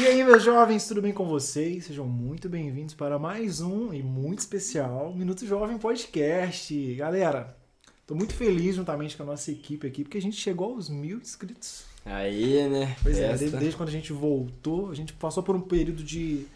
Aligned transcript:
E 0.00 0.06
aí, 0.06 0.24
meus 0.24 0.42
jovens, 0.42 0.88
tudo 0.88 1.02
bem 1.02 1.12
com 1.12 1.26
vocês? 1.26 1.84
Sejam 1.84 2.06
muito 2.06 2.48
bem-vindos 2.48 2.94
para 2.94 3.18
mais 3.18 3.60
um 3.60 3.92
e 3.92 4.02
muito 4.02 4.38
especial 4.38 5.12
Minuto 5.12 5.44
Jovem 5.44 5.76
Podcast. 5.76 6.94
Galera, 6.94 7.54
tô 8.06 8.14
muito 8.14 8.32
feliz 8.32 8.76
juntamente 8.76 9.14
com 9.14 9.24
a 9.24 9.26
nossa 9.26 9.50
equipe 9.50 9.86
aqui, 9.86 10.02
porque 10.02 10.16
a 10.16 10.22
gente 10.22 10.38
chegou 10.38 10.72
aos 10.72 10.88
mil 10.88 11.18
inscritos. 11.18 11.84
Aí, 12.02 12.66
né? 12.66 12.96
Pois 13.02 13.18
é, 13.18 13.36
desde, 13.36 13.58
desde 13.58 13.76
quando 13.76 13.90
a 13.90 13.92
gente 13.92 14.10
voltou, 14.10 14.90
a 14.90 14.94
gente 14.94 15.12
passou 15.12 15.42
por 15.42 15.54
um 15.54 15.60
período 15.60 16.02
de 16.02 16.46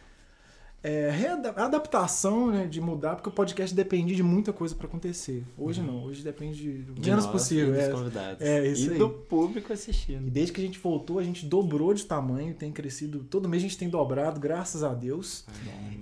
é, 0.84 1.08
adaptação, 1.56 2.48
né, 2.50 2.66
de 2.66 2.78
mudar, 2.78 3.16
porque 3.16 3.30
o 3.30 3.32
podcast 3.32 3.74
depende 3.74 4.14
de 4.14 4.22
muita 4.22 4.52
coisa 4.52 4.74
para 4.74 4.86
acontecer. 4.86 5.42
Hoje 5.56 5.80
não, 5.80 6.04
hoje 6.04 6.22
depende 6.22 6.58
de, 6.58 6.82
De 6.92 7.08
menos 7.08 7.24
nós 7.24 7.32
possível. 7.32 7.72
E 7.72 7.78
dos 7.78 7.84
é. 7.84 7.90
convidados. 7.90 8.40
É, 8.42 8.66
isso 8.66 8.90
e 8.90 8.92
aí. 8.92 8.98
do 8.98 9.08
público 9.08 9.70
E 9.70 9.72
assistindo. 9.72 10.30
desde 10.30 10.52
que 10.52 10.60
a 10.60 10.64
gente 10.64 10.78
voltou, 10.78 11.18
a 11.18 11.22
gente 11.22 11.46
dobrou 11.46 11.94
de 11.94 12.04
tamanho, 12.04 12.52
tem 12.52 12.70
crescido. 12.70 13.24
Todo 13.24 13.48
mês 13.48 13.62
a 13.62 13.66
gente 13.66 13.78
tem 13.78 13.88
dobrado, 13.88 14.38
graças 14.38 14.84
a 14.84 14.92
Deus. 14.92 15.46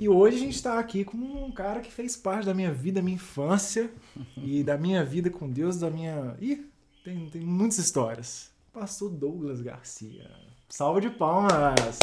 E 0.00 0.08
hoje 0.08 0.36
a 0.38 0.40
gente 0.40 0.56
está 0.56 0.80
aqui 0.80 1.04
com 1.04 1.16
um 1.16 1.52
cara 1.52 1.80
que 1.80 1.92
fez 1.92 2.16
parte 2.16 2.46
da 2.46 2.52
minha 2.52 2.72
vida, 2.72 3.00
minha 3.00 3.14
infância 3.14 3.88
e 4.36 4.64
da 4.64 4.76
minha 4.76 5.04
vida 5.04 5.30
com 5.30 5.48
Deus, 5.48 5.78
da 5.78 5.90
minha. 5.90 6.36
Ih, 6.40 6.68
tem, 7.04 7.30
tem 7.30 7.42
muitas 7.42 7.78
histórias. 7.78 8.50
Pastor 8.72 9.10
Douglas 9.10 9.60
Garcia. 9.60 10.28
Salve 10.68 11.02
de 11.02 11.10
palmas! 11.10 12.00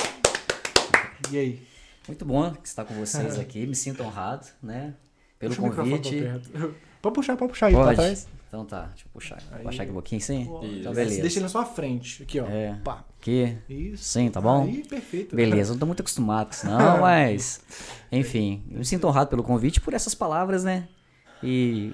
E 1.30 1.38
aí? 1.38 1.69
Muito 2.10 2.26
bom 2.26 2.52
estar 2.64 2.86
com 2.86 2.96
vocês 2.96 3.38
aqui, 3.38 3.68
me 3.68 3.76
sinto 3.76 4.02
honrado, 4.02 4.48
né? 4.64 4.96
Pelo 5.38 5.52
microfone 5.52 5.92
convite. 5.92 6.24
pra. 6.52 6.70
Pode 7.04 7.16
puxar, 7.16 7.38
pode 7.38 7.52
puxar 7.52 7.68
aí 7.68 7.74
pra 7.74 7.84
Pode? 7.84 7.96
trás. 7.98 8.28
Então 8.48 8.66
tá, 8.66 8.82
deixa 8.88 9.06
eu 9.06 9.12
puxar. 9.14 9.38
Aí. 9.52 9.64
Baixar 9.64 9.84
aqui 9.84 9.92
um 9.92 9.94
pouquinho, 9.94 10.20
sim? 10.20 10.42
Então, 10.42 10.92
beleza. 10.92 11.22
Deixa 11.22 11.38
ele 11.38 11.44
na 11.44 11.50
sua 11.50 11.66
frente. 11.66 12.24
Aqui, 12.24 12.40
ó. 12.40 12.48
É. 12.48 12.80
Pá. 12.84 13.06
Aqui, 13.22 13.56
Isso. 13.70 14.04
sim, 14.04 14.28
tá 14.32 14.42
bom? 14.42 14.64
Aí, 14.64 14.84
perfeito. 14.88 15.36
Beleza, 15.36 15.74
não 15.74 15.80
tô 15.80 15.86
muito 15.86 16.00
acostumado 16.00 16.48
com 16.48 16.54
isso 16.54 16.66
não, 16.66 16.98
mas... 17.02 17.62
Enfim, 18.12 18.64
eu 18.72 18.80
me 18.80 18.86
sinto 18.86 19.06
honrado 19.06 19.30
pelo 19.30 19.44
convite 19.44 19.80
por 19.80 19.94
essas 19.94 20.16
palavras, 20.16 20.64
né? 20.64 20.88
E... 21.44 21.94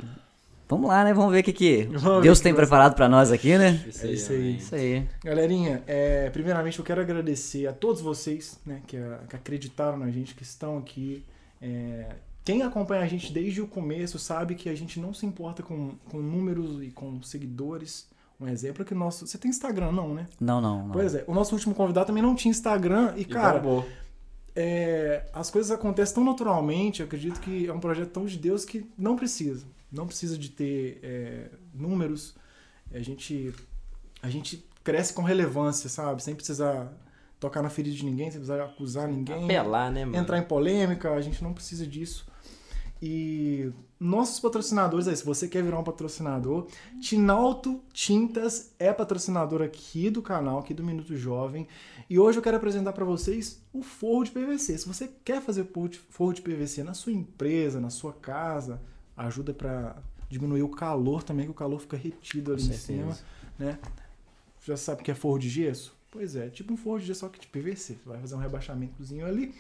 Vamos 0.68 0.88
lá, 0.88 1.04
né? 1.04 1.14
Vamos 1.14 1.32
ver 1.32 1.42
o 1.42 1.44
que, 1.44 1.54
que 1.54 1.84
Vamos 1.92 2.24
Deus 2.24 2.40
que 2.40 2.44
tem 2.44 2.54
vai- 2.54 2.62
preparado 2.62 2.96
pra 2.96 3.08
nós 3.08 3.32
aqui, 3.32 3.58
né? 3.58 3.84
É 3.86 4.08
isso 4.12 4.32
aí. 4.32 4.56
Isso 4.58 4.76
aí. 4.76 5.08
Galerinha, 5.24 5.84
é, 5.86 6.30
primeiramente 6.32 6.80
eu 6.80 6.86
quero 6.86 7.02
agradecer 7.02 7.68
a 7.68 7.74
todos 7.74 8.02
vocês 8.02 8.60
né, 8.66 8.82
que, 8.88 8.98
que 9.30 9.36
acreditaram 9.36 9.98
na 9.98 10.10
gente, 10.10 10.34
que 10.34 10.42
estão 10.44 10.78
aqui. 10.78 11.24
É, 11.62 12.08
quem 12.44 12.64
acompanha 12.64 13.04
a 13.04 13.08
gente 13.08 13.32
desde 13.32 13.62
o 13.62 13.68
começo 13.68 14.18
sabe 14.20 14.56
que 14.56 14.68
a 14.70 14.76
gente 14.76 15.00
não 15.00 15.14
se 15.14 15.26
importa 15.26 15.62
com, 15.64 15.92
com 16.10 16.18
números 16.20 16.82
e 16.84 16.88
com 16.92 17.22
seguidores. 17.22 18.08
Um 18.40 18.48
exemplo 18.48 18.82
é 18.82 18.86
que 18.86 18.94
o 18.94 18.98
nosso. 18.98 19.26
Você 19.26 19.38
tem 19.38 19.50
Instagram, 19.50 19.92
não, 19.92 20.14
né? 20.14 20.26
Não, 20.40 20.60
não, 20.60 20.84
não. 20.88 20.92
Pois 20.92 21.16
é, 21.16 21.24
o 21.28 21.34
nosso 21.34 21.54
último 21.56 21.74
convidado 21.76 22.08
também 22.08 22.22
não 22.24 22.36
tinha 22.36 22.50
Instagram 22.52 23.14
e, 23.16 23.22
E 23.22 23.26
cara, 23.26 23.60
bombou. 23.60 23.86
é, 24.56 25.26
as 25.34 25.50
coisas 25.50 25.72
acontecem 25.72 26.16
tão 26.16 26.24
naturalmente, 26.24 27.02
eu 27.02 27.06
acredito 27.06 27.40
que 27.40 27.68
é 27.68 27.74
um 27.74 27.80
projeto 27.80 28.10
tão 28.10 28.26
de 28.26 28.38
Deus 28.38 28.66
que 28.66 28.86
não 28.98 29.16
precisa. 29.16 29.66
Não 29.96 30.06
precisa 30.08 30.38
de 30.38 30.50
ter 30.50 31.00
é, 31.04 31.50
números. 31.74 32.36
A 32.94 33.00
gente, 33.00 33.54
a 34.22 34.30
gente 34.30 34.66
cresce 34.84 35.14
com 35.14 35.22
relevância, 35.24 35.90
sabe? 35.90 36.22
Sem 36.22 36.36
precisar 36.36 36.92
tocar 37.40 37.62
na 37.62 37.70
ferida 37.70 37.96
de 37.96 38.06
ninguém, 38.06 38.30
sem 38.32 38.40
precisar 38.40 38.64
acusar 38.64 39.08
ninguém, 39.08 39.46
Apelar, 39.46 39.92
né, 39.92 40.06
mano? 40.06 40.18
entrar 40.18 40.38
em 40.38 40.44
polêmica, 40.44 41.12
a 41.14 41.22
gente 41.22 41.44
não 41.44 41.54
precisa 41.54 41.86
disso. 41.86 42.26
E 43.02 43.72
nossos 44.00 44.40
patrocinadores 44.40 45.08
aí, 45.08 45.16
se 45.16 45.26
você 45.26 45.48
quer 45.48 45.62
virar 45.62 45.78
um 45.80 45.84
patrocinador, 45.84 46.68
Tinalto 47.02 47.84
Tintas 47.92 48.74
é 48.80 48.92
patrocinador 48.94 49.62
aqui 49.62 50.10
do 50.10 50.22
canal, 50.22 50.60
aqui 50.60 50.74
do 50.74 50.84
Minuto 50.84 51.16
Jovem. 51.16 51.68
E 52.10 52.18
hoje 52.18 52.40
eu 52.40 52.42
quero 52.42 52.56
apresentar 52.58 52.94
para 52.94 53.04
vocês 53.06 53.62
o 53.74 53.82
forro 53.84 54.24
de 54.24 54.32
PVC. 54.32 54.78
Se 54.78 54.88
você 54.88 55.10
quer 55.26 55.42
fazer 55.42 55.66
forro 55.66 55.90
de- 55.90 56.00
forro 56.00 56.34
de 56.34 56.42
PVC 56.42 56.84
na 56.84 56.94
sua 56.94 57.12
empresa, 57.12 57.82
na 57.82 57.90
sua 57.90 58.14
casa, 58.14 58.82
ajuda 59.18 59.54
para 59.54 59.96
diminuir 60.30 60.64
o 60.64 60.70
calor 60.70 61.24
também, 61.24 61.46
que 61.46 61.52
o 61.52 61.56
calor 61.56 61.80
fica 61.80 61.96
retido 61.98 62.54
ali 62.54 62.62
Com 62.62 62.70
em 62.70 62.74
certeza. 62.78 63.14
cima, 63.14 63.18
né? 63.58 63.80
Já 64.66 64.76
sabe 64.76 65.02
o 65.02 65.06
que 65.06 65.12
é 65.12 65.16
forro 65.16 65.38
de 65.38 65.50
gesso? 65.50 65.96
Pois 66.12 66.36
é, 66.36 66.50
tipo 66.50 66.74
um 66.74 66.78
forro 66.78 67.00
de 67.00 67.06
gesso 67.06 67.22
só 67.22 67.30
que 67.30 67.40
de 67.40 67.48
PVC. 67.48 67.94
Você 67.96 68.10
vai 68.10 68.20
fazer 68.20 68.36
um 68.36 68.40
rebaixamentozinho 68.40 69.26
ali, 69.26 69.54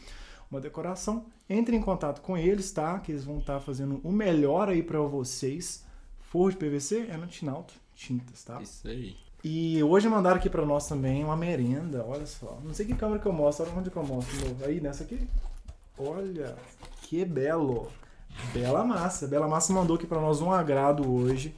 uma 0.49 0.59
decoração. 0.59 1.25
Entre 1.49 1.75
em 1.75 1.81
contato 1.81 2.21
com 2.21 2.35
eles, 2.37 2.71
tá? 2.71 2.97
Que 2.99 3.11
eles 3.11 3.23
vão 3.23 3.37
estar 3.39 3.59
fazendo 3.59 3.99
o 4.03 4.11
melhor 4.11 4.69
aí 4.69 4.81
para 4.81 4.99
vocês. 4.99 5.83
Forro 6.21 6.49
de 6.51 6.57
PVC 6.57 7.07
é 7.09 7.17
no 7.17 7.27
Tinalto 7.27 7.73
Tintas, 7.93 8.43
tá? 8.43 8.61
Isso 8.61 8.87
aí. 8.87 9.15
E 9.43 9.83
hoje 9.83 10.09
mandaram 10.09 10.37
aqui 10.37 10.49
pra 10.49 10.65
nós 10.65 10.87
também 10.87 11.23
uma 11.23 11.37
merenda, 11.37 12.03
olha 12.03 12.25
só. 12.25 12.59
Não 12.63 12.73
sei 12.73 12.85
que 12.87 12.95
câmera 12.95 13.19
que 13.21 13.27
eu 13.27 13.31
mostro, 13.33 13.65
olha 13.65 13.75
onde 13.77 13.91
que 13.91 13.95
eu 13.97 14.03
mostro. 14.03 14.35
de 14.35 14.43
novo. 14.45 14.65
Aí, 14.65 14.81
nessa 14.81 15.03
aqui. 15.03 15.19
Olha, 15.97 16.55
que 17.03 17.23
belo. 17.23 17.91
Bela 18.53 18.83
Massa. 18.83 19.27
Bela 19.27 19.47
Massa 19.47 19.73
mandou 19.73 19.95
aqui 19.95 20.07
pra 20.07 20.19
nós 20.19 20.41
um 20.41 20.51
agrado 20.51 21.11
hoje. 21.11 21.55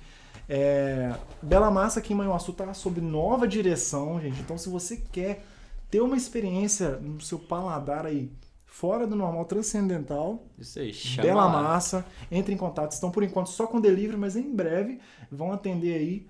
É, 0.50 1.14
Bela 1.42 1.70
Massa 1.70 2.00
aqui 2.00 2.14
em 2.14 2.16
Manhuaçu 2.16 2.54
tá 2.54 2.74
sob 2.74 3.02
nova 3.02 3.48
direção, 3.48 4.20
gente. 4.22 4.40
Então, 4.40 4.58
se 4.58 4.70
você 4.70 4.98
quer 5.12 5.44
ter 5.90 6.02
uma 6.02 6.18
experiência 6.18 6.92
no 6.98 7.22
seu 7.22 7.40
paladar 7.40 8.06
aí 8.06 8.32
fora 8.66 9.08
do 9.08 9.16
normal, 9.16 9.46
transcendental, 9.46 10.46
Isso 10.58 10.80
aí. 10.80 10.94
Chama 10.94 11.28
Bela. 11.28 11.50
Massa, 11.50 12.06
entre 12.32 12.54
em 12.54 12.58
contato. 12.58 12.92
Estão 12.92 13.10
por 13.10 13.24
enquanto 13.24 13.50
só 13.50 13.66
com 13.68 13.82
delivery, 13.82 14.18
mas 14.18 14.36
em 14.36 14.54
breve 14.54 15.00
vão 15.32 15.52
atender 15.52 15.96
aí 15.96 16.28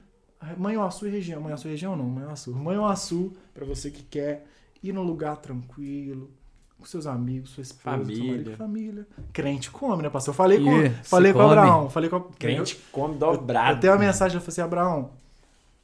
Manhuaçu 0.58 1.08
e 1.08 1.10
região. 1.10 1.42
Manhuaçu 1.42 1.68
e 1.68 1.72
região 1.72 1.96
não, 1.96 2.06
Manhuaçu. 2.06 2.56
Manhuaçu, 2.56 3.34
para 3.54 3.66
você 3.66 3.90
que 3.90 4.04
quer 4.04 4.46
ir 4.82 4.94
num 4.94 5.04
lugar 5.04 5.38
tranquilo, 5.38 6.32
com 6.80 6.86
seus 6.86 7.08
amigos, 7.08 7.50
sua 7.52 7.62
esposa, 7.62 7.98
seu 7.98 8.06
Família. 8.06 8.32
marido, 8.32 8.58
família. 8.58 9.08
Crente 9.34 9.72
come, 9.72 10.04
né, 10.04 10.10
pastor? 10.10 10.32
Eu 10.34 10.36
falei 10.38 10.60
com, 10.64 10.90
falei 11.04 11.34
com 11.34 11.40
o 11.40 11.42
come. 11.44 11.54
Abraão. 11.58 11.90
Falei 11.90 12.10
com 12.10 12.20
Crente 12.22 12.80
come 12.92 13.14
eu, 13.16 13.20
dobrado. 13.20 13.78
eu 13.78 13.80
tenho 13.82 13.94
uma 13.94 14.00
mensagem, 14.00 14.36
eu 14.36 14.42
falei 14.42 14.52
assim, 14.54 14.62
Abraão, 14.62 15.10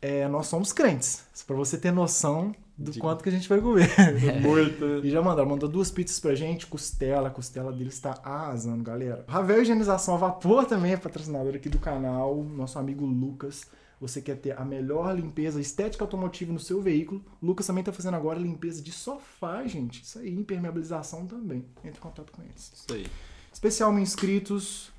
é, 0.01 0.27
nós 0.27 0.47
somos 0.47 0.71
crentes. 0.73 1.23
Para 1.47 1.55
você 1.55 1.77
ter 1.77 1.91
noção 1.91 2.53
do 2.77 2.91
De- 2.91 2.99
quanto 2.99 3.23
que 3.23 3.29
a 3.29 3.31
gente 3.31 3.47
vai 3.47 3.59
comer. 3.61 3.89
Muito. 4.41 4.85
E 5.05 5.09
já 5.09 5.21
mandaram, 5.21 5.49
mandou 5.49 5.69
duas 5.69 5.89
pizzas 5.91 6.19
pra 6.19 6.33
gente, 6.35 6.65
costela, 6.67 7.27
a 7.27 7.31
costela 7.31 7.71
dele 7.71 7.89
está 7.89 8.19
arrasando, 8.23 8.83
galera. 8.83 9.23
Ravel 9.27 9.61
Higienização 9.61 10.15
a 10.15 10.17
Vapor 10.17 10.65
também 10.65 10.93
é 10.93 10.97
patrocinador 10.97 11.55
aqui 11.55 11.69
do 11.69 11.79
canal, 11.79 12.35
nosso 12.43 12.77
amigo 12.79 13.05
Lucas. 13.05 13.65
Você 14.03 14.21
quer 14.21 14.35
ter 14.35 14.59
a 14.59 14.65
melhor 14.65 15.15
limpeza 15.15 15.61
estética 15.61 16.03
automotiva 16.03 16.51
no 16.51 16.59
seu 16.59 16.81
veículo? 16.81 17.23
Lucas 17.41 17.65
também 17.65 17.81
tá 17.81 17.93
fazendo 17.93 18.15
agora 18.15 18.37
limpeza 18.37 18.81
de 18.81 18.91
sofá, 18.91 19.65
gente. 19.65 20.03
Isso 20.03 20.19
aí, 20.19 20.29
impermeabilização 20.29 21.25
também. 21.25 21.63
Entre 21.85 21.99
em 21.99 22.01
contato 22.01 22.29
com 22.33 22.41
eles. 22.41 22.69
Isso 22.73 22.93
aí. 22.93 23.07
Especial 23.53 23.97
inscritos, 23.97 24.91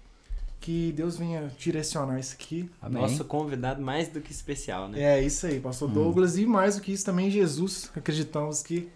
que 0.59 0.91
Deus 0.93 1.19
venha 1.19 1.53
direcionar 1.59 2.19
isso 2.19 2.33
aqui. 2.33 2.71
Amém. 2.81 3.03
Nosso 3.03 3.23
convidado 3.27 3.83
mais 3.83 4.09
do 4.09 4.23
que 4.23 4.33
especial, 4.33 4.89
né? 4.89 5.03
É 5.03 5.23
isso 5.23 5.47
aí, 5.47 5.61
pastor 5.61 5.91
Douglas. 5.91 6.39
E 6.39 6.47
mais 6.47 6.77
do 6.77 6.81
que 6.81 6.91
isso 6.91 7.05
também, 7.05 7.31
Jesus. 7.31 7.91
Acreditamos 7.95 8.63
que 8.63 8.89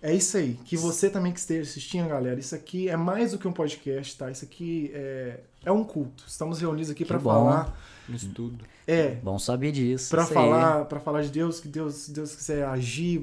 é 0.00 0.14
isso 0.14 0.38
aí. 0.38 0.58
Que 0.64 0.78
você 0.78 1.10
também 1.10 1.30
que 1.30 1.40
esteja 1.40 1.68
assistindo, 1.68 2.08
galera. 2.08 2.40
Isso 2.40 2.54
aqui 2.54 2.88
é 2.88 2.96
mais 2.96 3.32
do 3.32 3.38
que 3.38 3.46
um 3.46 3.52
podcast, 3.52 4.16
tá? 4.16 4.30
Isso 4.30 4.46
aqui 4.46 4.90
é, 4.94 5.40
é 5.62 5.70
um 5.70 5.84
culto. 5.84 6.24
Estamos 6.26 6.58
reunidos 6.58 6.88
aqui 6.88 7.04
para 7.04 7.20
falar. 7.20 7.78
No 8.08 8.16
estudo. 8.16 8.64
É, 8.86 9.16
Bom 9.16 9.38
saber 9.38 9.72
disso. 9.72 10.10
para 10.10 10.24
falar, 10.24 10.84
para 10.84 11.00
falar 11.00 11.22
de 11.22 11.28
Deus, 11.30 11.58
que 11.60 11.66
Deus, 11.68 12.08
Deus 12.08 12.34
quiser 12.36 12.64
agir. 12.66 13.20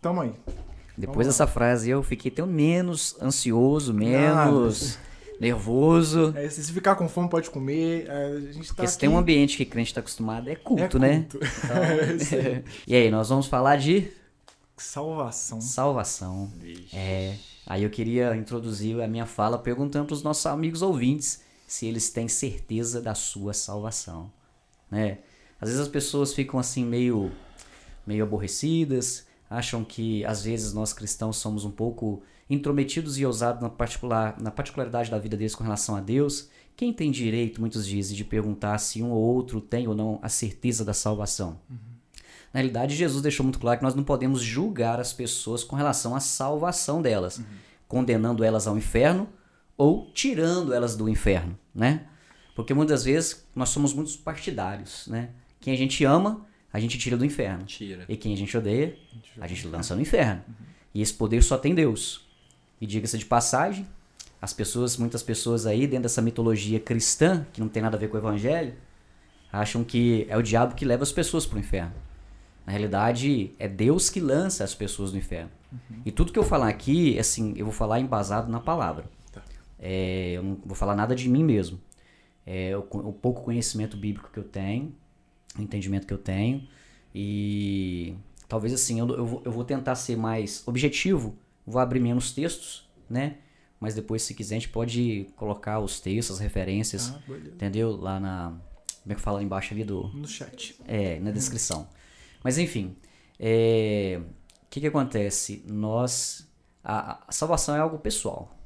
Tamo 0.00 0.20
aí. 0.20 0.32
Depois 0.96 1.26
Vamos 1.26 1.26
dessa 1.28 1.46
frase 1.46 1.90
eu 1.90 2.02
fiquei 2.02 2.30
até 2.30 2.44
menos 2.44 3.16
ansioso, 3.20 3.92
menos 3.94 4.98
nervoso. 5.40 6.32
É, 6.36 6.48
se 6.48 6.70
ficar 6.72 6.94
com 6.94 7.08
fome, 7.08 7.28
pode 7.28 7.50
comer. 7.50 8.06
É, 8.08 8.26
A 8.26 8.40
gente 8.52 8.68
tá 8.68 8.74
Porque 8.74 8.86
se 8.86 8.94
aqui- 8.94 9.00
tem 9.00 9.08
um 9.08 9.18
ambiente 9.18 9.56
que 9.56 9.64
crente 9.64 9.90
está 9.90 10.00
acostumado, 10.00 10.48
é 10.48 10.54
culto, 10.54 10.96
é 10.98 11.00
né? 11.00 11.26
culto. 11.30 11.38
É 11.72 12.12
isso 12.14 12.34
aí. 12.36 12.64
e 12.86 12.94
aí, 12.94 13.10
nós 13.10 13.28
vamos 13.30 13.46
falar 13.46 13.76
de 13.76 14.08
Salvação. 14.76 15.60
salvação. 15.60 16.50
Vixe. 16.60 16.94
É. 16.96 17.36
Aí 17.66 17.82
eu 17.82 17.90
queria 17.90 18.36
introduzir 18.36 19.00
a 19.00 19.08
minha 19.08 19.24
fala 19.26 19.58
perguntando 19.58 20.06
para 20.06 20.14
os 20.14 20.22
nossos 20.22 20.44
amigos 20.46 20.82
ouvintes 20.82 21.40
se 21.66 21.86
eles 21.86 22.10
têm 22.10 22.28
certeza 22.28 23.00
da 23.00 23.14
sua 23.14 23.52
salvação, 23.54 24.30
né? 24.90 25.18
Às 25.60 25.68
vezes 25.68 25.82
as 25.82 25.88
pessoas 25.88 26.34
ficam 26.34 26.58
assim 26.58 26.84
meio 26.84 27.30
meio 28.06 28.22
aborrecidas, 28.22 29.26
acham 29.48 29.82
que 29.84 30.24
às 30.24 30.44
vezes 30.44 30.72
nós 30.74 30.92
cristãos 30.92 31.36
somos 31.36 31.64
um 31.64 31.70
pouco 31.70 32.22
intrometidos 32.50 33.18
e 33.18 33.24
ousados 33.24 33.62
na 33.62 33.70
particular 33.70 34.40
na 34.40 34.50
particularidade 34.50 35.10
da 35.10 35.18
vida 35.18 35.36
deles 35.36 35.54
com 35.54 35.64
relação 35.64 35.96
a 35.96 36.00
Deus. 36.00 36.48
Quem 36.76 36.92
tem 36.92 37.10
direito, 37.10 37.60
muitos 37.60 37.86
dizem, 37.86 38.16
de 38.16 38.24
perguntar 38.24 38.78
se 38.78 39.02
um 39.02 39.10
ou 39.10 39.22
outro 39.22 39.60
tem 39.60 39.86
ou 39.86 39.94
não 39.94 40.18
a 40.22 40.28
certeza 40.28 40.84
da 40.84 40.92
salvação? 40.92 41.60
Na 42.52 42.60
realidade, 42.60 42.94
Jesus 42.94 43.22
deixou 43.22 43.42
muito 43.42 43.58
claro 43.58 43.78
que 43.78 43.84
nós 43.84 43.94
não 43.94 44.04
podemos 44.04 44.40
julgar 44.40 45.00
as 45.00 45.12
pessoas 45.12 45.64
com 45.64 45.74
relação 45.74 46.14
à 46.14 46.20
salvação 46.20 47.02
delas, 47.02 47.40
condenando 47.88 48.44
elas 48.44 48.66
ao 48.66 48.76
inferno 48.76 49.28
ou 49.76 50.10
tirando 50.12 50.72
elas 50.72 50.96
do 50.96 51.08
inferno, 51.08 51.58
né? 51.74 52.06
Porque 52.54 52.72
muitas 52.72 53.04
vezes 53.04 53.44
nós 53.54 53.70
somos 53.70 53.92
muitos 53.92 54.16
partidários, 54.16 55.06
né? 55.08 55.30
Quem 55.60 55.74
a 55.74 55.76
gente 55.76 56.04
ama, 56.04 56.46
a 56.72 56.78
gente 56.78 56.98
tira 56.98 57.16
do 57.16 57.24
inferno. 57.24 57.64
Tira. 57.64 58.04
E 58.08 58.16
quem 58.16 58.32
a 58.32 58.36
gente 58.36 58.56
odeia, 58.56 58.96
a 59.40 59.46
gente 59.46 59.66
lança 59.66 59.94
no 59.94 60.02
inferno. 60.02 60.42
E 60.94 61.02
esse 61.02 61.12
poder 61.12 61.42
só 61.42 61.58
tem 61.58 61.74
Deus. 61.74 62.24
E 62.80 62.86
diga-se 62.86 63.18
de 63.18 63.24
passagem, 63.24 63.86
as 64.40 64.52
pessoas, 64.52 64.96
muitas 64.96 65.22
pessoas 65.22 65.66
aí 65.66 65.86
dentro 65.86 66.02
dessa 66.02 66.20
mitologia 66.20 66.78
cristã, 66.78 67.46
que 67.52 67.60
não 67.60 67.68
tem 67.68 67.82
nada 67.82 67.96
a 67.96 68.00
ver 68.00 68.08
com 68.08 68.16
o 68.16 68.20
evangelho, 68.20 68.74
acham 69.50 69.82
que 69.82 70.26
é 70.28 70.36
o 70.36 70.42
diabo 70.42 70.74
que 70.74 70.84
leva 70.84 71.02
as 71.02 71.12
pessoas 71.12 71.46
para 71.46 71.56
o 71.56 71.60
inferno. 71.60 71.94
Na 72.66 72.72
realidade, 72.72 73.52
é 73.58 73.68
Deus 73.68 74.08
que 74.08 74.20
lança 74.20 74.64
as 74.64 74.74
pessoas 74.74 75.12
no 75.12 75.18
inferno. 75.18 75.50
Uhum. 75.72 76.02
E 76.04 76.12
tudo 76.12 76.32
que 76.32 76.38
eu 76.38 76.44
falar 76.44 76.68
aqui, 76.68 77.18
assim, 77.18 77.54
eu 77.56 77.66
vou 77.66 77.74
falar 77.74 78.00
embasado 78.00 78.50
na 78.50 78.60
palavra. 78.60 79.04
Tá. 79.32 79.42
É, 79.78 80.32
eu 80.32 80.42
não 80.42 80.58
vou 80.64 80.74
falar 80.74 80.94
nada 80.94 81.14
de 81.14 81.28
mim 81.28 81.42
mesmo. 81.44 81.80
É, 82.46 82.76
o, 82.76 82.80
o, 82.80 83.12
pouco 83.12 83.42
conhecimento 83.42 83.96
bíblico 83.96 84.30
que 84.30 84.38
eu 84.38 84.44
tenho, 84.44 84.94
o 85.58 85.62
entendimento 85.62 86.06
que 86.06 86.12
eu 86.12 86.18
tenho. 86.18 86.66
E 87.14 88.14
talvez 88.48 88.72
assim, 88.72 88.98
eu, 88.98 89.08
eu, 89.08 89.26
vou, 89.26 89.42
eu 89.44 89.52
vou 89.52 89.64
tentar 89.64 89.94
ser 89.94 90.16
mais 90.16 90.66
objetivo, 90.66 91.36
vou 91.66 91.80
abrir 91.80 92.00
menos 92.00 92.32
textos, 92.32 92.88
né? 93.08 93.38
Mas 93.80 93.94
depois, 93.94 94.22
se 94.22 94.34
quiser, 94.34 94.56
a 94.56 94.58
gente 94.58 94.70
pode 94.70 95.26
colocar 95.36 95.78
os 95.78 96.00
textos, 96.00 96.36
as 96.36 96.40
referências, 96.40 97.10
ah, 97.10 97.20
entendeu? 97.28 97.94
Lá 97.94 98.18
na. 98.18 98.58
Como 99.02 99.12
é 99.12 99.14
que 99.14 99.20
fala 99.20 99.42
embaixo 99.42 99.74
ali 99.74 99.84
do. 99.84 100.08
No 100.08 100.26
chat. 100.26 100.80
É, 100.86 101.20
na 101.20 101.30
descrição. 101.30 101.86
Mas 102.42 102.56
enfim, 102.56 102.96
é, 103.38 104.20
o 104.62 104.66
que, 104.70 104.80
que 104.80 104.86
acontece? 104.86 105.62
Nós. 105.66 106.48
A, 106.82 107.24
a, 107.28 107.32
salvação 107.32 107.76
é 107.76 107.80
algo 107.80 107.98
pessoal. 107.98 108.56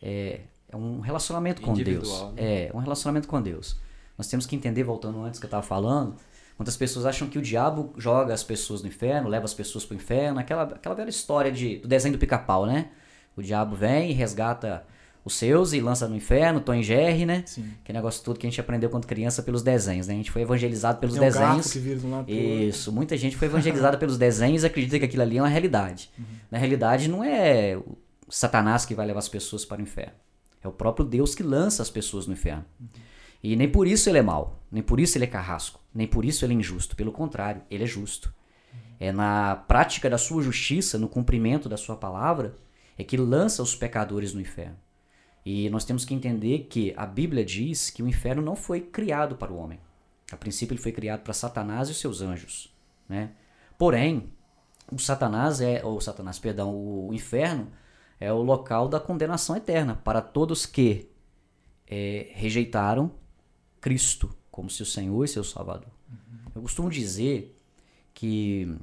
É, 0.00 0.42
é 0.70 0.76
um 0.76 1.00
relacionamento 1.00 1.60
com 1.60 1.74
Deus. 1.74 2.22
Né? 2.34 2.68
É, 2.68 2.70
um 2.72 2.78
relacionamento 2.78 3.26
com 3.26 3.42
Deus. 3.42 3.76
Nós 4.16 4.28
temos 4.28 4.46
que 4.46 4.54
entender, 4.54 4.84
voltando 4.84 5.22
antes 5.22 5.40
que 5.40 5.46
eu 5.46 5.48
estava 5.48 5.62
falando, 5.62 6.14
muitas 6.58 6.76
pessoas 6.76 7.06
acham 7.06 7.28
que 7.28 7.38
o 7.38 7.42
diabo 7.42 7.92
joga 7.96 8.32
as 8.32 8.44
pessoas 8.44 8.82
no 8.82 8.88
inferno, 8.88 9.28
leva 9.28 9.44
as 9.44 9.54
pessoas 9.54 9.84
para 9.84 9.94
o 9.94 9.96
inferno, 9.96 10.38
aquela, 10.38 10.62
aquela 10.62 10.94
velha 10.94 11.10
história 11.10 11.50
de, 11.50 11.78
do 11.78 11.88
desenho 11.88 12.14
do 12.14 12.18
pica-pau, 12.18 12.66
né? 12.66 12.90
O 13.36 13.42
diabo 13.42 13.74
vem 13.74 14.10
e 14.10 14.12
resgata 14.12 14.84
os 15.24 15.34
seus 15.34 15.72
e 15.72 15.80
lança 15.80 16.08
no 16.08 16.16
inferno, 16.16 16.60
Tom 16.60 16.74
e 16.74 16.82
Jerry, 16.82 17.26
né? 17.26 17.42
Sim. 17.46 17.72
Que 17.84 17.92
negócio 17.92 18.22
todo 18.22 18.38
que 18.38 18.46
a 18.46 18.50
gente 18.50 18.60
aprendeu 18.60 18.88
quando 18.88 19.06
criança 19.06 19.42
pelos 19.42 19.62
desenhos, 19.62 20.06
né? 20.06 20.14
A 20.14 20.16
gente 20.16 20.30
foi 20.30 20.42
evangelizado 20.42 20.98
pelos 20.98 21.16
Tem 21.16 21.22
um 21.22 21.26
desenhos. 21.26 21.72
que 21.72 21.78
vira 21.78 21.98
de 21.98 22.06
um 22.06 22.10
lado 22.10 22.30
Isso, 22.30 22.92
muita 22.92 23.16
gente 23.16 23.36
foi 23.36 23.48
evangelizada 23.48 23.98
pelos 23.98 24.16
desenhos 24.16 24.62
e 24.62 24.66
acredita 24.66 24.98
que 24.98 25.04
aquilo 25.04 25.22
ali 25.22 25.38
é 25.38 25.42
uma 25.42 25.48
realidade. 25.48 26.10
Uhum. 26.18 26.24
Na 26.50 26.58
realidade, 26.58 27.08
não 27.08 27.24
é 27.24 27.76
o 27.76 27.96
Satanás 28.28 28.86
que 28.86 28.94
vai 28.94 29.06
levar 29.06 29.18
as 29.18 29.28
pessoas 29.28 29.64
para 29.64 29.78
o 29.78 29.82
inferno. 29.82 30.14
É 30.62 30.68
o 30.68 30.72
próprio 30.72 31.06
Deus 31.06 31.34
que 31.34 31.42
lança 31.42 31.82
as 31.82 31.90
pessoas 31.90 32.26
no 32.26 32.32
inferno. 32.32 32.64
E 33.42 33.56
nem 33.56 33.68
por 33.68 33.86
isso 33.86 34.08
ele 34.08 34.18
é 34.18 34.22
mau, 34.22 34.62
nem 34.70 34.82
por 34.82 35.00
isso 35.00 35.16
ele 35.16 35.24
é 35.24 35.28
carrasco, 35.28 35.80
nem 35.94 36.06
por 36.06 36.24
isso 36.24 36.44
ele 36.44 36.52
é 36.52 36.56
injusto. 36.56 36.94
Pelo 36.94 37.12
contrário, 37.12 37.62
ele 37.70 37.84
é 37.84 37.86
justo. 37.86 38.32
É 38.98 39.10
na 39.10 39.56
prática 39.56 40.10
da 40.10 40.18
sua 40.18 40.42
justiça, 40.42 40.98
no 40.98 41.08
cumprimento 41.08 41.68
da 41.68 41.78
sua 41.78 41.96
palavra, 41.96 42.54
é 42.98 43.04
que 43.04 43.16
lança 43.16 43.62
os 43.62 43.74
pecadores 43.74 44.34
no 44.34 44.40
inferno. 44.40 44.76
E 45.44 45.70
nós 45.70 45.86
temos 45.86 46.04
que 46.04 46.12
entender 46.12 46.66
que 46.68 46.92
a 46.94 47.06
Bíblia 47.06 47.42
diz 47.42 47.88
que 47.88 48.02
o 48.02 48.08
inferno 48.08 48.42
não 48.42 48.54
foi 48.54 48.82
criado 48.82 49.36
para 49.36 49.50
o 49.50 49.56
homem. 49.56 49.80
A 50.30 50.36
princípio 50.36 50.74
ele 50.74 50.82
foi 50.82 50.92
criado 50.92 51.22
para 51.22 51.32
Satanás 51.32 51.88
e 51.88 51.92
os 51.92 51.98
seus 51.98 52.20
anjos, 52.20 52.70
né? 53.08 53.30
Porém, 53.78 54.30
o 54.92 54.98
Satanás 54.98 55.62
é, 55.62 55.82
ou 55.82 55.98
Satanás, 56.00 56.38
perdão, 56.38 56.74
o 56.74 57.10
inferno 57.14 57.68
é 58.20 58.32
o 58.32 58.42
local 58.42 58.86
da 58.86 59.00
condenação 59.00 59.56
eterna 59.56 59.96
para 59.96 60.20
todos 60.20 60.66
que 60.66 61.08
é, 61.86 62.30
rejeitaram 62.34 63.10
Cristo 63.80 64.32
como 64.50 64.68
seu 64.68 64.84
Senhor 64.84 65.24
e 65.24 65.28
seu 65.28 65.42
Salvador. 65.42 65.90
Uhum. 66.08 66.52
Eu 66.54 66.62
costumo 66.62 66.90
dizer 66.90 67.58
que 68.12 68.76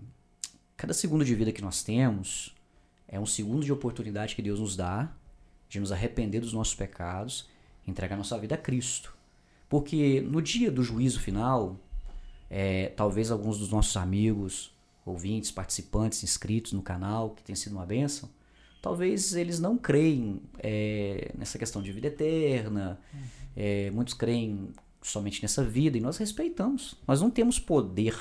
cada 0.76 0.94
segundo 0.94 1.24
de 1.24 1.36
vida 1.36 1.52
que 1.52 1.62
nós 1.62 1.84
temos 1.84 2.56
é 3.08 3.20
um 3.20 3.26
segundo 3.26 3.64
de 3.64 3.72
oportunidade 3.72 4.36
que 4.36 4.42
Deus 4.42 4.60
nos 4.60 4.76
dá 4.76 5.14
de 5.70 5.80
nos 5.80 5.92
arrepender 5.92 6.40
dos 6.40 6.54
nossos 6.54 6.74
pecados, 6.74 7.48
entregar 7.86 8.16
nossa 8.16 8.38
vida 8.38 8.56
a 8.56 8.58
Cristo. 8.58 9.16
Porque 9.70 10.22
no 10.22 10.42
dia 10.42 10.72
do 10.72 10.82
juízo 10.82 11.20
final, 11.20 11.78
é, 12.50 12.88
talvez 12.90 13.32
alguns 13.32 13.60
dos 13.60 13.70
nossos 13.70 13.96
amigos, 13.98 14.74
ouvintes, 15.06 15.52
participantes, 15.52 16.24
inscritos 16.24 16.72
no 16.74 16.82
canal, 16.82 17.32
que 17.32 17.44
tem 17.44 17.56
sido 17.56 17.74
uma 17.74 17.86
bênção, 17.86 18.30
talvez 18.82 19.34
eles 19.36 19.60
não 19.60 19.78
creem 19.78 20.42
é, 20.60 21.32
nessa 21.38 21.58
questão 21.58 21.82
de 21.82 21.92
vida 21.92 22.08
eterna, 22.08 23.00
uhum. 23.14 23.20
é, 23.56 23.92
muitos 23.92 24.14
creem 24.14 24.70
somente 25.02 25.42
nessa 25.42 25.64
vida, 25.64 25.98
e 25.98 26.02
nós 26.02 26.18
respeitamos. 26.18 26.96
Nós 27.08 27.22
não 27.22 27.30
temos 27.30 27.60
poder, 27.60 28.16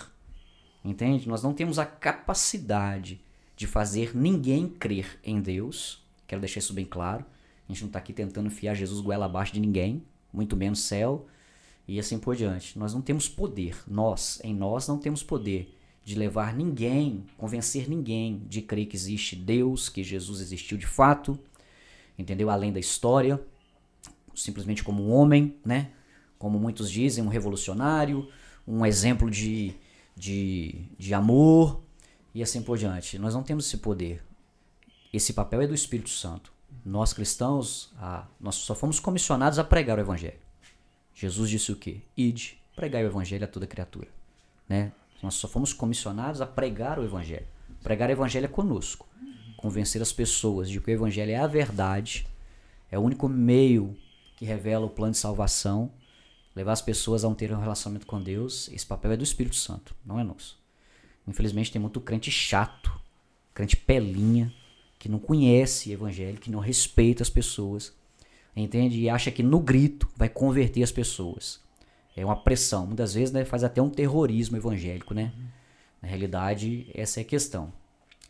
entende? 0.85 1.29
Nós 1.29 1.43
não 1.43 1.53
temos 1.53 1.79
a 1.79 1.87
capacidade 1.87 3.20
de 3.56 3.67
fazer 3.67 4.17
ninguém 4.17 4.69
crer 4.69 5.19
em 5.25 5.41
Deus, 5.41 6.05
quero 6.26 6.41
deixar 6.41 6.58
isso 6.58 6.75
bem 6.75 6.85
claro. 6.85 7.25
A 7.69 7.73
gente 7.73 7.82
não 7.82 7.88
está 7.88 7.99
aqui 7.99 8.12
tentando 8.12 8.47
enfiar 8.47 8.75
Jesus 8.75 9.00
goela 9.00 9.26
abaixo 9.26 9.53
de 9.53 9.61
ninguém, 9.61 10.05
muito 10.32 10.56
menos 10.56 10.81
céu 10.81 11.26
e 11.88 11.99
assim 11.99 12.19
por 12.19 12.37
diante. 12.37 12.79
Nós 12.79 12.94
não 12.94 13.00
temos 13.00 13.29
poder, 13.29 13.76
nós, 13.88 14.41
em 14.44 14.55
nós 14.55 14.87
não 14.87 14.99
temos 14.99 15.23
poder 15.23 15.75
de 16.06 16.14
levar 16.14 16.55
ninguém, 16.55 17.26
convencer 17.37 17.88
ninguém 17.88 18.41
de 18.47 18.62
crer 18.62 18.87
que 18.87 18.94
existe 18.94 19.35
Deus, 19.35 19.88
que 19.88 20.05
Jesus 20.05 20.41
existiu 20.41 20.79
de 20.79 20.87
fato, 20.87 21.37
entendeu? 22.17 22.49
Além 22.49 22.73
da 22.73 22.79
história, 22.79 23.44
simplesmente 24.32 24.85
como 24.85 25.03
um 25.03 25.11
homem, 25.11 25.56
né? 25.64 25.91
Como 26.38 26.61
muitos 26.61 26.93
dizem, 26.93 27.25
um 27.25 27.29
revolucionário, 27.29 28.31
um 28.64 28.87
exemplo 28.87 29.29
de, 29.29 29.75
de, 30.14 30.87
de 30.97 31.12
amor 31.12 31.82
e 32.32 32.41
assim 32.41 32.62
por 32.62 32.79
diante. 32.79 33.19
Nós 33.19 33.35
não 33.35 33.43
temos 33.43 33.67
esse 33.67 33.79
poder. 33.79 34.23
Esse 35.12 35.32
papel 35.32 35.62
é 35.62 35.67
do 35.67 35.75
Espírito 35.75 36.11
Santo. 36.11 36.53
Nós 36.85 37.12
cristãos, 37.12 37.93
ah, 37.99 38.29
nós 38.38 38.55
só 38.55 38.76
fomos 38.76 39.00
comissionados 39.00 39.58
a 39.58 39.64
pregar 39.64 39.99
o 39.99 40.03
evangelho. 40.03 40.38
Jesus 41.12 41.50
disse 41.50 41.73
o 41.73 41.76
quê? 41.76 42.03
Ide, 42.17 42.62
pregai 42.76 43.03
o 43.03 43.08
evangelho 43.08 43.43
a 43.43 43.49
toda 43.49 43.67
criatura, 43.67 44.06
né? 44.69 44.93
Nós 45.23 45.35
só 45.35 45.49
fomos 45.49 45.73
comissionados 45.73 46.41
a 46.41 46.47
pregar 46.47 46.99
o 46.99 47.05
evangelho. 47.05 47.47
Pregar 47.83 48.09
o 48.09 48.13
evangelho 48.13 48.45
é 48.45 48.49
conosco. 48.49 49.07
Convencer 49.57 50.03
as 50.03 50.13
pessoas 50.13 50.69
de 50.69 50.81
que 50.81 50.91
o 50.91 50.95
evangelho 50.95 51.33
é 51.33 51.37
a 51.37 51.47
verdade, 51.47 52.27
é 52.91 52.99
o 52.99 53.03
único 53.03 53.29
meio 53.29 53.97
que 54.37 54.45
revela 54.45 54.87
o 54.87 54.91
plano 54.91 55.13
de 55.13 55.19
salvação, 55.19 55.91
levar 56.55 56.73
as 56.73 56.83
pessoas 56.83 57.25
a 57.25 57.29
um 57.29 57.35
ter 57.35 57.53
um 57.53 57.61
relacionamento 57.61 58.07
com 58.07 58.23
Deus. 58.23 58.69
Esse 58.69 58.87
papel 58.87 59.13
é 59.13 59.17
do 59.17 59.25
Espírito 59.25 59.57
Santo, 59.57 59.95
não 60.05 60.21
é 60.21 60.25
nosso. 60.25 60.59
Infelizmente 61.27 61.73
tem 61.73 61.81
muito 61.81 62.01
crente 62.01 62.31
chato, 62.31 62.93
crente 63.53 63.77
pelinha, 63.77 64.53
que 64.99 65.08
não 65.08 65.19
conhece 65.19 65.93
evangelho, 65.93 66.39
que 66.39 66.51
não 66.51 66.61
respeita 66.61 67.23
as 67.23 67.31
pessoas, 67.31 67.94
entende? 68.55 68.99
E 68.99 69.08
acha 69.08 69.31
que 69.31 69.43
no 69.43 69.61
grito 69.61 70.08
vai 70.17 70.29
converter 70.29 70.82
as 70.82 70.93
pessoas. 70.93 71.61
É 72.17 72.25
uma 72.25 72.37
pressão. 72.37 72.87
Muitas 72.87 73.13
vezes 73.15 73.32
né, 73.32 73.44
faz 73.44 73.63
até 73.63 73.82
um 73.82 73.91
terrorismo 73.91 74.56
evangélico, 74.56 75.13
né? 75.13 75.32
Na 76.01 76.08
realidade, 76.08 76.91
essa 76.94 77.20
é 77.20 77.23
a 77.23 77.27
questão. 77.27 77.73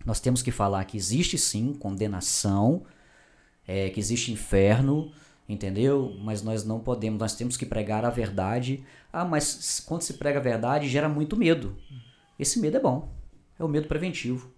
Nós 0.05 0.19
temos 0.19 0.43
que 0.43 0.51
falar 0.51 0.85
que 0.85 0.97
existe 0.97 1.39
sim 1.39 1.73
condenação, 1.73 2.83
é, 3.67 3.89
que 3.91 4.01
existe 4.01 4.33
inferno, 4.33 5.13
entendeu? 5.49 6.17
Mas 6.21 6.43
nós 6.43 6.65
não 6.65 6.81
podemos, 6.81 7.19
nós 7.19 7.35
temos 7.35 7.57
que 7.57 7.65
pregar 7.65 8.05
a 8.05 8.11
verdade. 8.11 8.85
Ah, 9.13 9.25
mas 9.25 9.83
quando 9.87 10.03
se 10.03 10.15
prega 10.15 10.39
a 10.39 10.43
verdade, 10.43 10.89
gera 10.89 11.09
muito 11.09 11.37
medo. 11.37 11.77
Esse 12.39 12.59
medo 12.61 12.77
é 12.77 12.81
bom. 12.81 13.13
É 13.59 13.65
o 13.65 13.69
medo 13.69 13.89
preventivo. 13.89 14.51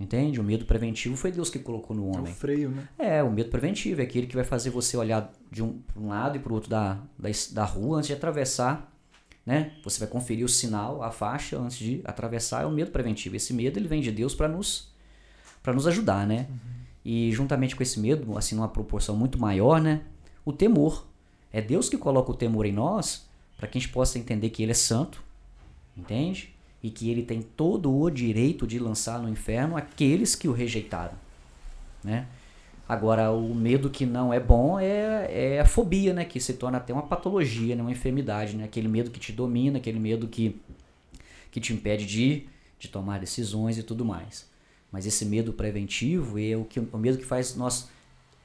Entende? 0.00 0.40
O 0.40 0.42
medo 0.42 0.64
preventivo 0.64 1.14
foi 1.14 1.30
Deus 1.30 1.50
que 1.50 1.58
colocou 1.58 1.94
no 1.94 2.06
homem. 2.06 2.32
É 2.32 2.34
o 2.34 2.34
freio, 2.34 2.70
né? 2.70 2.88
É, 2.98 3.22
o 3.22 3.30
medo 3.30 3.50
preventivo 3.50 4.00
é 4.00 4.04
aquele 4.04 4.26
que 4.26 4.34
vai 4.34 4.44
fazer 4.44 4.70
você 4.70 4.96
olhar 4.96 5.30
de 5.52 5.62
um, 5.62 5.78
um 5.94 6.08
lado 6.08 6.36
e 6.36 6.40
para 6.40 6.50
o 6.50 6.54
outro 6.54 6.70
da, 6.70 6.94
da, 7.18 7.28
da 7.52 7.64
rua 7.64 7.98
antes 7.98 8.08
de 8.08 8.14
atravessar. 8.14 8.90
Né? 9.44 9.72
Você 9.84 10.00
vai 10.00 10.08
conferir 10.08 10.44
o 10.44 10.48
sinal, 10.48 11.02
a 11.02 11.10
faixa 11.10 11.58
antes 11.58 11.76
de 11.76 12.00
atravessar. 12.02 12.62
É 12.62 12.66
o 12.66 12.70
medo 12.70 12.90
preventivo. 12.90 13.36
Esse 13.36 13.52
medo 13.52 13.78
ele 13.78 13.88
vem 13.88 14.00
de 14.00 14.10
Deus 14.10 14.34
para 14.34 14.48
nos, 14.48 14.90
nos 15.66 15.86
ajudar, 15.86 16.26
né? 16.26 16.46
Uhum. 16.48 16.56
E 17.04 17.32
juntamente 17.32 17.76
com 17.76 17.82
esse 17.82 18.00
medo, 18.00 18.38
assim, 18.38 18.54
numa 18.54 18.68
proporção 18.68 19.14
muito 19.14 19.38
maior, 19.38 19.82
né? 19.82 20.00
O 20.46 20.52
temor. 20.52 21.06
É 21.52 21.60
Deus 21.60 21.90
que 21.90 21.98
coloca 21.98 22.30
o 22.30 22.34
temor 22.34 22.64
em 22.64 22.72
nós 22.72 23.28
para 23.58 23.68
que 23.68 23.76
a 23.76 23.80
gente 23.80 23.92
possa 23.92 24.18
entender 24.18 24.48
que 24.48 24.62
Ele 24.62 24.72
é 24.72 24.74
santo, 24.74 25.22
entende? 25.94 26.54
E 26.82 26.90
que 26.90 27.10
ele 27.10 27.22
tem 27.22 27.42
todo 27.42 27.94
o 27.94 28.10
direito 28.10 28.66
de 28.66 28.78
lançar 28.78 29.20
no 29.20 29.28
inferno 29.28 29.76
aqueles 29.76 30.34
que 30.34 30.48
o 30.48 30.52
rejeitaram, 30.52 31.14
né? 32.02 32.26
Agora, 32.90 33.30
o 33.30 33.54
medo 33.54 33.88
que 33.88 34.04
não 34.04 34.34
é 34.34 34.40
bom 34.40 34.76
é, 34.80 35.54
é 35.54 35.60
a 35.60 35.64
fobia, 35.64 36.12
né? 36.12 36.24
Que 36.24 36.40
se 36.40 36.54
torna 36.54 36.78
até 36.78 36.92
uma 36.92 37.04
patologia, 37.04 37.76
né? 37.76 37.82
uma 37.82 37.92
enfermidade, 37.92 38.56
né? 38.56 38.64
Aquele 38.64 38.88
medo 38.88 39.12
que 39.12 39.20
te 39.20 39.30
domina, 39.30 39.78
aquele 39.78 40.00
medo 40.00 40.26
que, 40.26 40.60
que 41.52 41.60
te 41.60 41.72
impede 41.72 42.04
de, 42.04 42.48
de 42.80 42.88
tomar 42.88 43.20
decisões 43.20 43.78
e 43.78 43.84
tudo 43.84 44.04
mais. 44.04 44.44
Mas 44.90 45.06
esse 45.06 45.24
medo 45.24 45.52
preventivo 45.52 46.36
é 46.36 46.56
o, 46.56 46.64
que, 46.64 46.80
o 46.80 46.98
medo 46.98 47.16
que 47.16 47.24
faz 47.24 47.54
nós 47.54 47.88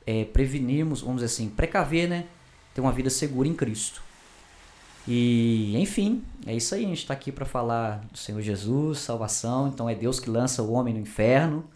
é, 0.06 0.26
prevenirmos, 0.26 1.02
vamos 1.02 1.24
dizer 1.24 1.34
assim, 1.34 1.50
precaver, 1.50 2.08
né? 2.08 2.26
Ter 2.76 2.82
uma 2.82 2.92
vida 2.92 3.10
segura 3.10 3.48
em 3.48 3.56
Cristo. 3.56 4.04
E, 5.08 5.78
enfim, 5.78 6.24
é 6.46 6.56
isso 6.56 6.74
aí. 6.74 6.86
A 6.86 6.88
gente 6.88 7.00
está 7.00 7.14
aqui 7.14 7.32
para 7.32 7.46
falar 7.46 8.00
do 8.12 8.18
Senhor 8.18 8.42
Jesus, 8.42 9.00
salvação. 9.00 9.68
Então 9.68 9.90
é 9.90 9.96
Deus 9.96 10.20
que 10.20 10.30
lança 10.30 10.64
o 10.64 10.72
homem 10.72 10.94
no 10.94 11.00
inferno. 11.00 11.70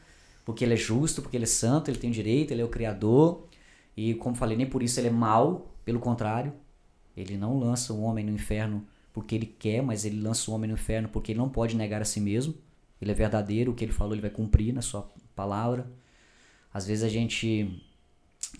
porque 0.45 0.63
ele 0.65 0.73
é 0.73 0.77
justo, 0.77 1.21
porque 1.21 1.37
ele 1.37 1.43
é 1.43 1.47
santo, 1.47 1.91
ele 1.91 1.99
tem 1.99 2.09
direito, 2.09 2.51
ele 2.51 2.61
é 2.61 2.65
o 2.65 2.69
criador. 2.69 3.47
E 3.95 4.15
como 4.15 4.35
falei, 4.35 4.57
nem 4.57 4.65
por 4.65 4.81
isso 4.81 4.99
ele 4.99 5.09
é 5.09 5.11
mau, 5.11 5.71
pelo 5.85 5.99
contrário, 5.99 6.53
ele 7.15 7.37
não 7.37 7.59
lança 7.59 7.93
o 7.93 8.01
homem 8.01 8.25
no 8.25 8.31
inferno 8.31 8.85
porque 9.13 9.35
ele 9.35 9.45
quer, 9.45 9.81
mas 9.83 10.05
ele 10.05 10.21
lança 10.21 10.49
o 10.49 10.53
homem 10.53 10.67
no 10.69 10.75
inferno 10.75 11.09
porque 11.09 11.31
ele 11.33 11.39
não 11.39 11.49
pode 11.49 11.75
negar 11.75 12.01
a 12.01 12.05
si 12.05 12.19
mesmo. 12.21 12.55
Ele 13.01 13.11
é 13.11 13.13
verdadeiro, 13.13 13.71
o 13.71 13.75
que 13.75 13.83
ele 13.85 13.91
falou 13.91 14.13
ele 14.13 14.21
vai 14.21 14.29
cumprir 14.29 14.73
na 14.73 14.81
sua 14.81 15.09
palavra. 15.35 15.89
Às 16.73 16.85
vezes 16.87 17.03
a 17.03 17.09
gente 17.09 17.83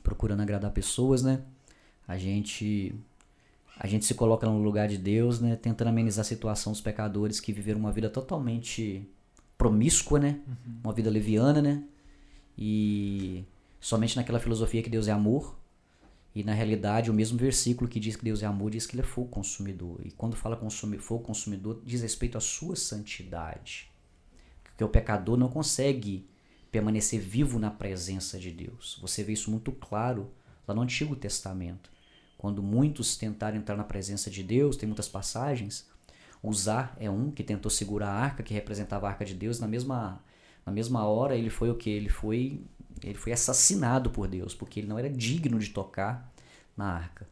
procurando 0.04 0.42
agradar 0.42 0.72
pessoas, 0.72 1.24
né? 1.24 1.42
A 2.08 2.18
gente 2.18 2.94
a 3.82 3.88
gente 3.88 4.04
se 4.04 4.14
coloca 4.14 4.46
no 4.46 4.62
lugar 4.62 4.90
de 4.90 4.98
Deus, 4.98 5.40
né? 5.40 5.56
Tentando 5.56 5.88
amenizar 5.88 6.22
a 6.22 6.28
situação 6.28 6.74
dos 6.74 6.82
pecadores 6.82 7.40
que 7.40 7.54
viveram 7.54 7.80
uma 7.80 7.94
vida 7.94 8.10
totalmente 8.10 9.10
promíscua, 9.58 10.20
né? 10.20 10.42
Uhum. 10.46 10.80
Uma 10.84 10.94
vida 10.94 11.10
leviana, 11.10 11.62
né? 11.62 11.86
E 12.58 13.46
somente 13.80 14.18
naquela 14.18 14.38
filosofia 14.38 14.84
que 14.84 14.90
Deus 14.90 15.08
é 15.08 15.14
amor. 15.14 15.58
E 16.36 16.44
na 16.44 16.54
realidade, 16.54 17.10
o 17.10 17.14
mesmo 17.14 17.38
versículo 17.38 17.90
que 17.90 18.02
diz 18.02 18.18
que 18.18 18.26
Deus 18.26 18.44
é 18.44 18.46
amor 18.46 18.70
diz 18.70 18.86
que 18.86 18.96
ele 18.96 19.02
é 19.02 19.06
fogo 19.06 19.30
consumidor. 19.30 20.02
E 20.04 20.12
quando 20.12 20.36
fala 20.36 20.58
consumi 20.58 20.98
fogo 20.98 21.24
consumidor, 21.24 21.82
diz 21.86 22.02
respeito 22.02 22.38
à 22.38 22.42
sua 22.42 22.76
santidade. 22.76 23.90
Porque 24.62 24.84
o 24.84 24.90
pecador 24.90 25.38
não 25.38 25.48
consegue 25.48 26.28
permanecer 26.70 27.22
vivo 27.22 27.58
na 27.58 27.72
presença 27.72 28.38
de 28.38 28.52
Deus. 28.52 29.00
Você 29.02 29.24
vê 29.24 29.32
isso 29.32 29.50
muito 29.50 29.72
claro 29.72 30.30
lá 30.68 30.76
no 30.76 30.82
Antigo 30.82 31.16
Testamento. 31.16 31.90
Quando 32.40 32.64
muitos 32.64 33.18
tentaram 33.18 33.58
entrar 33.58 33.76
na 33.76 33.84
presença 33.84 34.32
de 34.32 34.42
Deus, 34.42 34.78
tem 34.78 34.88
muitas 34.88 35.10
passagens. 35.10 35.86
Uzar 36.42 36.96
é 36.98 37.10
um 37.10 37.32
que 37.32 37.44
tentou 37.44 37.70
segurar 37.70 38.08
a 38.08 38.14
arca, 38.14 38.42
que 38.42 38.54
representava 38.54 39.08
a 39.08 39.10
arca 39.10 39.26
de 39.26 39.34
Deus. 39.34 39.60
Na 39.60 39.68
mesma, 39.68 40.24
na 40.66 40.72
mesma 40.72 41.06
hora, 41.06 41.36
ele 41.36 41.50
foi 41.50 41.70
o 41.70 41.76
que? 41.76 41.90
Ele 41.90 42.08
foi, 42.08 42.62
ele 43.04 43.18
foi 43.18 43.34
assassinado 43.34 44.10
por 44.10 44.26
Deus, 44.26 44.56
porque 44.56 44.80
ele 44.80 44.88
não 44.88 44.98
era 44.98 45.10
digno 45.10 45.60
de 45.60 45.68
tocar 45.72 46.34
na 46.78 46.86
arca. 46.86 47.28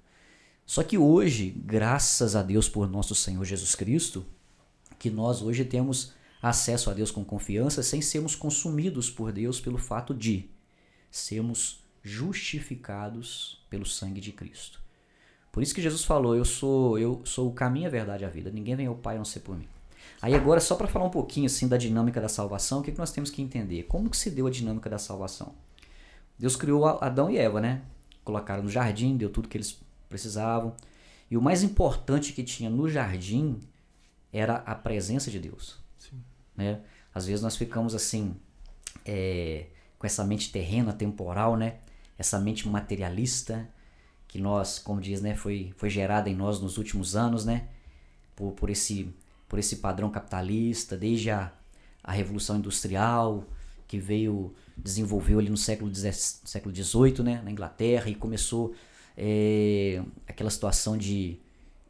Só 0.65 0.83
que 0.83 0.97
hoje, 0.97 1.51
graças 1.51 2.35
a 2.35 2.43
Deus 2.43 2.67
por 2.67 2.89
nosso 2.89 3.15
Senhor 3.15 3.45
Jesus 3.45 3.75
Cristo, 3.75 4.25
que 4.99 5.09
nós 5.09 5.41
hoje 5.41 5.63
temos 5.63 6.11
acesso 6.41 6.89
a 6.89 6.93
Deus 6.93 7.11
com 7.11 7.23
confiança 7.23 7.81
sem 7.81 8.01
sermos 8.01 8.35
consumidos 8.35 9.09
por 9.09 9.31
Deus 9.31 9.61
pelo 9.61 9.77
fato 9.77 10.13
de 10.13 10.49
sermos 11.09 11.79
justificados 12.03 13.65
pelo 13.69 13.85
sangue 13.85 14.19
de 14.19 14.33
Cristo. 14.33 14.85
Por 15.57 15.63
isso 15.63 15.73
que 15.73 15.81
Jesus 15.81 16.03
falou: 16.03 16.35
"Eu 16.35 16.45
sou 16.45 16.99
eu 16.99 17.19
sou 17.25 17.49
o 17.49 17.51
caminho, 17.51 17.87
a 17.87 17.89
verdade 17.89 18.23
e 18.23 18.27
a 18.27 18.29
vida. 18.29 18.51
Ninguém 18.51 18.75
vem 18.75 18.85
ao 18.85 18.93
Pai 18.93 19.15
a 19.15 19.17
não 19.17 19.25
ser 19.25 19.39
por 19.39 19.57
mim". 19.57 19.67
Aí 20.21 20.35
agora 20.35 20.59
só 20.59 20.75
para 20.75 20.87
falar 20.87 21.05
um 21.05 21.09
pouquinho 21.09 21.47
assim 21.47 21.67
da 21.67 21.77
dinâmica 21.77 22.21
da 22.21 22.29
salvação, 22.29 22.81
o 22.81 22.83
que, 22.83 22.91
que 22.91 22.99
nós 22.99 23.11
temos 23.11 23.31
que 23.31 23.41
entender? 23.41 23.81
Como 23.85 24.07
que 24.07 24.15
se 24.15 24.29
deu 24.29 24.45
a 24.45 24.51
dinâmica 24.51 24.87
da 24.87 24.99
salvação? 24.99 25.55
Deus 26.37 26.55
criou 26.55 26.85
Adão 26.85 27.27
e 27.31 27.39
Eva, 27.39 27.59
né? 27.59 27.81
Colocaram 28.23 28.61
no 28.61 28.69
jardim, 28.69 29.17
deu 29.17 29.31
tudo 29.31 29.47
que 29.47 29.57
eles 29.57 29.79
precisavam. 30.07 30.75
E 31.31 31.35
o 31.35 31.41
mais 31.41 31.63
importante 31.63 32.33
que 32.33 32.43
tinha 32.43 32.69
no 32.69 32.87
jardim 32.87 33.59
era 34.31 34.57
a 34.57 34.75
presença 34.75 35.31
de 35.31 35.39
Deus. 35.39 35.79
Sim. 35.97 36.21
Né? 36.55 36.81
Às 37.15 37.25
vezes 37.25 37.41
nós 37.41 37.55
ficamos 37.55 37.95
assim, 37.95 38.35
é, 39.03 39.65
com 39.97 40.05
essa 40.05 40.23
mente 40.23 40.51
terrena, 40.51 40.93
temporal, 40.93 41.57
né? 41.57 41.77
Essa 42.15 42.37
mente 42.37 42.69
materialista, 42.69 43.67
que 44.37 44.41
nós, 44.41 44.77
como 44.77 45.01
diz, 45.01 45.19
né, 45.19 45.35
foi, 45.35 45.73
foi 45.77 45.89
gerada 45.89 46.29
em 46.29 46.35
nós 46.35 46.61
nos 46.61 46.77
últimos 46.77 47.15
anos, 47.15 47.43
né, 47.43 47.69
por, 48.35 48.51
por, 48.51 48.69
esse, 48.69 49.09
por 49.49 49.57
esse 49.57 49.77
padrão 49.77 50.11
capitalista, 50.11 50.95
desde 50.95 51.31
a, 51.31 51.51
a 52.03 52.11
Revolução 52.11 52.57
Industrial, 52.57 53.43
que 53.87 53.97
veio, 53.97 54.53
desenvolveu 54.77 55.39
ali 55.39 55.49
no 55.49 55.57
século 55.57 55.91
XVIII, 55.91 57.23
né, 57.23 57.41
na 57.43 57.49
Inglaterra, 57.49 58.11
e 58.11 58.13
começou 58.13 58.75
é, 59.17 60.03
aquela 60.27 60.51
situação 60.51 60.95
de, 60.95 61.39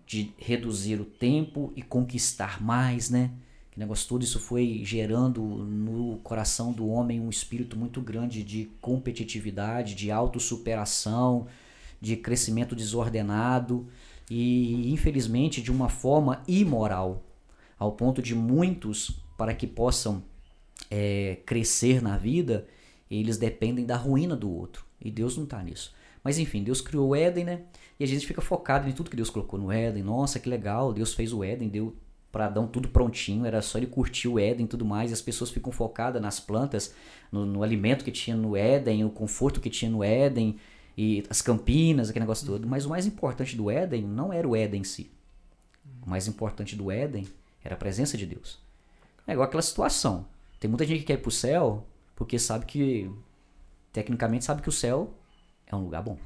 de 0.05 0.31
reduzir 0.37 1.01
o 1.01 1.05
tempo 1.05 1.73
e 1.75 1.81
conquistar 1.81 2.63
mais, 2.63 3.09
né, 3.09 3.31
que 3.71 3.77
negócio 3.77 4.07
todo 4.07 4.23
isso 4.23 4.39
foi 4.39 4.83
gerando 4.85 5.41
no 5.41 6.17
coração 6.23 6.71
do 6.71 6.87
homem 6.87 7.19
um 7.19 7.29
espírito 7.29 7.77
muito 7.77 7.99
grande 7.99 8.41
de 8.41 8.71
competitividade, 8.79 9.95
de 9.95 10.09
autossuperação, 10.09 11.45
de 11.99 12.15
crescimento 12.15 12.75
desordenado 12.75 13.87
e, 14.29 14.91
infelizmente, 14.91 15.61
de 15.61 15.71
uma 15.71 15.89
forma 15.89 16.43
imoral, 16.47 17.23
ao 17.77 17.91
ponto 17.91 18.21
de 18.21 18.35
muitos, 18.35 19.21
para 19.37 19.53
que 19.53 19.67
possam 19.67 20.23
é, 20.89 21.37
crescer 21.45 22.01
na 22.01 22.17
vida, 22.17 22.67
eles 23.09 23.37
dependem 23.37 23.85
da 23.85 23.95
ruína 23.95 24.35
do 24.35 24.51
outro. 24.51 24.85
E 24.99 25.11
Deus 25.11 25.37
não 25.37 25.43
está 25.43 25.61
nisso. 25.63 25.93
Mas 26.23 26.39
enfim, 26.39 26.63
Deus 26.63 26.81
criou 26.81 27.09
o 27.09 27.15
Éden, 27.15 27.45
né? 27.45 27.61
E 27.99 28.03
a 28.03 28.07
gente 28.07 28.25
fica 28.25 28.41
focado 28.41 28.89
em 28.89 28.91
tudo 28.91 29.09
que 29.09 29.15
Deus 29.15 29.29
colocou 29.29 29.59
no 29.59 29.71
Éden. 29.71 30.03
Nossa, 30.03 30.39
que 30.39 30.49
legal, 30.49 30.91
Deus 30.91 31.13
fez 31.13 31.31
o 31.31 31.43
Éden, 31.43 31.69
deu 31.69 31.95
para 32.31 32.47
Adão 32.47 32.67
tudo 32.67 32.89
prontinho, 32.89 33.45
era 33.45 33.61
só 33.61 33.77
ele 33.77 33.87
curtir 33.87 34.27
o 34.27 34.37
Éden 34.37 34.65
e 34.65 34.67
tudo 34.67 34.83
mais. 34.83 35.11
E 35.11 35.13
as 35.13 35.21
pessoas 35.21 35.49
ficam 35.49 35.71
focadas 35.71 36.21
nas 36.21 36.39
plantas, 36.39 36.93
no, 37.31 37.45
no 37.45 37.63
alimento 37.63 38.03
que 38.03 38.11
tinha 38.11 38.35
no 38.35 38.57
Éden, 38.57 39.05
o 39.05 39.09
conforto 39.09 39.61
que 39.61 39.69
tinha 39.69 39.89
no 39.89 40.03
Éden, 40.03 40.57
e 40.97 41.23
as 41.29 41.41
campinas, 41.41 42.09
aquele 42.09 42.23
negócio 42.23 42.47
todo. 42.47 42.67
Mas 42.67 42.85
o 42.85 42.89
mais 42.89 43.05
importante 43.05 43.55
do 43.55 43.69
Éden 43.69 44.01
não 44.01 44.33
era 44.33 44.47
o 44.47 44.55
Éden 44.55 44.81
em 44.81 44.83
si. 44.83 45.11
O 46.05 46.09
mais 46.09 46.27
importante 46.27 46.75
do 46.75 46.91
Éden 46.91 47.27
era 47.63 47.75
a 47.75 47.77
presença 47.77 48.17
de 48.17 48.25
Deus. 48.25 48.59
É 49.27 49.33
igual 49.33 49.47
aquela 49.47 49.61
situação. 49.61 50.27
Tem 50.59 50.69
muita 50.69 50.85
gente 50.85 51.01
que 51.01 51.05
quer 51.05 51.13
ir 51.13 51.21
pro 51.21 51.29
céu 51.29 51.85
porque 52.15 52.39
sabe 52.39 52.65
que, 52.65 53.11
tecnicamente, 53.93 54.43
sabe 54.43 54.61
que 54.61 54.69
o 54.69 54.71
céu 54.71 55.13
é 55.67 55.75
um 55.75 55.83
lugar 55.83 56.01
bom. 56.01 56.17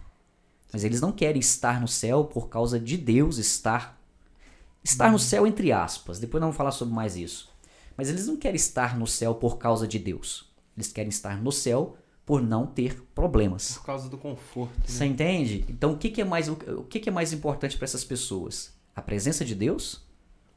Mas 0.71 0.85
eles 0.85 1.01
não 1.01 1.11
querem 1.11 1.41
estar 1.41 1.81
no 1.81 1.87
céu 1.87 2.23
por 2.23 2.47
causa 2.47 2.79
de 2.79 2.95
Deus 2.95 3.37
estar. 3.37 3.99
Estar 4.81 5.07
no 5.07 5.13
uhum. 5.13 5.19
céu, 5.19 5.45
entre 5.45 5.71
aspas. 5.73 6.17
Depois 6.17 6.39
não 6.39 6.47
vamos 6.47 6.57
falar 6.57 6.71
sobre 6.71 6.93
mais 6.93 7.17
isso. 7.17 7.49
Mas 7.97 8.07
eles 8.07 8.25
não 8.25 8.37
querem 8.37 8.55
estar 8.55 8.97
no 8.97 9.05
céu 9.05 9.35
por 9.35 9.57
causa 9.57 9.85
de 9.85 9.99
Deus. 9.99 10.49
Eles 10.77 10.93
querem 10.93 11.09
estar 11.09 11.41
no 11.41 11.51
céu 11.51 11.97
por 12.25 12.41
não 12.41 12.65
ter 12.65 13.01
problemas. 13.15 13.77
Por 13.77 13.85
causa 13.85 14.09
do 14.09 14.17
conforto. 14.17 14.77
Né? 14.77 14.85
Você 14.85 15.05
entende? 15.05 15.65
Então 15.69 15.93
o 15.93 15.97
que, 15.97 16.09
que 16.09 16.21
é 16.21 16.25
mais 16.25 16.47
o 16.47 16.55
que, 16.89 16.99
que 16.99 17.09
é 17.09 17.11
mais 17.11 17.33
importante 17.33 17.77
para 17.77 17.85
essas 17.85 18.03
pessoas? 18.03 18.73
A 18.95 19.01
presença 19.01 19.43
de 19.43 19.55
Deus 19.55 20.01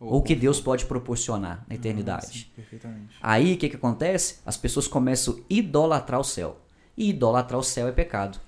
ou 0.00 0.18
o 0.18 0.22
que 0.22 0.34
Deus 0.34 0.60
pode 0.60 0.84
proporcionar 0.86 1.64
na 1.68 1.74
eternidade? 1.74 2.26
Ah, 2.26 2.32
sim, 2.32 2.46
perfeitamente. 2.54 3.16
Aí 3.22 3.54
o 3.54 3.56
que, 3.56 3.68
que 3.70 3.76
acontece? 3.76 4.38
As 4.44 4.56
pessoas 4.56 4.86
começam 4.86 5.34
a 5.34 5.38
idolatrar 5.48 6.20
o 6.20 6.24
céu. 6.24 6.60
E 6.96 7.10
idolatrar 7.10 7.58
o 7.58 7.64
céu 7.64 7.88
é 7.88 7.92
pecado. 7.92 8.38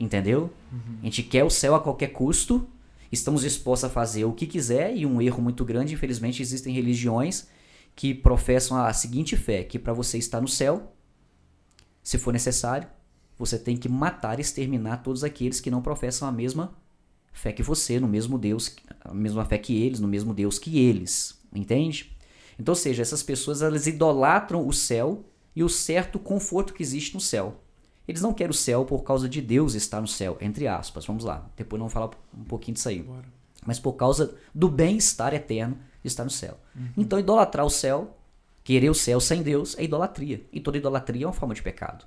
Entendeu? 0.00 0.50
Uhum. 0.72 0.98
A 1.02 1.04
gente 1.04 1.22
quer 1.22 1.44
o 1.44 1.50
céu 1.50 1.74
a 1.74 1.80
qualquer 1.80 2.08
custo, 2.08 2.68
estamos 3.10 3.42
dispostos 3.42 3.90
a 3.90 3.92
fazer 3.92 4.24
o 4.24 4.32
que 4.32 4.46
quiser, 4.46 4.96
e 4.96 5.04
um 5.04 5.20
erro 5.20 5.42
muito 5.42 5.64
grande, 5.64 5.94
infelizmente, 5.94 6.40
existem 6.40 6.72
religiões 6.72 7.48
que 7.96 8.14
professam 8.14 8.78
a 8.78 8.92
seguinte 8.92 9.36
fé: 9.36 9.64
que 9.64 9.78
para 9.78 9.92
você 9.92 10.18
estar 10.18 10.40
no 10.40 10.48
céu, 10.48 10.94
se 12.08 12.16
for 12.16 12.32
necessário, 12.32 12.88
você 13.36 13.58
tem 13.58 13.76
que 13.76 13.86
matar 13.86 14.38
e 14.38 14.40
exterminar 14.40 15.02
todos 15.02 15.22
aqueles 15.22 15.60
que 15.60 15.70
não 15.70 15.82
professam 15.82 16.26
a 16.26 16.32
mesma 16.32 16.72
fé 17.34 17.52
que 17.52 17.62
você, 17.62 18.00
no 18.00 18.08
mesmo 18.08 18.38
Deus, 18.38 18.74
a 19.02 19.12
mesma 19.12 19.44
fé 19.44 19.58
que 19.58 19.76
eles, 19.82 20.00
no 20.00 20.08
mesmo 20.08 20.32
Deus 20.32 20.58
que 20.58 20.78
eles. 20.78 21.38
Entende? 21.54 22.16
Então, 22.58 22.72
ou 22.72 22.76
seja, 22.76 23.02
essas 23.02 23.22
pessoas 23.22 23.60
elas 23.60 23.86
idolatram 23.86 24.66
o 24.66 24.72
céu 24.72 25.22
e 25.54 25.62
o 25.62 25.68
certo 25.68 26.18
conforto 26.18 26.72
que 26.72 26.82
existe 26.82 27.12
no 27.12 27.20
céu. 27.20 27.60
Eles 28.08 28.22
não 28.22 28.32
querem 28.32 28.52
o 28.52 28.54
céu 28.54 28.86
por 28.86 29.02
causa 29.02 29.28
de 29.28 29.42
Deus 29.42 29.74
estar 29.74 30.00
no 30.00 30.08
céu, 30.08 30.38
entre 30.40 30.66
aspas. 30.66 31.04
Vamos 31.04 31.24
lá. 31.24 31.46
Depois 31.58 31.78
vamos 31.78 31.92
falar 31.92 32.08
um 32.34 32.44
pouquinho 32.44 32.76
disso 32.76 32.88
aí. 32.88 33.02
Bora. 33.02 33.28
Mas 33.66 33.78
por 33.78 33.92
causa 33.92 34.34
do 34.54 34.66
bem-estar 34.66 35.34
eterno 35.34 35.76
de 36.02 36.08
estar 36.08 36.24
no 36.24 36.30
céu. 36.30 36.58
Uhum. 36.74 36.88
Então, 36.96 37.18
idolatrar 37.18 37.66
o 37.66 37.70
céu 37.70 38.17
Querer 38.68 38.90
o 38.90 38.94
céu 38.94 39.18
sem 39.18 39.42
Deus 39.42 39.74
é 39.78 39.84
idolatria. 39.84 40.44
E 40.52 40.60
toda 40.60 40.76
idolatria 40.76 41.24
é 41.24 41.26
uma 41.26 41.32
forma 41.32 41.54
de 41.54 41.62
pecado. 41.62 42.04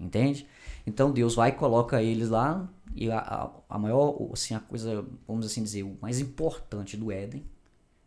Entende? 0.00 0.46
Então 0.86 1.12
Deus 1.12 1.34
vai 1.34 1.50
e 1.50 1.52
coloca 1.52 2.02
eles 2.02 2.30
lá. 2.30 2.66
E 2.94 3.10
a, 3.10 3.50
a, 3.68 3.78
maior, 3.78 4.16
assim, 4.32 4.54
a 4.54 4.60
coisa, 4.60 5.06
vamos 5.28 5.44
assim 5.44 5.62
dizer, 5.62 5.82
o 5.82 5.98
mais 6.00 6.18
importante 6.18 6.96
do 6.96 7.12
Éden 7.12 7.44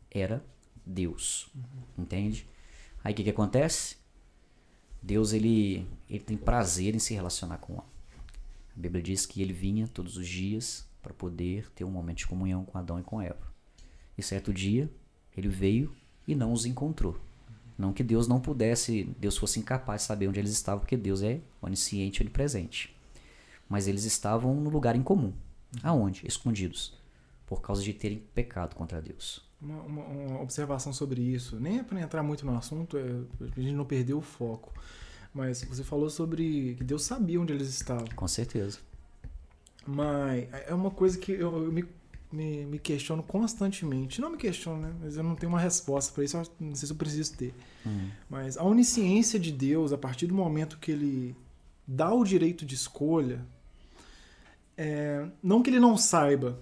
era 0.09 0.43
Deus. 0.83 1.47
Uhum. 1.53 2.03
Entende? 2.03 2.49
Aí 3.03 3.13
o 3.13 3.15
que, 3.15 3.23
que 3.23 3.29
acontece? 3.29 3.97
Deus 4.99 5.31
ele, 5.31 5.87
ele 6.09 6.23
tem 6.23 6.37
prazer 6.37 6.95
em 6.95 6.99
se 6.99 7.13
relacionar 7.13 7.59
com 7.59 7.73
o 7.73 7.75
homem. 7.75 7.91
A 8.75 8.79
Bíblia 8.79 9.03
diz 9.03 9.27
que 9.27 9.43
ele 9.43 9.53
vinha 9.53 9.87
todos 9.87 10.17
os 10.17 10.27
dias 10.27 10.89
para 11.03 11.13
poder 11.13 11.69
ter 11.75 11.83
um 11.83 11.91
momento 11.91 12.17
de 12.17 12.25
comunhão 12.25 12.65
com 12.65 12.79
Adão 12.79 12.99
e 12.99 13.03
com 13.03 13.21
Eva. 13.21 13.53
E 14.17 14.23
certo 14.23 14.51
dia 14.51 14.89
ele 15.37 15.49
veio 15.49 15.95
e 16.27 16.33
não 16.33 16.51
os 16.51 16.65
encontrou. 16.65 17.23
Não 17.77 17.91
que 17.91 18.03
Deus 18.03 18.27
não 18.27 18.39
pudesse, 18.39 19.03
Deus 19.19 19.37
fosse 19.37 19.59
incapaz 19.59 20.01
de 20.01 20.07
saber 20.07 20.27
onde 20.27 20.39
eles 20.39 20.51
estavam, 20.51 20.79
porque 20.79 20.95
Deus 20.95 21.21
é 21.21 21.41
onisciente 21.61 22.21
e 22.21 22.23
onipresente. 22.23 22.95
Mas 23.67 23.87
eles 23.87 24.05
estavam 24.05 24.53
no 24.55 24.69
lugar 24.69 24.95
em 24.95 25.03
comum. 25.03 25.33
Aonde? 25.83 26.25
Escondidos. 26.25 26.93
Por 27.45 27.61
causa 27.61 27.83
de 27.83 27.93
terem 27.93 28.23
pecado 28.33 28.75
contra 28.75 29.01
Deus. 29.01 29.43
Uma, 29.61 29.81
uma, 29.81 30.03
uma 30.03 30.41
observação 30.41 30.93
sobre 30.93 31.21
isso. 31.21 31.59
Nem 31.59 31.79
é 31.79 31.83
para 31.83 31.99
entrar 31.99 32.23
muito 32.23 32.45
no 32.45 32.55
assunto, 32.55 32.97
é, 32.97 33.01
a 33.41 33.59
gente 33.59 33.73
não 33.73 33.85
perder 33.85 34.13
o 34.13 34.21
foco. 34.21 34.73
Mas 35.33 35.63
você 35.63 35.83
falou 35.83 36.09
sobre 36.09 36.75
que 36.75 36.83
Deus 36.83 37.03
sabia 37.03 37.41
onde 37.41 37.51
eles 37.51 37.67
estavam. 37.67 38.07
Com 38.15 38.27
certeza. 38.27 38.79
Mas 39.85 40.47
é 40.67 40.73
uma 40.73 40.89
coisa 40.89 41.17
que 41.17 41.31
eu, 41.31 41.65
eu 41.65 41.71
me, 41.71 41.85
me, 42.35 42.65
me 42.65 42.77
questiono 42.79 43.23
constantemente. 43.23 44.19
Não 44.21 44.29
me 44.29 44.37
questiono, 44.37 44.81
né? 44.81 44.93
Mas 45.01 45.15
eu 45.17 45.23
não 45.23 45.35
tenho 45.35 45.51
uma 45.51 45.59
resposta 45.59 46.13
para 46.13 46.23
isso. 46.23 46.37
Não 46.59 46.75
sei 46.75 46.87
se 46.87 46.91
eu 46.93 46.97
preciso 46.97 47.35
ter. 47.35 47.53
Hum. 47.85 48.09
Mas 48.29 48.57
a 48.57 48.63
onisciência 48.63 49.39
de 49.39 49.51
Deus, 49.51 49.93
a 49.93 49.97
partir 49.97 50.27
do 50.27 50.33
momento 50.35 50.77
que 50.77 50.91
ele 50.91 51.35
dá 51.87 52.13
o 52.13 52.23
direito 52.23 52.65
de 52.65 52.75
escolha, 52.75 53.45
é, 54.77 55.25
não 55.41 55.61
que 55.63 55.69
ele 55.69 55.79
não 55.79 55.95
saiba, 55.97 56.59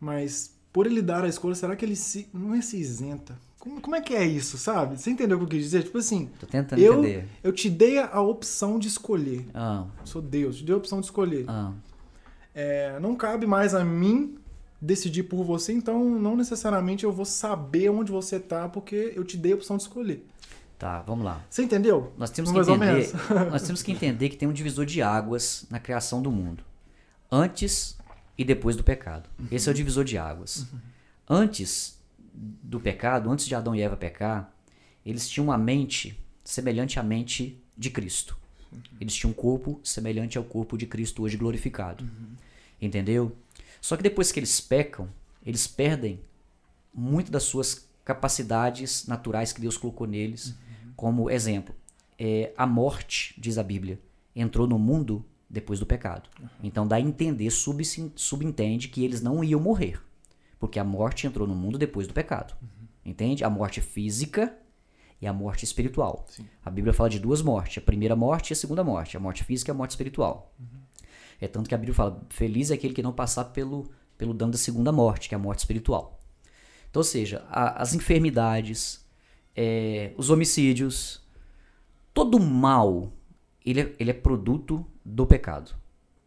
mas 0.00 0.54
por 0.72 0.86
ele 0.86 1.02
dar 1.02 1.24
a 1.24 1.28
escolha, 1.28 1.54
será 1.54 1.74
que 1.76 1.84
ele 1.84 1.96
se, 1.96 2.28
não 2.32 2.54
é 2.54 2.60
se 2.60 2.76
isenta? 2.78 3.38
Como, 3.58 3.80
como 3.80 3.96
é 3.96 4.00
que 4.00 4.14
é 4.14 4.24
isso, 4.24 4.56
sabe? 4.58 5.00
Você 5.00 5.10
entendeu 5.10 5.36
o 5.36 5.40
que 5.40 5.44
eu 5.46 5.48
quis 5.50 5.62
dizer? 5.64 5.82
Tipo 5.84 5.98
assim, 5.98 6.30
Tô 6.38 6.46
tentando 6.46 6.78
eu, 6.80 6.94
entender. 7.00 7.28
eu 7.42 7.52
te 7.52 7.68
dei 7.68 7.98
a 7.98 8.20
opção 8.20 8.78
de 8.78 8.88
escolher. 8.88 9.46
Ah, 9.52 9.86
Sou 10.04 10.22
Deus, 10.22 10.58
te 10.58 10.64
dei 10.64 10.74
a 10.74 10.78
opção 10.78 11.00
de 11.00 11.06
escolher. 11.06 11.44
ah, 11.48 11.72
É, 12.54 12.98
não 13.00 13.16
cabe 13.16 13.46
mais 13.46 13.74
a 13.74 13.84
mim 13.84 14.38
decidir 14.80 15.24
por 15.24 15.44
você, 15.44 15.72
então 15.72 16.04
não 16.18 16.36
necessariamente 16.36 17.04
eu 17.04 17.12
vou 17.12 17.24
saber 17.24 17.90
onde 17.90 18.12
você 18.12 18.38
tá, 18.38 18.68
porque 18.68 19.12
eu 19.14 19.24
te 19.24 19.36
dei 19.36 19.52
a 19.52 19.54
opção 19.56 19.76
de 19.76 19.84
escolher. 19.84 20.24
tá, 20.78 21.00
vamos 21.02 21.24
lá. 21.24 21.44
Você 21.48 21.62
entendeu? 21.62 22.12
Nós 22.18 22.30
temos 22.30 22.50
que 22.50 22.56
Mais 22.56 22.68
entender, 22.68 23.12
nós 23.50 23.62
temos 23.62 23.82
que 23.82 23.92
entender 23.92 24.28
que 24.28 24.36
tem 24.36 24.48
um 24.48 24.52
divisor 24.52 24.84
de 24.84 25.00
águas 25.02 25.66
na 25.70 25.80
criação 25.80 26.20
do 26.20 26.30
mundo, 26.30 26.62
antes 27.30 27.96
e 28.36 28.44
depois 28.44 28.76
do 28.76 28.84
pecado. 28.84 29.28
Esse 29.50 29.68
é 29.68 29.72
o 29.72 29.74
divisor 29.74 30.04
de 30.04 30.18
águas. 30.18 30.66
Antes 31.28 31.98
do 32.34 32.78
pecado, 32.78 33.30
antes 33.30 33.46
de 33.46 33.54
Adão 33.54 33.74
e 33.74 33.80
Eva 33.80 33.96
pecar, 33.96 34.52
eles 35.04 35.28
tinham 35.28 35.46
uma 35.46 35.56
mente 35.56 36.22
semelhante 36.44 37.00
à 37.00 37.02
mente 37.02 37.58
de 37.76 37.90
Cristo. 37.90 38.36
Eles 39.00 39.14
tinham 39.14 39.30
um 39.30 39.34
corpo 39.34 39.80
semelhante 39.82 40.36
ao 40.36 40.44
corpo 40.44 40.76
de 40.76 40.86
Cristo 40.86 41.22
hoje 41.22 41.36
glorificado. 41.36 42.04
Entendeu? 42.80 43.34
Só 43.86 43.96
que 43.96 44.02
depois 44.02 44.32
que 44.32 44.40
eles 44.40 44.60
pecam, 44.60 45.08
eles 45.44 45.68
perdem 45.68 46.20
muito 46.92 47.30
das 47.30 47.44
suas 47.44 47.88
capacidades 48.04 49.06
naturais 49.06 49.52
que 49.52 49.60
Deus 49.60 49.76
colocou 49.76 50.08
neles. 50.08 50.56
Como 50.96 51.30
exemplo, 51.30 51.72
é, 52.18 52.52
a 52.56 52.66
morte, 52.66 53.32
diz 53.38 53.58
a 53.58 53.62
Bíblia, 53.62 54.00
entrou 54.34 54.66
no 54.66 54.76
mundo 54.76 55.24
depois 55.48 55.78
do 55.78 55.86
pecado. 55.86 56.28
Então 56.60 56.84
dá 56.84 56.96
a 56.96 57.00
entender, 57.00 57.48
subsin- 57.48 58.10
subentende 58.16 58.88
que 58.88 59.04
eles 59.04 59.20
não 59.20 59.44
iam 59.44 59.60
morrer. 59.60 60.02
Porque 60.58 60.80
a 60.80 60.84
morte 60.84 61.24
entrou 61.24 61.46
no 61.46 61.54
mundo 61.54 61.78
depois 61.78 62.08
do 62.08 62.12
pecado. 62.12 62.56
Entende? 63.04 63.44
A 63.44 63.48
morte 63.48 63.80
física 63.80 64.52
e 65.22 65.28
a 65.28 65.32
morte 65.32 65.64
espiritual. 65.64 66.26
Sim. 66.28 66.44
A 66.64 66.70
Bíblia 66.70 66.92
fala 66.92 67.08
de 67.08 67.20
duas 67.20 67.40
mortes: 67.40 67.78
a 67.78 67.86
primeira 67.86 68.16
morte 68.16 68.50
e 68.50 68.52
a 68.52 68.56
segunda 68.56 68.82
morte. 68.82 69.16
A 69.16 69.20
morte 69.20 69.44
física 69.44 69.70
e 69.70 69.72
a 69.72 69.76
morte 69.76 69.90
espiritual. 69.92 70.52
É 71.40 71.46
tanto 71.48 71.68
que 71.68 71.74
a 71.74 71.78
Bíblia 71.78 71.94
fala: 71.94 72.22
feliz 72.30 72.70
é 72.70 72.74
aquele 72.74 72.94
que 72.94 73.02
não 73.02 73.12
passar 73.12 73.44
pelo, 73.46 73.90
pelo 74.16 74.32
dano 74.34 74.52
da 74.52 74.58
segunda 74.58 74.90
morte, 74.92 75.28
que 75.28 75.34
é 75.34 75.36
a 75.36 75.38
morte 75.38 75.60
espiritual. 75.60 76.20
Então, 76.90 77.00
ou 77.00 77.04
seja, 77.04 77.44
a- 77.50 77.82
as 77.82 77.94
enfermidades, 77.94 79.04
é, 79.54 80.12
os 80.16 80.30
homicídios, 80.30 81.20
todo 82.14 82.38
mal, 82.40 83.12
ele 83.64 83.80
é, 83.80 83.94
ele 83.98 84.10
é 84.10 84.14
produto 84.14 84.86
do 85.04 85.26
pecado. 85.26 85.74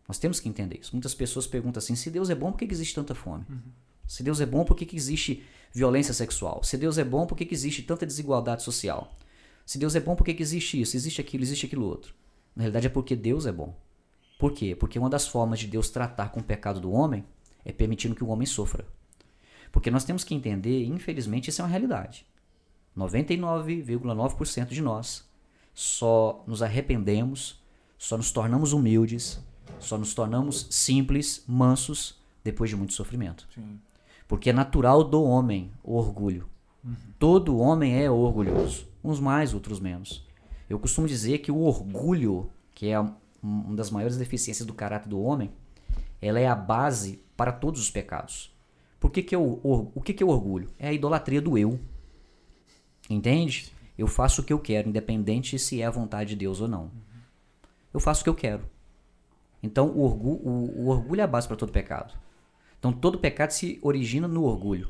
Nós 0.07 0.17
temos 0.19 0.39
que 0.39 0.49
entender 0.49 0.79
isso. 0.79 0.91
Muitas 0.93 1.13
pessoas 1.13 1.45
perguntam 1.47 1.79
assim: 1.79 1.95
se 1.95 2.09
Deus 2.09 2.29
é 2.29 2.35
bom, 2.35 2.51
por 2.51 2.57
que, 2.59 2.67
que 2.67 2.73
existe 2.73 2.95
tanta 2.95 3.13
fome? 3.15 3.45
Se 4.07 4.23
Deus 4.23 4.41
é 4.41 4.45
bom, 4.45 4.63
por 4.65 4.75
que, 4.75 4.85
que 4.85 4.95
existe 4.95 5.43
violência 5.71 6.13
sexual? 6.15 6.63
Se 6.63 6.75
Deus 6.77 6.97
é 6.97 7.03
bom, 7.03 7.27
por 7.27 7.37
que, 7.37 7.45
que 7.45 7.53
existe 7.53 7.83
tanta 7.83 8.05
desigualdade 8.07 8.63
social? 8.63 9.15
Se 9.65 9.77
Deus 9.77 9.95
é 9.95 9.99
bom, 9.99 10.15
por 10.15 10.23
que, 10.23 10.33
que 10.33 10.41
existe 10.41 10.81
isso? 10.81 10.97
Existe 10.97 11.21
aquilo, 11.21 11.43
existe 11.43 11.67
aquilo 11.67 11.86
outro. 11.86 12.15
Na 12.55 12.63
realidade 12.63 12.88
é 12.88 12.89
porque 12.89 13.15
Deus 13.15 13.45
é 13.45 13.51
bom. 13.51 13.75
Por 14.39 14.54
quê? 14.54 14.73
Porque 14.73 14.97
uma 14.97 15.10
das 15.10 15.28
formas 15.28 15.60
de 15.60 15.67
Deus 15.67 15.89
tratar 15.89 16.30
com 16.30 16.39
o 16.39 16.43
pecado 16.43 16.80
do 16.80 16.93
homem 16.93 17.25
é 17.65 17.73
permitindo 17.73 18.15
que 18.15 18.23
o 18.23 18.30
homem 18.30 18.45
sofra. 18.45 18.88
Porque 19.69 19.91
nós 19.91 20.06
temos 20.06 20.23
que 20.23 20.34
entender, 20.34 20.86
infelizmente, 20.86 21.49
isso 21.49 21.62
é 21.62 21.65
uma 21.65 21.69
realidade. 21.69 22.25
99,9% 22.97 24.69
de 24.69 24.82
nós 24.82 25.30
só 25.73 26.41
nos 26.47 26.63
arrependemos, 26.63 27.62
só 27.97 28.15
nos 28.15 28.32
tornamos 28.32 28.71
humildes, 28.71 29.43
só 29.78 29.97
nos 29.97 30.13
tornamos 30.13 30.67
simples, 30.71 31.43
mansos, 31.45 32.17
depois 32.41 32.69
de 32.69 32.78
muito 32.78 32.93
sofrimento. 32.93 33.45
Sim. 33.54 33.78
Porque 34.25 34.52
é 34.52 34.54
natural 34.54 35.04
do 35.04 35.21
homem 35.21 35.69
o 35.84 35.95
orgulho. 35.95 36.47
Todo 37.19 37.58
homem 37.58 38.02
é 38.02 38.10
orgulhoso, 38.10 38.88
uns 39.04 39.19
mais, 39.19 39.54
outros 39.54 39.82
menos. 39.82 40.25
Eu 40.69 40.80
costumo 40.80 41.08
dizer 41.08 41.39
que 41.39 41.52
o 41.52 41.60
orgulho, 41.60 42.49
que 42.73 42.88
é 42.88 42.97
uma 43.41 43.75
das 43.75 43.89
maiores 43.91 44.17
deficiências 44.17 44.65
do 44.65 44.73
caráter 44.73 45.10
do 45.10 45.21
homem, 45.21 45.52
ela 46.21 46.39
é 46.39 46.47
a 46.47 46.56
base 46.56 47.21
para 47.38 47.52
todos 47.52 47.80
os 47.82 47.89
pecados. 47.89 48.54
Por 48.99 49.12
que 49.12 49.23
que 49.23 49.34
é 49.34 49.38
o, 49.38 49.91
que, 50.04 50.13
que 50.13 50.21
é 50.21 50.25
o 50.25 50.30
orgulho? 50.30 50.69
É 50.78 50.89
a 50.89 50.93
idolatria 50.93 51.41
do 51.41 51.58
eu. 51.58 51.80
Entende? 53.10 53.71
Eu 53.97 54.08
faço 54.08 54.41
o 54.41 54.43
que 54.43 54.54
eu 54.54 54.60
quero, 54.60 54.89
independente 54.89 55.58
se 55.58 55.82
é 55.82 55.86
a 55.86 55.91
vontade 55.91 56.32
de 56.32 56.36
Deus 56.36 56.62
ou 56.62 56.67
não. 56.67 56.91
Eu 57.93 57.99
faço 57.99 58.21
o 58.21 58.23
que 58.23 58.30
eu 58.30 58.36
quero. 58.36 58.63
Então, 59.62 59.88
o, 59.89 60.02
orgu- 60.04 60.39
o- 60.43 60.84
o 60.84 60.88
orgulho 60.88 61.21
é 61.21 61.23
a 61.23 61.28
base 61.28 61.47
para 61.47 61.58
todo 61.58 61.71
pecado. 61.71 62.13
Então, 62.78 62.93
todo 62.93 63.17
pecado 63.19 63.52
se 63.52 63.78
origina 63.82 64.28
no 64.28 64.43
orgulho, 64.43 64.89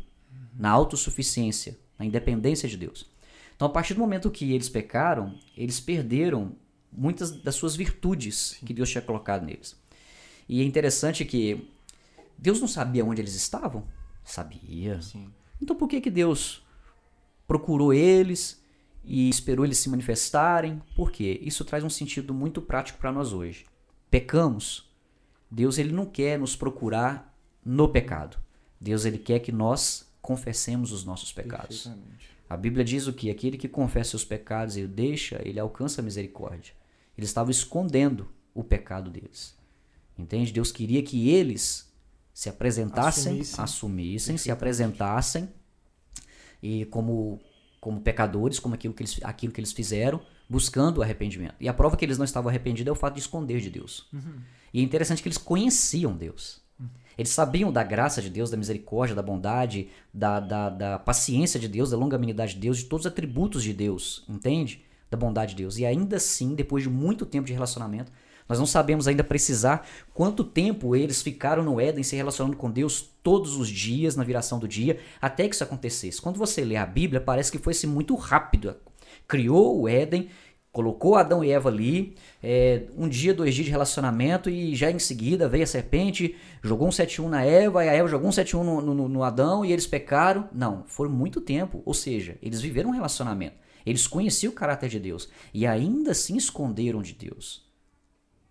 na 0.55 0.69
autossuficiência, 0.69 1.77
na 1.97 2.05
independência 2.05 2.69
de 2.69 2.77
Deus. 2.77 3.09
Então, 3.55 3.67
a 3.67 3.71
partir 3.71 3.93
do 3.93 3.99
momento 3.99 4.29
que 4.29 4.53
eles 4.53 4.69
pecaram, 4.69 5.35
eles 5.57 5.79
perderam 5.79 6.51
muitas 6.91 7.31
das 7.31 7.55
suas 7.55 7.75
virtudes 7.75 8.57
que 8.65 8.73
Deus 8.73 8.89
tinha 8.89 9.01
colocado 9.01 9.45
neles. 9.45 9.75
E 10.47 10.61
é 10.61 10.63
interessante 10.63 11.23
que 11.23 11.69
Deus 12.37 12.59
não 12.59 12.67
sabia 12.67 13.05
onde 13.05 13.21
eles 13.21 13.35
estavam? 13.35 13.87
Sabia. 14.23 15.01
Sim. 15.01 15.31
Então, 15.61 15.75
por 15.75 15.87
que, 15.87 16.01
que 16.01 16.09
Deus 16.09 16.63
procurou 17.47 17.93
eles 17.93 18.63
e 19.03 19.29
esperou 19.29 19.65
eles 19.65 19.77
se 19.77 19.89
manifestarem? 19.89 20.81
Por 20.95 21.11
quê? 21.11 21.39
Isso 21.43 21.65
traz 21.65 21.83
um 21.83 21.89
sentido 21.89 22.33
muito 22.33 22.61
prático 22.61 22.99
para 22.99 23.11
nós 23.11 23.33
hoje. 23.33 23.65
Pecamos. 24.09 24.89
Deus 25.51 25.77
ele 25.77 25.91
não 25.91 26.05
quer 26.05 26.39
nos 26.39 26.55
procurar 26.55 27.35
no 27.63 27.89
pecado. 27.89 28.37
Deus 28.79 29.05
ele 29.05 29.17
quer 29.17 29.39
que 29.39 29.51
nós 29.51 30.07
confessemos 30.21 30.91
os 30.91 31.03
nossos 31.03 31.31
pecados. 31.31 31.91
A 32.49 32.57
Bíblia 32.57 32.83
diz 32.83 33.07
o 33.07 33.13
que? 33.13 33.29
Aquele 33.29 33.57
que 33.57 33.67
confessa 33.67 34.15
os 34.15 34.23
pecados 34.23 34.77
e 34.77 34.83
o 34.83 34.87
deixa, 34.87 35.41
ele 35.43 35.59
alcança 35.59 36.01
a 36.01 36.03
misericórdia. 36.03 36.73
Eles 37.19 37.29
estavam 37.29 37.51
escondendo 37.51 38.29
o 38.53 38.63
pecado 38.63 39.11
deles. 39.11 39.53
Entende? 40.17 40.53
Deus 40.53 40.71
queria 40.71 41.03
que 41.03 41.29
eles 41.29 41.91
se 42.33 42.47
apresentassem, 42.47 43.33
Assumissem. 43.33 43.63
assumissem, 43.63 44.37
se 44.37 44.49
apresentassem 44.49 45.49
e 46.63 46.85
como 46.85 47.41
como 47.81 48.01
pecadores, 48.01 48.59
como 48.59 48.75
aquilo 48.75 48.93
que 48.93 49.03
eles 49.03 49.19
aquilo 49.23 49.51
que 49.53 49.59
eles 49.59 49.73
fizeram, 49.73 50.21
buscando 50.49 50.99
o 50.99 51.01
arrependimento. 51.01 51.55
E 51.59 51.67
a 51.67 51.73
prova 51.73 51.97
que 51.97 52.05
eles 52.05 52.17
não 52.17 52.23
estavam 52.25 52.49
arrependidos 52.49 52.89
é 52.89 52.91
o 52.91 52.95
fato 52.95 53.15
de 53.15 53.19
esconder 53.19 53.59
de 53.59 53.69
Deus. 53.69 54.09
E 54.73 54.79
é 54.79 54.83
interessante 54.83 55.21
que 55.21 55.27
eles 55.27 55.37
conheciam 55.37 56.15
Deus. 56.15 56.61
Eles 57.17 57.31
sabiam 57.31 57.69
da 57.69 57.83
graça 57.83 58.21
de 58.21 58.29
Deus, 58.29 58.49
da 58.49 58.55
misericórdia, 58.55 59.13
da 59.13 59.21
bondade, 59.21 59.89
da, 60.13 60.39
da, 60.39 60.69
da 60.69 60.99
paciência 60.99 61.59
de 61.59 61.67
Deus, 61.67 61.89
da 61.89 61.97
longanimidade 61.97 62.53
de 62.53 62.61
Deus, 62.61 62.77
de 62.77 62.85
todos 62.85 63.05
os 63.05 63.11
atributos 63.11 63.61
de 63.61 63.73
Deus, 63.73 64.23
entende? 64.29 64.85
Da 65.09 65.17
bondade 65.17 65.51
de 65.51 65.63
Deus. 65.63 65.77
E 65.77 65.85
ainda 65.85 66.17
assim, 66.17 66.55
depois 66.55 66.83
de 66.83 66.89
muito 66.89 67.25
tempo 67.25 67.47
de 67.47 67.53
relacionamento, 67.53 68.11
nós 68.49 68.57
não 68.57 68.65
sabemos 68.65 69.07
ainda 69.07 69.23
precisar 69.23 69.87
quanto 70.11 70.43
tempo 70.43 70.95
eles 70.95 71.21
ficaram 71.21 71.63
no 71.63 71.79
Éden 71.79 72.03
se 72.03 72.15
relacionando 72.15 72.57
com 72.57 72.71
Deus 72.71 73.07
todos 73.21 73.55
os 73.55 73.69
dias, 73.69 74.15
na 74.15 74.23
viração 74.23 74.57
do 74.57 74.67
dia, 74.67 74.99
até 75.21 75.47
que 75.47 75.53
isso 75.53 75.63
acontecesse. 75.63 76.19
Quando 76.19 76.37
você 76.37 76.65
lê 76.65 76.75
a 76.75 76.85
Bíblia, 76.85 77.21
parece 77.21 77.51
que 77.51 77.59
foi 77.59 77.71
assim, 77.71 77.85
muito 77.85 78.15
rápido. 78.15 78.75
Criou 79.27 79.81
o 79.81 79.87
Éden, 79.87 80.29
colocou 80.71 81.15
Adão 81.15 81.43
e 81.43 81.51
Eva 81.51 81.69
ali, 81.69 82.15
é, 82.41 82.83
um 82.97 83.07
dia, 83.07 83.35
dois 83.35 83.53
dias 83.53 83.65
de 83.65 83.71
relacionamento 83.71 84.49
e 84.49 84.75
já 84.75 84.89
em 84.89 84.97
seguida 84.97 85.47
veio 85.47 85.63
a 85.63 85.67
serpente, 85.67 86.35
jogou 86.63 86.87
um 86.87 86.91
7-1 86.91 87.27
na 87.27 87.43
Eva, 87.43 87.85
e 87.85 87.89
a 87.89 87.93
Eva 87.93 88.07
jogou 88.07 88.29
um 88.29 88.31
7-1 88.31 88.63
no, 88.63 88.81
no, 88.81 89.09
no 89.09 89.23
Adão 89.23 89.63
e 89.63 89.71
eles 89.71 89.85
pecaram. 89.85 90.49
Não, 90.51 90.83
foi 90.87 91.07
muito 91.07 91.39
tempo. 91.39 91.83
Ou 91.85 91.93
seja, 91.93 92.35
eles 92.41 92.61
viveram 92.61 92.89
um 92.89 92.93
relacionamento. 92.93 93.57
Eles 93.85 94.07
conheciam 94.07 94.51
o 94.51 94.55
caráter 94.55 94.89
de 94.89 94.99
Deus 94.99 95.29
e 95.53 95.65
ainda 95.65 96.11
assim 96.11 96.37
esconderam 96.37 97.01
de 97.01 97.13
Deus. 97.13 97.67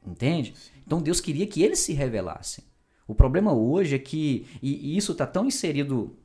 Entende? 0.07 0.55
Então 0.87 1.03
Deus 1.03 1.21
queria 1.21 1.47
que 1.47 1.63
eles 1.63 1.81
se 1.81 1.93
revelassem. 1.93 2.65
O 3.07 3.15
problema 3.15 3.53
hoje 3.53 3.97
é 3.97 3.99
que, 3.99 4.47
e, 4.63 4.97
isso 4.97 5.13
está 5.13 5.27
tão 5.27 5.47
inserido 5.47 6.19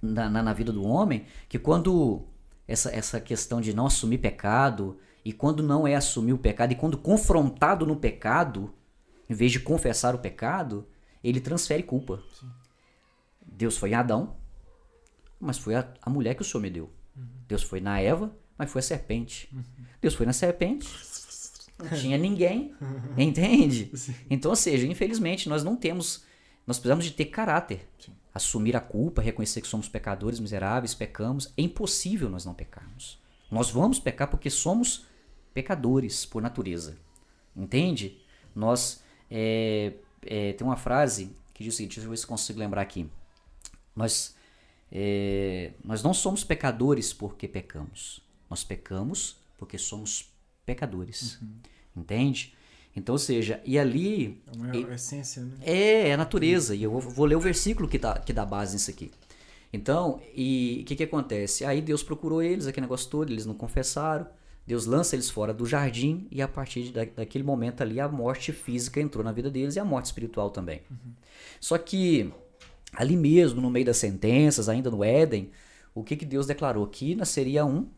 na, 0.00 0.28
na, 0.30 0.42
na 0.42 0.52
vida 0.52 0.72
do 0.72 0.86
homem, 0.86 1.26
que 1.48 1.58
quando 1.58 2.26
essa, 2.66 2.90
essa 2.90 3.20
questão 3.20 3.60
de 3.60 3.74
não 3.74 3.86
assumir 3.86 4.18
pecado, 4.18 4.98
e 5.24 5.32
quando 5.32 5.62
não 5.62 5.86
é 5.86 5.94
assumir 5.94 6.32
o 6.32 6.38
pecado, 6.38 6.72
e 6.72 6.76
quando 6.76 6.98
confrontado 6.98 7.86
no 7.86 7.96
pecado, 7.96 8.72
em 9.28 9.34
vez 9.34 9.52
de 9.52 9.60
confessar 9.60 10.14
o 10.14 10.18
pecado, 10.18 10.86
ele 11.22 11.40
transfere 11.40 11.82
culpa. 11.82 12.22
Deus 13.40 13.76
foi 13.76 13.90
em 13.90 13.94
Adão, 13.94 14.36
mas 15.40 15.58
foi 15.58 15.74
a, 15.74 15.92
a 16.02 16.10
mulher 16.10 16.34
que 16.34 16.42
o 16.42 16.44
Senhor 16.44 16.62
me 16.62 16.70
deu. 16.70 16.90
Deus 17.46 17.62
foi 17.62 17.80
na 17.80 18.00
Eva, 18.00 18.34
Mas 18.56 18.70
foi 18.70 18.80
a 18.80 18.82
serpente. 18.82 19.48
Deus 20.00 20.14
foi 20.14 20.26
na 20.26 20.32
serpente. 20.32 20.88
Não 21.78 21.88
tinha 21.98 22.16
ninguém. 22.16 22.74
Entende? 23.18 23.90
Então, 24.30 24.50
ou 24.50 24.56
seja, 24.56 24.86
infelizmente, 24.86 25.48
nós 25.48 25.64
não 25.64 25.76
temos. 25.76 26.24
Nós 26.66 26.78
precisamos 26.78 27.04
de 27.04 27.10
ter 27.10 27.26
caráter. 27.26 27.88
Assumir 28.32 28.76
a 28.76 28.80
culpa, 28.80 29.22
reconhecer 29.22 29.60
que 29.60 29.68
somos 29.68 29.88
pecadores 29.88 30.40
miseráveis, 30.40 30.94
pecamos. 30.94 31.52
É 31.56 31.62
impossível 31.62 32.28
nós 32.28 32.44
não 32.44 32.54
pecarmos. 32.54 33.22
Nós 33.50 33.70
vamos 33.70 34.00
pecar 34.00 34.28
porque 34.28 34.50
somos 34.50 35.06
pecadores 35.52 36.24
por 36.24 36.42
natureza. 36.42 36.96
Entende? 37.54 38.20
Nós. 38.54 39.02
É, 39.30 39.94
é, 40.26 40.52
tem 40.52 40.66
uma 40.66 40.76
frase 40.76 41.36
que 41.52 41.62
diz 41.62 41.74
o 41.74 41.76
seguinte: 41.76 41.96
deixa 41.96 42.06
eu 42.06 42.10
ver 42.10 42.16
se 42.16 42.26
consigo 42.26 42.58
lembrar 42.58 42.82
aqui. 42.82 43.08
Nós, 43.94 44.33
é, 44.96 45.72
nós 45.84 46.04
não 46.04 46.14
somos 46.14 46.44
pecadores 46.44 47.12
porque 47.12 47.48
pecamos. 47.48 48.20
Nós 48.48 48.62
pecamos 48.62 49.36
porque 49.58 49.76
somos 49.76 50.32
pecadores. 50.64 51.40
Entende? 51.96 52.54
Então, 52.96 53.14
ou 53.14 53.18
seja, 53.18 53.60
e 53.64 53.76
ali. 53.76 54.40
É 54.46 54.56
uma 54.56 54.76
E- 54.76 54.94
essência, 54.94 55.42
né? 55.42 55.56
É, 55.62 56.08
é 56.10 56.14
a 56.14 56.16
natureza. 56.16 56.76
E 56.76 56.84
eu 56.84 57.00
vou, 57.00 57.24
ler 57.26 57.34
o 57.34 57.40
versículo 57.40 57.88
que, 57.88 57.98
tá, 57.98 58.20
que 58.20 58.32
dá 58.32 58.46
base 58.46 58.74
nisso 58.74 58.88
aqui. 58.88 59.10
Então, 59.72 60.22
e 60.32 60.78
o 60.82 60.84
que, 60.84 60.94
que 60.94 61.02
acontece? 61.02 61.64
Aí 61.64 61.82
Deus 61.82 62.04
procurou 62.04 62.40
eles, 62.40 62.68
aquele 62.68 62.84
negócio 62.86 63.10
todo, 63.10 63.32
eles 63.32 63.44
não 63.44 63.54
confessaram. 63.54 64.24
Deus 64.64 64.86
lança 64.86 65.16
eles 65.16 65.28
fora 65.28 65.52
do 65.52 65.66
jardim 65.66 66.26
e 66.30 66.40
a 66.40 66.46
partir 66.48 66.90
da, 66.92 67.04
daquele 67.04 67.42
momento 67.44 67.82
ali 67.82 67.98
a 68.00 68.08
morte 68.08 68.52
física 68.52 69.00
entrou 69.00 69.22
na 69.24 69.32
vida 69.32 69.50
deles 69.50 69.74
e 69.74 69.80
a 69.80 69.84
morte 69.84 70.06
espiritual 70.06 70.50
também. 70.50 70.80
Só 71.60 71.76
que 71.76 72.32
ali 72.96 73.16
mesmo, 73.16 73.60
no 73.60 73.70
meio 73.70 73.86
das 73.86 73.96
sentenças, 73.96 74.68
ainda 74.68 74.90
no 74.90 75.02
Éden, 75.04 75.50
o 75.94 76.02
que, 76.02 76.16
que 76.16 76.24
Deus 76.24 76.46
declarou? 76.46 76.86
Que 76.86 77.14
nasceria 77.14 77.64
um 77.64 77.88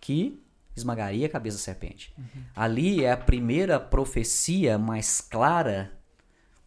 que 0.00 0.40
esmagaria 0.76 1.26
a 1.26 1.30
cabeça 1.30 1.56
da 1.58 1.62
serpente. 1.62 2.12
Ali 2.54 3.04
é 3.04 3.12
a 3.12 3.16
primeira 3.16 3.78
profecia 3.78 4.78
mais 4.78 5.20
clara, 5.20 5.92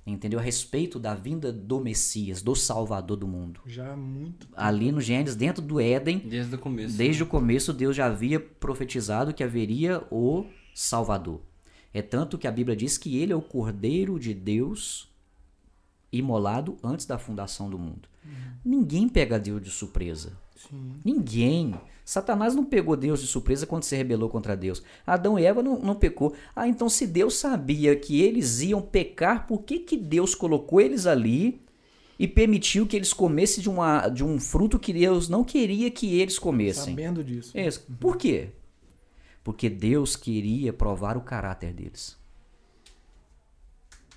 entendeu? 0.06 0.40
A 0.40 0.42
respeito 0.42 1.00
da 1.00 1.16
vinda 1.16 1.52
do 1.52 1.80
Messias, 1.80 2.42
do 2.42 2.56
Salvador 2.56 3.18
do 3.18 3.28
mundo. 3.28 3.62
Já 3.66 3.96
muito. 3.96 4.48
Ali 4.56 4.92
no 4.92 5.02
Gênesis, 5.02 5.36
dentro 5.36 5.62
do 5.62 5.80
Éden, 5.80 6.20
Desde 6.20 6.56
o 6.56 6.60
começo. 6.60 6.98
desde 6.98 7.24
o 7.24 7.26
começo, 7.26 7.74
Deus 7.74 7.96
já 7.96 8.06
havia 8.06 8.40
profetizado 8.40 9.34
que 9.34 9.44
haveria 9.44 10.04
o 10.12 10.46
Salvador. 10.74 11.42
É 11.94 12.02
tanto 12.02 12.38
que 12.38 12.48
a 12.48 12.52
Bíblia 12.52 12.76
diz 12.76 12.98
que 12.98 13.18
ele 13.18 13.32
é 13.34 13.36
o 13.36 13.42
Cordeiro 13.42 14.20
de 14.20 14.34
Deus 14.34 15.10
imolado 16.18 16.78
antes 16.84 17.06
da 17.06 17.18
fundação 17.18 17.70
do 17.70 17.78
mundo. 17.78 18.08
Ninguém 18.64 19.08
pega 19.08 19.40
Deus 19.40 19.62
de 19.62 19.70
surpresa. 19.70 20.34
Sim. 20.56 20.94
Ninguém. 21.06 21.76
Satanás 22.04 22.56
não 22.56 22.66
pegou 22.66 22.96
Deus 22.96 23.22
de 23.22 23.28
surpresa 23.28 23.68
quando 23.68 23.84
se 23.84 23.96
rebelou 23.96 24.30
contra 24.30 24.58
Deus. 24.58 24.82
Adão 25.06 25.38
e 25.38 25.46
Eva 25.46 25.62
não, 25.62 25.80
não 25.80 25.96
pecou. 25.96 26.34
Ah, 26.56 26.68
então 26.68 26.90
se 26.90 27.06
Deus 27.06 27.36
sabia 27.36 27.96
que 27.96 28.22
eles 28.22 28.62
iam 28.62 28.82
pecar, 28.82 29.46
por 29.46 29.64
que, 29.64 29.80
que 29.80 29.98
Deus 29.98 30.34
colocou 30.34 30.82
eles 30.82 31.06
ali 31.06 31.62
e 32.18 32.28
permitiu 32.28 32.88
que 32.88 32.96
eles 32.96 33.14
comessem 33.14 33.62
de, 33.62 33.70
uma, 33.70 34.08
de 34.08 34.24
um 34.24 34.40
fruto 34.40 34.80
que 34.80 34.94
Deus 34.94 35.30
não 35.30 35.44
queria 35.44 35.92
que 35.92 36.20
eles 36.20 36.40
comessem? 36.40 36.96
Sabendo 36.96 37.24
disso. 37.24 37.56
Isso. 37.56 37.86
Por 38.00 38.18
quê? 38.18 38.50
Porque 39.44 39.70
Deus 39.70 40.16
queria 40.16 40.74
provar 40.74 41.18
o 41.18 41.22
caráter 41.22 41.72
deles. 41.72 42.18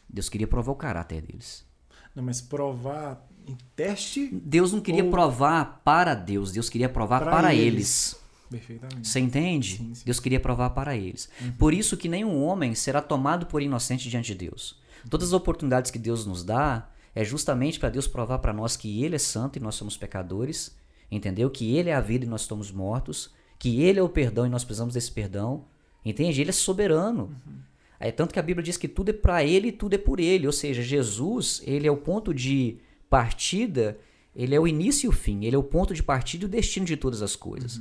Deus 0.08 0.30
queria 0.30 0.46
provar 0.46 0.72
o 0.72 0.76
caráter 0.76 1.20
deles. 1.20 1.67
Não, 2.14 2.22
mas 2.22 2.40
provar 2.40 3.24
em 3.46 3.56
teste, 3.76 4.28
Deus 4.32 4.72
não 4.72 4.80
queria 4.80 5.04
Ou- 5.04 5.10
provar 5.10 5.80
para 5.84 6.14
Deus, 6.14 6.52
Deus 6.52 6.68
queria 6.68 6.88
provar 6.88 7.20
Pra 7.22 7.30
para 7.30 7.54
eles. 7.54 7.66
eles. 7.66 8.16
perfeitamente. 8.50 9.08
Você 9.08 9.20
entende? 9.20 9.76
Sim, 9.76 9.94
sim. 9.94 10.02
Deus 10.04 10.18
queria 10.20 10.40
provar 10.40 10.70
para 10.70 10.96
eles. 10.96 11.28
Por 11.58 11.72
isso 11.74 11.96
que 11.96 12.08
nenhum 12.08 12.42
homem 12.42 12.74
será 12.74 13.00
tomado 13.02 13.46
por 13.46 13.62
inocente 13.62 14.08
diante 14.08 14.28
de 14.34 14.46
Deus. 14.46 14.76
Todas 15.08 15.28
as 15.28 15.32
oportunidades 15.34 15.90
que 15.90 15.98
Deus 15.98 16.26
nos 16.26 16.42
dá 16.44 16.88
é 17.14 17.24
justamente 17.24 17.78
para 17.78 17.88
Deus 17.88 18.06
provar 18.06 18.38
para 18.38 18.52
nós 18.52 18.76
que 18.76 19.02
Ele 19.04 19.16
é 19.16 19.18
santo 19.18 19.56
e 19.58 19.60
nós 19.60 19.74
somos 19.74 19.96
pecadores, 19.96 20.74
entendeu? 21.10 21.50
Que 21.50 21.76
Ele 21.76 21.90
é 21.90 21.94
a 21.94 22.00
vida 22.00 22.24
e 22.24 22.28
nós 22.28 22.42
estamos 22.42 22.70
mortos, 22.72 23.30
que 23.58 23.80
Ele 23.82 23.98
é 23.98 24.02
o 24.02 24.08
perdão 24.08 24.46
e 24.46 24.48
nós 24.50 24.64
precisamos 24.64 24.94
desse 24.94 25.10
perdão, 25.12 25.64
entende? 26.04 26.40
Ele 26.40 26.50
é 26.50 26.52
soberano. 26.52 27.34
É 28.00 28.12
tanto 28.12 28.32
que 28.32 28.38
a 28.38 28.42
Bíblia 28.42 28.62
diz 28.62 28.76
que 28.76 28.87
tudo 28.88 29.08
é 29.11 29.12
para 29.12 29.42
Ele 29.44 29.68
e 29.68 29.72
tudo 29.72 29.94
é 29.94 29.98
por 29.98 30.20
Ele. 30.20 30.46
Ou 30.46 30.52
seja, 30.52 30.82
Jesus, 30.82 31.62
Ele 31.66 31.87
é 31.87 31.90
o 31.90 31.96
ponto 31.96 32.32
de 32.32 32.78
partida, 33.11 33.98
Ele 34.37 34.54
é 34.54 34.61
o 34.61 34.68
início 34.68 35.06
e 35.06 35.08
o 35.08 35.12
fim. 35.12 35.44
Ele 35.44 35.56
é 35.56 35.58
o 35.58 35.62
ponto 35.64 35.92
de 35.94 36.02
partida 36.02 36.44
e 36.44 36.46
o 36.46 36.48
destino 36.48 36.87
de 36.87 36.96
todas 36.96 37.22
as 37.22 37.34
coisas. 37.34 37.80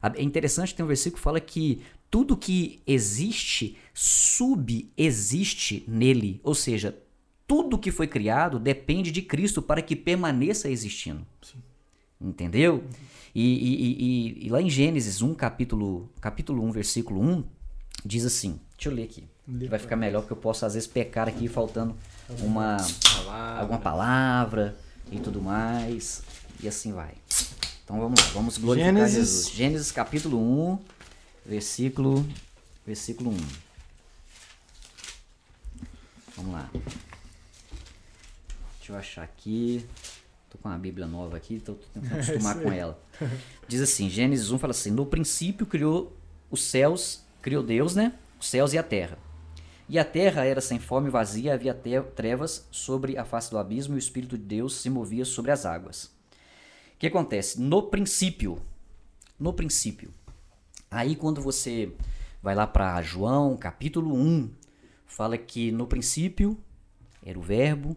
A- 0.00 0.12
É 0.16 0.22
interessante, 0.22 0.74
tem 0.74 0.84
um 0.84 0.88
versículo 0.88 1.16
que 1.18 1.22
fala 1.22 1.40
que 1.40 1.80
tudo 2.10 2.36
que 2.36 2.80
existe 2.86 3.76
subexiste 3.94 5.84
nele. 5.86 6.40
Ou 6.42 6.54
seja, 6.54 6.96
tudo 7.46 7.78
que 7.78 7.90
foi 7.90 8.06
criado 8.06 8.58
depende 8.58 9.10
de 9.10 9.22
Cristo 9.22 9.60
para 9.60 9.82
que 9.82 9.94
permaneça 9.96 10.70
existindo. 10.70 11.26
Entendeu? 12.20 12.84
E, 13.34 13.42
e- 13.42 13.74
e- 13.74 14.04
e- 14.42 14.46
e 14.46 14.48
lá 14.48 14.60
em 14.60 14.68
Gênesis 14.70 15.22
1, 15.22 15.34
capítulo, 15.34 16.10
capítulo 16.20 16.62
1, 16.64 16.72
versículo 16.72 17.20
1, 17.22 17.44
diz 18.04 18.24
assim. 18.24 18.58
Deixa 18.76 18.88
eu 18.90 18.94
ler 18.94 19.04
aqui. 19.04 19.24
Vai 19.68 19.78
ficar 19.78 19.96
melhor, 19.96 20.20
porque 20.20 20.32
eu 20.32 20.36
posso 20.36 20.64
às 20.64 20.74
vezes 20.74 20.86
pecar 20.88 21.28
aqui 21.28 21.48
faltando 21.48 21.96
uma, 22.40 22.76
Palavra. 23.02 23.60
alguma 23.60 23.78
palavra 23.80 24.76
e 25.10 25.18
tudo 25.18 25.42
mais. 25.42 26.22
E 26.62 26.68
assim 26.68 26.92
vai. 26.92 27.14
Então 27.84 27.98
vamos 27.98 28.20
lá, 28.20 28.26
vamos 28.32 28.58
glorificar 28.58 28.94
Gênesis. 28.94 29.14
Jesus. 29.16 29.50
Gênesis 29.50 29.90
capítulo 29.90 30.38
1, 30.38 30.78
versículo, 31.44 32.24
versículo 32.86 33.30
1. 33.30 33.36
Vamos 36.36 36.52
lá. 36.52 36.70
Deixa 38.78 38.92
eu 38.92 38.96
achar 38.96 39.22
aqui. 39.22 39.84
Tô 40.48 40.58
com 40.58 40.68
a 40.68 40.78
Bíblia 40.78 41.06
nova 41.06 41.36
aqui, 41.36 41.54
então 41.54 41.74
tô 41.74 41.86
tentando 42.00 42.14
acostumar 42.20 42.56
isso 42.56 42.64
com 42.64 42.72
ela. 42.72 43.00
Diz 43.66 43.80
assim, 43.80 44.08
Gênesis 44.08 44.50
1 44.50 44.58
fala 44.58 44.70
assim: 44.70 44.90
No 44.90 45.06
princípio 45.06 45.66
criou 45.66 46.16
os 46.50 46.62
céus, 46.62 47.22
criou 47.42 47.62
Deus, 47.62 47.96
né? 47.96 48.12
Os 48.40 48.48
céus 48.48 48.72
e 48.72 48.78
a 48.78 48.82
terra. 48.82 49.18
E 49.90 49.98
a 49.98 50.04
terra 50.04 50.44
era 50.44 50.60
sem 50.60 50.78
forma 50.78 51.08
e 51.08 51.10
vazia, 51.10 51.52
havia 51.52 51.74
trevas 52.14 52.64
sobre 52.70 53.18
a 53.18 53.24
face 53.24 53.50
do 53.50 53.58
abismo 53.58 53.94
e 53.94 53.96
o 53.96 53.98
Espírito 53.98 54.38
de 54.38 54.44
Deus 54.44 54.76
se 54.76 54.88
movia 54.88 55.24
sobre 55.24 55.50
as 55.50 55.66
águas. 55.66 56.04
O 56.04 56.98
que 57.00 57.08
acontece? 57.08 57.60
No 57.60 57.82
princípio, 57.82 58.62
no 59.36 59.52
princípio, 59.52 60.14
aí 60.88 61.16
quando 61.16 61.42
você 61.42 61.92
vai 62.40 62.54
lá 62.54 62.68
para 62.68 63.02
João, 63.02 63.56
capítulo 63.56 64.14
1, 64.14 64.50
fala 65.06 65.36
que 65.36 65.72
no 65.72 65.88
princípio 65.88 66.56
era 67.26 67.36
o 67.36 67.42
Verbo 67.42 67.96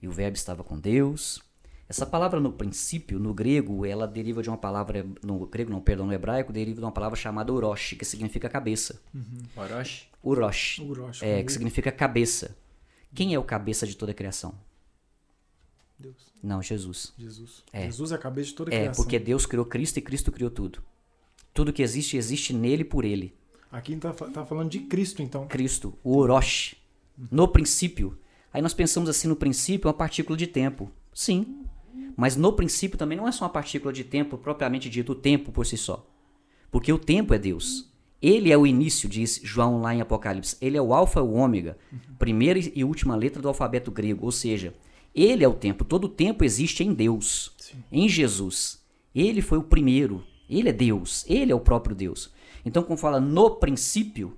e 0.00 0.08
o 0.08 0.12
Verbo 0.12 0.38
estava 0.38 0.64
com 0.64 0.80
Deus. 0.80 1.42
Essa 1.86 2.06
palavra 2.06 2.40
no 2.40 2.52
princípio, 2.52 3.18
no 3.18 3.34
grego, 3.34 3.84
ela 3.84 4.06
deriva 4.06 4.42
de 4.42 4.48
uma 4.48 4.56
palavra, 4.56 5.06
no 5.22 5.46
grego 5.46 5.70
não, 5.70 5.80
perdão, 5.80 6.06
no 6.06 6.12
hebraico, 6.12 6.54
deriva 6.54 6.80
de 6.80 6.84
uma 6.84 6.92
palavra 6.92 7.16
chamada 7.16 7.52
urosh, 7.52 7.96
que 7.98 8.04
significa 8.04 8.48
cabeça. 8.48 9.00
Orochi. 9.56 10.08
Urosh. 10.22 10.78
Urosh, 10.80 11.22
É, 11.22 11.42
que 11.42 11.52
significa 11.52 11.90
cabeça. 11.92 12.56
Quem 13.14 13.34
é 13.34 13.38
o 13.38 13.44
cabeça 13.44 13.86
de 13.86 13.96
toda 13.96 14.12
a 14.12 14.14
criação? 14.14 14.54
Deus. 15.98 16.32
Não, 16.42 16.62
Jesus. 16.62 17.12
Jesus. 17.18 17.64
É. 17.72 17.84
Jesus 17.86 18.12
é 18.12 18.14
a 18.14 18.18
cabeça 18.18 18.50
de 18.50 18.54
toda 18.54 18.70
a 18.70 18.74
É, 18.74 18.80
criação. 18.82 19.04
porque 19.04 19.18
Deus 19.18 19.46
criou 19.46 19.64
Cristo 19.66 19.96
e 19.98 20.02
Cristo 20.02 20.30
criou 20.30 20.50
tudo. 20.50 20.82
Tudo 21.52 21.72
que 21.72 21.82
existe, 21.82 22.16
existe 22.16 22.52
nele 22.52 22.84
por 22.84 23.04
ele. 23.04 23.34
Aqui 23.70 23.96
tá, 23.96 24.12
fa- 24.12 24.30
tá 24.30 24.46
falando 24.46 24.70
de 24.70 24.80
Cristo, 24.80 25.22
então. 25.22 25.46
Cristo, 25.48 25.98
o 26.04 26.16
Orochi. 26.16 26.76
No 27.30 27.48
princípio. 27.48 28.16
Aí 28.52 28.62
nós 28.62 28.72
pensamos 28.74 29.10
assim, 29.10 29.26
no 29.26 29.34
princípio, 29.36 29.88
uma 29.88 29.94
partícula 29.94 30.36
de 30.38 30.46
tempo. 30.46 30.90
Sim. 31.12 31.64
Mas 32.16 32.36
no 32.36 32.52
princípio 32.52 32.96
também 32.96 33.18
não 33.18 33.26
é 33.26 33.32
só 33.32 33.44
uma 33.44 33.50
partícula 33.50 33.92
de 33.92 34.04
tempo 34.04 34.38
propriamente 34.38 34.88
dito, 34.88 35.12
o 35.12 35.14
tempo 35.16 35.50
por 35.50 35.66
si 35.66 35.76
só. 35.76 36.08
Porque 36.70 36.92
o 36.92 36.98
tempo 36.98 37.34
é 37.34 37.38
Deus. 37.38 37.90
Ele 38.20 38.50
é 38.50 38.58
o 38.58 38.66
início, 38.66 39.08
diz 39.08 39.40
João 39.44 39.80
lá 39.80 39.94
em 39.94 40.00
Apocalipse. 40.00 40.56
Ele 40.60 40.76
é 40.76 40.82
o 40.82 40.92
alfa 40.92 41.20
e 41.20 41.22
o 41.22 41.32
ômega, 41.32 41.78
primeira 42.18 42.58
e 42.58 42.82
última 42.82 43.14
letra 43.14 43.40
do 43.40 43.48
alfabeto 43.48 43.90
grego. 43.90 44.24
Ou 44.24 44.32
seja, 44.32 44.74
ele 45.14 45.44
é 45.44 45.48
o 45.48 45.54
tempo. 45.54 45.84
Todo 45.84 46.04
o 46.04 46.08
tempo 46.08 46.44
existe 46.44 46.82
em 46.82 46.92
Deus, 46.92 47.52
Sim. 47.58 47.76
em 47.92 48.08
Jesus. 48.08 48.80
Ele 49.14 49.40
foi 49.40 49.58
o 49.58 49.62
primeiro. 49.62 50.24
Ele 50.50 50.68
é 50.68 50.72
Deus. 50.72 51.24
Ele 51.28 51.52
é 51.52 51.54
o 51.54 51.60
próprio 51.60 51.94
Deus. 51.94 52.32
Então, 52.64 52.82
quando 52.82 52.98
fala 52.98 53.20
no 53.20 53.50
princípio, 53.52 54.36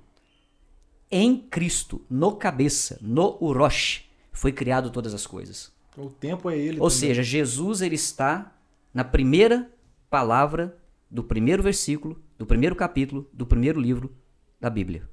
em 1.10 1.36
Cristo, 1.36 2.00
no 2.08 2.32
cabeça, 2.36 2.98
no 3.00 3.36
Urosh, 3.42 4.04
foi 4.30 4.52
criado 4.52 4.90
todas 4.90 5.12
as 5.14 5.26
coisas. 5.26 5.72
O 5.96 6.08
tempo 6.08 6.48
é 6.48 6.56
ele 6.56 6.78
Ou 6.80 6.88
também. 6.88 6.98
seja, 6.98 7.22
Jesus 7.22 7.80
ele 7.80 7.96
está 7.96 8.54
na 8.94 9.04
primeira 9.04 9.70
palavra 10.08 10.76
do 11.10 11.24
primeiro 11.24 11.62
versículo, 11.62 12.20
do 12.38 12.46
primeiro 12.46 12.76
capítulo, 12.76 13.28
do 13.32 13.44
primeiro 13.44 13.80
livro 13.80 14.14
da 14.60 14.70
Bíblia. 14.70 15.08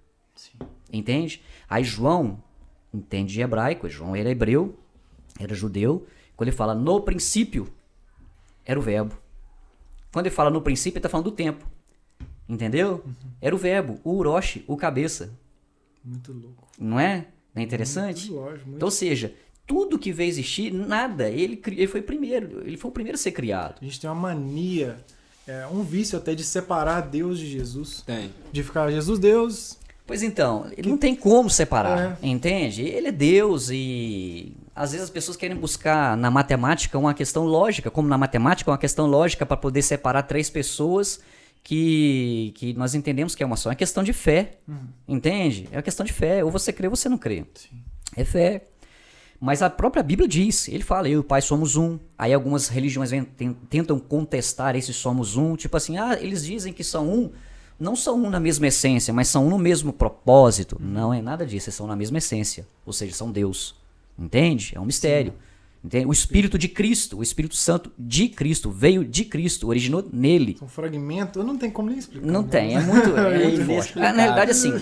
Entende? 0.92 1.42
Aí 1.68 1.84
João 1.84 2.44
entende 2.94 3.34
de 3.34 3.42
hebraico, 3.42 3.90
João 3.90 4.16
era 4.16 4.30
hebreu, 4.30 4.78
era 5.40 5.56
judeu. 5.56 6.06
Quando 6.36 6.50
ele 6.50 6.56
fala 6.56 6.76
no 6.76 7.02
princípio, 7.02 7.68
era 8.64 8.80
o 8.80 8.82
verbo. 8.82 9.18
Quando 10.12 10.28
ele 10.28 10.36
fala 10.36 10.50
no 10.50 10.62
princípio, 10.62 10.98
ele 10.98 11.00
está 11.00 11.10
falando 11.10 11.26
do 11.26 11.32
tempo. 11.32 11.66
Entendeu? 12.48 13.04
Era 13.42 13.56
o 13.56 13.58
verbo, 13.58 14.00
o 14.04 14.14
uroshi, 14.16 14.64
o 14.68 14.78
cabeça. 14.78 15.38
Muito 16.04 16.32
louco. 16.32 16.68
Não 16.80 17.00
é? 17.00 17.28
Não 17.54 17.62
é 17.62 17.66
interessante? 17.66 18.32
Muito 18.32 18.42
lógico, 18.42 18.66
muito 18.68 18.78
Então, 18.78 18.88
ou 18.88 18.92
seja, 18.92 19.36
tudo 19.66 20.00
que 20.00 20.14
veio 20.14 20.30
existir, 20.30 20.72
nada, 20.72 21.30
ele, 21.30 21.62
ele 21.66 21.88
foi 21.88 22.02
primeiro, 22.02 22.66
ele 22.66 22.78
foi 22.78 22.90
o 22.90 22.94
primeiro 22.94 23.16
a 23.16 23.20
ser 23.20 23.32
criado. 23.32 23.80
A 23.82 23.84
gente 23.84 24.00
tem 24.00 24.10
uma 24.10 24.16
mania, 24.16 25.04
é, 25.48 25.66
um 25.68 25.82
vício 25.84 26.18
até 26.18 26.36
de 26.36 26.44
separar 26.44 27.02
Deus 27.02 27.40
de 27.40 27.50
Jesus. 27.50 28.04
Tem. 28.06 28.32
De 28.52 28.64
ficar 28.64 28.92
Jesus, 28.92 29.18
Deus. 29.20 29.78
Pois 30.06 30.24
então, 30.24 30.68
ele 30.78 30.90
não 30.90 30.98
tem 30.98 31.14
como 31.16 31.50
separar, 31.50 32.18
É. 32.22 32.28
entende? 32.28 32.82
Ele 32.84 33.08
é 33.10 33.12
Deus 33.12 33.70
e 33.70 34.54
às 34.74 34.92
vezes 34.92 35.04
as 35.04 35.10
pessoas 35.10 35.36
querem 35.36 35.58
buscar 35.58 36.16
na 36.16 36.32
matemática 36.32 36.98
uma 36.98 37.14
questão 37.14 37.44
lógica, 37.46 37.92
como 37.92 38.08
na 38.08 38.18
matemática 38.18 38.72
uma 38.72 38.78
questão 38.78 39.06
lógica 39.06 39.46
para 39.46 39.58
poder 39.58 39.82
separar 39.82 40.24
três 40.24 40.50
pessoas 40.50 41.20
que, 41.62 42.54
que 42.56 42.74
nós 42.76 42.96
entendemos 42.96 43.36
que 43.36 43.44
é 43.44 43.46
uma 43.46 43.58
só. 43.58 43.70
É 43.70 43.76
questão 43.76 44.02
de 44.02 44.14
fé, 44.14 44.60
entende? 45.06 45.68
É 45.74 45.76
uma 45.76 45.82
questão 45.84 46.06
de 46.06 46.14
fé. 46.14 46.42
Ou 46.42 46.50
você 46.50 46.72
crê 46.72 46.88
ou 46.88 46.96
você 46.96 47.10
não 47.10 47.18
crê. 47.18 47.44
Sim. 47.56 47.82
É 48.16 48.24
fé. 48.24 48.62
Mas 49.40 49.62
a 49.62 49.70
própria 49.70 50.02
Bíblia 50.02 50.28
diz, 50.28 50.68
ele 50.68 50.84
fala, 50.84 51.08
eu 51.08 51.14
e 51.14 51.18
o 51.18 51.24
Pai 51.24 51.42
somos 51.42 51.76
um. 51.76 52.00
Aí 52.18 52.34
algumas 52.34 52.68
religiões 52.68 53.12
ten- 53.38 53.54
tentam 53.70 54.00
contestar 54.00 54.76
esse 54.76 54.92
somos 54.94 55.38
um, 55.38 55.56
tipo 55.56 55.78
assim, 55.78 55.98
ah, 55.98 56.18
eles 56.20 56.44
dizem 56.44 56.74
que 56.74 56.84
são 56.84 57.08
um, 57.08 57.32
não 57.80 57.96
são 57.96 58.24
um 58.24 58.30
na 58.32 58.40
mesma 58.40 58.66
essência, 58.68 59.14
mas 59.14 59.28
são 59.28 59.46
um 59.46 59.50
no 59.52 59.60
mesmo 59.60 59.94
propósito. 59.94 60.78
Não 60.80 61.14
é 61.14 61.22
nada 61.22 61.46
disso, 61.46 61.70
eles 61.70 61.76
são 61.76 61.86
na 61.86 61.96
mesma 61.96 62.18
essência, 62.18 62.68
ou 62.86 62.92
seja, 62.92 63.14
são 63.14 63.32
Deus. 63.32 63.76
Entende? 64.18 64.74
É 64.76 64.80
um 64.80 64.86
mistério. 64.86 65.34
Entende? 65.84 66.06
O 66.06 66.12
Espírito 66.12 66.58
de 66.58 66.68
Cristo, 66.68 67.20
o 67.20 67.24
Espírito 67.24 67.56
Santo 67.56 67.92
de 67.98 68.28
Cristo, 68.30 68.72
veio 68.72 69.06
de 69.06 69.24
Cristo, 69.26 69.68
originou 69.68 70.08
nele. 70.12 70.58
São 70.58 70.68
fragmentos, 70.68 71.46
não 71.46 71.58
tem 71.58 71.70
como 71.70 71.90
nem 71.90 72.00
explicar. 72.00 72.26
Não 72.28 72.42
né? 72.42 72.48
tem, 72.50 72.76
é 72.76 72.82
muito, 72.82 73.10
é 73.16 73.40
muito 73.44 73.62
inexplicável. 73.62 73.76
forte. 73.76 74.18
Na 74.18 74.26
verdade, 74.26 74.52
assim, 74.52 74.74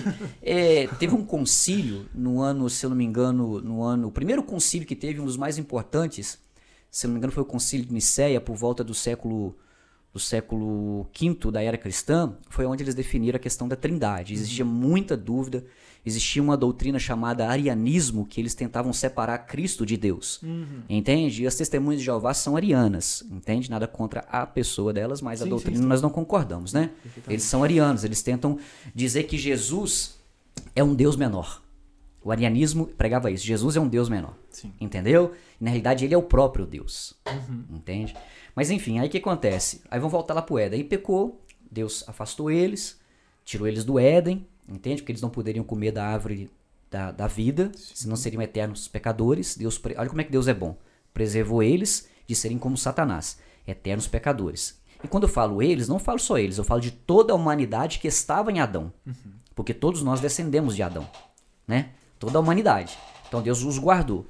é, 0.42 0.86
teve 0.98 1.14
um 1.14 1.24
concílio 1.24 2.06
no 2.14 2.40
ano, 2.40 2.68
se 2.70 2.84
eu 2.84 2.90
não 2.90 2.96
me 2.96 3.04
engano, 3.04 3.60
no 3.60 3.82
ano. 3.82 4.08
O 4.08 4.12
primeiro 4.12 4.42
concílio 4.42 4.86
que 4.86 4.96
teve, 4.96 5.20
um 5.20 5.26
dos 5.26 5.36
mais 5.36 5.58
importantes, 5.58 6.38
se 6.90 7.06
eu 7.06 7.08
não 7.08 7.14
me 7.14 7.18
engano, 7.18 7.32
foi 7.32 7.42
o 7.42 7.46
concílio 7.46 7.86
de 7.86 7.92
Nicéia, 7.92 8.40
por 8.40 8.56
volta 8.56 8.82
do 8.82 8.94
século 8.94 9.56
do 10.16 10.20
século 10.20 11.06
V 11.14 11.50
da 11.52 11.62
era 11.62 11.76
cristã, 11.76 12.34
foi 12.48 12.64
onde 12.64 12.82
eles 12.82 12.94
definiram 12.94 13.36
a 13.36 13.38
questão 13.38 13.68
da 13.68 13.76
trindade. 13.76 14.32
Existia 14.32 14.64
muita 14.64 15.14
dúvida, 15.14 15.62
existia 16.06 16.40
uma 16.40 16.56
doutrina 16.56 17.00
chamada 17.00 17.48
arianismo, 17.48 18.24
que 18.24 18.40
eles 18.40 18.54
tentavam 18.54 18.92
separar 18.92 19.38
Cristo 19.38 19.84
de 19.84 19.96
Deus. 19.96 20.40
Entende? 20.88 21.42
E 21.42 21.46
as 21.46 21.56
testemunhas 21.56 21.98
de 21.98 22.04
Jeová 22.06 22.32
são 22.32 22.56
arianas, 22.56 23.24
entende? 23.28 23.68
Nada 23.68 23.88
contra 23.88 24.20
a 24.30 24.46
pessoa 24.46 24.92
delas, 24.92 25.20
mas 25.20 25.42
a 25.42 25.44
Sim, 25.44 25.50
doutrina 25.50 25.76
sim, 25.76 25.82
sim. 25.82 25.88
nós 25.88 26.00
não 26.00 26.08
concordamos, 26.08 26.72
né? 26.72 26.90
Eles 27.28 27.42
são 27.42 27.64
arianos, 27.64 28.04
eles 28.04 28.22
tentam 28.22 28.56
dizer 28.94 29.24
que 29.24 29.36
Jesus 29.36 30.16
é 30.76 30.84
um 30.84 30.94
Deus 30.94 31.16
menor. 31.16 31.60
O 32.22 32.30
arianismo 32.30 32.86
pregava 32.86 33.30
isso, 33.30 33.44
Jesus 33.44 33.76
é 33.76 33.80
um 33.80 33.88
Deus 33.88 34.08
menor. 34.08 34.36
Sim. 34.50 34.72
Entendeu? 34.80 35.32
Na 35.60 35.70
realidade 35.70 36.04
ele 36.04 36.14
é 36.14 36.18
o 36.18 36.22
próprio 36.22 36.66
Deus. 36.66 37.14
Uhum. 37.26 37.76
Entende? 37.76 38.16
Mas 38.54 38.70
enfim, 38.70 38.98
aí 38.98 39.08
o 39.08 39.10
que 39.10 39.18
acontece? 39.18 39.82
Aí 39.90 39.98
vão 39.98 40.08
voltar 40.08 40.34
lá 40.34 40.42
pro 40.42 40.58
Éden. 40.58 40.80
Aí 40.80 40.84
pecou, 40.84 41.40
Deus 41.70 42.04
afastou 42.08 42.50
eles, 42.50 42.98
tirou 43.44 43.66
eles 43.66 43.84
do 43.84 43.98
Éden, 43.98 44.46
entende? 44.68 45.02
Porque 45.02 45.12
eles 45.12 45.22
não 45.22 45.30
poderiam 45.30 45.64
comer 45.64 45.92
da 45.92 46.04
árvore 46.04 46.50
da, 46.90 47.10
da 47.10 47.26
vida, 47.26 47.70
senão 47.74 48.16
seriam 48.16 48.42
eternos 48.42 48.88
pecadores. 48.88 49.56
Deus, 49.56 49.80
olha 49.96 50.08
como 50.08 50.20
é 50.20 50.24
que 50.24 50.30
Deus 50.30 50.48
é 50.48 50.54
bom. 50.54 50.76
Preservou 51.12 51.62
eles 51.62 52.08
de 52.26 52.34
serem 52.34 52.58
como 52.58 52.76
Satanás, 52.76 53.38
eternos 53.66 54.06
pecadores. 54.06 54.80
E 55.02 55.08
quando 55.08 55.24
eu 55.24 55.28
falo 55.28 55.62
eles, 55.62 55.88
não 55.88 55.98
falo 55.98 56.18
só 56.18 56.38
eles, 56.38 56.58
eu 56.58 56.64
falo 56.64 56.80
de 56.80 56.90
toda 56.90 57.32
a 57.32 57.36
humanidade 57.36 57.98
que 57.98 58.08
estava 58.08 58.50
em 58.50 58.60
Adão. 58.60 58.92
Porque 59.54 59.72
todos 59.72 60.02
nós 60.02 60.20
descendemos 60.20 60.74
de 60.76 60.82
Adão, 60.82 61.08
né? 61.66 61.90
Toda 62.18 62.38
a 62.38 62.40
humanidade. 62.40 62.96
Então 63.28 63.42
Deus 63.42 63.62
os 63.62 63.78
guardou. 63.78 64.26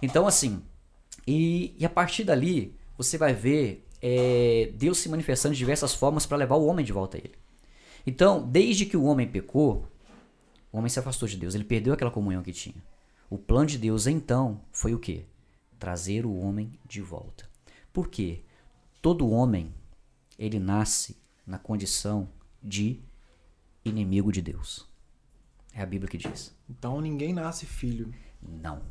Então, 0.00 0.26
assim, 0.26 0.62
e, 1.26 1.74
e 1.78 1.86
a 1.86 1.90
partir 1.90 2.24
dali, 2.24 2.76
você 2.96 3.16
vai 3.16 3.32
ver 3.32 3.86
é, 4.00 4.70
Deus 4.74 4.98
se 4.98 5.08
manifestando 5.08 5.54
de 5.54 5.58
diversas 5.58 5.94
formas 5.94 6.26
para 6.26 6.36
levar 6.36 6.56
o 6.56 6.66
homem 6.66 6.84
de 6.84 6.92
volta 6.92 7.16
a 7.16 7.20
ele. 7.20 7.34
Então, 8.06 8.46
desde 8.48 8.86
que 8.86 8.96
o 8.96 9.04
homem 9.04 9.28
pecou, 9.28 9.86
o 10.72 10.78
homem 10.78 10.88
se 10.88 10.98
afastou 10.98 11.28
de 11.28 11.36
Deus, 11.36 11.54
ele 11.54 11.64
perdeu 11.64 11.92
aquela 11.94 12.10
comunhão 12.10 12.42
que 12.42 12.52
tinha. 12.52 12.82
O 13.30 13.38
plano 13.38 13.66
de 13.66 13.78
Deus, 13.78 14.06
então, 14.06 14.60
foi 14.70 14.94
o 14.94 14.98
quê? 14.98 15.24
Trazer 15.78 16.26
o 16.26 16.34
homem 16.36 16.78
de 16.86 17.00
volta. 17.00 17.48
Por 17.92 18.08
quê? 18.08 18.42
Todo 19.00 19.28
homem, 19.28 19.72
ele 20.38 20.58
nasce 20.58 21.16
na 21.46 21.58
condição 21.58 22.28
de 22.62 23.00
inimigo 23.84 24.30
de 24.32 24.40
Deus. 24.40 24.88
É 25.74 25.82
a 25.82 25.86
Bíblia 25.86 26.08
que 26.10 26.18
diz. 26.18 26.54
Então 26.68 27.00
ninguém 27.00 27.32
nasce 27.32 27.66
filho. 27.66 28.12
Não. 28.40 28.82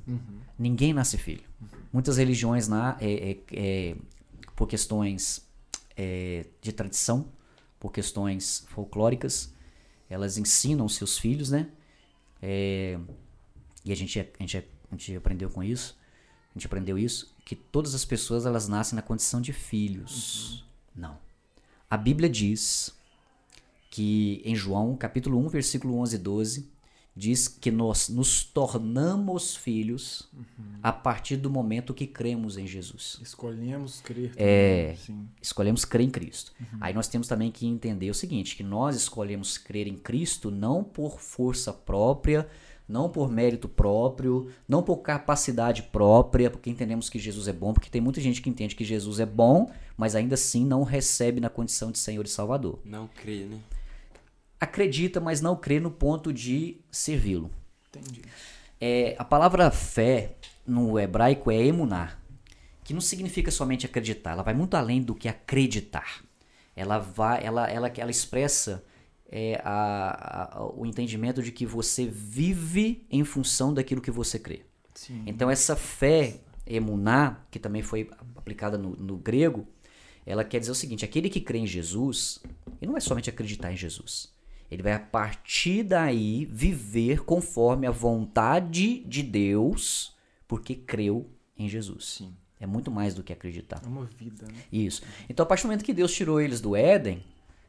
Ninguém 0.58 0.94
nasce 0.94 1.18
filho. 1.18 1.44
Muitas 1.92 2.18
religiões, 2.18 2.68
na, 2.68 2.98
é, 3.00 3.32
é- 3.32 3.38
é, 3.54 3.96
por 4.56 4.68
questões 4.68 5.48
é, 5.96 6.46
de 6.62 6.72
tradição, 6.72 7.28
por 7.82 7.92
questões 7.92 8.64
folclóricas, 8.70 9.52
elas 10.08 10.38
ensinam 10.38 10.88
seus 10.88 11.18
filhos, 11.18 11.50
né? 11.50 11.68
É, 12.40 12.98
e 13.84 13.92
a 13.92 13.96
gente, 13.96 14.20
a, 14.20 14.26
gente, 14.40 14.58
a 14.58 14.92
gente 14.92 15.16
aprendeu 15.16 15.50
com 15.50 15.64
isso, 15.64 15.98
a 16.52 16.60
gente 16.60 16.68
aprendeu 16.68 16.98
isso, 16.98 17.36
que 17.44 17.56
todas 17.56 17.96
as 17.96 18.06
pessoas 18.06 18.46
elas 18.46 18.68
nascem 18.68 18.96
na 18.96 19.02
condição 19.02 19.42
de 19.42 19.52
filhos. 19.52 20.64
Não. 20.96 21.18
A 21.90 21.98
Bíblia 21.98 22.30
diz 22.30 22.96
que 23.90 24.44
em 24.46 24.56
João, 24.56 24.96
capítulo 24.96 25.40
1, 25.40 25.50
versículo 25.50 25.98
11 25.98 26.16
e 26.16 26.20
12, 26.20 26.72
diz 27.16 27.48
que 27.48 27.70
nós 27.70 28.10
nos 28.10 28.44
tornamos 28.44 29.56
filhos 29.56 30.30
a 30.82 30.92
partir 30.92 31.38
do 31.38 31.50
momento 31.50 31.94
que 31.94 32.08
cremos 32.08 32.58
em 32.58 32.66
Jesus. 32.66 33.20
Escolhemos 33.22 34.02
crer. 34.02 34.32
É. 34.38 34.92
também, 34.92 34.96
Sim. 34.96 35.28
Escolhemos 35.42 35.86
crer 35.86 36.06
em 36.06 36.10
Cristo. 36.10 36.54
Aí 36.80 36.94
nós 36.94 37.08
temos 37.08 37.28
também 37.28 37.52
que 37.52 37.68
entender 37.68 38.10
o 38.10 38.14
seguinte, 38.14 38.56
que 38.56 38.64
nós 38.64 38.96
escolhemos 38.96 39.58
crer 39.58 39.88
em 39.88 39.98
Cristo 39.98 40.50
não 40.50 40.84
por 40.84 41.20
força 41.20 41.74
própria, 41.74 42.48
não 42.88 43.10
por 43.10 43.30
mérito 43.30 43.70
próprio, 43.70 44.50
não 44.68 44.84
por 44.84 44.98
capacidade 44.98 45.84
própria, 45.84 46.50
porque 46.50 46.70
entendemos 46.70 47.10
que 47.10 47.20
Jesus 47.20 47.48
é 47.48 47.54
bom, 47.54 47.74
porque 47.74 47.90
tem 47.90 48.02
muita 48.02 48.20
gente 48.20 48.42
que 48.42 48.50
entende 48.50 48.76
que 48.76 48.84
Jesus 48.84 49.20
é 49.20 49.26
bom, 49.26 49.72
mas 49.96 50.16
ainda 50.16 50.36
assim 50.36 50.66
não 50.66 50.84
recebe 50.84 51.40
na 51.40 51.50
condição 51.50 51.92
de 51.92 52.00
Senhor 52.00 52.26
e 52.26 52.30
Salvador. 52.30 52.80
Não 52.84 53.08
crê, 53.08 53.46
né? 53.46 53.60
Acredita, 54.62 55.20
mas 55.20 55.42
não 55.42 55.56
crê 55.56 55.80
no 55.80 55.90
ponto 55.90 56.32
de 56.32 56.78
servi-lo. 56.92 57.50
Entendi. 57.90 58.22
É, 58.80 59.16
a 59.18 59.26
palavra 59.26 59.70
fé 59.72 60.36
no 60.66 61.00
hebraico 61.00 61.50
é 61.52 61.58
emunar, 61.66 62.22
que 62.84 62.94
não 62.94 63.02
significa 63.02 63.50
somente 63.52 63.86
acreditar, 63.86 64.32
ela 64.32 64.44
vai 64.44 64.54
muito 64.54 64.76
além 64.78 65.02
do 65.02 65.16
que 65.16 65.28
acreditar. 65.28 66.24
Ela 66.76 67.00
vai, 67.00 67.44
ela, 67.44 67.68
ela, 67.70 67.88
ela 67.96 68.12
expressa 68.12 68.84
é, 69.34 69.62
a- 69.64 70.58
a- 70.58 70.66
o 70.76 70.86
entendimento 70.86 71.42
de 71.42 71.52
que 71.52 71.66
você 71.66 72.06
vive 72.06 73.06
em 73.10 73.24
função 73.24 73.74
daquilo 73.74 74.02
que 74.02 74.12
você 74.12 74.38
crê. 74.38 74.62
Sim. 74.94 75.24
Então 75.26 75.50
essa 75.50 75.76
fé 75.76 76.42
emuná, 76.68 77.40
que 77.50 77.58
também 77.60 77.82
foi 77.82 78.10
aplicada 78.38 78.78
no, 78.78 78.92
no 78.96 79.18
grego, 79.18 79.66
ela 80.26 80.44
quer 80.44 80.60
dizer 80.60 80.72
o 80.72 80.76
seguinte: 80.76 81.04
aquele 81.06 81.30
que 81.30 81.40
crê 81.42 81.60
em 81.60 81.68
Jesus, 81.68 82.40
ele 82.82 82.92
não 82.92 82.98
é 82.98 83.00
somente 83.00 83.30
acreditar 83.30 83.72
em 83.72 83.78
Jesus. 83.78 84.32
Ele 84.72 84.82
vai 84.82 84.94
a 84.94 85.00
partir 85.00 85.84
daí 85.84 86.46
viver 86.46 87.26
conforme 87.26 87.86
a 87.86 87.92
vontade 87.92 89.00
de 89.06 89.22
Deus, 89.22 90.16
porque 90.48 90.74
creu 90.74 91.30
em 91.58 91.68
Jesus. 91.68 92.06
Sim. 92.06 92.34
É 92.58 92.66
muito 92.66 92.90
mais 92.90 93.14
do 93.14 93.22
que 93.22 93.34
acreditar. 93.34 93.82
É 93.84 93.88
uma 93.88 94.06
vida, 94.06 94.46
né? 94.48 94.54
Isso. 94.72 95.02
Então, 95.28 95.44
a 95.44 95.48
partir 95.48 95.64
do 95.64 95.68
momento 95.68 95.84
que 95.84 95.94
Deus 95.94 96.14
tirou 96.14 96.40
eles 96.40 96.62
do 96.62 96.74
Éden, 96.76 97.22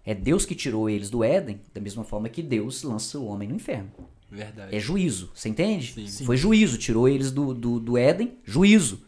é 0.05 0.15
Deus 0.15 0.45
que 0.45 0.55
tirou 0.55 0.89
eles 0.89 1.11
do 1.11 1.25
Éden, 1.25 1.61
da 1.75 1.81
mesma 1.81 2.05
forma 2.05 2.29
que 2.29 2.43
Deus 2.43 2.85
lança 2.85 3.19
o 3.19 3.27
homem 3.27 3.49
no 3.49 3.57
inferno. 3.57 3.91
Verdade. 4.31 4.75
É 4.75 4.79
juízo, 4.79 5.31
você 5.35 5.49
entende? 5.49 5.93
Sim. 5.93 6.07
Sim. 6.07 6.25
Foi 6.25 6.37
juízo, 6.37 6.79
tirou 6.79 7.09
eles 7.09 7.33
do, 7.33 7.53
do, 7.53 7.81
do 7.81 7.99
Éden, 7.99 8.39
juízo, 8.45 9.03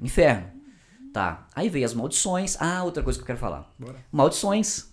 inferno. 0.00 0.50
Tá, 1.12 1.46
aí 1.54 1.68
veio 1.68 1.86
as 1.86 1.94
maldições. 1.94 2.56
Ah, 2.60 2.82
outra 2.82 3.02
coisa 3.02 3.18
que 3.18 3.22
eu 3.22 3.26
quero 3.26 3.38
falar. 3.38 3.72
Bora. 3.78 4.04
Maldições. 4.10 4.92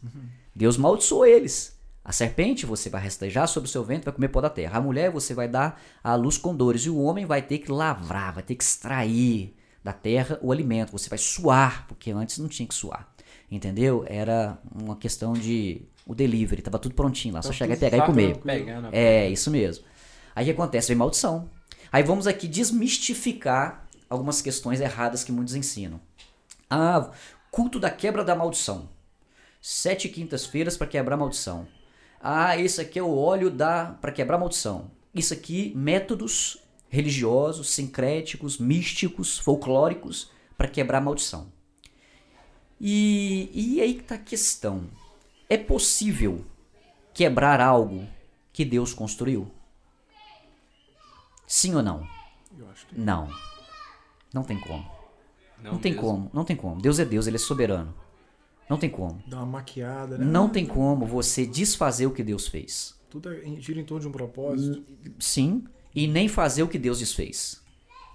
Deus 0.56 0.78
maldiçoou 0.78 1.26
eles. 1.26 1.73
A 2.06 2.12
serpente 2.12 2.66
você 2.66 2.90
vai 2.90 3.02
restejar 3.02 3.48
sobre 3.48 3.70
o 3.70 3.72
seu 3.72 3.84
ventre, 3.84 4.06
vai 4.06 4.14
comer 4.14 4.28
pó 4.28 4.42
da 4.42 4.50
terra. 4.50 4.78
A 4.78 4.82
mulher 4.82 5.10
você 5.10 5.34
vai 5.34 5.48
dar 5.48 5.82
à 6.04 6.16
luz 6.16 6.38
com 6.38 6.54
dores. 6.54 6.82
E 6.82 6.90
o 6.90 7.02
homem 7.02 7.26
vai 7.26 7.42
ter 7.42 7.60
que 7.60 7.72
lavrar, 7.72 8.34
vai 8.34 8.44
ter 8.44 8.56
que 8.56 8.64
extrair 8.64 9.56
da 9.82 9.94
terra 9.94 10.38
o 10.42 10.52
alimento. 10.52 10.92
Você 10.92 11.10
vai 11.10 11.18
suar, 11.18 11.88
porque 11.88 12.12
antes 12.12 12.38
não 12.40 12.50
tinha 12.50 12.68
que 12.68 12.74
suar. 12.74 13.08
Entendeu? 13.50 14.04
Era 14.08 14.58
uma 14.74 14.98
questão 14.98 15.34
de 15.34 15.82
o 16.06 16.14
delivery, 16.14 16.62
tava 16.62 16.78
tudo 16.78 16.96
prontinho 16.96 17.34
lá, 17.34 17.42
só 17.42 17.54
chegar 17.54 17.76
e 17.76 17.78
pegar 17.78 17.98
e 18.00 18.06
comer. 18.06 18.38
É, 18.92 19.30
isso 19.30 19.50
mesmo. 19.50 19.86
Aí 20.36 20.44
o 20.44 20.46
que 20.48 20.52
acontece? 20.52 20.90
Vem 20.90 20.98
maldição. 20.98 21.50
Aí 21.92 22.04
vamos 22.04 22.28
aqui 22.28 22.48
desmistificar 22.48 23.88
algumas 24.10 24.42
questões 24.42 24.82
erradas 24.82 25.24
que 25.24 25.32
muitos 25.32 25.56
ensinam. 25.56 26.02
Ah, 26.70 27.12
culto 27.50 27.80
da 27.80 27.90
quebra 27.90 28.24
da 28.24 28.36
maldição. 28.36 28.90
Sete 29.62 30.10
quintas-feiras 30.10 30.76
para 30.76 30.88
quebrar 30.88 31.16
maldição. 31.16 31.66
Ah, 32.26 32.58
esse 32.58 32.80
aqui 32.80 32.98
é 32.98 33.04
o 33.04 33.18
óleo 33.18 33.52
da 33.52 33.98
para 34.00 34.12
quebrar 34.14 34.38
a 34.38 34.40
maldição. 34.40 34.90
Isso 35.14 35.34
aqui, 35.34 35.74
métodos 35.76 36.58
religiosos, 36.88 37.70
sincréticos, 37.72 38.58
místicos, 38.58 39.38
folclóricos 39.40 40.32
para 40.58 40.70
quebrar 40.70 41.00
a 41.00 41.02
maldição. 41.02 41.52
E, 42.80 43.50
e 43.54 43.82
aí 43.82 43.96
que 43.96 44.04
tá 44.04 44.16
a 44.16 44.20
questão. 44.20 44.86
É 45.50 45.58
possível 45.58 46.46
quebrar 47.14 47.60
algo 47.60 48.08
que 48.54 48.64
Deus 48.64 48.94
construiu? 48.94 49.52
Sim 51.46 51.76
ou 51.76 51.84
não? 51.84 52.08
Eu 52.58 52.70
acho 52.70 52.88
que 52.88 52.98
Não. 52.98 53.30
Não 54.34 54.44
tem 54.44 54.60
como. 54.60 54.90
Não, 55.62 55.74
Não 55.74 55.80
tem 55.80 55.92
mesmo. 55.92 56.08
como, 56.08 56.32
não 56.34 56.46
tem 56.46 56.56
como. 56.56 56.82
Deus 56.82 57.00
é 57.00 57.06
Deus, 57.06 57.28
ele 57.28 57.36
é 57.36 57.40
soberano. 57.40 57.94
Não 58.70 58.78
tem 58.78 58.90
como. 58.90 59.22
dá 59.28 59.38
uma 59.38 59.46
maquiada, 59.46 60.18
né? 60.18 60.26
Não 60.26 60.50
tem 60.50 60.66
como 60.66 61.06
você 61.06 61.46
desfazer 61.46 62.06
o 62.06 62.12
que 62.12 62.24
Deus 62.24 62.48
fez. 62.48 62.96
Tudo 63.10 63.32
é- 63.32 63.42
gira 63.60 63.80
em 63.80 63.84
torno 63.86 64.02
de 64.02 64.08
um 64.08 64.12
propósito. 64.12 64.84
Sim, 65.20 65.66
e 65.94 66.08
nem 66.08 66.28
fazer 66.28 66.64
o 66.64 66.68
que 66.68 66.80
Deus 66.80 67.00
desfez. 67.00 67.62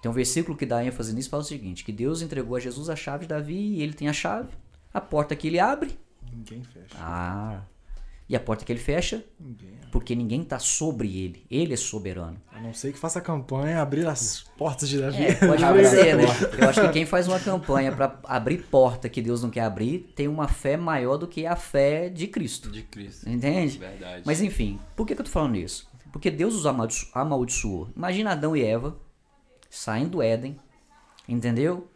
Tem 0.03 0.11
um 0.11 0.15
versículo 0.15 0.57
que 0.57 0.65
dá 0.67 0.85
ênfase 0.85 1.13
nisso 1.15 1.29
e 1.29 1.31
fala 1.31 1.43
o 1.43 1.47
seguinte: 1.47 1.85
que 1.85 1.93
Deus 1.93 2.23
entregou 2.23 2.57
a 2.57 2.61
Jesus 2.61 2.89
a 2.89 2.97
chave 2.97 3.25
de 3.25 3.29
Davi 3.29 3.55
e 3.55 3.83
ele 3.83 3.93
tem 3.93 4.09
a 4.09 4.13
chave. 4.13 4.49
A 4.93 5.01
porta 5.01 5.37
que 5.37 5.47
ele 5.47 5.59
abre, 5.61 5.99
Ninguém 6.33 6.63
fecha. 6.65 6.97
ah. 6.97 7.63
E 8.29 8.37
a 8.37 8.41
porta 8.41 8.63
que 8.65 8.71
ele 8.71 8.79
fecha, 8.79 9.25
Ninguém. 9.41 9.71
porque 9.91 10.15
ninguém 10.15 10.43
está 10.43 10.59
sobre 10.59 11.17
ele. 11.19 11.47
Ele 11.51 11.73
é 11.73 11.77
soberano. 11.79 12.39
A 12.53 12.61
não 12.61 12.75
ser 12.75 12.93
que 12.93 12.99
faça 12.99 13.23
campanha, 13.23 13.81
abrir 13.81 14.07
as 14.07 14.43
portas 14.59 14.87
de 14.89 14.99
Davi. 15.01 15.25
É, 15.25 15.35
pode 15.35 15.63
fazer, 15.65 16.15
né? 16.17 16.27
portas. 16.27 16.59
Eu 16.59 16.69
acho 16.69 16.81
que 16.83 16.89
quem 16.91 17.07
faz 17.07 17.27
uma 17.27 17.41
campanha 17.41 17.91
para 17.91 18.21
abrir 18.25 18.59
porta 18.65 19.09
que 19.09 19.23
Deus 19.23 19.43
não 19.43 19.49
quer 19.49 19.63
abrir 19.63 20.13
tem 20.15 20.29
uma 20.29 20.47
fé 20.47 20.77
maior 20.77 21.17
do 21.17 21.27
que 21.27 21.47
a 21.47 21.57
fé 21.57 22.11
de 22.11 22.27
Cristo. 22.27 22.71
De 22.71 22.83
Cristo. 22.83 23.27
Entende? 23.29 23.79
Verdade. 23.79 24.23
Mas 24.27 24.43
enfim, 24.43 24.79
por 24.95 25.07
que, 25.07 25.15
que 25.15 25.21
eu 25.23 25.25
tô 25.25 25.31
falando 25.31 25.57
isso? 25.57 25.89
Porque 26.13 26.31
Deus 26.31 26.55
os 26.55 26.67
amaldiço- 26.67 27.09
amaldiçoou. 27.15 27.89
Imagina 27.97 28.33
Adão 28.33 28.55
e 28.55 28.63
Eva 28.63 28.95
saindo 29.71 30.11
do 30.11 30.23
Éden, 30.23 30.59
entendeu? 31.27 31.89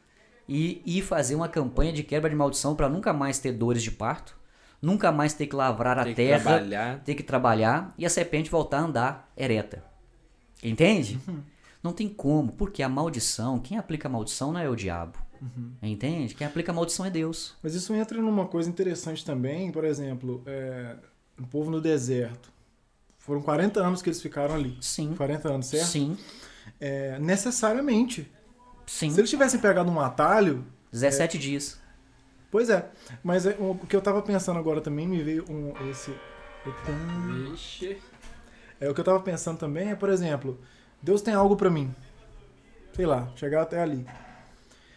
E, 0.49 0.83
e 0.85 1.01
fazer 1.03 1.35
uma 1.35 1.49
campanha 1.49 1.93
de 1.93 2.03
quebra 2.03 2.29
de 2.29 2.37
maldição 2.37 2.75
para 2.75 2.89
nunca 2.89 3.13
mais 3.13 3.39
ter 3.39 3.53
dores 3.53 3.83
de 3.83 3.91
parto, 3.91 4.37
nunca 4.83 5.13
mais 5.13 5.33
ter 5.33 5.47
que 5.47 5.55
lavrar 5.55 5.99
a 5.99 6.13
terra, 6.13 6.41
trabalhar. 6.43 7.01
ter 7.05 7.15
que 7.15 7.23
trabalhar 7.23 7.95
e 7.97 8.05
a 8.05 8.11
serpente 8.11 8.51
voltar 8.51 8.81
a 8.81 8.83
andar 8.83 9.33
ereta. 9.37 9.85
Entende? 10.63 11.19
Não 11.83 11.93
tem 11.93 12.09
como, 12.09 12.53
porque 12.53 12.83
a 12.83 12.89
maldição, 12.89 13.59
quem 13.59 13.79
aplica 13.79 14.09
a 14.09 14.11
maldição 14.11 14.53
não 14.53 14.61
é 14.61 14.69
o 14.69 14.77
diabo. 14.77 15.19
Entende? 15.83 16.35
Quem 16.35 16.47
aplica 16.47 16.71
a 16.71 16.75
maldição 16.75 17.05
é 17.05 17.11
Deus. 17.11 17.55
Mas 17.63 17.75
isso 17.75 17.93
entra 17.95 18.21
numa 18.21 18.47
coisa 18.47 18.69
interessante 18.69 19.25
também, 19.25 19.73
por 19.73 19.85
exemplo, 19.85 20.43
é, 20.47 20.95
o 21.37 21.47
povo 21.47 21.71
no 21.71 21.81
deserto. 21.81 22.53
Foram 23.19 23.43
40 23.43 23.81
anos 23.81 24.03
que 24.03 24.09
eles 24.09 24.23
ficaram 24.23 24.55
ali. 24.55 24.77
Sim. 24.81 25.15
40 25.17 25.49
anos, 25.49 25.67
certo? 25.67 25.87
Sim. 25.87 26.17
É, 26.81 27.19
necessariamente. 27.19 28.31
Sim. 28.87 29.11
Se 29.11 29.21
eles 29.21 29.31
tivessem 29.31 29.59
pegado 29.59 29.91
um 29.91 30.01
atalho, 30.01 30.65
17 30.93 31.39
dias. 31.39 31.82
Pois 32.53 32.71
é. 32.71 32.89
Mas 33.25 33.47
é, 33.47 33.57
o 33.59 33.75
que 33.75 33.97
eu 33.97 34.01
tava 34.01 34.23
pensando 34.23 34.61
agora 34.61 34.81
também 34.81 35.09
me 35.09 35.21
veio 35.21 35.45
um 35.51 35.73
esse. 35.91 36.15
Vixe. 37.51 37.97
É 38.81 38.89
o 38.89 38.95
que 38.95 39.01
eu 39.01 39.05
tava 39.05 39.19
pensando 39.21 39.59
também 39.59 39.91
é, 39.91 39.95
por 39.97 40.09
exemplo, 40.09 40.61
Deus 41.03 41.21
tem 41.23 41.35
algo 41.35 41.57
pra 41.57 41.69
mim. 41.71 41.93
Sei 42.95 43.07
lá, 43.07 43.29
chegar 43.35 43.63
até 43.63 43.81
ali. 43.83 44.07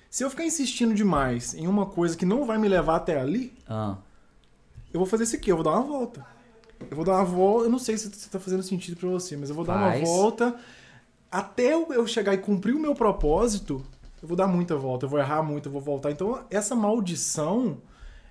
Se 0.10 0.24
eu 0.24 0.30
ficar 0.30 0.46
insistindo 0.46 0.94
demais 0.94 1.54
em 1.56 1.68
uma 1.68 1.86
coisa 1.86 2.15
que 2.15 2.26
não 2.26 2.46
vai 2.46 2.58
me 2.58 2.68
levar 2.68 2.98
até 2.98 3.20
ali, 3.20 3.58
Ah. 3.68 3.98
eu 4.94 5.00
vou 5.00 5.08
fazer 5.08 5.24
isso 5.24 5.36
aqui, 5.36 5.52
eu 5.52 5.56
vou 5.56 5.63
dar 5.63 5.72
uma 5.72 5.82
volta. 5.84 6.26
Eu 6.89 6.96
vou 6.96 7.06
dar 7.06 7.13
uma 7.13 7.26
volta, 7.26 7.65
eu 7.65 7.70
não 7.72 7.80
sei 7.80 7.98
se, 7.98 8.10
se 8.13 8.30
tá 8.30 8.39
fazendo 8.39 8.62
sentido 8.63 8.98
pra 8.98 9.10
você, 9.10 9.36
mas 9.38 9.50
eu 9.50 9.56
vou 9.56 9.65
dar 9.65 9.76
uma 9.78 9.91
Faz. 9.91 10.08
volta 10.08 10.56
até 11.32 11.74
eu 11.74 12.06
chegar 12.08 12.34
e 12.34 12.38
cumprir 12.38 12.76
o 12.76 12.80
meu 12.80 12.94
propósito. 12.94 13.84
Eu 14.26 14.28
vou 14.28 14.36
dar 14.36 14.48
muita 14.48 14.76
volta, 14.76 15.06
eu 15.06 15.10
vou 15.10 15.20
errar 15.20 15.44
muito, 15.44 15.68
eu 15.68 15.72
vou 15.72 15.80
voltar. 15.80 16.10
Então, 16.10 16.44
essa 16.50 16.76
maldição, 16.76 17.78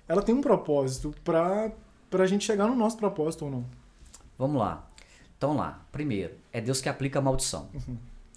ela 0.09 0.21
tem 0.21 0.35
um 0.35 0.41
propósito 0.41 1.15
pra, 1.23 1.71
pra 2.09 2.27
gente 2.27 2.43
chegar 2.43 2.67
no 2.67 2.75
nosso 2.75 2.97
propósito 2.97 3.45
ou 3.45 3.51
não. 3.51 3.65
Vamos 4.37 4.59
lá. 4.59 4.85
Então 5.37 5.55
lá, 5.55 5.85
primeiro, 5.93 6.33
é 6.51 6.59
Deus 6.59 6.81
que 6.81 6.89
aplica 6.89 7.19
a 7.19 7.21
maldição. 7.21 7.69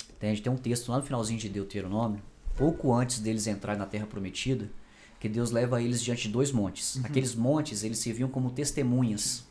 Entende? 0.08 0.40
Tem 0.40 0.52
um 0.52 0.56
texto 0.56 0.88
lá 0.92 0.98
no 0.98 1.02
finalzinho 1.02 1.40
de 1.40 1.48
Deuteronômio, 1.48 2.22
pouco 2.56 2.94
antes 2.94 3.18
deles 3.18 3.48
entrarem 3.48 3.80
na 3.80 3.86
terra 3.86 4.06
prometida, 4.06 4.70
que 5.18 5.28
Deus 5.28 5.50
leva 5.50 5.82
eles 5.82 6.00
diante 6.00 6.28
de 6.28 6.28
dois 6.28 6.52
montes. 6.52 7.04
Aqueles 7.04 7.34
montes, 7.34 7.82
eles 7.82 7.98
serviam 7.98 8.28
como 8.28 8.52
testemunhas. 8.52 9.44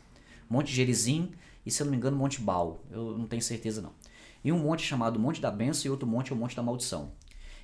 Monte 0.48 0.72
Gerizim 0.72 1.30
e, 1.66 1.70
se 1.70 1.82
eu 1.82 1.84
não 1.84 1.90
me 1.90 1.98
engano, 1.98 2.16
Monte 2.16 2.40
Baal. 2.40 2.80
Eu 2.90 3.18
não 3.18 3.26
tenho 3.26 3.42
certeza 3.42 3.82
não. 3.82 3.92
E 4.42 4.50
um 4.50 4.58
monte 4.58 4.82
chamado 4.82 5.20
Monte 5.20 5.42
da 5.42 5.50
Bênção 5.50 5.88
e 5.88 5.90
outro 5.90 6.08
monte 6.08 6.32
é 6.32 6.34
o 6.34 6.38
Monte 6.38 6.56
da 6.56 6.62
Maldição. 6.62 7.10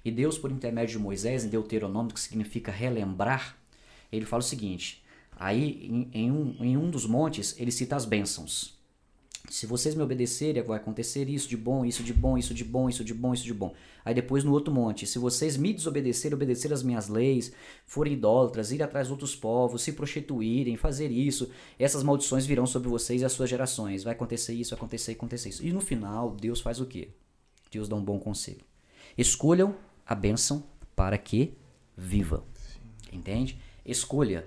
E 0.04 0.10
Deus, 0.10 0.36
por 0.36 0.52
intermédio 0.52 0.98
de 0.98 1.02
Moisés, 1.02 1.44
em 1.44 1.48
Deuteronômio, 1.48 2.12
que 2.12 2.20
significa 2.20 2.70
relembrar, 2.70 3.56
ele 4.12 4.26
fala 4.26 4.42
o 4.42 4.46
seguinte, 4.46 5.02
aí 5.32 5.86
em, 5.86 6.10
em 6.12 6.30
um, 6.30 6.56
em 6.60 6.76
um 6.76 6.90
dos 6.90 7.06
montes 7.06 7.58
ele 7.58 7.72
cita 7.72 7.96
as 7.96 8.04
bênçãos. 8.04 8.74
Se 9.50 9.66
vocês 9.66 9.94
me 9.94 10.02
obedecerem, 10.02 10.62
vai 10.62 10.78
acontecer 10.78 11.28
isso 11.28 11.46
de 11.46 11.56
bom, 11.56 11.84
isso 11.84 12.02
de 12.02 12.14
bom, 12.14 12.38
isso 12.38 12.54
de 12.54 12.64
bom, 12.64 12.88
isso 12.88 13.04
de 13.04 13.12
bom, 13.12 13.34
isso 13.34 13.44
de 13.44 13.52
bom. 13.52 13.74
Aí 14.02 14.14
depois 14.14 14.42
no 14.42 14.52
outro 14.52 14.72
monte, 14.72 15.06
se 15.06 15.18
vocês 15.18 15.56
me 15.58 15.72
desobedecerem, 15.72 16.34
obedecer 16.34 16.72
as 16.72 16.82
minhas 16.82 17.08
leis, 17.08 17.52
forem 17.84 18.14
idólatras, 18.14 18.72
ir 18.72 18.82
atrás 18.82 19.08
de 19.08 19.12
outros 19.12 19.36
povos, 19.36 19.82
se 19.82 19.92
prostituírem, 19.92 20.78
fazer 20.78 21.10
isso, 21.10 21.50
essas 21.78 22.02
maldições 22.02 22.46
virão 22.46 22.66
sobre 22.66 22.88
vocês 22.88 23.20
e 23.20 23.24
as 23.24 23.32
suas 23.32 23.50
gerações. 23.50 24.02
Vai 24.02 24.14
acontecer 24.14 24.54
isso, 24.54 24.70
vai 24.70 24.78
acontecer, 24.78 25.12
acontecer 25.12 25.50
isso. 25.50 25.64
E 25.64 25.72
no 25.72 25.80
final, 25.80 26.30
Deus 26.30 26.62
faz 26.62 26.80
o 26.80 26.86
quê? 26.86 27.08
Deus 27.70 27.86
dá 27.86 27.96
um 27.96 28.04
bom 28.04 28.18
conselho. 28.18 28.64
Escolham 29.16 29.76
a 30.06 30.14
bênção 30.14 30.64
para 30.94 31.16
que 31.18 31.54
viva. 31.96 32.44
Entende? 33.12 33.58
Escolha. 33.84 34.46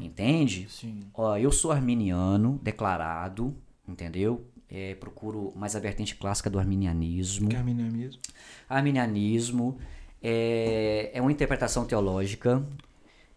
Entende? 0.00 0.66
Sim. 0.70 1.00
Ó, 1.12 1.36
eu 1.36 1.52
sou 1.52 1.70
arminiano, 1.70 2.58
declarado, 2.62 3.54
entendeu? 3.86 4.46
É, 4.68 4.94
procuro 4.94 5.52
mais 5.54 5.76
a 5.76 5.80
vertente 5.80 6.16
clássica 6.16 6.48
do 6.48 6.58
arminianismo. 6.58 7.48
Que 7.48 7.56
é 7.56 7.58
a 7.58 7.62
minha 7.62 7.90
mesmo. 7.90 8.20
Arminianismo 8.68 9.78
é, 10.22 11.10
é 11.12 11.20
uma 11.20 11.30
interpretação 11.30 11.84
teológica 11.84 12.66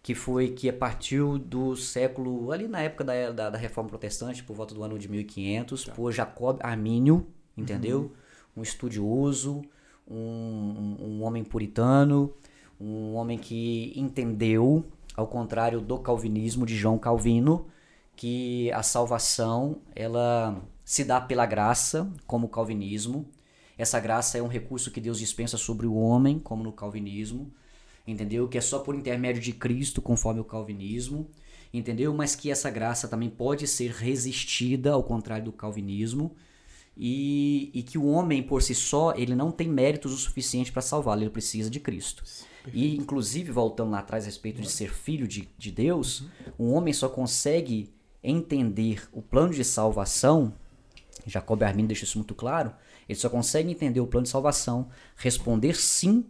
que 0.02 0.16
foi 0.16 0.50
que 0.50 0.72
partiu 0.72 1.38
do 1.38 1.76
século, 1.76 2.50
ali 2.54 2.66
na 2.66 2.80
época 2.80 3.04
da, 3.04 3.32
da, 3.32 3.50
da 3.50 3.58
Reforma 3.58 3.90
Protestante, 3.90 4.42
por 4.42 4.56
volta 4.56 4.74
do 4.74 4.82
ano 4.82 4.98
de 4.98 5.10
1500, 5.10 5.84
por 5.84 6.14
Jacob 6.14 6.60
Armínio, 6.64 7.28
entendeu? 7.58 8.14
Um 8.56 8.62
estudioso, 8.62 9.64
um, 10.10 10.96
um, 11.00 11.24
homem 11.24 11.44
puritano, 11.44 12.34
um 12.80 13.16
homem 13.16 13.38
que 13.38 13.94
entendeu, 13.96 14.86
ao 15.16 15.28
contrário 15.28 15.82
do 15.82 15.98
calvinismo 16.00 16.66
de 16.66 16.76
João 16.76 16.98
Calvino, 16.98 17.68
que 18.16 18.72
a 18.72 18.82
salvação 18.82 19.78
ela 19.96 20.62
se 20.84 21.04
dá 21.04 21.20
pela 21.20 21.46
graça, 21.46 22.12
como 22.26 22.48
o 22.48 22.50
calvinismo. 22.50 23.28
Essa 23.78 24.00
graça 24.00 24.38
é 24.38 24.42
um 24.42 24.48
recurso 24.48 24.90
que 24.90 25.02
Deus 25.02 25.20
dispensa 25.20 25.58
sobre 25.58 25.86
o 25.86 25.96
homem, 25.96 26.40
como 26.40 26.64
no 26.64 26.72
calvinismo, 26.72 27.52
entendeu? 28.08 28.48
Que 28.48 28.58
é 28.58 28.62
só 28.62 28.80
por 28.80 28.96
intermédio 28.96 29.42
de 29.42 29.54
Cristo, 29.54 30.02
conforme 30.02 30.40
o 30.40 30.46
calvinismo, 30.46 31.30
entendeu? 31.74 32.14
Mas 32.14 32.36
que 32.36 32.50
essa 32.50 32.72
graça 32.72 33.08
também 33.08 33.30
pode 33.30 33.68
ser 33.68 33.92
resistida, 33.92 34.94
ao 34.94 35.04
contrário 35.04 35.46
do 35.46 35.52
calvinismo, 35.52 36.36
e, 36.98 37.70
e 37.74 37.84
que 37.84 37.98
o 37.98 38.08
homem 38.08 38.42
por 38.42 38.62
si 38.62 38.74
só 38.74 39.14
ele 39.16 39.36
não 39.36 39.52
tem 39.52 39.68
méritos 39.68 40.12
o 40.12 40.18
suficiente 40.18 40.72
para 40.72 40.82
salvá-lo, 40.82 41.22
ele 41.22 41.30
precisa 41.30 41.70
de 41.70 41.80
Cristo. 41.80 42.24
E 42.74 42.96
inclusive 42.98 43.52
voltando 43.52 43.92
lá 43.92 44.00
atrás 44.00 44.24
a 44.24 44.28
respeito 44.28 44.62
de 44.62 44.70
ser 44.70 44.92
filho 44.94 45.28
de, 45.28 45.48
de 45.58 45.72
Deus, 45.72 46.26
um 46.60 46.74
homem 46.74 46.94
só 46.94 47.08
consegue 47.08 47.94
entender 48.24 49.08
o 49.14 49.22
plano 49.22 49.54
de 49.54 49.64
salvação. 49.64 50.54
Jacob 51.26 51.62
Armin 51.64 51.86
deixa 51.86 52.04
isso 52.04 52.18
muito 52.18 52.36
claro. 52.36 52.74
Ele 53.08 53.18
só 53.18 53.30
consegue 53.30 53.72
entender 53.72 54.02
o 54.02 54.08
plano 54.08 54.24
de 54.24 54.30
salvação, 54.30 54.90
responder 55.16 55.76
sim 55.76 56.26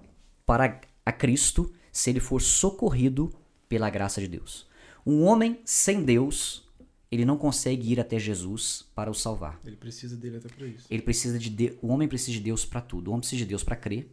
para 0.46 0.80
a 1.06 1.12
Cristo 1.12 1.74
se 1.92 2.10
ele 2.10 2.20
for 2.20 2.42
socorrido 2.42 3.34
pela 3.68 3.90
graça 3.90 4.22
de 4.22 4.28
Deus. 4.28 4.68
Um 5.06 5.24
homem 5.24 5.60
sem 5.66 6.04
Deus, 6.04 6.67
ele 7.12 7.26
não 7.26 7.38
consegue 7.38 7.92
ir 7.92 8.00
até 8.00 8.20
Jesus 8.20 8.86
para 8.94 9.10
o 9.10 9.14
salvar. 9.14 9.60
Ele 9.66 9.78
precisa 9.78 10.16
dele 10.16 10.38
até 10.38 10.50
pra 10.50 10.68
isso. 10.68 10.86
Ele 10.90 11.02
precisa 11.02 11.40
de, 11.40 11.50
de 11.50 11.78
o 11.82 11.88
homem 11.88 12.08
precisa 12.08 12.34
de 12.34 12.40
Deus 12.42 12.66
para 12.66 12.82
tudo. 12.82 13.08
O 13.08 13.12
homem 13.12 13.22
precisa 13.22 13.44
de 13.44 13.46
Deus 13.46 13.64
para 13.64 13.76
crer. 13.76 14.12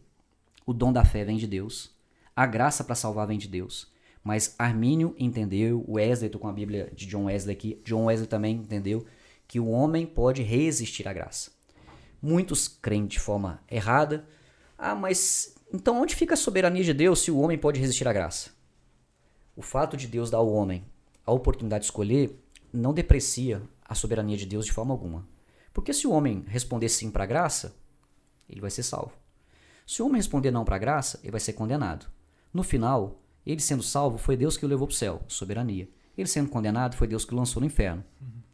O 0.65 0.73
dom 0.73 0.93
da 0.93 1.03
fé 1.03 1.25
vem 1.25 1.37
de 1.37 1.45
Deus. 1.45 1.91
A 2.35 2.45
graça 2.45 2.83
para 2.83 2.95
salvar 2.95 3.27
vem 3.27 3.37
de 3.37 3.47
Deus. 3.47 3.93
Mas 4.23 4.55
Armínio 4.57 5.15
entendeu, 5.19 5.85
Wesley, 5.87 6.29
tô 6.29 6.39
com 6.39 6.47
a 6.47 6.53
Bíblia 6.53 6.91
de 6.95 7.05
John 7.05 7.25
Wesley 7.25 7.55
aqui. 7.55 7.81
John 7.85 8.05
Wesley 8.05 8.27
também 8.27 8.55
entendeu 8.55 9.05
que 9.47 9.59
o 9.59 9.69
homem 9.69 10.05
pode 10.05 10.41
resistir 10.41 11.07
à 11.07 11.13
graça. 11.13 11.51
Muitos 12.21 12.67
creem 12.67 13.05
de 13.05 13.19
forma 13.19 13.61
errada. 13.69 14.25
Ah, 14.77 14.95
mas 14.95 15.55
então 15.71 16.01
onde 16.01 16.15
fica 16.15 16.33
a 16.33 16.37
soberania 16.37 16.83
de 16.83 16.93
Deus 16.93 17.19
se 17.19 17.29
o 17.29 17.37
homem 17.37 17.57
pode 17.57 17.79
resistir 17.79 18.07
à 18.07 18.13
graça? 18.13 18.49
O 19.55 19.61
fato 19.61 19.95
de 19.95 20.07
Deus 20.07 20.31
dar 20.31 20.39
ao 20.39 20.51
homem 20.51 20.83
a 21.25 21.31
oportunidade 21.31 21.83
de 21.83 21.85
escolher 21.85 22.35
não 22.75 22.93
deprecia 22.93 23.61
a 23.83 23.95
soberania 23.95 24.37
de 24.37 24.45
Deus 24.45 24.65
de 24.65 24.71
forma 24.71 24.93
alguma. 24.93 25.25
Porque 25.73 25.93
se 25.93 26.07
o 26.07 26.11
homem 26.11 26.43
responder 26.47 26.89
sim 26.89 27.11
para 27.11 27.23
a 27.23 27.27
graça, 27.27 27.75
ele 28.49 28.61
vai 28.61 28.71
ser 28.71 28.83
salvo. 28.83 29.13
Se 29.85 30.01
o 30.01 30.05
homem 30.05 30.17
responder 30.17 30.51
não 30.51 30.65
para 30.65 30.75
a 30.75 30.79
graça, 30.79 31.19
ele 31.21 31.31
vai 31.31 31.39
ser 31.39 31.53
condenado. 31.53 32.07
No 32.53 32.63
final, 32.63 33.21
ele 33.45 33.61
sendo 33.61 33.83
salvo, 33.83 34.17
foi 34.17 34.35
Deus 34.35 34.57
que 34.57 34.65
o 34.65 34.67
levou 34.69 34.87
para 34.87 34.93
o 34.93 34.97
céu, 34.97 35.21
soberania. 35.27 35.87
Ele 36.17 36.27
sendo 36.27 36.49
condenado, 36.49 36.95
foi 36.95 37.07
Deus 37.07 37.25
que 37.25 37.33
o 37.33 37.37
lançou 37.37 37.59
no 37.59 37.67
inferno, 37.67 38.03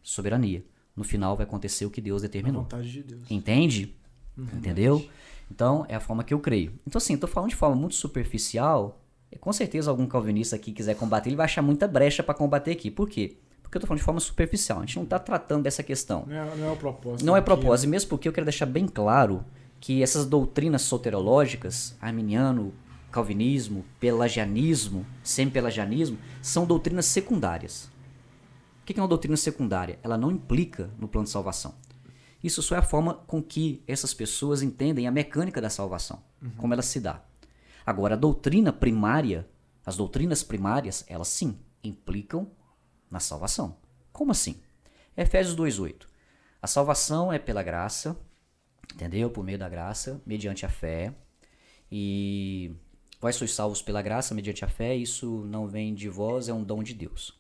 soberania. 0.01 0.63
No 0.95 1.03
final 1.03 1.37
vai 1.37 1.45
acontecer 1.45 1.85
o 1.85 1.91
que 1.91 2.01
Deus 2.01 2.21
determinou. 2.21 2.63
vontade 2.63 2.91
de 2.91 3.03
Deus. 3.03 3.29
Entende? 3.29 3.95
Entendeu? 4.37 5.07
Então, 5.49 5.85
é 5.87 5.95
a 5.95 5.99
forma 5.99 6.23
que 6.23 6.33
eu 6.33 6.39
creio. 6.39 6.73
Então, 6.87 6.97
assim, 6.97 7.15
tô 7.17 7.27
falando 7.27 7.51
de 7.51 7.55
forma 7.55 7.75
muito 7.75 7.95
superficial. 7.95 8.99
E 9.31 9.37
com 9.37 9.53
certeza 9.53 9.89
algum 9.89 10.07
calvinista 10.07 10.55
aqui 10.55 10.71
quiser 10.73 10.95
combater, 10.95 11.29
ele 11.29 11.35
vai 11.35 11.45
achar 11.45 11.61
muita 11.61 11.87
brecha 11.87 12.23
para 12.23 12.33
combater 12.33 12.71
aqui. 12.71 12.91
Por 12.91 13.07
quê? 13.07 13.37
Porque 13.71 13.77
eu 13.77 13.81
tô 13.83 13.87
falando 13.87 13.99
de 13.99 14.03
forma 14.03 14.19
superficial. 14.19 14.79
A 14.79 14.81
gente 14.81 14.97
não 14.97 15.05
tá 15.05 15.17
tratando 15.17 15.63
dessa 15.63 15.81
questão. 15.81 16.25
Não 16.27 16.35
é, 16.35 16.55
não 16.57 16.67
é 16.67 16.71
o 16.73 16.75
propósito. 16.75 17.25
Não 17.25 17.37
é 17.37 17.39
propósito, 17.39 17.89
mesmo 17.89 18.09
porque 18.09 18.27
eu 18.27 18.33
quero 18.33 18.43
deixar 18.43 18.65
bem 18.65 18.85
claro 18.85 19.45
que 19.79 20.03
essas 20.03 20.25
doutrinas 20.25 20.81
soterológicas, 20.81 21.95
arminiano, 22.01 22.73
calvinismo, 23.13 23.85
pelagianismo, 23.97 25.05
semi-pelagianismo, 25.23 26.17
são 26.41 26.65
doutrinas 26.65 27.05
secundárias. 27.05 27.89
O 28.81 28.85
que 28.85 28.99
é 28.99 29.01
uma 29.01 29.07
doutrina 29.07 29.37
secundária? 29.37 29.97
Ela 30.03 30.17
não 30.17 30.31
implica 30.31 30.89
no 30.99 31.07
plano 31.07 31.23
de 31.23 31.31
salvação. 31.31 31.73
Isso 32.43 32.61
só 32.61 32.75
é 32.75 32.79
a 32.79 32.83
forma 32.83 33.13
com 33.25 33.41
que 33.41 33.81
essas 33.87 34.13
pessoas 34.13 34.61
entendem 34.61 35.07
a 35.07 35.11
mecânica 35.11 35.61
da 35.61 35.69
salvação, 35.69 36.19
como 36.57 36.73
ela 36.73 36.81
se 36.81 36.99
dá. 36.99 37.21
Agora, 37.85 38.15
a 38.15 38.17
doutrina 38.17 38.73
primária, 38.73 39.47
as 39.85 39.95
doutrinas 39.95 40.43
primárias, 40.43 41.05
elas 41.07 41.29
sim 41.29 41.55
implicam 41.81 42.45
na 43.11 43.19
salvação. 43.19 43.77
Como 44.11 44.31
assim? 44.31 44.55
Efésios 45.15 45.55
2:8. 45.55 46.07
A 46.61 46.67
salvação 46.67 47.31
é 47.31 47.37
pela 47.37 47.61
graça, 47.61 48.17
entendeu? 48.93 49.29
Por 49.29 49.43
meio 49.43 49.59
da 49.59 49.67
graça, 49.67 50.21
mediante 50.25 50.65
a 50.65 50.69
fé. 50.69 51.13
E 51.91 52.71
vós 53.19 53.35
sois 53.35 53.53
salvos 53.53 53.81
pela 53.81 54.01
graça, 54.01 54.33
mediante 54.33 54.63
a 54.63 54.67
fé, 54.67 54.95
isso 54.95 55.43
não 55.45 55.67
vem 55.67 55.93
de 55.93 56.07
vós, 56.07 56.47
é 56.47 56.53
um 56.53 56.63
dom 56.63 56.81
de 56.81 56.93
Deus. 56.93 57.33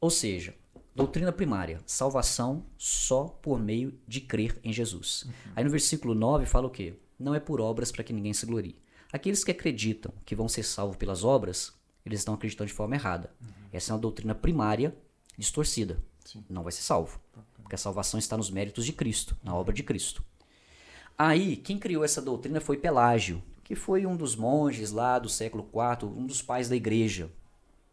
Ou 0.00 0.10
seja, 0.10 0.54
doutrina 0.94 1.30
primária, 1.30 1.80
salvação 1.86 2.64
só 2.76 3.24
por 3.24 3.60
meio 3.60 3.92
de 4.08 4.20
crer 4.20 4.58
em 4.64 4.72
Jesus. 4.72 5.26
Aí 5.54 5.62
no 5.62 5.70
versículo 5.70 6.14
9 6.14 6.46
fala 6.46 6.66
o 6.66 6.70
quê? 6.70 6.94
Não 7.18 7.34
é 7.34 7.40
por 7.40 7.60
obras 7.60 7.92
para 7.92 8.02
que 8.02 8.12
ninguém 8.12 8.32
se 8.32 8.46
glorie. 8.46 8.76
Aqueles 9.12 9.44
que 9.44 9.50
acreditam 9.50 10.12
que 10.24 10.34
vão 10.34 10.48
ser 10.48 10.62
salvos 10.62 10.96
pelas 10.96 11.22
obras, 11.22 11.72
eles 12.04 12.20
estão 12.20 12.34
acreditando 12.34 12.68
de 12.68 12.74
forma 12.74 12.94
errada. 12.94 13.30
Essa 13.72 13.92
é 13.92 13.94
uma 13.94 14.00
doutrina 14.00 14.34
primária 14.34 14.94
distorcida. 15.36 15.98
Não 16.48 16.62
vai 16.62 16.72
ser 16.72 16.82
salvo. 16.82 17.20
Porque 17.62 17.74
a 17.74 17.78
salvação 17.78 18.18
está 18.18 18.36
nos 18.36 18.50
méritos 18.50 18.84
de 18.84 18.92
Cristo, 18.92 19.36
na 19.42 19.54
obra 19.54 19.72
de 19.72 19.82
Cristo. 19.82 20.22
Aí, 21.16 21.56
quem 21.56 21.78
criou 21.78 22.04
essa 22.04 22.20
doutrina 22.20 22.60
foi 22.60 22.76
Pelágio, 22.76 23.42
que 23.62 23.74
foi 23.74 24.06
um 24.06 24.16
dos 24.16 24.34
monges 24.34 24.90
lá 24.90 25.18
do 25.18 25.28
século 25.28 25.68
IV, 25.72 26.08
um 26.08 26.26
dos 26.26 26.42
pais 26.42 26.68
da 26.68 26.74
igreja. 26.74 27.30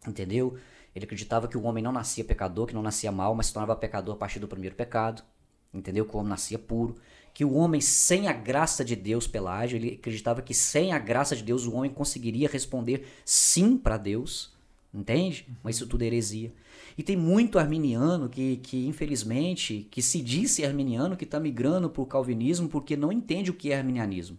Entendeu? 0.07 0.57
Ele 0.95 1.05
acreditava 1.05 1.47
que 1.47 1.57
o 1.57 1.63
homem 1.63 1.83
não 1.83 1.91
nascia 1.91 2.23
pecador, 2.23 2.65
que 2.65 2.73
não 2.73 2.81
nascia 2.81 3.11
mal, 3.11 3.35
mas 3.35 3.47
se 3.47 3.53
tornava 3.53 3.75
pecador 3.75 4.15
a 4.15 4.17
partir 4.17 4.39
do 4.39 4.47
primeiro 4.47 4.75
pecado. 4.75 5.21
Entendeu? 5.71 6.05
Que 6.05 6.15
o 6.15 6.19
homem 6.19 6.29
nascia 6.29 6.57
puro. 6.57 6.95
Que 7.33 7.45
o 7.45 7.53
homem, 7.53 7.79
sem 7.79 8.27
a 8.27 8.33
graça 8.33 8.83
de 8.83 8.95
Deus, 8.95 9.27
Pelágio, 9.27 9.75
ele 9.75 9.99
acreditava 9.99 10.41
que 10.41 10.55
sem 10.55 10.91
a 10.91 10.97
graça 10.97 11.35
de 11.35 11.43
Deus 11.43 11.65
o 11.65 11.73
homem 11.75 11.91
conseguiria 11.91 12.49
responder 12.49 13.07
sim 13.23 13.77
para 13.77 13.97
Deus. 13.97 14.51
Entende? 14.93 15.45
Mas 15.63 15.75
isso 15.75 15.87
tudo 15.87 16.03
é 16.03 16.07
heresia. 16.07 16.51
E 16.97 17.03
tem 17.03 17.15
muito 17.15 17.59
arminiano 17.59 18.27
que, 18.27 18.57
que 18.57 18.87
infelizmente, 18.87 19.87
que 19.91 20.01
se 20.01 20.21
disse 20.21 20.65
arminiano, 20.65 21.15
que 21.15 21.25
está 21.25 21.39
migrando 21.39 21.89
para 21.89 22.01
o 22.01 22.05
calvinismo 22.05 22.67
porque 22.67 22.97
não 22.97 23.11
entende 23.11 23.51
o 23.51 23.53
que 23.53 23.71
é 23.71 23.77
arminianismo. 23.77 24.37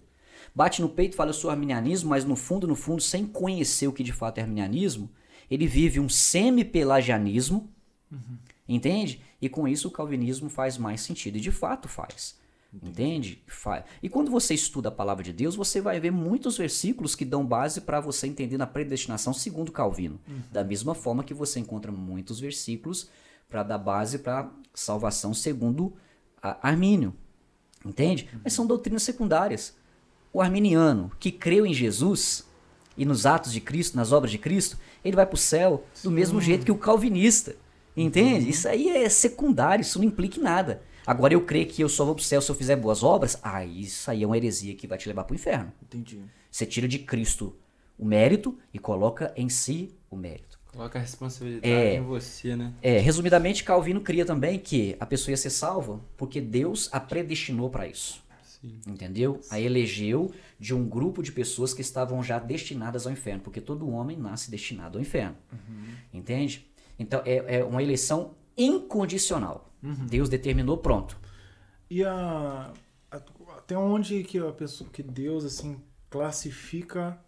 Bate 0.55 0.83
no 0.83 0.89
peito 0.89 1.13
e 1.13 1.17
fala, 1.17 1.31
eu 1.31 1.35
sou 1.35 1.51
arminianismo, 1.51 2.11
mas 2.11 2.25
no 2.25 2.35
fundo, 2.35 2.67
no 2.67 2.75
fundo, 2.75 3.01
sem 3.01 3.27
conhecer 3.27 3.87
o 3.87 3.93
que 3.93 4.03
de 4.03 4.13
fato 4.13 4.39
é 4.39 4.43
arminianismo, 4.43 5.09
ele 5.49 5.67
vive 5.67 6.01
um 6.01 6.09
semi-pelagianismo, 6.09 7.69
entende? 8.69 9.21
E 9.41 9.49
com 9.49 9.69
isso 9.69 9.87
o 9.87 9.91
calvinismo 9.91 10.49
faz 10.49 10.77
mais 10.77 11.01
sentido. 11.01 11.37
E 11.37 11.41
de 11.41 11.53
fato 11.53 11.87
faz. 11.89 12.37
Entende? 12.83 13.43
E 14.03 14.09
quando 14.09 14.31
você 14.31 14.55
estuda 14.55 14.89
a 14.89 14.93
palavra 14.93 15.25
de 15.25 15.33
Deus, 15.33 15.57
você 15.57 15.81
vai 15.81 15.99
ver 15.99 16.13
muitos 16.13 16.57
versículos 16.57 17.15
que 17.15 17.25
dão 17.25 17.45
base 17.45 17.81
para 17.81 18.01
você 18.01 18.27
entender 18.27 18.57
na 18.57 18.67
predestinação 18.67 19.33
segundo 19.33 19.73
Calvino. 19.73 20.21
Da 20.53 20.63
mesma 20.63 20.95
forma 20.95 21.25
que 21.25 21.35
você 21.35 21.59
encontra 21.59 21.91
muitos 21.91 22.39
versículos 22.39 23.09
para 23.49 23.63
dar 23.63 23.79
base 23.79 24.19
para 24.19 24.49
salvação 24.75 25.35
segundo 25.35 25.93
Armínio. 26.41 27.13
Entende? 27.85 28.29
Mas 28.45 28.53
são 28.53 28.67
doutrinas 28.67 29.03
secundárias. 29.03 29.75
O 30.33 30.41
arminiano 30.41 31.11
que 31.19 31.33
creu 31.33 31.67
em 31.67 31.73
Jesus 31.73 32.45
e 32.97 33.05
nos 33.05 33.27
atos 33.27 33.53
de 33.53 33.61
Cristo, 33.61 33.97
nas 33.97 34.13
obras 34.13 34.31
de 34.31 34.39
Cristo, 34.39 34.77
ele 35.05 35.17
vai 35.17 35.27
para 35.27 35.35
o 35.35 35.39
céu 35.39 35.85
do 36.03 36.11
mesmo 36.11 36.41
jeito 36.41 36.65
que 36.65 36.73
o 36.73 36.79
calvinista. 36.79 37.57
Entende? 37.97 38.51
Isso 38.51 38.69
aí 38.69 38.89
é 38.89 39.09
secundário, 39.09 39.83
isso 39.83 39.99
não 39.99 40.07
implica 40.07 40.39
em 40.39 40.43
nada. 40.43 40.83
Agora 41.09 41.33
eu 41.33 41.41
creio 41.41 41.67
que 41.67 41.83
eu 41.83 41.89
só 41.89 42.05
vou 42.05 42.15
para 42.15 42.21
o 42.21 42.25
céu 42.25 42.43
se 42.43 42.51
eu 42.51 42.55
fizer 42.55 42.77
boas 42.77 43.03
obras, 43.03 43.39
ah, 43.43 43.65
isso 43.65 44.11
aí 44.11 44.23
é 44.23 44.27
uma 44.27 44.37
heresia 44.37 44.75
que 44.75 44.87
vai 44.87 44.99
te 44.99 45.09
levar 45.09 45.25
para 45.25 45.33
o 45.33 45.37
inferno. 45.37 45.73
Entendi. 45.83 46.21
Você 46.51 46.67
tira 46.67 46.87
de 46.87 46.99
Cristo 46.99 47.57
o 47.99 48.05
mérito 48.05 48.57
e 48.75 48.79
coloca 48.79 49.33
em 49.35 49.49
si 49.49 49.91
o 50.11 50.17
mérito. 50.17 50.59
Coloca 50.71 50.99
a 50.99 51.03
responsabilidade 51.03 51.73
É. 51.73 51.95
em 51.97 52.03
você, 52.03 52.55
né? 52.55 52.75
É, 52.83 52.99
resumidamente, 52.99 53.65
Calvino 53.65 54.03
cria 54.03 54.27
também 54.27 54.59
que 54.59 54.97
a 55.01 55.07
pessoa 55.07 55.33
ia 55.33 55.37
ser 55.39 55.51
salva 55.51 55.99
porque 56.17 56.41
Deus 56.43 56.91
a 56.93 57.01
predestinou 57.01 57.71
para 57.71 57.87
isso. 57.87 58.23
Sim. 58.61 58.79
Entendeu? 58.87 59.41
A 59.51 59.59
elegeu 59.59 60.31
de 60.61 60.75
um 60.75 60.85
grupo 60.87 61.23
de 61.23 61.33
pessoas 61.33 61.73
que 61.73 61.81
estavam 61.81 62.23
já 62.23 62.39
destinadas 62.39 63.07
ao 63.07 63.13
inferno, 63.13 63.41
porque 63.41 63.61
todo 63.61 63.89
homem 63.89 64.17
nasce 64.17 64.51
destinado 64.51 64.99
ao 64.99 65.03
inferno. 65.03 65.37
Entende? 66.13 66.67
Então 66.99 67.23
é, 67.25 67.61
é 67.61 67.65
uma 67.65 67.83
eleição 67.83 68.33
incondicional. 68.57 69.68
Deus 69.83 70.29
determinou, 70.29 70.79
pronto. 70.79 71.17
E 71.91 72.05
a, 72.05 72.73
a- 73.11 73.23
até 73.57 73.77
onde 73.77 74.23
que 74.25 74.39
a 74.39 74.53
pessoa, 74.53 74.89
que 74.91 75.03
Deus 75.03 75.45
assim 75.45 75.81
classifica, 76.11 77.19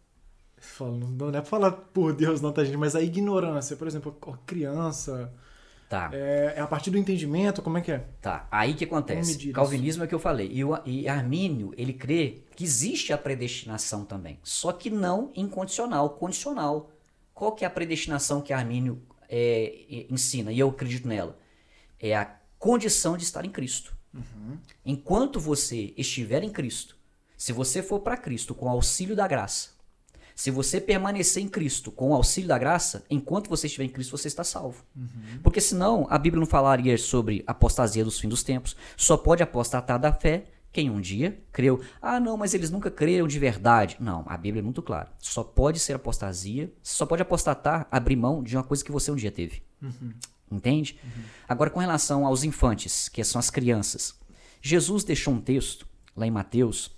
não 0.80 1.28
é 1.28 1.32
pra 1.32 1.44
falar 1.44 1.72
por 1.72 2.12
Deus 2.12 2.40
não, 2.40 2.52
tá 2.52 2.64
gente, 2.64 2.76
mas 2.76 2.94
a 2.94 3.02
ignorância, 3.02 3.76
por 3.76 3.86
exemplo, 3.86 4.16
a 4.26 4.36
criança, 4.46 5.32
Tá. 5.88 6.08
é, 6.12 6.54
é 6.56 6.60
a 6.60 6.66
partir 6.68 6.90
do 6.90 6.98
entendimento, 6.98 7.62
como 7.62 7.78
é 7.78 7.80
que 7.80 7.90
é? 7.90 7.98
Tá, 8.22 8.46
aí 8.50 8.74
que 8.74 8.84
acontece? 8.84 9.32
medir 9.32 9.46
isso? 9.46 9.52
Calvinismo 9.54 10.04
é 10.04 10.06
o 10.06 10.08
que 10.08 10.14
eu 10.14 10.20
falei. 10.20 10.48
E, 10.52 10.64
o, 10.64 10.78
e 10.86 11.08
Armínio, 11.08 11.72
ele 11.76 11.92
crê 11.92 12.42
que 12.54 12.62
existe 12.62 13.12
a 13.12 13.18
predestinação 13.18 14.04
também. 14.04 14.38
Só 14.44 14.72
que 14.72 14.88
não 14.88 15.32
incondicional, 15.34 16.10
condicional. 16.10 16.90
Qual 17.34 17.52
que 17.52 17.64
é 17.64 17.66
a 17.66 17.70
predestinação 17.70 18.40
que 18.40 18.52
Armínio 18.52 19.00
é, 19.28 20.06
ensina? 20.10 20.52
E 20.52 20.60
eu 20.60 20.68
acredito 20.68 21.08
nela. 21.08 21.36
É 22.00 22.16
a 22.16 22.30
condição 22.60 23.16
de 23.16 23.24
estar 23.24 23.44
em 23.44 23.50
Cristo. 23.50 23.96
Enquanto 24.84 25.40
você 25.40 25.92
estiver 25.96 26.44
em 26.44 26.50
Cristo, 26.50 26.94
se 27.36 27.52
você 27.52 27.82
for 27.82 28.00
para 28.00 28.16
Cristo 28.16 28.54
com 28.54 28.66
o 28.66 28.68
auxílio 28.68 29.16
da 29.16 29.26
graça, 29.26 29.70
se 30.36 30.50
você 30.50 30.80
permanecer 30.80 31.42
em 31.42 31.48
Cristo 31.48 31.90
com 31.90 32.10
o 32.10 32.14
auxílio 32.14 32.48
da 32.48 32.58
graça, 32.58 33.04
enquanto 33.10 33.48
você 33.48 33.66
estiver 33.66 33.84
em 33.84 33.88
Cristo, 33.88 34.16
você 34.16 34.28
está 34.28 34.44
salvo. 34.44 34.84
Porque 35.42 35.60
senão 35.60 36.06
a 36.10 36.16
Bíblia 36.18 36.40
não 36.40 36.46
falaria 36.46 36.96
sobre 36.96 37.42
apostasia 37.46 38.04
dos 38.04 38.20
fins 38.20 38.28
dos 38.28 38.42
tempos. 38.42 38.76
Só 38.96 39.16
pode 39.16 39.42
apostatar 39.42 39.98
da 39.98 40.12
fé 40.12 40.44
quem 40.72 40.88
um 40.88 41.00
dia 41.00 41.38
creu. 41.52 41.80
Ah, 42.00 42.20
não, 42.20 42.36
mas 42.36 42.54
eles 42.54 42.70
nunca 42.70 42.90
creram 42.90 43.26
de 43.26 43.38
verdade. 43.38 43.96
Não, 44.00 44.24
a 44.26 44.36
Bíblia 44.36 44.60
é 44.60 44.64
muito 44.64 44.82
clara. 44.82 45.10
Só 45.18 45.42
pode 45.42 45.78
ser 45.78 45.94
apostasia, 45.94 46.72
só 46.82 47.04
pode 47.04 47.22
apostatar, 47.22 47.86
abrir 47.90 48.16
mão 48.16 48.42
de 48.42 48.56
uma 48.56 48.64
coisa 48.64 48.84
que 48.84 48.92
você 48.92 49.10
um 49.10 49.16
dia 49.16 49.32
teve. 49.32 49.62
Entende? 50.50 50.98
Agora, 51.48 51.70
com 51.70 51.78
relação 51.78 52.26
aos 52.26 52.42
infantes, 52.42 53.08
que 53.08 53.22
são 53.22 53.38
as 53.38 53.50
crianças, 53.50 54.14
Jesus 54.60 55.04
deixou 55.04 55.34
um 55.34 55.40
texto 55.40 55.86
lá 56.16 56.26
em 56.26 56.30
Mateus, 56.30 56.90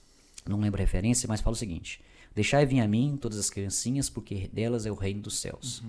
não 0.47 0.61
lembro 0.61 0.81
a 0.81 0.85
referência, 0.85 1.29
mas 1.29 1.41
fala 1.41 1.55
o 1.55 1.59
seguinte: 1.59 2.01
Deixai 2.35 2.65
vir 2.65 2.81
a 2.81 2.89
mim 2.89 3.19
todas 3.21 3.39
as 3.39 3.51
criancinhas, 3.51 4.09
porque 4.09 4.49
delas 4.53 4.87
é 4.87 4.91
o 4.91 4.95
reino 4.95 5.21
dos 5.21 5.39
céus. 5.39 5.83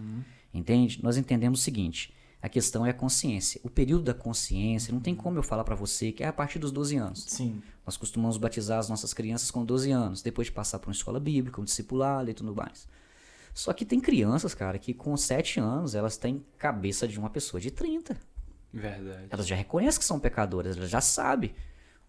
Entende? 0.53 0.99
Nós 1.01 1.18
entendemos 1.18 1.61
o 1.61 1.64
seguinte: 1.64 2.14
a 2.41 2.49
questão 2.49 2.86
é 2.86 2.89
a 2.89 2.93
consciência. 2.93 3.61
O 3.64 3.70
período 3.70 4.03
da 4.03 4.14
consciência, 4.14 4.93
não 4.93 4.99
tem 4.99 5.16
como 5.16 5.39
eu 5.39 5.43
falar 5.43 5.64
para 5.64 5.76
você 5.76 6.11
que 6.11 6.24
é 6.24 6.28
a 6.28 6.34
partir 6.34 6.59
dos 6.59 6.72
12 6.72 6.97
anos. 6.97 7.26
Sim. 7.28 7.61
Nós 7.86 7.95
costumamos 7.95 8.38
batizar 8.38 8.80
as 8.80 8.89
nossas 8.89 9.14
crianças 9.14 9.49
com 9.49 9.64
12 9.64 9.91
anos, 9.91 10.22
depois 10.22 10.47
de 10.47 10.51
passar 10.51 10.80
por 10.80 10.89
uma 10.89 10.93
escola 10.93 11.20
bíblica, 11.20 11.59
um 11.59 11.64
discipulado 11.64 12.30
e 12.30 12.34
tudo 12.34 12.53
mais. 12.53 12.88
Só 13.54 13.72
que 13.74 13.86
tem 13.86 13.99
crianças, 13.99 14.56
cara, 14.56 14.80
que 14.80 14.93
com 14.93 15.16
7 15.16 15.60
anos 15.60 15.93
elas 15.95 16.18
têm 16.18 16.43
cabeça 16.58 17.08
de 17.08 17.20
uma 17.20 17.30
pessoa 17.30 17.62
de 17.62 17.70
30. 17.70 18.18
Verdade. 18.74 19.28
Elas 19.30 19.47
já 19.47 19.56
reconhecem 19.56 19.99
que 19.99 20.06
são 20.06 20.20
pecadoras, 20.20 20.76
elas 20.76 20.89
já 20.89 21.01
sabem. 21.01 21.54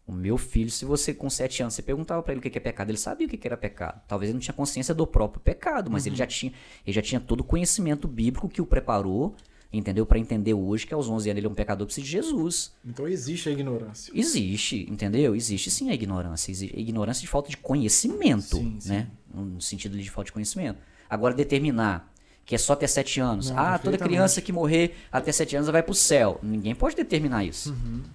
O 0.06 0.12
meu 0.12 0.36
filho, 0.36 0.70
se 0.70 0.84
você 0.84 1.12
com 1.12 1.28
7 1.28 1.62
anos, 1.62 1.74
você 1.74 1.82
perguntava 1.82 2.22
para 2.22 2.32
ele 2.32 2.38
o 2.38 2.42
que 2.42 2.56
é 2.56 2.60
pecado, 2.60 2.90
ele 2.90 2.98
sabia 2.98 3.26
o 3.26 3.30
que 3.30 3.36
que 3.36 3.46
era 3.46 3.56
pecado. 3.56 4.00
Talvez 4.06 4.28
ele 4.30 4.34
não 4.34 4.40
tinha 4.40 4.54
consciência 4.54 4.94
do 4.94 5.06
próprio 5.06 5.40
pecado, 5.40 5.90
mas 5.90 6.06
ele 6.06 6.16
já 6.16 6.26
tinha, 6.26 6.52
ele 6.86 6.94
já 6.94 7.02
tinha 7.02 7.20
todo 7.20 7.40
o 7.40 7.44
conhecimento 7.44 8.08
bíblico 8.08 8.48
que 8.48 8.60
o 8.62 8.66
preparou 8.66 9.34
entendeu? 9.78 10.06
Para 10.06 10.18
entender 10.18 10.54
hoje 10.54 10.86
que 10.86 10.94
aos 10.94 11.08
11 11.08 11.30
anos 11.30 11.38
ele 11.38 11.46
é 11.46 11.50
um 11.50 11.54
pecador, 11.54 11.86
precisa 11.86 12.04
de 12.04 12.10
Jesus. 12.10 12.72
Então 12.84 13.08
existe 13.08 13.48
a 13.48 13.52
ignorância. 13.52 14.12
Existe, 14.14 14.86
entendeu? 14.90 15.34
Existe 15.34 15.70
sim 15.70 15.90
a 15.90 15.94
ignorância. 15.94 16.50
Existe 16.50 16.76
a 16.76 16.80
ignorância 16.80 17.20
de 17.20 17.26
falta 17.26 17.50
de 17.50 17.56
conhecimento, 17.56 18.56
Sim, 18.56 18.76
sim. 18.78 18.88
né? 18.88 19.08
No 19.32 19.60
sentido 19.60 19.98
de 19.98 20.10
falta 20.10 20.26
de 20.26 20.32
conhecimento. 20.32 20.78
Agora, 21.08 21.34
determinar 21.34 22.12
que 22.44 22.54
é 22.54 22.58
só 22.58 22.74
até 22.74 22.86
7 22.86 23.20
anos. 23.20 23.50
Não, 23.50 23.58
ah, 23.58 23.78
toda 23.78 23.96
criança 23.96 24.40
que 24.40 24.52
morrer 24.52 24.96
até 25.10 25.32
7 25.32 25.56
anos 25.56 25.68
vai 25.68 25.82
pro 25.82 25.94
céu. 25.94 26.38
Ninguém 26.42 26.74
pode 26.74 26.94
determinar 26.94 27.44
isso. 27.44 27.74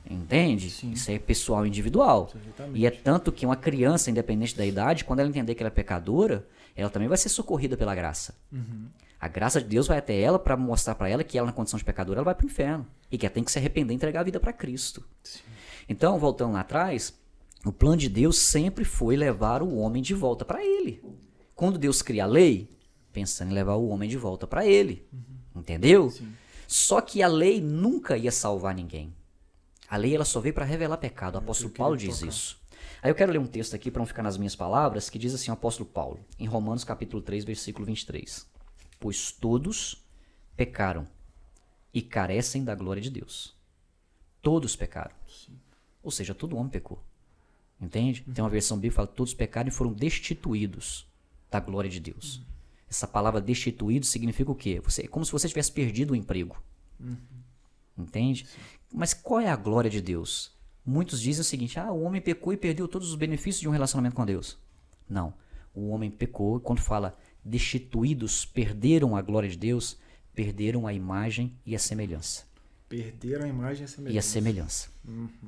Entende? 0.10 0.66
Uhum. 0.66 0.72
Sim. 0.72 0.92
Isso 0.92 1.12
é 1.12 1.18
pessoal 1.18 1.66
individual. 1.66 2.32
E 2.74 2.86
é 2.86 2.92
tanto 2.92 3.32
que 3.32 3.46
uma 3.46 3.56
criança, 3.56 4.12
independente 4.12 4.56
da 4.56 4.66
idade, 4.66 5.04
quando 5.04 5.20
ela 5.20 5.30
entender 5.30 5.56
que 5.56 5.64
ela 5.64 5.70
é 5.70 5.72
pecadora, 5.72 6.48
ela 6.76 6.90
também 6.90 7.08
vai 7.08 7.18
ser 7.18 7.30
socorrida 7.30 7.76
pela 7.76 7.96
graça. 7.96 8.36
Uhum. 8.52 8.86
A 9.20 9.28
graça 9.28 9.60
de 9.60 9.68
Deus 9.68 9.88
vai 9.88 9.98
até 9.98 10.18
ela 10.20 10.40
para 10.40 10.56
mostrar 10.56 10.96
para 10.96 11.10
ela 11.10 11.24
que 11.24 11.38
ela, 11.38 11.48
na 11.48 11.54
condição 11.54 11.78
de 11.78 11.84
pecadora, 11.84 12.20
ela 12.20 12.26
vai 12.26 12.36
pro 12.36 12.46
inferno. 12.46 12.86
E 13.12 13.18
que 13.18 13.26
ela 13.26 13.34
tem 13.34 13.44
que 13.44 13.52
se 13.52 13.58
arrepender 13.58 13.94
e 13.94 13.96
entregar 13.96 14.22
a 14.22 14.24
vida 14.24 14.40
para 14.40 14.54
Cristo. 14.54 15.04
Então, 15.90 16.18
voltando 16.20 16.54
lá 16.54 16.62
atrás, 16.62 17.14
o 17.66 17.72
plano 17.72 17.98
de 17.98 18.08
Deus 18.08 18.38
sempre 18.38 18.86
foi 18.86 19.18
levar 19.18 19.62
o 19.62 19.76
homem 19.76 20.02
de 20.02 20.14
volta 20.14 20.46
para 20.46 20.64
ele. 20.64 21.04
Quando 21.54 21.78
Deus 21.78 22.02
cria 22.02 22.24
a 22.24 22.28
lei, 22.28 22.70
pensando 23.12 23.52
em 23.52 23.54
levar 23.54 23.76
o 23.76 23.90
homem 23.90 24.10
de 24.10 24.18
volta 24.18 24.48
para 24.48 24.66
ele. 24.66 25.08
Entendeu? 25.56 26.10
Sim. 26.10 26.34
Só 26.68 27.02
que 27.02 27.24
a 27.24 27.28
lei 27.28 27.60
nunca 27.60 28.18
ia 28.18 28.32
salvar 28.32 28.76
ninguém. 28.76 29.14
A 29.90 29.98
lei 29.98 30.16
ela 30.16 30.26
só 30.26 30.40
veio 30.40 30.54
para 30.54 30.66
revelar 30.66 30.98
pecado. 30.98 31.36
O 31.36 31.38
apóstolo 31.40 31.70
eu 31.70 31.74
queria 31.74 31.84
Paulo 31.84 31.98
diz 31.98 32.20
tocar. 32.20 32.30
isso. 32.30 32.60
Aí 33.02 33.10
eu 33.10 33.16
quero 33.16 33.32
ler 33.32 33.40
um 33.40 33.48
texto 33.48 33.74
aqui 33.74 33.90
para 33.90 34.00
não 34.00 34.06
ficar 34.06 34.22
nas 34.22 34.38
minhas 34.38 34.56
palavras, 34.56 35.10
que 35.10 35.18
diz 35.18 35.34
assim 35.34 35.50
o 35.50 35.54
apóstolo 35.54 35.90
Paulo, 35.90 36.20
em 36.38 36.46
Romanos 36.46 36.84
capítulo 36.84 37.22
3, 37.22 37.44
versículo 37.46 37.86
23. 37.86 38.46
Pois 39.00 39.32
todos 39.32 40.06
pecaram 40.56 41.08
e 41.94 42.02
carecem 42.02 42.64
da 42.64 42.76
glória 42.76 43.02
de 43.02 43.10
Deus. 43.10 43.56
Todos 44.42 44.76
pecaram. 44.76 45.16
Ou 46.04 46.12
seja, 46.12 46.36
todo 46.36 46.56
homem 46.56 46.70
pecou. 46.70 47.02
Entende? 47.82 48.22
Tem 48.34 48.44
uma 48.44 48.50
versão 48.50 48.78
bíblica 48.78 48.92
que 48.92 48.96
fala 48.98 49.08
todos 49.08 49.34
pecaram 49.34 49.70
e 49.70 49.72
foram 49.72 49.94
destituídos 49.94 51.08
da 51.50 51.60
glória 51.60 51.90
de 51.90 52.00
Deus. 52.00 52.42
Essa 52.90 53.08
palavra 53.08 53.40
destituído 53.40 54.06
significa 54.06 54.52
o 54.52 54.56
quê? 54.56 54.82
Você, 54.84 55.04
é 55.04 55.08
como 55.08 55.26
se 55.26 55.32
você 55.32 55.48
tivesse 55.48 55.72
perdido 55.72 56.12
o 56.12 56.16
emprego. 56.16 56.62
Entende? 57.98 58.48
Mas 58.92 59.14
qual 59.14 59.40
é 59.40 59.50
a 59.50 59.56
glória 59.56 59.90
de 59.90 60.02
Deus? 60.02 60.58
Muitos 60.86 61.22
dizem 61.22 61.42
o 61.42 61.46
seguinte: 61.46 61.80
ah, 61.80 61.92
o 61.92 62.02
homem 62.02 62.22
pecou 62.22 62.52
e 62.52 62.58
perdeu 62.58 62.88
todos 62.88 63.10
os 63.10 63.16
benefícios 63.16 63.62
de 63.62 63.68
um 63.68 63.72
relacionamento 63.72 64.16
com 64.16 64.26
Deus. 64.26 64.58
Não. 65.08 65.34
O 65.74 65.90
homem 65.90 66.10
pecou, 66.10 66.60
quando 66.60 66.80
fala 66.80 67.18
destituídos, 67.44 68.46
perderam 68.46 69.16
a 69.16 69.22
glória 69.22 69.48
de 69.48 69.58
Deus, 69.58 69.98
perderam 70.34 70.88
a 70.88 70.94
imagem 70.94 71.56
e 71.66 71.76
a 71.76 71.80
semelhança. 71.80 72.48
Perderam 72.88 73.46
a 73.46 73.48
imagem 73.48 73.82
e 73.82 73.86
a 73.86 73.88
semelhança. 73.88 74.16
E 74.16 74.18
a 74.18 74.22
semelhança. 74.22 74.90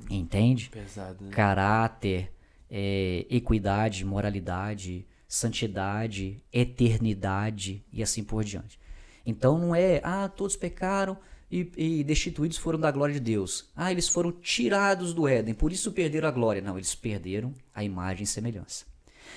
Entende? 0.08 0.70
Pesado, 0.70 1.24
né? 1.24 1.30
caráter, 1.30 2.32
é, 2.70 3.26
equidade, 3.28 4.04
moralidade, 4.04 5.06
santidade, 5.32 6.44
eternidade 6.52 7.82
e 7.90 8.02
assim 8.02 8.22
por 8.22 8.44
diante. 8.44 8.78
Então 9.24 9.58
não 9.58 9.74
é, 9.74 9.98
ah, 10.04 10.28
todos 10.28 10.56
pecaram 10.56 11.16
e, 11.50 11.72
e 11.74 12.04
destituídos 12.04 12.58
foram 12.58 12.78
da 12.78 12.90
glória 12.90 13.14
de 13.14 13.20
Deus. 13.20 13.70
Ah, 13.74 13.90
eles 13.90 14.10
foram 14.10 14.30
tirados 14.30 15.14
do 15.14 15.26
Éden, 15.26 15.54
por 15.54 15.72
isso 15.72 15.90
perderam 15.90 16.28
a 16.28 16.30
glória. 16.30 16.60
Não, 16.60 16.76
eles 16.76 16.94
perderam 16.94 17.54
a 17.74 17.82
imagem 17.82 18.24
e 18.24 18.26
semelhança. 18.26 18.84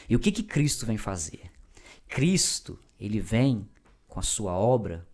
E 0.10 0.18
o 0.18 0.20
que 0.20 0.34
que 0.34 0.44
Cristo 0.44 0.86
vem 0.86 0.98
fazer? 0.98 1.50
Cristo, 2.10 2.78
ele 3.00 3.22
vem 3.22 3.66
com 4.06 4.20
a 4.20 4.24
sua 4.24 4.52
obra 4.52 5.08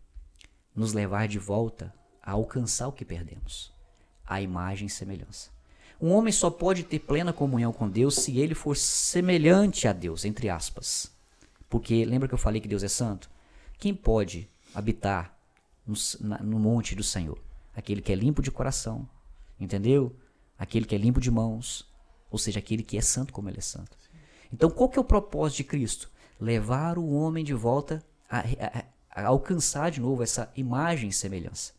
nos 0.75 0.93
levar 0.93 1.27
de 1.27 1.37
volta 1.37 1.93
a 2.23 2.31
alcançar 2.31 2.87
o 2.87 2.91
que 2.91 3.05
perdemos, 3.05 3.71
a 4.25 4.41
imagem 4.41 4.87
e 4.87 4.89
semelhança. 4.89 5.51
Um 6.01 6.11
homem 6.13 6.33
só 6.33 6.49
pode 6.49 6.83
ter 6.83 6.99
plena 6.99 7.31
comunhão 7.31 7.71
com 7.71 7.87
Deus 7.87 8.15
se 8.15 8.37
ele 8.39 8.55
for 8.55 8.75
semelhante 8.75 9.87
a 9.87 9.93
Deus, 9.93 10.25
entre 10.25 10.49
aspas. 10.49 11.11
Porque 11.69 12.03
lembra 12.03 12.27
que 12.27 12.33
eu 12.33 12.37
falei 12.39 12.59
que 12.59 12.67
Deus 12.67 12.81
é 12.83 12.87
santo? 12.87 13.29
Quem 13.77 13.93
pode 13.93 14.49
habitar 14.73 15.37
no, 15.85 15.93
no 16.43 16.59
monte 16.59 16.95
do 16.95 17.03
Senhor? 17.03 17.37
Aquele 17.75 18.01
que 18.01 18.11
é 18.11 18.15
limpo 18.15 18.41
de 18.41 18.51
coração, 18.51 19.07
entendeu? 19.59 20.15
Aquele 20.57 20.85
que 20.85 20.95
é 20.95 20.97
limpo 20.97 21.21
de 21.21 21.29
mãos, 21.31 21.87
ou 22.29 22.37
seja, 22.37 22.59
aquele 22.59 22.83
que 22.83 22.97
é 22.97 23.01
santo 23.01 23.31
como 23.31 23.47
ele 23.49 23.59
é 23.59 23.61
santo. 23.61 23.95
Então, 24.51 24.69
qual 24.69 24.89
que 24.89 24.97
é 24.97 25.01
o 25.01 25.05
propósito 25.05 25.57
de 25.57 25.63
Cristo? 25.65 26.09
Levar 26.39 26.97
o 26.97 27.09
homem 27.11 27.43
de 27.45 27.53
volta 27.53 28.03
a, 28.29 28.39
a- 28.39 28.83
a 29.13 29.25
alcançar 29.27 29.91
de 29.91 30.01
novo 30.01 30.23
essa 30.23 30.51
imagem 30.55 31.09
e 31.09 31.13
semelhança. 31.13 31.73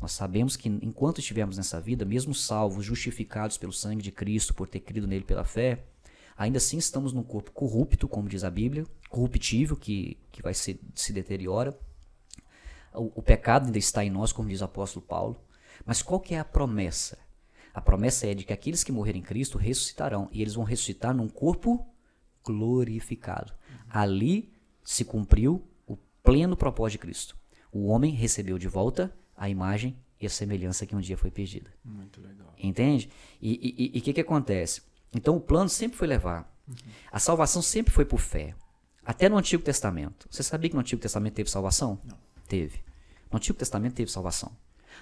Nós 0.00 0.12
sabemos 0.12 0.56
que 0.56 0.68
enquanto 0.68 1.18
estivermos 1.18 1.56
nessa 1.56 1.80
vida, 1.80 2.04
mesmo 2.04 2.34
salvos, 2.34 2.84
justificados 2.84 3.58
pelo 3.58 3.72
sangue 3.72 4.02
de 4.02 4.12
Cristo, 4.12 4.54
por 4.54 4.68
ter 4.68 4.80
crido 4.80 5.06
nele 5.06 5.24
pela 5.24 5.44
fé, 5.44 5.84
ainda 6.36 6.58
assim 6.58 6.78
estamos 6.78 7.12
num 7.12 7.22
corpo 7.22 7.50
corrupto, 7.50 8.06
como 8.06 8.28
diz 8.28 8.44
a 8.44 8.50
Bíblia, 8.50 8.86
corruptível, 9.08 9.76
que, 9.76 10.16
que 10.30 10.40
vai 10.40 10.54
se, 10.54 10.80
se 10.94 11.12
deteriora. 11.12 11.76
O, 12.94 13.12
o 13.16 13.22
pecado 13.22 13.66
ainda 13.66 13.78
está 13.78 14.04
em 14.04 14.10
nós, 14.10 14.32
como 14.32 14.48
diz 14.48 14.60
o 14.60 14.64
apóstolo 14.64 15.04
Paulo. 15.04 15.40
Mas 15.84 16.00
qual 16.00 16.20
que 16.20 16.34
é 16.34 16.38
a 16.38 16.44
promessa? 16.44 17.18
A 17.74 17.80
promessa 17.80 18.26
é 18.26 18.34
de 18.34 18.44
que 18.44 18.52
aqueles 18.52 18.84
que 18.84 18.92
morrerem 18.92 19.20
em 19.20 19.24
Cristo 19.24 19.58
ressuscitarão, 19.58 20.28
e 20.32 20.40
eles 20.40 20.54
vão 20.54 20.64
ressuscitar 20.64 21.14
num 21.14 21.28
corpo 21.28 21.86
glorificado. 22.44 23.52
Ali 23.90 24.52
se 24.84 25.04
cumpriu 25.04 25.62
o 25.86 25.96
pleno 26.22 26.56
propósito 26.56 26.92
de 26.92 26.98
Cristo. 26.98 27.36
O 27.70 27.86
homem 27.86 28.12
recebeu 28.12 28.58
de 28.58 28.68
volta 28.68 29.14
a 29.38 29.48
imagem 29.48 29.96
e 30.20 30.26
a 30.26 30.30
semelhança 30.30 30.84
que 30.84 30.94
um 30.96 31.00
dia 31.00 31.16
foi 31.16 31.30
perdida. 31.30 31.70
Muito 31.84 32.20
legal. 32.20 32.52
Entende? 32.58 33.08
E 33.40 33.92
o 33.96 34.02
que, 34.02 34.12
que 34.12 34.20
acontece? 34.20 34.82
Então 35.14 35.36
o 35.36 35.40
plano 35.40 35.68
sempre 35.70 35.96
foi 35.96 36.06
levar. 36.08 36.52
A 37.10 37.18
salvação 37.18 37.62
sempre 37.62 37.92
foi 37.94 38.04
por 38.04 38.18
fé. 38.20 38.54
Até 39.04 39.28
no 39.28 39.38
Antigo 39.38 39.62
Testamento. 39.62 40.28
Você 40.30 40.42
sabia 40.42 40.68
que 40.68 40.74
no 40.74 40.80
Antigo 40.80 41.00
Testamento 41.00 41.34
teve 41.34 41.48
salvação? 41.50 41.98
Não. 42.04 42.18
Teve. 42.46 42.80
No 43.30 43.36
Antigo 43.38 43.58
Testamento 43.58 43.94
teve 43.94 44.10
salvação. 44.10 44.52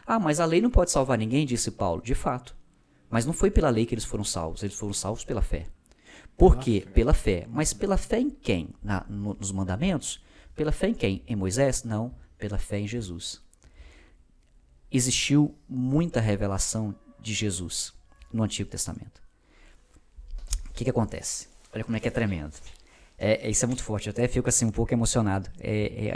Ah, 0.06 0.20
mas 0.20 0.38
a 0.38 0.44
lei 0.44 0.60
não 0.60 0.70
pode 0.70 0.90
salvar 0.92 1.18
ninguém, 1.18 1.44
disse 1.46 1.70
Paulo. 1.72 2.00
De 2.02 2.14
fato. 2.14 2.54
Mas 3.10 3.24
não 3.26 3.32
foi 3.32 3.50
pela 3.50 3.68
lei 3.70 3.84
que 3.86 3.94
eles 3.94 4.04
foram 4.04 4.22
salvos, 4.24 4.62
eles 4.62 4.76
foram 4.76 4.92
salvos 4.92 5.24
pela 5.24 5.42
fé. 5.42 5.66
Por 6.36 6.58
quê? 6.58 6.86
Pela 6.92 7.14
fé. 7.14 7.46
Mas 7.50 7.72
pela 7.72 7.96
fé 7.96 8.20
em 8.20 8.30
quem? 8.30 8.68
Na- 8.82 9.04
no- 9.08 9.34
nos 9.34 9.50
mandamentos? 9.50 10.22
Pela 10.54 10.70
fé 10.70 10.88
em 10.88 10.94
quem? 10.94 11.22
Em 11.26 11.34
Moisés? 11.34 11.82
Não. 11.82 12.14
Pela 12.38 12.58
fé 12.58 12.78
em 12.78 12.86
Jesus. 12.86 13.42
Existiu 14.90 15.54
muita 15.68 16.20
revelação 16.20 16.94
de 17.20 17.34
Jesus 17.34 17.92
no 18.32 18.42
Antigo 18.42 18.70
Testamento. 18.70 19.20
O 20.70 20.72
que, 20.72 20.84
que 20.84 20.90
acontece? 20.90 21.48
Olha 21.72 21.84
como 21.84 21.96
é 21.96 22.00
que 22.00 22.08
é 22.08 22.10
tremendo. 22.10 22.54
É, 23.18 23.46
é- 23.46 23.50
isso 23.50 23.64
é 23.64 23.66
muito 23.68 23.82
forte, 23.82 24.06
eu 24.06 24.10
até 24.10 24.28
fico 24.28 24.48
assim 24.48 24.64
um 24.66 24.70
pouco 24.70 24.92
emocionado. 24.92 25.50
É, 25.58 25.70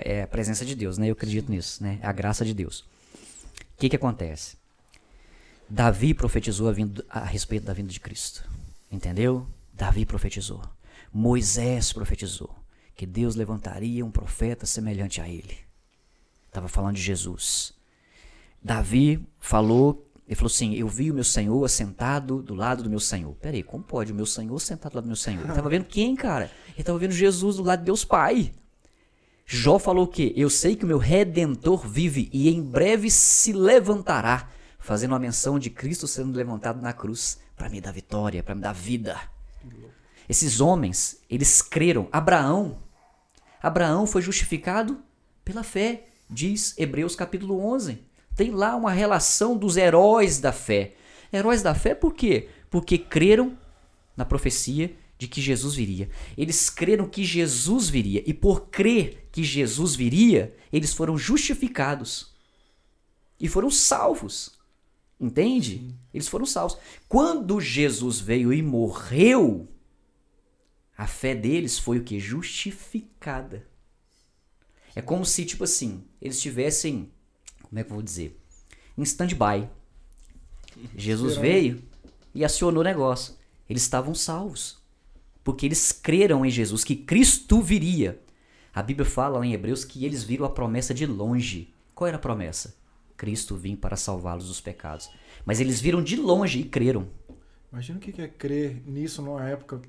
é- 0.05 0.13
é 0.19 0.23
a 0.23 0.27
presença 0.27 0.65
de 0.65 0.75
Deus, 0.75 0.99
né? 0.99 1.09
Eu 1.09 1.13
acredito 1.13 1.51
nisso, 1.51 1.83
né? 1.83 1.99
A 2.03 2.13
graça 2.13 2.45
de 2.45 2.53
Deus. 2.55 2.81
O 2.81 3.79
que, 3.79 3.89
que 3.89 3.97
acontece? 3.97 4.57
Davi 5.69 6.13
profetizou 6.15 6.69
a, 6.69 6.73
vinda- 6.73 7.05
a 7.09 7.25
respeito 7.25 7.65
da 7.65 7.73
vinda 7.73 7.91
de 7.93 8.01
Cristo. 8.01 8.49
Entendeu? 8.91 9.47
Davi 9.73 10.05
profetizou. 10.05 10.63
Moisés 11.13 11.93
profetizou 11.93 12.55
que 12.95 13.07
Deus 13.07 13.35
levantaria 13.35 14.05
um 14.05 14.11
profeta 14.11 14.67
semelhante 14.67 15.21
a 15.21 15.29
ele. 15.29 15.57
Estava 16.49 16.69
falando 16.69 16.97
de 16.97 17.03
Jesus. 17.03 17.73
Davi 18.63 19.27
falou, 19.39 20.07
ele 20.27 20.37
falou 20.37 20.51
assim: 20.51 20.75
Eu 20.75 20.89
vi 20.89 21.11
o 21.11 21.15
meu 21.15 21.25
Senhor 21.25 21.65
assentado 21.65 22.43
do 22.43 22.55
lado 22.55 22.83
do 22.83 22.91
meu 22.91 23.01
Senhor. 23.01 23.35
Peraí, 23.37 23.63
como 23.63 23.83
pode 23.83 24.13
o 24.13 24.15
meu 24.15 24.27
Senhor 24.27 24.59
sentado 24.61 24.93
do 24.93 24.97
lado 24.97 25.05
do 25.05 25.09
meu 25.09 25.17
Senhor? 25.17 25.41
Ele 25.41 25.49
estava 25.51 25.69
vendo 25.69 25.85
quem, 25.85 26.15
cara? 26.15 26.51
Ele 26.69 26.81
estava 26.81 26.99
vendo 26.99 27.13
Jesus 27.13 27.57
do 27.57 27.63
lado 27.63 27.81
de 27.81 27.87
Deus 27.87 28.05
Pai. 28.05 28.53
Jó 29.47 29.81
falou 29.81 30.05
o 30.05 30.09
quê? 30.09 30.33
Eu 30.37 30.49
sei 30.49 30.77
que 30.77 30.85
o 30.85 30.87
meu 30.87 30.99
redentor 30.99 31.85
vive 31.85 32.31
e 32.33 32.49
em 32.49 32.63
breve 32.63 33.11
se 33.11 33.53
levantará, 33.53 34.49
fazendo 34.79 35.11
uma 35.11 35.19
menção 35.19 35.59
de 35.59 35.69
Cristo 35.71 36.07
sendo 36.07 36.37
levantado 36.37 36.81
na 36.81 36.93
cruz 36.93 37.41
para 37.57 37.69
me 37.69 37.81
dar 37.81 37.93
vitória, 37.93 38.45
para 38.45 38.55
me 38.55 38.61
dar 38.61 38.73
vida. 38.73 39.21
Esses 40.29 40.61
homens, 40.61 41.21
eles 41.29 41.61
creram. 41.61 42.09
Abraão, 42.13 42.79
Abraão 43.61 44.07
foi 44.07 44.23
justificado 44.23 45.03
pela 45.45 45.65
fé, 45.65 46.07
diz 46.31 46.73
Hebreus 46.79 47.17
capítulo 47.17 47.59
11. 47.59 47.99
Tem 48.35 48.51
lá 48.51 48.77
uma 48.77 48.93
relação 48.93 49.57
dos 49.57 49.77
heróis 49.77 50.39
da 50.39 50.53
fé. 50.53 50.95
Heróis 51.33 51.63
da 51.63 51.75
fé 51.75 51.95
por 51.95 52.15
quê? 52.15 52.49
Porque 52.71 52.99
creram 52.99 53.59
na 54.17 54.25
profecia 54.25 54.95
de 55.19 55.29
que 55.29 55.41
Jesus 55.41 55.75
viria. 55.75 56.09
Eles 56.37 56.71
creram 56.71 57.09
que 57.09 57.25
Jesus 57.25 57.89
viria 57.89 58.23
e 58.27 58.33
por 58.33 58.69
crer 58.69 59.29
que 59.31 59.45
Jesus 59.45 59.95
viria, 59.95 60.57
eles 60.73 60.95
foram 60.95 61.19
justificados 61.19 62.35
e 63.39 63.49
foram 63.49 63.71
salvos. 63.71 64.59
Entende? 65.21 65.95
Eles 66.15 66.27
foram 66.27 66.47
salvos. 66.47 66.79
Quando 67.07 67.61
Jesus 67.61 68.19
veio 68.19 68.51
e 68.53 68.63
morreu, 68.63 69.69
a 70.97 71.07
fé 71.07 71.35
deles 71.35 71.79
foi 71.79 71.99
o 71.99 72.03
que? 72.03 72.19
Justificada. 72.19 73.69
É 74.95 75.03
como 75.03 75.27
se, 75.27 75.45
tipo 75.45 75.65
assim, 75.65 76.05
eles 76.21 76.41
tivessem 76.41 77.13
como 77.71 77.79
é 77.79 77.85
que 77.85 77.91
eu 77.91 77.95
vou 77.95 78.03
dizer? 78.03 78.39
Em 78.99 79.03
stand-by. 79.03 79.69
Jesus 80.97 81.37
veio 81.37 81.83
e 82.35 82.45
acionou 82.45 82.81
o 82.81 82.85
negócio. 82.85 83.35
Eles 83.69 83.83
estavam 83.83 84.13
salvos. 84.15 84.79
Porque 85.45 85.65
eles 85.65 85.93
creram 85.93 86.45
em 86.45 86.51
Jesus, 86.51 86.85
que 86.85 86.97
Cristo 86.97 87.63
viria. 87.63 88.21
A 88.75 88.83
Bíblia 88.83 89.09
fala 89.09 89.39
lá 89.39 89.47
em 89.47 89.53
Hebreus 89.53 89.85
que 89.85 90.05
eles 90.05 90.23
viram 90.25 90.45
a 90.45 90.51
promessa 90.51 90.93
de 90.93 91.07
longe. 91.07 91.73
Qual 91.95 92.09
era 92.09 92.17
a 92.17 92.21
promessa? 92.21 92.75
Cristo 93.17 93.57
vim 93.57 93.77
para 93.77 93.97
salvá-los 93.97 94.49
dos 94.49 94.61
pecados. 94.61 95.11
Mas 95.45 95.61
eles 95.61 95.81
viram 95.81 96.03
de 96.03 96.17
longe 96.17 96.61
e 96.61 96.65
creram. 96.65 97.09
Imagina 97.73 97.99
o 97.99 98.01
que 98.01 98.21
é 98.21 98.27
crer 98.27 98.83
nisso 98.85 99.23
numa 99.23 99.49
época. 99.49 99.81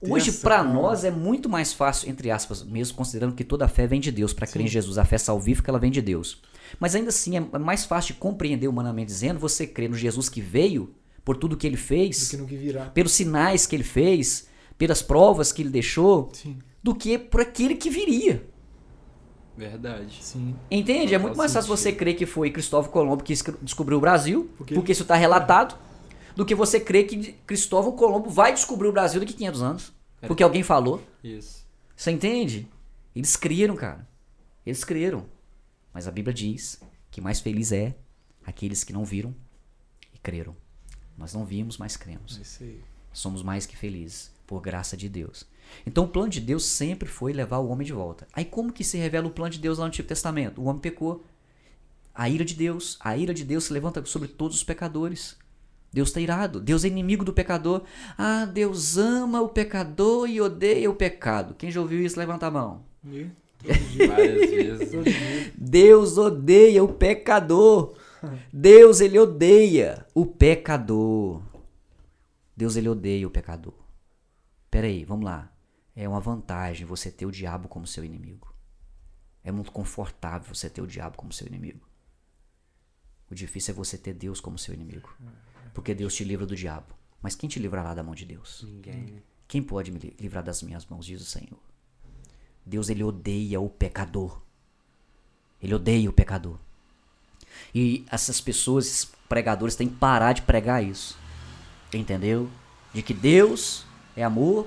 Hoje, 0.00 0.30
para 0.30 0.62
nós, 0.62 1.04
é 1.04 1.10
muito 1.10 1.48
mais 1.48 1.72
fácil, 1.72 2.08
entre 2.08 2.30
aspas, 2.30 2.62
mesmo 2.62 2.96
considerando 2.96 3.34
que 3.34 3.42
toda 3.42 3.64
a 3.64 3.68
fé 3.68 3.86
vem 3.86 3.98
de 4.00 4.12
Deus, 4.12 4.32
para 4.32 4.46
crer 4.46 4.64
em 4.64 4.68
Jesus. 4.68 4.98
A 4.98 5.04
fé 5.04 5.18
salvífica, 5.18 5.70
ela 5.70 5.78
vem 5.78 5.90
de 5.90 6.00
Deus. 6.00 6.42
Mas 6.80 6.94
ainda 6.94 7.08
assim, 7.08 7.36
é 7.36 7.58
mais 7.58 7.84
fácil 7.84 8.14
de 8.14 8.20
compreender, 8.20 8.68
humanamente 8.68 9.06
dizendo, 9.08 9.38
você 9.40 9.66
crer 9.66 9.88
no 9.90 9.96
Jesus 9.96 10.28
que 10.28 10.40
veio, 10.40 10.94
por 11.24 11.36
tudo 11.36 11.56
que 11.56 11.66
ele 11.66 11.76
Do 11.76 11.82
fez, 11.82 12.28
que 12.30 12.36
no 12.36 12.46
que 12.46 12.56
virá. 12.56 12.86
pelos 12.86 13.12
sinais 13.12 13.66
que 13.66 13.74
ele 13.74 13.82
fez, 13.84 14.48
pelas 14.78 15.02
provas 15.02 15.50
que 15.52 15.62
ele 15.62 15.70
deixou, 15.70 16.30
Sim, 16.32 16.58
do 16.82 16.94
que 16.94 17.18
por 17.18 17.40
aquele 17.40 17.74
que 17.74 17.90
viria. 17.90 18.46
Verdade. 19.56 20.18
sim. 20.22 20.54
Entende? 20.70 21.14
É 21.14 21.18
muito 21.18 21.34
Faz 21.34 21.38
mais 21.38 21.52
fácil 21.54 21.76
sentido. 21.76 21.92
você 21.94 21.98
crer 21.98 22.14
que 22.16 22.26
foi 22.26 22.50
Cristóvão 22.50 22.90
Colombo 22.90 23.24
que 23.24 23.32
descobriu 23.62 23.96
o 23.96 24.00
Brasil, 24.00 24.50
Porque- 24.58 24.74
porque 24.74 24.92
isso 24.92 25.02
está 25.02 25.14
relatado, 25.14 25.76
do 26.36 26.44
que 26.44 26.54
você 26.54 26.78
crer 26.78 27.06
que 27.06 27.32
Cristóvão 27.46 27.92
Colombo 27.92 28.28
vai 28.28 28.52
descobrir 28.52 28.88
o 28.88 28.92
Brasil 28.92 29.18
daqui 29.18 29.32
a 29.32 29.36
500 29.36 29.62
anos, 29.62 29.92
É. 30.20 30.26
porque 30.26 30.42
alguém 30.42 30.62
falou. 30.62 31.00
Isso. 31.24 31.64
Você 31.96 32.10
entende? 32.10 32.68
Eles 33.14 33.34
creram, 33.36 33.74
cara. 33.74 34.06
Eles 34.66 34.84
creram. 34.84 35.24
Mas 35.96 36.06
a 36.06 36.10
Bíblia 36.10 36.34
diz 36.34 36.78
que 37.10 37.22
mais 37.22 37.40
feliz 37.40 37.72
é 37.72 37.96
aqueles 38.44 38.84
que 38.84 38.92
não 38.92 39.02
viram 39.02 39.34
e 40.12 40.18
creram. 40.18 40.54
Nós 41.16 41.32
não 41.32 41.42
vimos, 41.42 41.78
mas 41.78 41.96
cremos. 41.96 42.38
É. 42.60 42.74
Somos 43.14 43.42
mais 43.42 43.64
que 43.64 43.74
felizes, 43.74 44.30
por 44.46 44.60
graça 44.60 44.94
de 44.94 45.08
Deus. 45.08 45.46
Então 45.86 46.04
o 46.04 46.08
plano 46.08 46.28
de 46.28 46.38
Deus 46.38 46.66
sempre 46.66 47.08
foi 47.08 47.32
levar 47.32 47.60
o 47.60 47.68
homem 47.68 47.86
de 47.86 47.94
volta. 47.94 48.28
Aí 48.34 48.44
como 48.44 48.74
que 48.74 48.84
se 48.84 48.98
revela 48.98 49.26
o 49.26 49.30
plano 49.30 49.52
de 49.52 49.58
Deus 49.58 49.78
lá 49.78 49.86
no 49.86 49.88
Antigo 49.88 50.06
Testamento? 50.06 50.60
O 50.60 50.66
homem 50.66 50.82
pecou. 50.82 51.24
A 52.14 52.28
ira 52.28 52.44
de 52.44 52.52
Deus, 52.52 52.98
a 53.00 53.16
ira 53.16 53.32
de 53.32 53.42
Deus 53.42 53.64
se 53.64 53.72
levanta 53.72 54.04
sobre 54.04 54.28
todos 54.28 54.58
os 54.58 54.64
pecadores. 54.64 55.34
Deus 55.90 56.10
está 56.10 56.20
irado. 56.20 56.60
Deus 56.60 56.84
é 56.84 56.88
inimigo 56.88 57.24
do 57.24 57.32
pecador. 57.32 57.84
Ah, 58.18 58.44
Deus 58.44 58.98
ama 58.98 59.40
o 59.40 59.48
pecador 59.48 60.28
e 60.28 60.42
odeia 60.42 60.90
o 60.90 60.94
pecado. 60.94 61.54
Quem 61.54 61.70
já 61.70 61.80
ouviu 61.80 62.04
isso, 62.04 62.18
levanta 62.18 62.48
a 62.48 62.50
mão. 62.50 62.84
E 63.02 63.30
vezes. 63.62 64.90
dia. 64.90 65.52
Deus 65.56 66.18
odeia 66.18 66.82
o 66.84 66.92
pecador. 66.92 67.96
Deus 68.52 69.00
ele 69.00 69.18
odeia 69.18 70.06
o 70.14 70.26
pecador. 70.26 71.42
Deus 72.56 72.76
ele 72.76 72.88
odeia 72.88 73.26
o 73.26 73.30
pecador. 73.30 73.74
Pera 74.70 74.86
aí, 74.86 75.04
vamos 75.04 75.24
lá. 75.24 75.52
É 75.94 76.08
uma 76.08 76.20
vantagem 76.20 76.86
você 76.86 77.10
ter 77.10 77.26
o 77.26 77.30
diabo 77.30 77.68
como 77.68 77.86
seu 77.86 78.04
inimigo. 78.04 78.54
É 79.44 79.50
muito 79.52 79.70
confortável 79.72 80.54
você 80.54 80.68
ter 80.68 80.82
o 80.82 80.86
diabo 80.86 81.16
como 81.16 81.32
seu 81.32 81.46
inimigo. 81.46 81.86
O 83.30 83.34
difícil 83.34 83.72
é 83.72 83.74
você 83.76 83.96
ter 83.96 84.12
Deus 84.12 84.40
como 84.40 84.58
seu 84.58 84.74
inimigo. 84.74 85.08
Porque 85.72 85.94
Deus 85.94 86.14
te 86.14 86.24
livra 86.24 86.46
do 86.46 86.56
diabo. 86.56 86.94
Mas 87.22 87.34
quem 87.34 87.48
te 87.48 87.58
livrará 87.58 87.94
da 87.94 88.02
mão 88.02 88.14
de 88.14 88.24
Deus? 88.24 88.62
Ninguém. 88.66 88.94
né? 89.04 89.22
Quem 89.48 89.62
pode 89.62 89.90
me 89.92 89.98
li- 89.98 90.16
livrar 90.20 90.42
das 90.44 90.62
minhas 90.62 90.84
mãos, 90.86 91.06
diz 91.06 91.20
o 91.20 91.24
Senhor. 91.24 91.58
Deus 92.66 92.88
ele 92.88 93.04
odeia 93.04 93.60
o 93.60 93.68
pecador. 93.68 94.40
Ele 95.62 95.72
odeia 95.72 96.10
o 96.10 96.12
pecador. 96.12 96.56
E 97.72 98.04
essas 98.10 98.40
pessoas, 98.40 98.86
esses 98.86 99.04
pregadores, 99.28 99.76
têm 99.76 99.88
que 99.88 99.94
parar 99.96 100.32
de 100.32 100.42
pregar 100.42 100.82
isso. 100.82 101.16
Entendeu? 101.94 102.48
De 102.92 103.02
que 103.02 103.14
Deus 103.14 103.86
é 104.16 104.24
amor, 104.24 104.66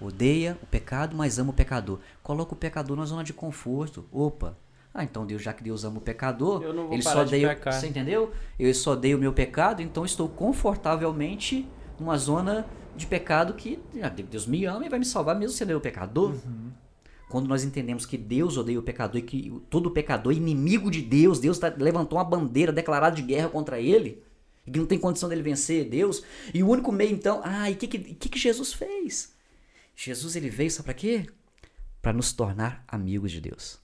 odeia 0.00 0.56
o 0.62 0.66
pecado, 0.66 1.16
mas 1.16 1.38
ama 1.38 1.50
o 1.50 1.52
pecador. 1.52 1.98
Coloca 2.22 2.54
o 2.54 2.56
pecador 2.56 2.96
na 2.96 3.04
zona 3.04 3.24
de 3.24 3.32
conforto. 3.32 4.06
Opa. 4.12 4.56
Ah, 4.94 5.04
então 5.04 5.26
Deus, 5.26 5.42
já 5.42 5.52
que 5.52 5.62
Deus 5.62 5.84
ama 5.84 5.98
o 5.98 6.00
pecador, 6.00 6.62
ele 6.90 7.02
só 7.02 7.22
de 7.22 7.28
odeia, 7.28 7.48
pecar. 7.48 7.74
você 7.74 7.86
entendeu? 7.88 8.32
Eu 8.58 8.72
só 8.72 8.92
odeio 8.92 9.18
o 9.18 9.20
meu 9.20 9.32
pecado, 9.32 9.82
então 9.82 10.06
estou 10.06 10.26
confortavelmente 10.26 11.68
numa 12.00 12.16
zona 12.16 12.66
de 12.96 13.06
pecado 13.06 13.52
que 13.52 13.78
ah, 14.02 14.08
Deus 14.08 14.46
me 14.46 14.64
ama 14.64 14.86
e 14.86 14.88
vai 14.88 14.98
me 14.98 15.04
salvar 15.04 15.36
mesmo 15.36 15.54
sendo 15.54 15.70
eu 15.70 15.80
pecador. 15.80 16.34
Quando 17.28 17.48
nós 17.48 17.64
entendemos 17.64 18.06
que 18.06 18.16
Deus 18.16 18.56
odeia 18.56 18.78
o 18.78 18.82
pecador 18.82 19.18
e 19.18 19.22
que 19.22 19.50
o- 19.50 19.60
todo 19.60 19.90
pecador 19.90 20.32
é 20.32 20.36
inimigo 20.36 20.90
de 20.90 21.02
Deus, 21.02 21.40
Deus 21.40 21.58
tá- 21.58 21.74
levantou 21.76 22.18
uma 22.18 22.24
bandeira 22.24 22.72
declarada 22.72 23.16
de 23.16 23.22
guerra 23.22 23.48
contra 23.48 23.80
ele, 23.80 24.22
e 24.66 24.70
que 24.70 24.78
não 24.78 24.86
tem 24.86 24.98
condição 24.98 25.28
dele 25.28 25.42
vencer 25.42 25.88
Deus, 25.88 26.22
e 26.54 26.62
o 26.62 26.68
único 26.68 26.92
meio 26.92 27.12
então, 27.12 27.40
ah, 27.44 27.68
e 27.70 27.74
o 27.74 27.76
que, 27.76 27.86
que, 27.88 28.28
que, 28.28 28.38
Jesus 28.38 28.72
fez? 28.72 29.32
Jesus 29.94 30.36
ele 30.36 30.50
veio, 30.50 30.70
sabe 30.70 30.84
para 30.84 30.94
quê? 30.94 31.26
Para 32.00 32.12
nos 32.12 32.32
tornar 32.32 32.84
amigos 32.86 33.32
de 33.32 33.40
Deus. 33.40 33.78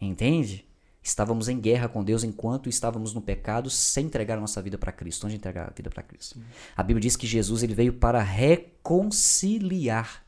Entende? 0.00 0.66
Estávamos 1.02 1.48
em 1.48 1.58
guerra 1.58 1.88
com 1.88 2.04
Deus 2.04 2.22
enquanto 2.22 2.68
estávamos 2.68 3.14
no 3.14 3.22
pecado, 3.22 3.70
sem 3.70 4.06
entregar 4.06 4.36
a 4.36 4.40
nossa 4.40 4.60
vida 4.60 4.76
para 4.76 4.92
Cristo. 4.92 5.26
Onde 5.26 5.36
entregar 5.36 5.68
a 5.68 5.72
vida 5.74 5.88
para 5.88 6.02
Cristo? 6.02 6.38
A 6.76 6.82
Bíblia 6.82 7.00
diz 7.00 7.16
que 7.16 7.26
Jesus 7.26 7.62
ele 7.62 7.74
veio 7.74 7.94
para 7.94 8.20
reconciliar. 8.22 10.22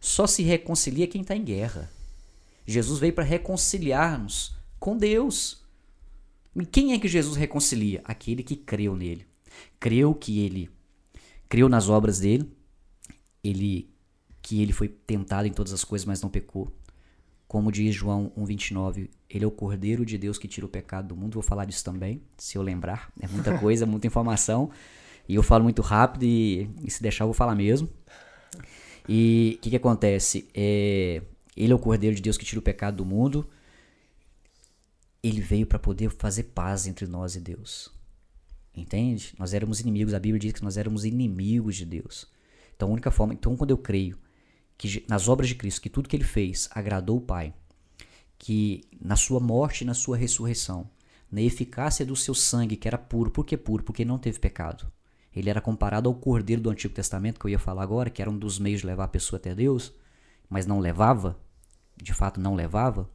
Só 0.00 0.26
se 0.26 0.42
reconcilia 0.42 1.06
quem 1.06 1.20
está 1.20 1.36
em 1.36 1.44
guerra. 1.44 1.90
Jesus 2.66 2.98
veio 2.98 3.12
para 3.12 3.24
reconciliar-nos 3.24 4.56
com 4.78 4.96
Deus. 4.96 5.62
E 6.56 6.64
quem 6.64 6.94
é 6.94 6.98
que 6.98 7.06
Jesus 7.06 7.36
reconcilia? 7.36 8.00
Aquele 8.04 8.42
que 8.42 8.56
creu 8.56 8.96
nele. 8.96 9.26
Creu 9.78 10.14
que 10.14 10.40
ele 10.40 10.70
creu 11.48 11.68
nas 11.68 11.88
obras 11.88 12.20
dele, 12.20 12.48
ele 13.42 13.90
que 14.40 14.62
ele 14.62 14.72
foi 14.72 14.88
tentado 14.88 15.46
em 15.46 15.52
todas 15.52 15.72
as 15.72 15.84
coisas, 15.84 16.06
mas 16.06 16.22
não 16.22 16.30
pecou. 16.30 16.72
Como 17.46 17.70
diz 17.70 17.94
João 17.94 18.32
1,29, 18.38 19.10
ele 19.28 19.44
é 19.44 19.46
o 19.46 19.50
Cordeiro 19.50 20.06
de 20.06 20.16
Deus 20.16 20.38
que 20.38 20.48
tira 20.48 20.64
o 20.64 20.68
pecado 20.68 21.08
do 21.08 21.16
mundo. 21.16 21.34
Vou 21.34 21.42
falar 21.42 21.64
disso 21.64 21.84
também, 21.84 22.22
se 22.38 22.56
eu 22.56 22.62
lembrar. 22.62 23.12
É 23.20 23.26
muita 23.26 23.56
coisa, 23.58 23.84
muita 23.84 24.06
informação. 24.06 24.70
E 25.28 25.34
eu 25.34 25.42
falo 25.42 25.64
muito 25.64 25.82
rápido 25.82 26.22
e, 26.22 26.70
e 26.82 26.90
se 26.90 27.02
deixar 27.02 27.24
eu 27.24 27.28
vou 27.28 27.34
falar 27.34 27.54
mesmo. 27.54 27.88
E 29.12 29.56
o 29.56 29.62
que, 29.62 29.70
que 29.70 29.76
acontece? 29.76 30.48
É, 30.54 31.20
ele 31.56 31.72
é 31.72 31.74
o 31.74 31.80
Cordeiro 31.80 32.14
de 32.14 32.22
Deus 32.22 32.38
que 32.38 32.44
tira 32.44 32.60
o 32.60 32.62
pecado 32.62 32.98
do 32.98 33.04
mundo. 33.04 33.44
Ele 35.20 35.40
veio 35.40 35.66
para 35.66 35.80
poder 35.80 36.10
fazer 36.10 36.44
paz 36.44 36.86
entre 36.86 37.08
nós 37.08 37.34
e 37.34 37.40
Deus. 37.40 37.92
Entende? 38.72 39.34
Nós 39.36 39.52
éramos 39.52 39.80
inimigos. 39.80 40.14
A 40.14 40.20
Bíblia 40.20 40.38
diz 40.38 40.52
que 40.52 40.62
nós 40.62 40.76
éramos 40.76 41.04
inimigos 41.04 41.74
de 41.74 41.84
Deus. 41.84 42.28
Então, 42.76 42.88
a 42.88 42.92
única 42.92 43.10
forma. 43.10 43.34
Então, 43.34 43.56
quando 43.56 43.72
eu 43.72 43.78
creio 43.78 44.16
que 44.78 45.04
nas 45.08 45.26
obras 45.26 45.48
de 45.48 45.56
Cristo, 45.56 45.80
que 45.80 45.90
tudo 45.90 46.08
que 46.08 46.14
ele 46.14 46.22
fez 46.22 46.68
agradou 46.70 47.16
o 47.16 47.20
Pai, 47.20 47.52
que 48.38 48.84
na 49.02 49.16
sua 49.16 49.40
morte 49.40 49.80
e 49.80 49.84
na 49.84 49.92
sua 49.92 50.16
ressurreição, 50.16 50.88
na 51.32 51.42
eficácia 51.42 52.06
do 52.06 52.14
seu 52.14 52.32
sangue, 52.32 52.76
que 52.76 52.86
era 52.86 52.96
puro, 52.96 53.32
por 53.32 53.44
que 53.44 53.56
puro? 53.56 53.82
Porque 53.82 54.04
não 54.04 54.20
teve 54.20 54.38
pecado. 54.38 54.86
Ele 55.34 55.48
era 55.48 55.60
comparado 55.60 56.08
ao 56.08 56.14
cordeiro 56.14 56.60
do 56.62 56.70
Antigo 56.70 56.92
Testamento, 56.92 57.38
que 57.38 57.46
eu 57.46 57.50
ia 57.50 57.58
falar 57.58 57.82
agora, 57.82 58.10
que 58.10 58.20
era 58.20 58.30
um 58.30 58.38
dos 58.38 58.58
meios 58.58 58.80
de 58.80 58.86
levar 58.86 59.04
a 59.04 59.08
pessoa 59.08 59.38
até 59.38 59.54
Deus, 59.54 59.92
mas 60.48 60.66
não 60.66 60.80
levava, 60.80 61.38
de 61.96 62.12
fato 62.12 62.40
não 62.40 62.54
levava, 62.54 63.08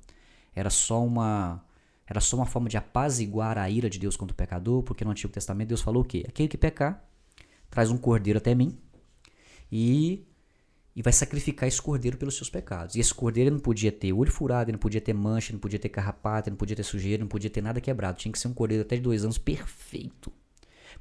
era 0.56 0.70
só 0.70 1.04
uma 1.04 1.62
era 2.08 2.22
só 2.22 2.38
uma 2.38 2.46
forma 2.46 2.70
de 2.70 2.78
apaziguar 2.78 3.58
a 3.58 3.68
ira 3.68 3.90
de 3.90 3.98
Deus 3.98 4.16
contra 4.16 4.32
o 4.32 4.38
pecador, 4.38 4.84
porque 4.84 5.04
no 5.04 5.10
Antigo 5.10 5.34
Testamento 5.34 5.70
Deus 5.70 5.82
falou 5.82 6.04
o 6.04 6.06
quê? 6.06 6.24
Aquele 6.28 6.48
que 6.48 6.56
pecar, 6.58 7.04
traz 7.68 7.90
um 7.90 7.98
cordeiro 7.98 8.38
até 8.38 8.54
mim 8.54 8.78
e 9.72 10.24
e 10.96 11.02
vai 11.02 11.12
sacrificar 11.12 11.68
esse 11.68 11.82
cordeiro 11.82 12.16
pelos 12.18 12.38
seus 12.38 12.50
pecados. 12.50 12.96
E 12.96 13.02
esse 13.02 13.14
cordeiro 13.14 13.52
não 13.52 13.60
podia 13.60 13.92
ter 13.92 14.14
olho 14.14 14.32
furado, 14.32 14.72
não 14.72 14.80
podia 14.80 15.02
ter 15.02 15.14
mancha, 15.14 15.52
não 15.52 15.60
podia 15.60 15.78
ter 15.78 15.90
carrapato, 15.90 16.48
ele 16.48 16.54
não 16.54 16.58
podia 16.58 16.76
ter 16.76 16.84
sujeira, 16.84 17.22
não 17.22 17.28
podia 17.28 17.50
ter 17.50 17.62
nada 17.62 17.82
quebrado. 17.82 18.18
Tinha 18.18 18.32
que 18.32 18.40
ser 18.40 18.48
um 18.48 18.54
cordeiro 18.54 18.84
até 18.84 18.96
de 18.96 19.02
dois 19.02 19.26
anos 19.26 19.38
perfeito. 19.38 20.32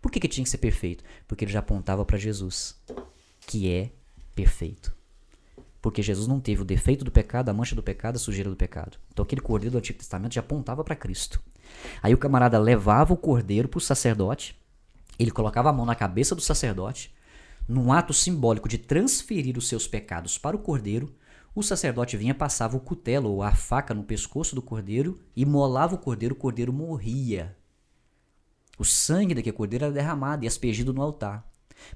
Por 0.05 0.11
que, 0.11 0.21
que 0.21 0.29
tinha 0.29 0.45
que 0.45 0.51
ser 0.51 0.59
perfeito? 0.59 1.03
Porque 1.27 1.47
ele 1.47 1.51
já 1.51 1.61
apontava 1.61 2.05
para 2.05 2.19
Jesus, 2.19 2.79
que 3.47 3.73
é 3.73 3.91
perfeito. 4.35 4.95
Porque 5.81 6.03
Jesus 6.03 6.29
não 6.29 6.39
teve 6.41 6.61
o 6.61 6.65
defeito 6.65 7.07
do 7.07 7.11
pecado, 7.11 7.49
a 7.49 7.55
mancha 7.55 7.75
do 7.75 7.83
pecado, 7.83 8.17
a 8.17 8.19
sujeira 8.19 8.51
do 8.51 8.55
pecado. 8.55 8.99
Então 9.11 9.23
aquele 9.23 9.41
cordeiro 9.41 9.73
do 9.73 9.79
Antigo 9.79 9.99
Testamento 9.99 10.35
já 10.35 10.43
apontava 10.43 10.85
para 10.85 10.95
Cristo. 10.95 11.41
Aí 12.03 12.13
o 12.13 12.19
camarada 12.19 12.59
levava 12.59 13.15
o 13.15 13.17
cordeiro 13.17 13.67
para 13.67 13.79
o 13.79 13.81
sacerdote, 13.81 14.55
ele 15.19 15.31
colocava 15.31 15.71
a 15.71 15.73
mão 15.73 15.87
na 15.87 15.95
cabeça 15.95 16.35
do 16.35 16.43
sacerdote, 16.43 17.15
num 17.67 17.91
ato 17.91 18.13
simbólico 18.13 18.69
de 18.69 18.77
transferir 18.77 19.57
os 19.57 19.67
seus 19.67 19.87
pecados 19.87 20.37
para 20.37 20.55
o 20.55 20.59
cordeiro, 20.59 21.15
o 21.55 21.63
sacerdote 21.63 22.19
vinha, 22.19 22.35
passava 22.35 22.77
o 22.77 22.81
cutelo 22.81 23.31
ou 23.31 23.43
a 23.43 23.55
faca 23.55 23.95
no 23.95 24.05
pescoço 24.05 24.55
do 24.55 24.61
cordeiro 24.61 25.19
e 25.35 25.47
molava 25.47 25.95
o 25.95 25.99
cordeiro, 25.99 26.35
o 26.35 26.39
cordeiro 26.39 26.75
morria. 26.75 27.57
O 28.79 28.85
sangue 28.85 29.35
daquele 29.35 29.57
cordeiro 29.57 29.85
era 29.85 29.95
derramado 29.95 30.45
e 30.45 30.49
aspergido 30.49 30.93
no 30.93 31.03
altar. 31.03 31.49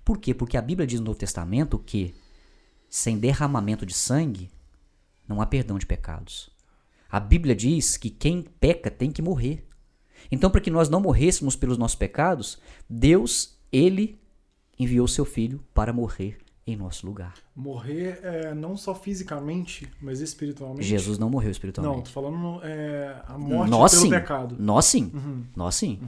Por 0.04 0.18
quê? 0.18 0.34
Porque 0.34 0.56
a 0.56 0.62
Bíblia 0.62 0.86
diz 0.86 1.00
no 1.00 1.06
Novo 1.06 1.18
Testamento 1.18 1.78
que 1.78 2.14
sem 2.88 3.18
derramamento 3.18 3.84
de 3.84 3.94
sangue 3.94 4.50
não 5.26 5.40
há 5.40 5.46
perdão 5.46 5.78
de 5.78 5.86
pecados. 5.86 6.50
A 7.10 7.18
Bíblia 7.20 7.54
diz 7.54 7.96
que 7.96 8.10
quem 8.10 8.42
peca 8.42 8.90
tem 8.90 9.10
que 9.10 9.22
morrer. 9.22 9.66
Então, 10.30 10.50
para 10.50 10.60
que 10.60 10.70
nós 10.70 10.88
não 10.88 11.00
morrêssemos 11.00 11.56
pelos 11.56 11.78
nossos 11.78 11.94
pecados, 11.94 12.58
Deus, 12.88 13.58
ele 13.72 14.20
enviou 14.78 15.08
seu 15.08 15.24
filho 15.24 15.64
para 15.72 15.92
morrer 15.92 16.38
em 16.66 16.76
nosso 16.76 17.06
lugar. 17.06 17.34
Morrer 17.56 18.20
é, 18.22 18.54
não 18.54 18.76
só 18.76 18.94
fisicamente, 18.94 19.88
mas 20.02 20.20
espiritualmente. 20.20 20.86
Jesus 20.86 21.18
não 21.18 21.30
morreu 21.30 21.46
Não, 21.46 21.52
espiritualmente. 21.52 22.04
tô 22.04 22.10
falando 22.10 22.60
é, 22.62 23.22
a 23.26 23.38
morte 23.38 23.70
nós 23.70 23.92
pelo 23.92 24.02
sim. 24.02 24.10
pecado. 24.10 24.56
Nós 24.58 24.84
sim. 24.84 25.10
Uhum. 25.14 25.44
Nós 25.56 25.74
sim. 25.74 25.98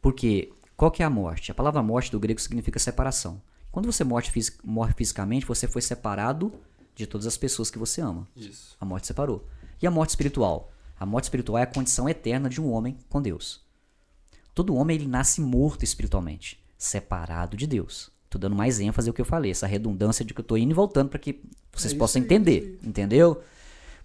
Porque 0.00 0.52
qual 0.76 0.90
que 0.90 1.02
é 1.02 1.06
a 1.06 1.10
morte? 1.10 1.50
A 1.50 1.54
palavra 1.54 1.82
morte 1.82 2.10
do 2.10 2.18
grego 2.20 2.40
significa 2.40 2.78
separação. 2.78 3.40
Quando 3.70 3.90
você 3.90 4.02
morre, 4.02 4.28
fisi- 4.30 4.56
morre 4.64 4.92
fisicamente, 4.96 5.46
você 5.46 5.68
foi 5.68 5.82
separado 5.82 6.52
de 6.94 7.06
todas 7.06 7.26
as 7.26 7.36
pessoas 7.36 7.70
que 7.70 7.78
você 7.78 8.00
ama. 8.00 8.26
Isso. 8.36 8.76
A 8.80 8.84
morte 8.84 9.06
separou. 9.06 9.46
E 9.80 9.86
a 9.86 9.90
morte 9.90 10.10
espiritual? 10.10 10.72
A 10.98 11.06
morte 11.06 11.24
espiritual 11.24 11.58
é 11.58 11.62
a 11.62 11.66
condição 11.66 12.08
eterna 12.08 12.48
de 12.48 12.60
um 12.60 12.70
homem 12.70 12.96
com 13.08 13.22
Deus. 13.22 13.62
Todo 14.54 14.74
homem 14.74 14.96
ele 14.96 15.06
nasce 15.06 15.40
morto 15.40 15.84
espiritualmente, 15.84 16.62
separado 16.76 17.56
de 17.56 17.66
Deus. 17.66 18.10
Tô 18.28 18.38
dando 18.38 18.54
mais 18.54 18.78
ênfase 18.80 19.08
ao 19.08 19.14
que 19.14 19.20
eu 19.20 19.24
falei, 19.24 19.50
essa 19.50 19.66
redundância 19.66 20.24
de 20.24 20.34
que 20.34 20.40
eu 20.40 20.44
tô 20.44 20.56
indo 20.56 20.72
e 20.72 20.74
voltando 20.74 21.08
para 21.08 21.18
que 21.18 21.40
vocês 21.72 21.92
É 21.94 21.96
possam 21.96 22.20
aí, 22.20 22.24
entender, 22.26 22.78
entendeu? 22.82 23.42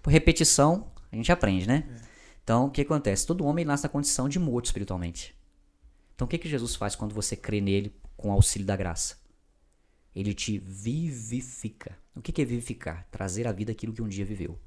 Por 0.02 0.10
repetição, 0.10 0.86
a 1.12 1.16
gente 1.16 1.30
aprende, 1.30 1.66
né? 1.66 1.84
Então, 2.42 2.66
o 2.66 2.70
que 2.70 2.80
acontece? 2.80 3.26
Todo 3.26 3.44
homem 3.44 3.64
nasce 3.64 3.82
na 3.82 3.88
condição 3.88 4.28
de 4.28 4.38
morto 4.38 4.66
espiritualmente. 4.66 5.35
Então, 6.16 6.24
o 6.24 6.28
que, 6.28 6.38
que 6.38 6.48
Jesus 6.48 6.74
faz 6.74 6.96
quando 6.96 7.14
você 7.14 7.36
crê 7.36 7.60
nele 7.60 7.94
com 8.16 8.30
o 8.30 8.32
auxílio 8.32 8.66
da 8.66 8.74
graça? 8.74 9.18
Ele 10.14 10.32
te 10.32 10.58
vivifica. 10.58 11.96
O 12.14 12.22
que, 12.22 12.32
que 12.32 12.40
é 12.40 12.44
vivificar? 12.44 13.06
Trazer 13.10 13.46
à 13.46 13.52
vida 13.52 13.70
aquilo 13.70 13.92
que 13.92 14.00
um 14.00 14.08
dia 14.08 14.24
viveu. 14.24 14.58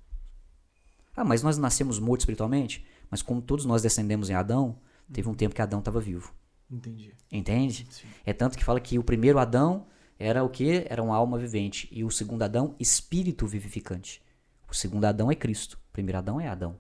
Ah, 1.16 1.26
mas 1.26 1.42
nós 1.42 1.58
nascemos 1.58 1.98
mortos 1.98 2.22
espiritualmente? 2.22 2.86
Mas 3.10 3.24
como 3.24 3.42
todos 3.42 3.66
nós 3.66 3.82
descendemos 3.82 4.30
em 4.30 4.36
Adão, 4.36 4.80
teve 5.12 5.28
um 5.28 5.34
tempo 5.34 5.56
que 5.56 5.62
Adão 5.62 5.80
estava 5.80 6.00
vivo. 6.00 6.32
Entendi. 6.70 7.16
Entende? 7.32 7.88
Sim. 7.90 8.08
É 8.24 8.32
tanto 8.32 8.56
que 8.56 8.64
fala 8.64 8.80
que 8.80 9.00
o 9.00 9.04
primeiro 9.04 9.40
Adão 9.40 9.88
era 10.20 10.44
o 10.44 10.50
que? 10.50 10.86
Era 10.88 11.02
uma 11.02 11.16
alma 11.16 11.40
vivente. 11.40 11.90
E 11.92 12.04
o 12.04 12.12
segundo 12.12 12.44
Adão, 12.44 12.76
espírito 12.80 13.48
vivificante. 13.48 14.22
O 14.70 14.76
segundo 14.76 15.06
Adão 15.06 15.32
é 15.32 15.36
Cristo. 15.36 15.80
O 15.90 15.92
primeiro 15.92 16.20
Adão 16.20 16.40
é 16.40 16.48
Adão. 16.48 16.78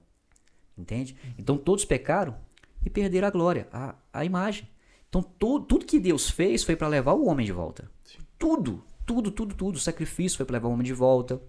Entende? 0.78 1.17
Então 1.39 1.57
todos 1.57 1.84
pecaram 1.86 2.38
e 2.86 2.89
perderam 2.89 3.27
a 3.27 3.32
glória, 3.32 3.67
a, 3.71 3.95
a 4.13 4.25
imagem. 4.25 4.67
Então 5.09 5.21
to- 5.21 5.61
tudo 5.61 5.86
que 5.86 5.99
Deus 5.99 6.30
fez 6.30 6.63
foi 6.63 6.75
para 6.75 6.88
levar 6.88 7.13
o 7.13 7.27
homem 7.27 7.45
de 7.45 7.51
volta. 7.51 7.89
Tudo, 8.38 8.84
tudo, 9.05 9.32
tudo, 9.32 9.55
tudo. 9.55 9.75
O 9.75 9.80
sacrifício 9.80 10.38
foi 10.38 10.45
para 10.45 10.53
levar 10.53 10.67
o 10.67 10.71
homem 10.71 10.86
de 10.86 10.93
volta. 10.93 11.41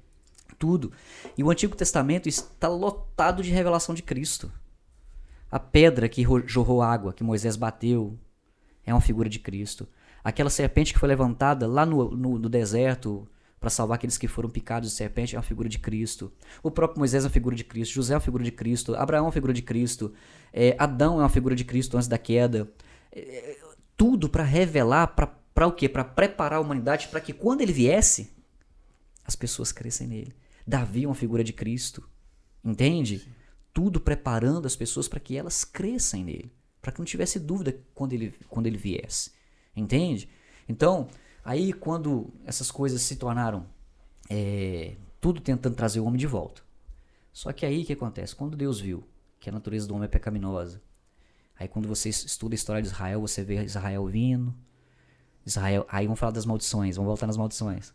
Tudo. 0.58 0.92
E 1.36 1.44
o 1.44 1.50
Antigo 1.50 1.76
Testamento 1.76 2.28
está 2.28 2.68
lotado 2.68 3.42
de 3.42 3.50
revelação 3.50 3.94
de 3.94 4.02
Cristo. 4.02 4.50
A 5.50 5.58
pedra 5.58 6.08
que 6.08 6.22
ro- 6.22 6.46
jorrou 6.46 6.82
água, 6.82 7.12
que 7.12 7.24
Moisés 7.24 7.56
bateu, 7.56 8.18
é 8.84 8.92
uma 8.92 9.00
figura 9.00 9.28
de 9.28 9.38
Cristo. 9.38 9.88
Aquela 10.22 10.50
serpente 10.50 10.92
que 10.92 10.98
foi 10.98 11.08
levantada 11.08 11.66
lá 11.66 11.86
no, 11.86 12.10
no, 12.10 12.38
no 12.38 12.48
deserto 12.48 13.26
para 13.58 13.70
salvar 13.70 13.96
aqueles 13.96 14.16
que 14.18 14.26
foram 14.28 14.48
picados 14.48 14.90
de 14.90 14.94
serpente 14.96 15.34
é 15.34 15.38
uma 15.38 15.42
figura 15.42 15.68
de 15.68 15.78
Cristo. 15.78 16.32
O 16.62 16.70
próprio 16.70 16.98
Moisés 16.98 17.24
é 17.24 17.26
uma 17.26 17.32
figura 17.32 17.54
de 17.54 17.64
Cristo. 17.64 17.94
José 17.94 18.14
é 18.14 18.16
uma 18.16 18.20
figura 18.20 18.42
de 18.44 18.50
Cristo. 18.52 18.94
Abraão 18.94 19.24
é 19.24 19.26
uma 19.26 19.32
figura 19.32 19.52
de 19.52 19.62
Cristo. 19.62 20.12
É, 20.52 20.74
Adão 20.78 21.14
é 21.20 21.22
uma 21.22 21.28
figura 21.28 21.54
de 21.54 21.64
Cristo 21.64 21.96
antes 21.96 22.08
da 22.08 22.18
queda. 22.18 22.70
É, 23.12 23.58
tudo 23.96 24.28
para 24.28 24.42
revelar, 24.42 25.08
para 25.08 25.66
o 25.66 25.72
quê? 25.72 25.88
Para 25.88 26.04
preparar 26.04 26.58
a 26.58 26.62
humanidade 26.62 27.08
para 27.08 27.20
que 27.20 27.32
quando 27.32 27.60
ele 27.60 27.72
viesse, 27.72 28.30
as 29.24 29.36
pessoas 29.36 29.72
crescem 29.72 30.06
nele. 30.06 30.34
Davi 30.66 31.04
é 31.04 31.06
uma 31.06 31.14
figura 31.14 31.44
de 31.44 31.52
Cristo. 31.52 32.08
Entende? 32.64 33.26
Tudo 33.72 34.00
preparando 34.00 34.66
as 34.66 34.76
pessoas 34.76 35.08
para 35.08 35.20
que 35.20 35.36
elas 35.36 35.64
cresçam 35.64 36.22
nele. 36.22 36.52
Para 36.80 36.92
que 36.92 36.98
não 36.98 37.04
tivesse 37.04 37.38
dúvida 37.38 37.78
quando 37.94 38.12
ele, 38.12 38.34
quando 38.48 38.66
ele 38.66 38.78
viesse. 38.78 39.32
Entende? 39.76 40.28
Então, 40.68 41.08
aí 41.44 41.72
quando 41.72 42.32
essas 42.44 42.70
coisas 42.70 43.02
se 43.02 43.16
tornaram 43.16 43.66
é, 44.28 44.96
tudo 45.20 45.40
tentando 45.40 45.74
trazer 45.74 46.00
o 46.00 46.04
homem 46.04 46.18
de 46.18 46.26
volta. 46.26 46.62
Só 47.32 47.52
que 47.52 47.66
aí 47.66 47.82
o 47.82 47.84
que 47.84 47.92
acontece? 47.92 48.34
Quando 48.34 48.56
Deus 48.56 48.80
viu 48.80 49.04
que 49.40 49.48
a 49.48 49.52
natureza 49.52 49.88
do 49.88 49.94
homem 49.94 50.04
é 50.04 50.08
pecaminosa, 50.08 50.80
aí 51.58 51.66
quando 51.66 51.88
você 51.88 52.10
estuda 52.10 52.54
a 52.54 52.56
história 52.56 52.82
de 52.82 52.88
Israel, 52.88 53.20
você 53.20 53.42
vê 53.42 53.64
Israel 53.64 54.06
vindo. 54.06 54.54
Israel, 55.44 55.86
aí 55.88 56.06
vamos 56.06 56.20
falar 56.20 56.32
das 56.32 56.44
maldições, 56.44 56.96
vamos 56.96 57.08
voltar 57.08 57.26
nas 57.26 57.38
maldições. 57.38 57.94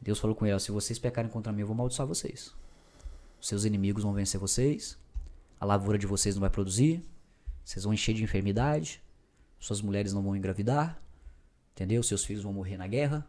Deus 0.00 0.18
falou 0.18 0.34
com 0.36 0.44
ele: 0.44 0.58
se 0.58 0.72
vocês 0.72 0.98
pecarem 0.98 1.30
contra 1.30 1.52
mim, 1.52 1.60
eu 1.60 1.66
vou 1.66 1.74
amaldiçoar 1.74 2.06
vocês. 2.06 2.52
Seus 3.40 3.64
inimigos 3.64 4.02
vão 4.02 4.12
vencer 4.12 4.40
vocês, 4.40 4.98
a 5.60 5.64
lavoura 5.64 5.98
de 5.98 6.06
vocês 6.06 6.34
não 6.34 6.40
vai 6.40 6.50
produzir, 6.50 7.02
vocês 7.64 7.84
vão 7.84 7.94
encher 7.94 8.14
de 8.14 8.24
enfermidade, 8.24 9.02
suas 9.60 9.80
mulheres 9.80 10.12
não 10.12 10.22
vão 10.22 10.36
engravidar, 10.36 11.00
entendeu? 11.72 12.02
Seus 12.02 12.24
filhos 12.24 12.42
vão 12.42 12.52
morrer 12.52 12.76
na 12.76 12.86
guerra. 12.86 13.26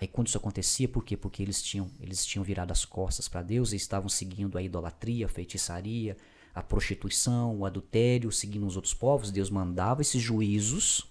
Aí 0.00 0.08
quando 0.08 0.28
isso 0.28 0.38
acontecia, 0.38 0.88
por 0.88 1.04
quê? 1.04 1.16
Porque 1.16 1.42
eles 1.42 1.62
tinham, 1.62 1.90
eles 2.00 2.24
tinham 2.24 2.42
virado 2.42 2.72
as 2.72 2.84
costas 2.84 3.28
para 3.28 3.42
Deus 3.42 3.72
e 3.72 3.76
estavam 3.76 4.08
seguindo 4.08 4.56
a 4.56 4.62
idolatria, 4.62 5.26
a 5.26 5.28
feitiçaria, 5.28 6.16
a 6.54 6.62
prostituição, 6.62 7.58
o 7.58 7.66
adultério, 7.66 8.32
seguindo 8.32 8.66
os 8.66 8.76
outros 8.76 8.94
povos. 8.94 9.30
Deus 9.30 9.50
mandava 9.50 10.00
esses 10.00 10.22
juízos 10.22 11.06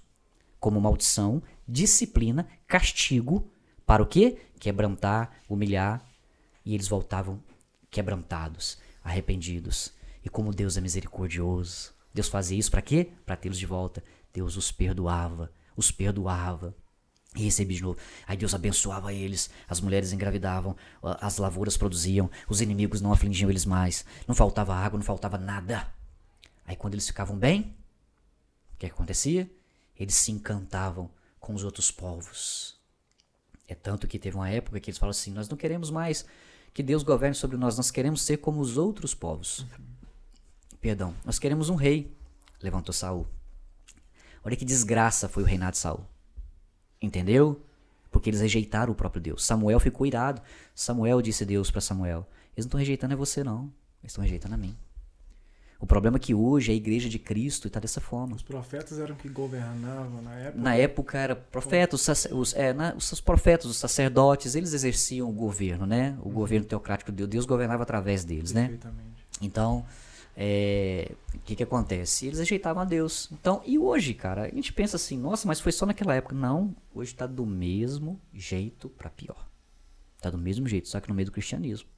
como 0.60 0.82
maldição, 0.82 1.42
disciplina, 1.68 2.48
castigo, 2.68 3.52
para 3.86 4.04
o 4.04 4.08
quê? 4.08 4.40
Quebrantar, 4.60 5.42
humilhar, 5.48 6.04
e 6.66 6.74
eles 6.74 6.88
voltavam 6.88 7.42
quebrantados, 7.90 8.78
arrependidos. 9.04 9.94
E 10.24 10.30
como 10.30 10.54
Deus 10.54 10.78
é 10.78 10.82
misericordioso, 10.82 11.94
Deus 12.14 12.28
fazia 12.28 12.58
isso 12.58 12.72
para 12.72 12.82
quê? 12.82 13.12
Para 13.26 13.36
tê-los 13.36 13.58
de 13.58 13.66
volta. 13.66 14.04
Deus 14.34 14.58
os 14.58 14.72
perdoava, 14.72 15.52
os 15.76 15.92
perdoava. 15.92 16.76
E 17.36 17.44
recebia 17.44 17.78
de 17.78 17.84
novo. 17.84 18.00
Aí 18.26 18.36
Deus 18.36 18.54
abençoava 18.54 19.14
eles, 19.14 19.50
as 19.68 19.80
mulheres 19.80 20.12
engravidavam, 20.12 20.76
as 21.02 21.38
lavouras 21.38 21.78
produziam, 21.78 22.30
os 22.48 22.60
inimigos 22.60 23.02
não 23.02 23.14
afligiam 23.14 23.50
eles 23.50 23.66
mais, 23.66 24.04
não 24.28 24.34
faltava 24.34 24.76
água, 24.76 24.98
não 24.98 25.06
faltava 25.06 25.38
nada. 25.38 25.88
Aí 26.66 26.76
quando 26.76 26.96
eles 26.96 27.08
ficavam 27.08 27.38
bem, 27.38 27.76
o 28.74 28.78
que 28.78 28.88
acontecia? 28.88 29.50
Eles 29.96 30.16
se 30.16 30.32
encantavam 30.32 31.10
com 31.40 31.54
os 31.54 31.64
outros 31.64 31.92
povos. 31.92 32.80
É 33.68 33.76
tanto 33.76 34.08
que 34.08 34.18
teve 34.18 34.36
uma 34.36 34.50
época 34.50 34.80
que 34.80 34.90
eles 34.90 34.98
falam 34.98 35.12
assim: 35.12 35.32
nós 35.32 35.48
não 35.48 35.58
queremos 35.58 35.92
mais 35.92 36.26
que 36.74 36.82
Deus 36.82 37.04
governe 37.04 37.36
sobre 37.36 37.58
nós, 37.58 37.78
nós 37.78 37.92
queremos 37.92 38.22
ser 38.22 38.38
como 38.38 38.60
os 38.60 38.78
outros 38.78 39.14
povos. 39.14 39.66
Perdão, 40.82 41.14
nós 41.26 41.38
queremos 41.38 41.70
um 41.70 41.76
rei. 41.76 42.16
Levantou 42.62 42.94
Saul. 42.94 43.28
Olha 44.44 44.56
que 44.56 44.66
desgraça 44.66 45.30
foi 45.30 45.44
o 45.44 45.46
reinado 45.46 45.74
de 45.74 45.78
Saul. 45.78 46.06
Entendeu? 47.02 47.62
Porque 48.12 48.30
eles 48.30 48.42
rejeitaram 48.42 48.92
o 48.92 48.96
próprio 48.96 49.22
Deus. 49.22 49.46
Samuel 49.46 49.80
ficou 49.80 50.06
irado. 50.06 50.42
Samuel 50.74 51.22
disse 51.22 51.46
Deus 51.46 51.70
para 51.72 51.82
Samuel: 51.82 52.28
Eles 52.56 52.66
não 52.66 52.70
estão 52.70 52.80
rejeitando 52.80 53.14
é 53.14 53.16
você, 53.16 53.44
não. 53.44 53.72
Eles 54.02 54.12
estão 54.12 54.24
rejeitando 54.24 54.54
a 54.56 54.58
mim. 54.58 54.76
O 55.80 55.86
problema 55.86 56.18
é 56.18 56.20
que 56.20 56.34
hoje 56.36 56.72
a 56.74 56.76
igreja 56.76 57.08
de 57.08 57.18
Cristo 57.18 57.68
está 57.68 57.80
dessa 57.80 58.02
forma. 58.02 58.36
Os 58.36 58.42
profetas 58.42 59.00
eram 59.00 59.16
que 59.16 59.30
governavam 59.30 60.22
na 60.22 60.36
época. 60.36 60.62
Na 60.62 60.76
época 60.76 61.18
era 61.18 61.36
profetas, 61.38 62.06
os, 62.06 62.26
os, 62.32 62.54
é, 62.54 62.74
na- 62.74 62.94
os 62.96 63.22
profetas, 63.22 63.66
os 63.68 63.78
sacerdotes, 63.78 64.56
eles 64.56 64.74
exerciam 64.74 65.30
o 65.30 65.32
governo, 65.32 65.86
né? 65.86 66.18
O 66.22 66.30
governo 66.30 66.66
teocrático 66.66 67.12
de 67.12 67.18
Deus, 67.20 67.30
Deus 67.30 67.46
governava 67.46 67.84
através 67.84 68.26
deles, 68.26 68.52
né? 68.52 68.68
Então, 69.42 69.86
é, 70.42 71.12
o 71.36 71.40
que 71.40 71.54
que 71.54 71.64
acontece? 71.64 72.26
Eles 72.26 72.40
rejeitavam 72.40 72.82
a 72.82 72.86
Deus. 72.86 73.28
Então, 73.30 73.62
e 73.66 73.78
hoje, 73.78 74.14
cara, 74.14 74.44
a 74.44 74.50
gente 74.50 74.72
pensa 74.72 74.96
assim, 74.96 75.18
nossa, 75.18 75.46
mas 75.46 75.60
foi 75.60 75.74
só 75.74 75.86
naquela 75.86 76.16
época. 76.16 76.34
Não, 76.34 76.74
hoje 76.96 77.14
tá 77.14 77.28
do 77.28 77.46
mesmo 77.46 78.18
jeito 78.34 78.88
pra 78.88 79.10
pior. 79.10 79.46
Tá 80.22 80.30
do 80.30 80.38
mesmo 80.38 80.66
jeito, 80.66 80.88
só 80.88 81.02
que 81.02 81.10
no 81.10 81.14
meio 81.14 81.26
do 81.26 81.34
cristianismo. 81.34 81.90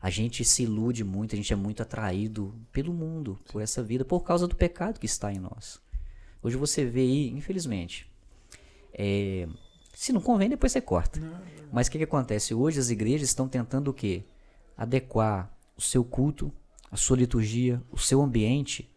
A 0.00 0.08
gente 0.08 0.42
se 0.42 0.62
ilude 0.62 1.04
muito, 1.04 1.34
a 1.34 1.36
gente 1.36 1.52
é 1.52 1.56
muito 1.56 1.82
atraído 1.82 2.54
pelo 2.72 2.94
mundo, 2.94 3.38
por 3.52 3.60
essa 3.60 3.82
vida, 3.82 4.06
por 4.06 4.20
causa 4.20 4.48
do 4.48 4.56
pecado 4.56 4.98
que 4.98 5.04
está 5.04 5.30
em 5.30 5.38
nós. 5.38 5.78
Hoje 6.42 6.56
você 6.56 6.86
vê 6.86 7.00
aí, 7.00 7.28
infelizmente, 7.28 8.10
é, 8.94 9.46
se 9.92 10.14
não 10.14 10.22
convém, 10.22 10.48
depois 10.48 10.72
você 10.72 10.80
corta. 10.80 11.20
Mas 11.70 11.88
o 11.88 11.90
que, 11.90 11.98
que 11.98 12.04
acontece? 12.04 12.54
Hoje 12.54 12.80
as 12.80 12.88
igrejas 12.88 13.28
estão 13.28 13.46
tentando 13.46 13.88
o 13.88 13.94
quê? 13.94 14.24
Adequar 14.78 15.54
o 15.76 15.82
seu 15.82 16.02
culto, 16.02 16.50
a 16.90 16.96
sua 16.96 17.16
liturgia, 17.16 17.82
o 17.90 17.98
seu 17.98 18.20
ambiente, 18.20 18.90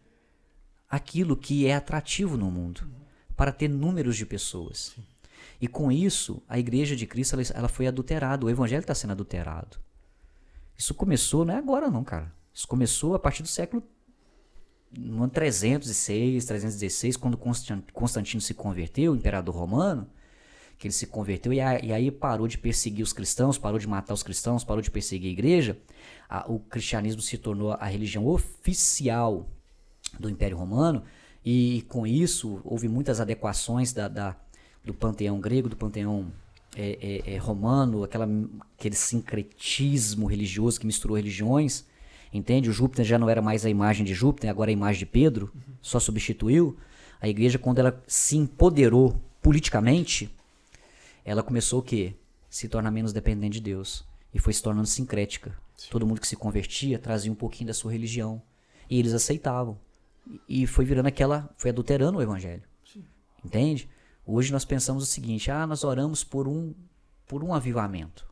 aquilo 0.88 1.36
que 1.36 1.66
é 1.66 1.74
atrativo 1.74 2.36
no 2.36 2.50
mundo, 2.50 2.88
para 3.36 3.52
ter 3.52 3.68
números 3.68 4.16
de 4.16 4.26
pessoas. 4.26 4.94
E 5.60 5.68
com 5.68 5.90
isso, 5.90 6.42
a 6.48 6.58
igreja 6.58 6.94
de 6.96 7.06
Cristo 7.06 7.34
ela, 7.34 7.42
ela 7.54 7.68
foi 7.68 7.86
adulterada, 7.86 8.44
o 8.44 8.50
evangelho 8.50 8.80
está 8.80 8.94
sendo 8.94 9.12
adulterado. 9.12 9.78
Isso 10.76 10.94
começou, 10.94 11.44
não 11.44 11.54
é 11.54 11.58
agora 11.58 11.90
não, 11.90 12.02
cara. 12.02 12.32
Isso 12.52 12.66
começou 12.66 13.14
a 13.14 13.18
partir 13.18 13.42
do 13.42 13.48
século 13.48 13.82
no 14.96 15.22
ano 15.24 15.30
306, 15.30 16.44
316, 16.44 17.16
quando 17.16 17.36
Constan- 17.36 17.82
Constantino 17.92 18.40
se 18.40 18.54
converteu, 18.54 19.12
o 19.12 19.16
imperador 19.16 19.54
romano, 19.54 20.08
que 20.78 20.86
ele 20.88 20.94
se 20.94 21.06
converteu 21.06 21.52
e, 21.52 21.60
a- 21.60 21.78
e 21.82 21.92
aí 21.92 22.10
parou 22.10 22.46
de 22.48 22.58
perseguir 22.58 23.02
os 23.02 23.12
cristãos, 23.12 23.56
parou 23.58 23.78
de 23.78 23.86
matar 23.86 24.12
os 24.14 24.22
cristãos, 24.22 24.64
parou 24.64 24.82
de 24.82 24.90
perseguir 24.90 25.28
a 25.28 25.32
igreja, 25.32 25.78
a- 26.28 26.44
o 26.50 26.58
cristianismo 26.58 27.22
se 27.22 27.38
tornou 27.38 27.72
a 27.72 27.86
religião 27.86 28.26
oficial 28.26 29.48
do 30.18 30.28
Império 30.28 30.56
Romano, 30.56 31.02
e 31.44 31.84
com 31.88 32.06
isso 32.06 32.60
houve 32.64 32.88
muitas 32.88 33.20
adequações 33.20 33.92
da, 33.92 34.08
da- 34.08 34.36
do 34.84 34.92
panteão 34.94 35.40
grego, 35.40 35.68
do 35.68 35.76
panteão 35.76 36.30
é, 36.76 37.22
é, 37.26 37.34
é, 37.34 37.38
romano, 37.38 38.02
aquela, 38.02 38.28
aquele 38.76 38.96
sincretismo 38.96 40.26
religioso 40.26 40.80
que 40.80 40.86
misturou 40.86 41.16
religiões, 41.16 41.84
entende? 42.32 42.68
O 42.68 42.72
Júpiter 42.72 43.04
já 43.04 43.18
não 43.18 43.30
era 43.30 43.40
mais 43.40 43.64
a 43.64 43.70
imagem 43.70 44.04
de 44.04 44.12
Júpiter, 44.12 44.50
agora 44.50 44.70
é 44.70 44.72
a 44.72 44.76
imagem 44.76 44.98
de 45.00 45.06
Pedro, 45.06 45.52
só 45.80 46.00
substituiu. 46.00 46.76
A 47.20 47.28
igreja, 47.28 47.58
quando 47.58 47.78
ela 47.78 48.02
se 48.08 48.36
empoderou 48.36 49.14
politicamente, 49.40 50.28
ela 51.24 51.42
começou 51.42 51.80
o 51.80 51.82
quê? 51.82 52.16
Se 52.50 52.68
tornar 52.68 52.90
menos 52.90 53.12
dependente 53.12 53.54
de 53.54 53.60
Deus. 53.60 54.06
E 54.32 54.38
foi 54.38 54.52
se 54.52 54.62
tornando 54.62 54.86
sincrética. 54.86 55.56
Todo 55.90 56.06
mundo 56.06 56.20
que 56.20 56.28
se 56.28 56.36
convertia 56.36 56.98
trazia 56.98 57.32
um 57.32 57.36
pouquinho 57.36 57.68
da 57.68 57.74
sua 57.74 57.92
religião. 57.92 58.42
E 58.90 58.98
eles 58.98 59.14
aceitavam. 59.14 59.78
E 60.48 60.66
foi 60.66 60.84
virando 60.84 61.06
aquela. 61.06 61.52
Foi 61.56 61.70
adulterando 61.70 62.18
o 62.18 62.22
evangelho. 62.22 62.62
Entende? 63.44 63.88
Hoje 64.26 64.52
nós 64.52 64.64
pensamos 64.64 65.02
o 65.02 65.06
seguinte: 65.06 65.50
ah, 65.50 65.66
nós 65.66 65.84
oramos 65.84 66.22
por 66.24 66.46
um, 66.46 66.74
por 67.26 67.42
um 67.42 67.54
avivamento. 67.54 68.26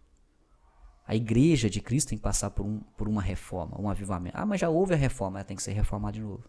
A 1.06 1.14
igreja 1.14 1.68
de 1.68 1.80
Cristo 1.80 2.10
tem 2.10 2.18
que 2.18 2.24
passar 2.24 2.50
por, 2.50 2.64
um, 2.64 2.80
por 2.96 3.08
uma 3.08 3.20
reforma, 3.20 3.78
um 3.80 3.90
avivamento. 3.90 4.36
Ah, 4.38 4.46
mas 4.46 4.60
já 4.60 4.68
houve 4.68 4.94
a 4.94 4.96
reforma, 4.96 5.38
ela 5.38 5.44
tem 5.44 5.56
que 5.56 5.62
ser 5.62 5.72
reformada 5.72 6.14
de 6.14 6.20
novo. 6.20 6.48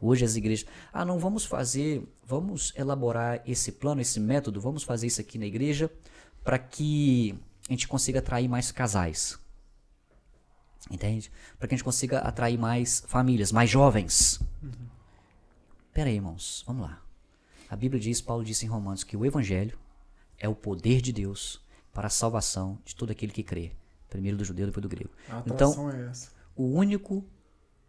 Hoje 0.00 0.24
as 0.24 0.36
igrejas, 0.36 0.66
ah, 0.92 1.04
não 1.04 1.18
vamos 1.18 1.44
fazer, 1.44 2.06
vamos 2.24 2.72
elaborar 2.76 3.42
esse 3.46 3.72
plano, 3.72 4.00
esse 4.00 4.20
método, 4.20 4.60
vamos 4.60 4.82
fazer 4.82 5.06
isso 5.06 5.20
aqui 5.20 5.38
na 5.38 5.46
igreja 5.46 5.90
para 6.44 6.58
que 6.58 7.34
a 7.68 7.72
gente 7.72 7.88
consiga 7.88 8.18
atrair 8.18 8.48
mais 8.48 8.70
casais. 8.70 9.38
Entende? 10.90 11.32
Para 11.58 11.66
que 11.66 11.74
a 11.74 11.76
gente 11.76 11.84
consiga 11.84 12.20
atrair 12.20 12.58
mais 12.58 13.02
famílias, 13.08 13.50
mais 13.50 13.68
jovens. 13.68 14.40
Pera 15.92 16.08
aí, 16.08 16.16
irmãos, 16.16 16.62
vamos 16.66 16.82
lá. 16.82 17.02
A 17.68 17.74
Bíblia 17.74 18.00
diz, 18.00 18.20
Paulo 18.20 18.44
disse 18.44 18.64
em 18.64 18.68
Romanos, 18.68 19.02
que 19.02 19.16
o 19.16 19.26
Evangelho 19.26 19.76
é 20.38 20.48
o 20.48 20.54
poder 20.54 21.00
de 21.00 21.12
Deus 21.12 21.60
para 21.92 22.06
a 22.06 22.10
salvação 22.10 22.78
de 22.84 22.94
todo 22.94 23.10
aquele 23.10 23.32
que 23.32 23.42
crê. 23.42 23.72
Primeiro 24.08 24.36
do 24.36 24.44
judeu, 24.44 24.66
depois 24.66 24.82
do 24.82 24.88
grego. 24.88 25.10
A 25.28 25.42
Então, 25.46 25.90
é 25.90 26.06
essa. 26.08 26.30
o 26.54 26.64
único, 26.64 27.24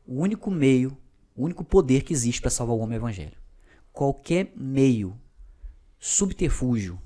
o 0.06 0.20
único 0.22 0.50
meio, 0.50 0.98
o 1.38 1.46
único 1.46 1.64
poder 1.64 2.02
que 2.02 2.12
existe 2.12 2.42
para 2.42 2.50
salvar 2.50 2.76
o 2.76 2.80
homem 2.80 2.96
é 2.96 3.00
o 3.00 3.02
evangelho. 3.02 3.38
Qualquer 3.94 4.52
meio, 4.56 5.16
subterfúgio, 6.00 7.00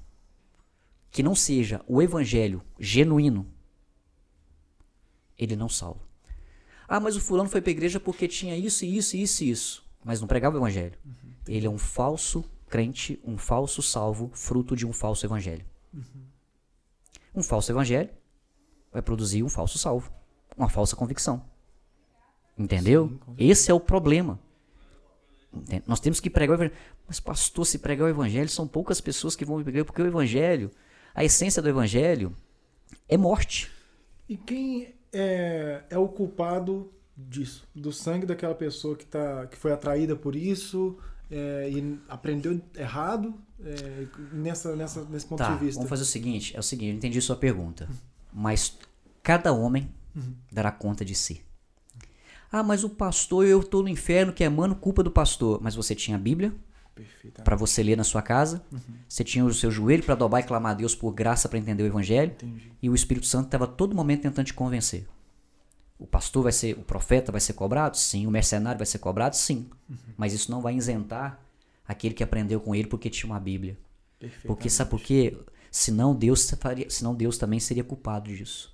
que 1.11 1.21
não 1.21 1.35
seja 1.35 1.83
o 1.85 2.01
evangelho 2.01 2.63
genuíno, 2.79 3.45
ele 5.37 5.55
não 5.57 5.67
salva. 5.67 5.99
Ah, 6.87 6.99
mas 6.99 7.15
o 7.15 7.21
fulano 7.21 7.49
foi 7.49 7.61
para 7.61 7.69
a 7.69 7.73
igreja 7.73 7.99
porque 7.99 8.27
tinha 8.27 8.55
isso, 8.57 8.85
isso, 8.85 9.17
isso 9.17 9.43
e 9.43 9.49
isso, 9.49 9.85
mas 10.03 10.21
não 10.21 10.27
pregava 10.27 10.55
o 10.55 10.59
evangelho. 10.59 10.97
Ele 11.47 11.67
é 11.67 11.69
um 11.69 11.77
falso 11.77 12.43
crente, 12.69 13.19
um 13.25 13.37
falso 13.37 13.81
salvo, 13.81 14.31
fruto 14.33 14.75
de 14.75 14.85
um 14.85 14.93
falso 14.93 15.25
evangelho. 15.25 15.65
Um 17.35 17.43
falso 17.43 17.71
evangelho 17.71 18.09
vai 18.91 19.01
produzir 19.01 19.43
um 19.43 19.49
falso 19.49 19.77
salvo, 19.77 20.11
uma 20.55 20.69
falsa 20.69 20.95
convicção. 20.95 21.45
Entendeu? 22.57 23.19
Esse 23.37 23.71
é 23.71 23.73
o 23.73 23.79
problema. 23.79 24.39
Entende? 25.53 25.83
Nós 25.87 25.99
temos 25.99 26.19
que 26.19 26.29
pregar 26.29 26.51
o 26.57 26.61
evangelho. 26.63 26.79
Mas, 27.07 27.19
pastor, 27.19 27.65
se 27.65 27.79
pregar 27.79 28.05
o 28.05 28.09
evangelho, 28.09 28.47
são 28.49 28.67
poucas 28.67 29.01
pessoas 29.01 29.35
que 29.35 29.43
vão 29.43 29.61
pregar, 29.63 29.83
porque 29.83 30.01
o 30.01 30.07
evangelho, 30.07 30.71
a 31.13 31.23
essência 31.23 31.61
do 31.61 31.67
evangelho 31.69 32.33
é 33.09 33.17
morte. 33.17 33.69
E 34.29 34.37
quem 34.37 34.93
é, 35.11 35.83
é 35.89 35.97
o 35.97 36.07
culpado 36.07 36.89
disso? 37.17 37.67
Do 37.75 37.91
sangue 37.91 38.25
daquela 38.25 38.55
pessoa 38.55 38.95
que, 38.95 39.05
tá, 39.05 39.45
que 39.47 39.57
foi 39.57 39.73
atraída 39.73 40.15
por 40.15 40.35
isso 40.37 40.97
é, 41.29 41.69
e 41.69 41.99
aprendeu 42.07 42.61
errado 42.77 43.33
é, 43.61 44.07
nessa, 44.31 44.73
nessa, 44.75 45.03
nesse 45.05 45.25
ponto 45.25 45.39
Tá, 45.39 45.53
de 45.53 45.65
vista? 45.65 45.79
vamos 45.79 45.89
fazer 45.89 46.03
o 46.03 46.05
seguinte: 46.05 46.55
é 46.55 46.59
o 46.59 46.63
seguinte, 46.63 46.91
eu 46.91 46.95
entendi 46.97 47.19
sua 47.21 47.35
pergunta. 47.35 47.89
Mas 48.31 48.77
cada 49.21 49.51
homem 49.51 49.89
dará 50.49 50.71
conta 50.71 51.03
de 51.03 51.13
si. 51.15 51.41
Ah, 52.51 52.63
mas 52.63 52.83
o 52.83 52.89
pastor, 52.89 53.45
eu 53.45 53.61
estou 53.61 53.81
no 53.81 53.89
inferno 53.89 54.33
queimando 54.33 54.75
culpa 54.75 55.01
do 55.01 55.09
pastor. 55.09 55.59
Mas 55.61 55.73
você 55.75 55.95
tinha 55.95 56.17
a 56.17 56.19
Bíblia 56.19 56.53
para 57.43 57.55
você 57.55 57.81
ler 57.81 57.95
na 57.95 58.03
sua 58.03 58.21
casa, 58.21 58.61
você 59.07 59.23
tinha 59.23 59.45
o 59.45 59.53
seu 59.53 59.71
joelho 59.71 60.03
para 60.03 60.13
dobrar 60.13 60.41
e 60.41 60.43
clamar 60.43 60.73
a 60.73 60.75
Deus 60.75 60.93
por 60.93 61.13
graça 61.13 61.47
para 61.47 61.57
entender 61.57 61.83
o 61.83 61.85
Evangelho, 61.87 62.33
Entendi. 62.33 62.71
e 62.81 62.89
o 62.89 62.95
Espírito 62.95 63.25
Santo 63.25 63.45
estava 63.45 63.65
todo 63.65 63.95
momento 63.95 64.23
tentando 64.23 64.45
te 64.45 64.53
convencer. 64.53 65.07
O 65.97 66.05
pastor 66.05 66.43
vai 66.43 66.51
ser, 66.51 66.77
o 66.77 66.81
profeta 66.81 67.31
vai 67.31 67.39
ser 67.39 67.53
cobrado? 67.53 67.95
Sim. 67.95 68.27
O 68.27 68.31
mercenário 68.31 68.77
vai 68.77 68.85
ser 68.85 68.97
cobrado? 68.99 69.35
Sim. 69.35 69.69
Mas 70.17 70.33
isso 70.33 70.51
não 70.51 70.61
vai 70.61 70.75
isentar 70.75 71.39
aquele 71.87 72.13
que 72.13 72.23
aprendeu 72.23 72.59
com 72.59 72.75
ele 72.75 72.87
porque 72.87 73.09
tinha 73.09 73.31
uma 73.31 73.39
Bíblia. 73.39 73.77
Porque 74.45 74.69
sabe 74.69 74.89
por 74.89 74.99
quê? 74.99 75.37
Senão 75.71 76.13
Deus, 76.13 76.49
faria, 76.59 76.89
senão 76.89 77.15
Deus 77.15 77.37
também 77.37 77.59
seria 77.59 77.83
culpado 77.83 78.29
disso. 78.29 78.70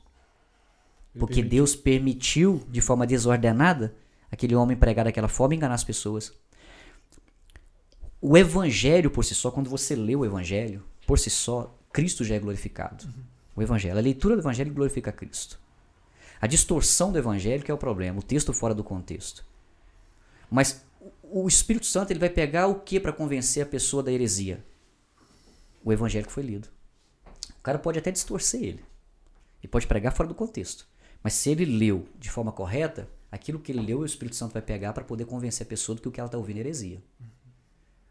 Porque 1.18 1.42
Deus 1.42 1.76
permitiu, 1.76 2.64
de 2.70 2.82
forma 2.82 3.08
desordenada, 3.08 3.96
aquele 4.32 4.56
homem 4.56 4.78
pregar 4.78 5.06
daquela 5.06 5.28
forma 5.28 5.54
e 5.54 5.58
enganar 5.58 5.76
as 5.76 5.84
pessoas. 5.84 6.34
O 8.22 8.38
evangelho 8.38 9.12
por 9.12 9.24
si 9.24 9.36
só, 9.36 9.52
quando 9.52 9.70
você 9.70 9.96
lê 9.96 10.16
o 10.16 10.26
evangelho, 10.26 10.84
por 11.06 11.20
si 11.20 11.30
só, 11.30 11.76
Cristo 11.92 12.24
já 12.24 12.36
é 12.36 12.40
glorificado. 12.40 13.08
O 13.56 13.62
evangelho, 13.62 13.98
a 13.98 14.02
leitura 14.02 14.36
do 14.36 14.42
evangelho 14.42 14.74
glorifica 14.74 15.12
Cristo. 15.12 15.60
A 16.40 16.48
distorção 16.48 17.12
do 17.12 17.18
evangelho 17.18 17.64
que 17.64 17.72
é 17.72 17.74
o 17.74 17.78
problema, 17.78 18.20
o 18.20 18.24
texto 18.24 18.54
fora 18.54 18.76
do 18.76 18.84
contexto. 18.84 19.46
Mas 20.50 20.86
o 21.24 21.44
o 21.44 21.48
Espírito 21.48 21.86
Santo 21.86 22.12
ele 22.12 22.20
vai 22.20 22.30
pegar 22.30 22.68
o 22.68 22.80
que 22.80 23.00
para 23.00 23.12
convencer 23.12 23.62
a 23.64 23.66
pessoa 23.66 24.02
da 24.02 24.12
heresia? 24.12 24.64
O 25.84 25.92
evangelho 25.92 26.26
que 26.26 26.32
foi 26.32 26.44
lido. 26.44 26.70
O 27.60 27.62
cara 27.62 27.78
pode 27.78 28.00
até 28.00 28.12
distorcer 28.12 28.64
ele. 28.64 28.86
E 29.62 29.68
pode 29.68 29.88
pregar 29.88 30.14
fora 30.14 30.30
do 30.30 30.36
contexto. 30.36 30.88
Mas 31.24 31.34
se 31.34 31.50
ele 31.50 31.66
leu 31.66 32.08
de 32.20 32.30
forma 32.30 32.52
correta, 32.52 33.10
aquilo 33.32 33.60
que 33.60 33.72
ele 33.72 33.82
leu, 33.82 34.00
o 34.00 34.06
Espírito 34.06 34.36
Santo 34.36 34.54
vai 34.54 34.62
pegar 34.62 34.94
para 34.94 35.04
poder 35.04 35.26
convencer 35.26 35.66
a 35.66 35.70
pessoa 35.70 35.96
do 35.96 36.02
que 36.02 36.08
o 36.08 36.12
que 36.12 36.20
ela 36.20 36.28
está 36.28 36.38
ouvindo 36.38 36.58
é 36.58 36.60
heresia. 36.62 37.04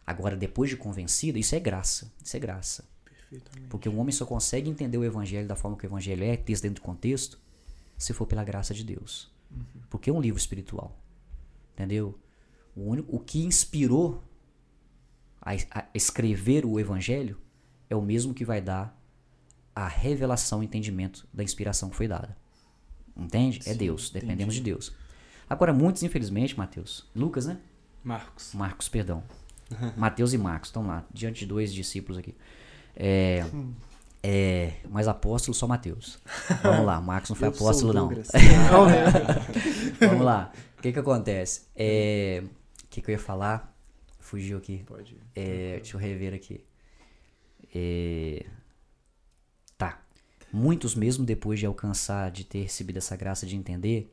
Agora, 0.07 0.37
depois 0.37 0.71
de 0.71 0.77
convencida, 0.77 1.39
isso 1.39 1.55
é 1.55 1.61
graça. 1.61 2.13
Isso 2.23 2.37
é 2.37 2.41
graça. 2.41 2.85
Porque 3.69 3.89
o 3.89 3.97
homem 3.97 4.13
só 4.13 4.25
consegue 4.25 4.71
entender 4.71 4.97
o 4.97 5.05
evangelho 5.05 5.49
da 5.49 5.57
forma 5.57 5.77
que 5.77 5.85
o 5.85 5.89
evangelho 5.89 6.23
é, 6.23 6.37
texto 6.37 6.63
dentro 6.63 6.83
do 6.83 6.87
contexto, 6.87 7.41
se 7.99 8.13
for 8.13 8.27
pela 8.27 8.45
graça 8.45 8.73
de 8.73 8.85
Deus. 8.85 9.31
Porque 9.91 10.11
é 10.11 10.13
um 10.13 10.21
livro 10.21 10.39
espiritual. 10.39 10.97
Entendeu? 11.73 12.19
O, 12.75 12.83
único, 12.83 13.17
o 13.17 13.19
que 13.19 13.45
inspirou 13.45 14.23
a, 15.41 15.53
a 15.71 15.87
escrever 15.95 16.65
o 16.65 16.79
evangelho 16.79 17.37
é 17.91 17.97
o 17.97 18.03
mesmo 18.03 18.33
que 18.33 18.45
vai 18.45 18.61
dar 18.61 18.97
a 19.75 19.89
revelação 19.89 20.63
e 20.63 20.67
entendimento 20.67 21.27
da 21.33 21.43
inspiração 21.43 21.91
que 21.91 21.97
foi 21.97 22.09
dada. 22.09 22.37
Entende? 23.17 23.61
é 23.61 23.73
Sim, 23.73 23.79
Deus. 23.79 24.11
Dependemos 24.11 24.55
entendi. 24.55 24.65
de 24.65 24.71
Deus. 24.73 24.93
Agora, 25.49 25.73
muitos, 25.73 26.03
infelizmente, 26.03 26.57
Mateus. 26.57 27.07
Lucas, 27.15 27.47
né? 27.47 27.59
Marcos. 28.03 28.53
Marcos, 28.53 28.89
perdão. 28.89 29.23
Mateus 29.97 30.33
e 30.33 30.39
Marcos 30.39 30.69
estão 30.69 30.87
lá, 30.87 31.05
diante 31.13 31.41
de 31.41 31.47
dois 31.47 31.73
discípulos 31.73 32.19
aqui. 32.19 32.35
É, 32.95 33.45
é, 34.23 34.75
mas 34.89 35.07
apóstolo 35.07 35.55
só 35.55 35.67
Mateus. 35.67 36.19
Vamos 36.63 36.87
lá, 36.87 37.01
Marcos 37.01 37.31
não 37.31 37.37
foi 37.37 37.47
Eu 37.49 37.53
apóstolo, 37.53 37.93
não. 37.93 38.09
Vamos 40.01 40.25
lá. 40.25 40.53
O 40.79 40.83
que 40.83 40.93
que 40.93 40.99
acontece? 40.99 41.67
É, 41.75 42.43
o 42.45 42.87
que 42.89 43.01
que 43.01 43.11
eu 43.11 43.13
ia 43.13 43.19
falar? 43.19 43.77
Fugiu 44.19 44.59
aqui. 44.59 44.83
Pode 44.87 45.15
ir. 45.15 45.21
É, 45.35 45.77
deixa 45.77 45.97
eu 45.97 46.01
rever 46.01 46.35
aqui. 46.35 46.65
É. 47.75 48.45
Muitos, 50.57 50.95
mesmo 50.95 51.23
depois 51.23 51.61
de 51.61 51.67
alcançar, 51.67 52.31
de 52.31 52.43
ter 52.43 52.63
recebido 52.63 52.97
essa 52.97 53.15
graça 53.15 53.45
de 53.45 53.55
entender, 53.55 54.11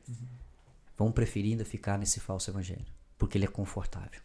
vão 0.97 1.09
preferindo 1.09 1.63
ficar 1.63 1.97
nesse 1.97 2.19
falso 2.19 2.51
evangelho. 2.51 2.85
Porque 3.17 3.37
ele 3.37 3.45
é 3.45 3.47
confortável. 3.47 4.19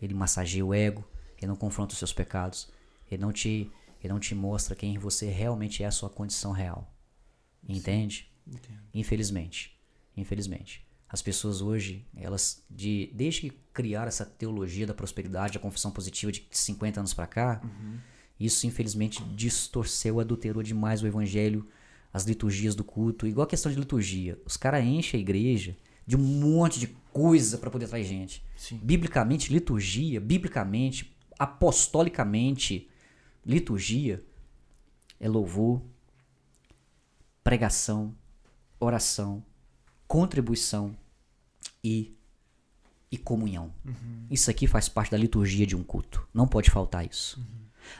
Ele 0.00 0.14
massageia 0.14 0.64
o 0.64 0.72
ego, 0.72 1.04
ele 1.36 1.48
não 1.48 1.56
confronta 1.56 1.94
os 1.94 1.98
seus 1.98 2.12
pecados, 2.12 2.68
ele 3.10 3.20
não 3.20 3.32
te, 3.32 3.68
ele 4.00 4.12
não 4.12 4.20
te 4.20 4.36
mostra 4.36 4.76
quem 4.76 4.98
você 4.98 5.26
realmente 5.30 5.82
é, 5.82 5.86
a 5.86 5.90
sua 5.90 6.08
condição 6.08 6.52
real. 6.52 6.88
Entende? 7.68 8.30
Entendo. 8.46 8.78
Infelizmente. 8.94 9.76
Infelizmente. 10.16 10.86
As 11.08 11.20
pessoas 11.20 11.60
hoje, 11.60 12.06
elas, 12.14 12.62
de, 12.70 13.10
desde 13.12 13.40
que 13.40 13.50
criaram 13.72 14.06
essa 14.06 14.24
teologia 14.24 14.86
da 14.86 14.94
prosperidade, 14.94 15.58
a 15.58 15.60
confissão 15.60 15.90
positiva 15.90 16.30
de 16.30 16.46
50 16.52 17.00
anos 17.00 17.12
pra 17.12 17.26
cá, 17.26 17.60
isso 18.38 18.66
infelizmente 18.66 19.22
distorceu, 19.34 20.20
adulterou 20.20 20.62
demais 20.62 21.02
o 21.02 21.06
evangelho, 21.06 21.66
as 22.12 22.24
liturgias 22.24 22.74
do 22.74 22.84
culto. 22.84 23.26
Igual 23.26 23.44
a 23.44 23.48
questão 23.48 23.70
de 23.70 23.78
liturgia. 23.78 24.38
Os 24.46 24.56
caras 24.56 24.84
enchem 24.84 25.18
a 25.18 25.20
igreja 25.20 25.76
de 26.06 26.16
um 26.16 26.20
monte 26.20 26.78
de 26.80 26.88
coisa 27.12 27.58
para 27.58 27.70
poder 27.70 27.86
atrair 27.86 28.04
gente. 28.04 28.44
Sim. 28.56 28.80
Biblicamente, 28.82 29.52
liturgia, 29.52 30.20
biblicamente, 30.20 31.14
apostolicamente, 31.38 32.88
liturgia 33.44 34.24
é 35.20 35.28
louvor, 35.28 35.82
pregação, 37.42 38.14
oração, 38.78 39.44
contribuição 40.06 40.96
e 41.82 42.14
e 43.10 43.16
comunhão. 43.16 43.72
Isso 44.30 44.50
aqui 44.50 44.66
faz 44.66 44.88
parte 44.88 45.10
da 45.10 45.16
liturgia 45.16 45.66
de 45.66 45.74
um 45.74 45.82
culto. 45.82 46.28
Não 46.32 46.46
pode 46.46 46.70
faltar 46.70 47.06
isso. 47.06 47.42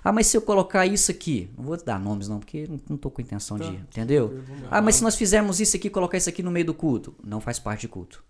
Ah, 0.03 0.13
mas 0.13 0.27
se 0.27 0.37
eu 0.37 0.43
colocar 0.43 0.87
isso 0.87 1.11
aqui, 1.11 1.51
não 1.57 1.65
vou 1.65 1.77
dar 1.77 1.99
nomes 1.99 2.29
não, 2.29 2.39
porque 2.39 2.67
não, 2.69 2.81
não 2.91 2.97
tô 2.97 3.11
com 3.11 3.21
intenção 3.23 3.59
Tá. 3.59 3.65
de, 3.65 3.77
entendeu? 3.77 4.43
Ah, 4.71 4.81
mas 4.83 4.97
se 4.97 5.03
nós 5.03 5.17
fizermos 5.17 5.61
isso 5.61 5.77
aqui, 5.77 5.89
colocar 5.91 6.17
isso 6.19 6.29
aqui 6.29 6.43
no 6.43 6.51
meio 6.51 6.67
do 6.67 6.75
culto, 6.75 7.15
não 7.25 7.41
faz 7.41 7.59
parte 7.59 7.83
de 7.83 7.89
culto. 7.89 8.25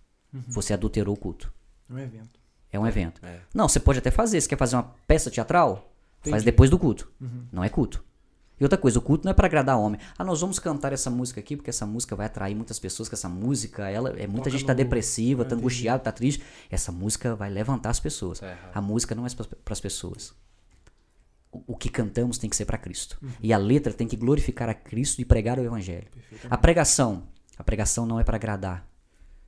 Você 0.48 0.72
adulterou 0.74 1.14
o 1.14 1.18
culto. 1.18 1.52
É 1.88 1.92
um 1.94 1.98
evento. 1.98 2.40
É 2.72 2.78
um 2.78 2.86
evento. 2.86 3.20
É. 3.24 3.40
Não, 3.54 3.66
você 3.68 3.80
pode 3.80 3.98
até 3.98 4.10
fazer. 4.10 4.40
Você 4.40 4.48
quer 4.48 4.58
fazer 4.58 4.76
uma 4.76 4.94
peça 5.06 5.30
teatral? 5.30 5.90
Faz 6.20 6.28
Entendi. 6.34 6.44
depois 6.44 6.68
do 6.68 6.78
culto. 6.78 7.10
Não 7.50 7.64
é 7.64 7.68
culto. 7.68 8.04
E 8.60 8.64
outra 8.64 8.76
coisa, 8.76 8.98
o 8.98 9.02
culto 9.02 9.24
não 9.24 9.30
é 9.30 9.34
para 9.34 9.46
agradar 9.46 9.78
homem. 9.78 10.00
Ah, 10.18 10.24
nós 10.24 10.40
vamos 10.40 10.58
cantar 10.58 10.92
essa 10.92 11.08
música 11.08 11.38
aqui 11.38 11.54
porque 11.56 11.70
essa 11.70 11.86
música 11.86 12.16
vai 12.16 12.26
atrair 12.26 12.56
muitas 12.56 12.76
pessoas, 12.78 13.08
que 13.08 13.14
essa 13.14 13.28
música, 13.28 13.88
ela 13.88 14.10
é 14.10 14.26
muita 14.26 14.40
Toca 14.46 14.50
gente 14.50 14.66
tá 14.66 14.72
no- 14.72 14.76
depressiva, 14.78 15.44
tá 15.44 15.50
Ah, 15.50 15.52
entendi. 15.54 15.60
angustiada, 15.62 16.02
tá 16.02 16.10
triste. 16.10 16.42
Essa 16.68 16.90
música 16.90 17.36
vai 17.36 17.48
levantar 17.50 17.90
as 17.90 18.00
pessoas. 18.00 18.40
Tá 18.40 18.48
errado. 18.50 18.70
A 18.74 18.80
música 18.82 19.14
não 19.14 19.24
é 19.24 19.28
para 19.64 19.72
as 19.72 19.80
pessoas. 19.80 20.34
O, 21.50 21.76
que 21.76 21.88
cantamos 21.88 22.38
tem 22.38 22.50
que 22.50 22.56
ser 22.56 22.66
para 22.66 22.76
Cristo. 22.76 23.18
Uhum. 23.22 23.30
E 23.42 23.52
a 23.52 23.58
letra 23.58 23.92
tem 23.92 24.06
que 24.06 24.16
glorificar 24.16 24.68
a 24.68 24.74
Cristo 24.74 25.20
e 25.20 25.24
pregar 25.24 25.58
o 25.58 25.64
evangelho. 25.64 26.08
A 26.50 26.58
pregação, 26.58 27.26
a 27.56 27.64
pregação 27.64 28.04
não 28.04 28.20
é 28.20 28.24
para 28.24 28.36
agradar. 28.36 28.86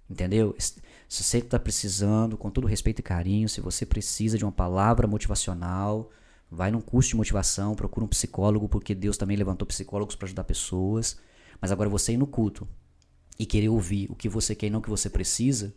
Entendeu? 0.08 0.56
Se 0.58 1.22
você 1.22 1.38
está 1.38 1.58
precisando, 1.58 2.36
com 2.36 2.50
todo 2.50 2.66
respeito 2.66 3.00
e 3.00 3.02
carinho, 3.02 3.48
se 3.48 3.60
você 3.60 3.84
precisa 3.84 4.38
de 4.38 4.44
uma 4.44 4.52
palavra 4.52 5.06
motivacional, 5.06 6.10
vai 6.50 6.70
num 6.70 6.80
curso 6.80 7.10
de 7.10 7.16
motivação, 7.16 7.74
procura 7.74 8.04
um 8.04 8.08
psicólogo, 8.08 8.68
porque 8.68 8.94
Deus 8.94 9.16
também 9.16 9.36
levantou 9.36 9.66
psicólogos 9.66 10.16
para 10.16 10.26
ajudar 10.26 10.44
pessoas. 10.44 11.18
Mas 11.60 11.70
agora 11.70 11.88
você 11.88 12.14
ir 12.14 12.16
no 12.16 12.26
culto 12.26 12.66
e 13.38 13.46
querer 13.46 13.68
ouvir 13.68 14.10
o 14.10 14.14
que 14.14 14.28
você 14.28 14.54
quer 14.54 14.66
e 14.66 14.70
não 14.70 14.80
o 14.80 14.82
que 14.82 14.90
você 14.90 15.08
precisa, 15.08 15.74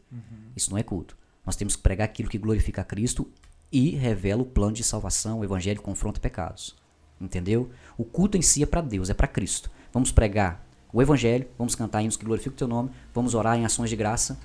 isso 0.55 0.71
não 0.71 0.77
é 0.77 0.83
culto. 0.83 1.17
Nós 1.45 1.55
temos 1.55 1.75
que 1.75 1.81
pregar 1.81 2.05
aquilo 2.05 2.29
que 2.29 2.37
glorifica 2.37 2.81
a 2.81 2.85
Cristo 2.85 3.29
e 3.73 3.89
revela 3.89 4.43
o 4.43 4.45
plano 4.45 4.73
de 4.73 4.83
salvação, 4.83 5.39
o 5.39 5.43
evangelho 5.43 5.81
confronta 5.81 6.19
pecados. 6.19 6.75
Entendeu? 7.19 7.71
O 7.97 8.05
culto 8.05 8.37
em 8.37 8.41
si 8.41 8.61
é 8.61 8.67
para 8.67 8.81
Deus, 8.81 9.09
é 9.09 9.15
para 9.15 9.27
Cristo. 9.27 9.71
Vamos 9.91 10.11
pregar 10.11 10.63
o 10.91 11.01
evangelho, 11.01 11.47
vamos 11.57 11.73
cantar 11.73 12.03
hinos 12.03 12.15
que 12.15 12.23
glorificam 12.23 12.53
o 12.53 12.57
teu 12.57 12.67
nome, 12.67 12.91
vamos 13.15 13.33
orar 13.33 13.57
em 13.57 13.65
ações 13.65 13.89
de 13.89 13.95
graça. 13.95 14.37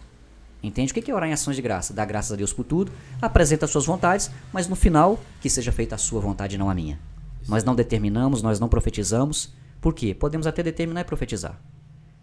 Entende? 0.62 0.92
O 0.92 0.94
que 0.94 1.10
é 1.10 1.14
orar 1.14 1.28
em 1.28 1.32
ações 1.34 1.56
de 1.56 1.62
graça? 1.62 1.92
Dar 1.92 2.06
graças 2.06 2.32
a 2.32 2.36
Deus 2.36 2.54
por 2.54 2.64
tudo, 2.64 2.90
apresenta 3.20 3.66
as 3.66 3.70
suas 3.70 3.84
vontades, 3.84 4.30
mas 4.50 4.66
no 4.66 4.74
final, 4.74 5.20
que 5.42 5.50
seja 5.50 5.70
feita 5.70 5.94
a 5.94 5.98
sua 5.98 6.20
vontade 6.20 6.54
e 6.54 6.58
não 6.58 6.70
a 6.70 6.74
minha. 6.74 6.98
Nós 7.46 7.62
não 7.62 7.74
determinamos, 7.74 8.42
nós 8.42 8.58
não 8.58 8.68
profetizamos. 8.68 9.52
Por 9.78 9.94
quê? 9.94 10.14
Podemos 10.14 10.46
até 10.46 10.62
determinar 10.62 11.02
e 11.02 11.04
profetizar. 11.04 11.60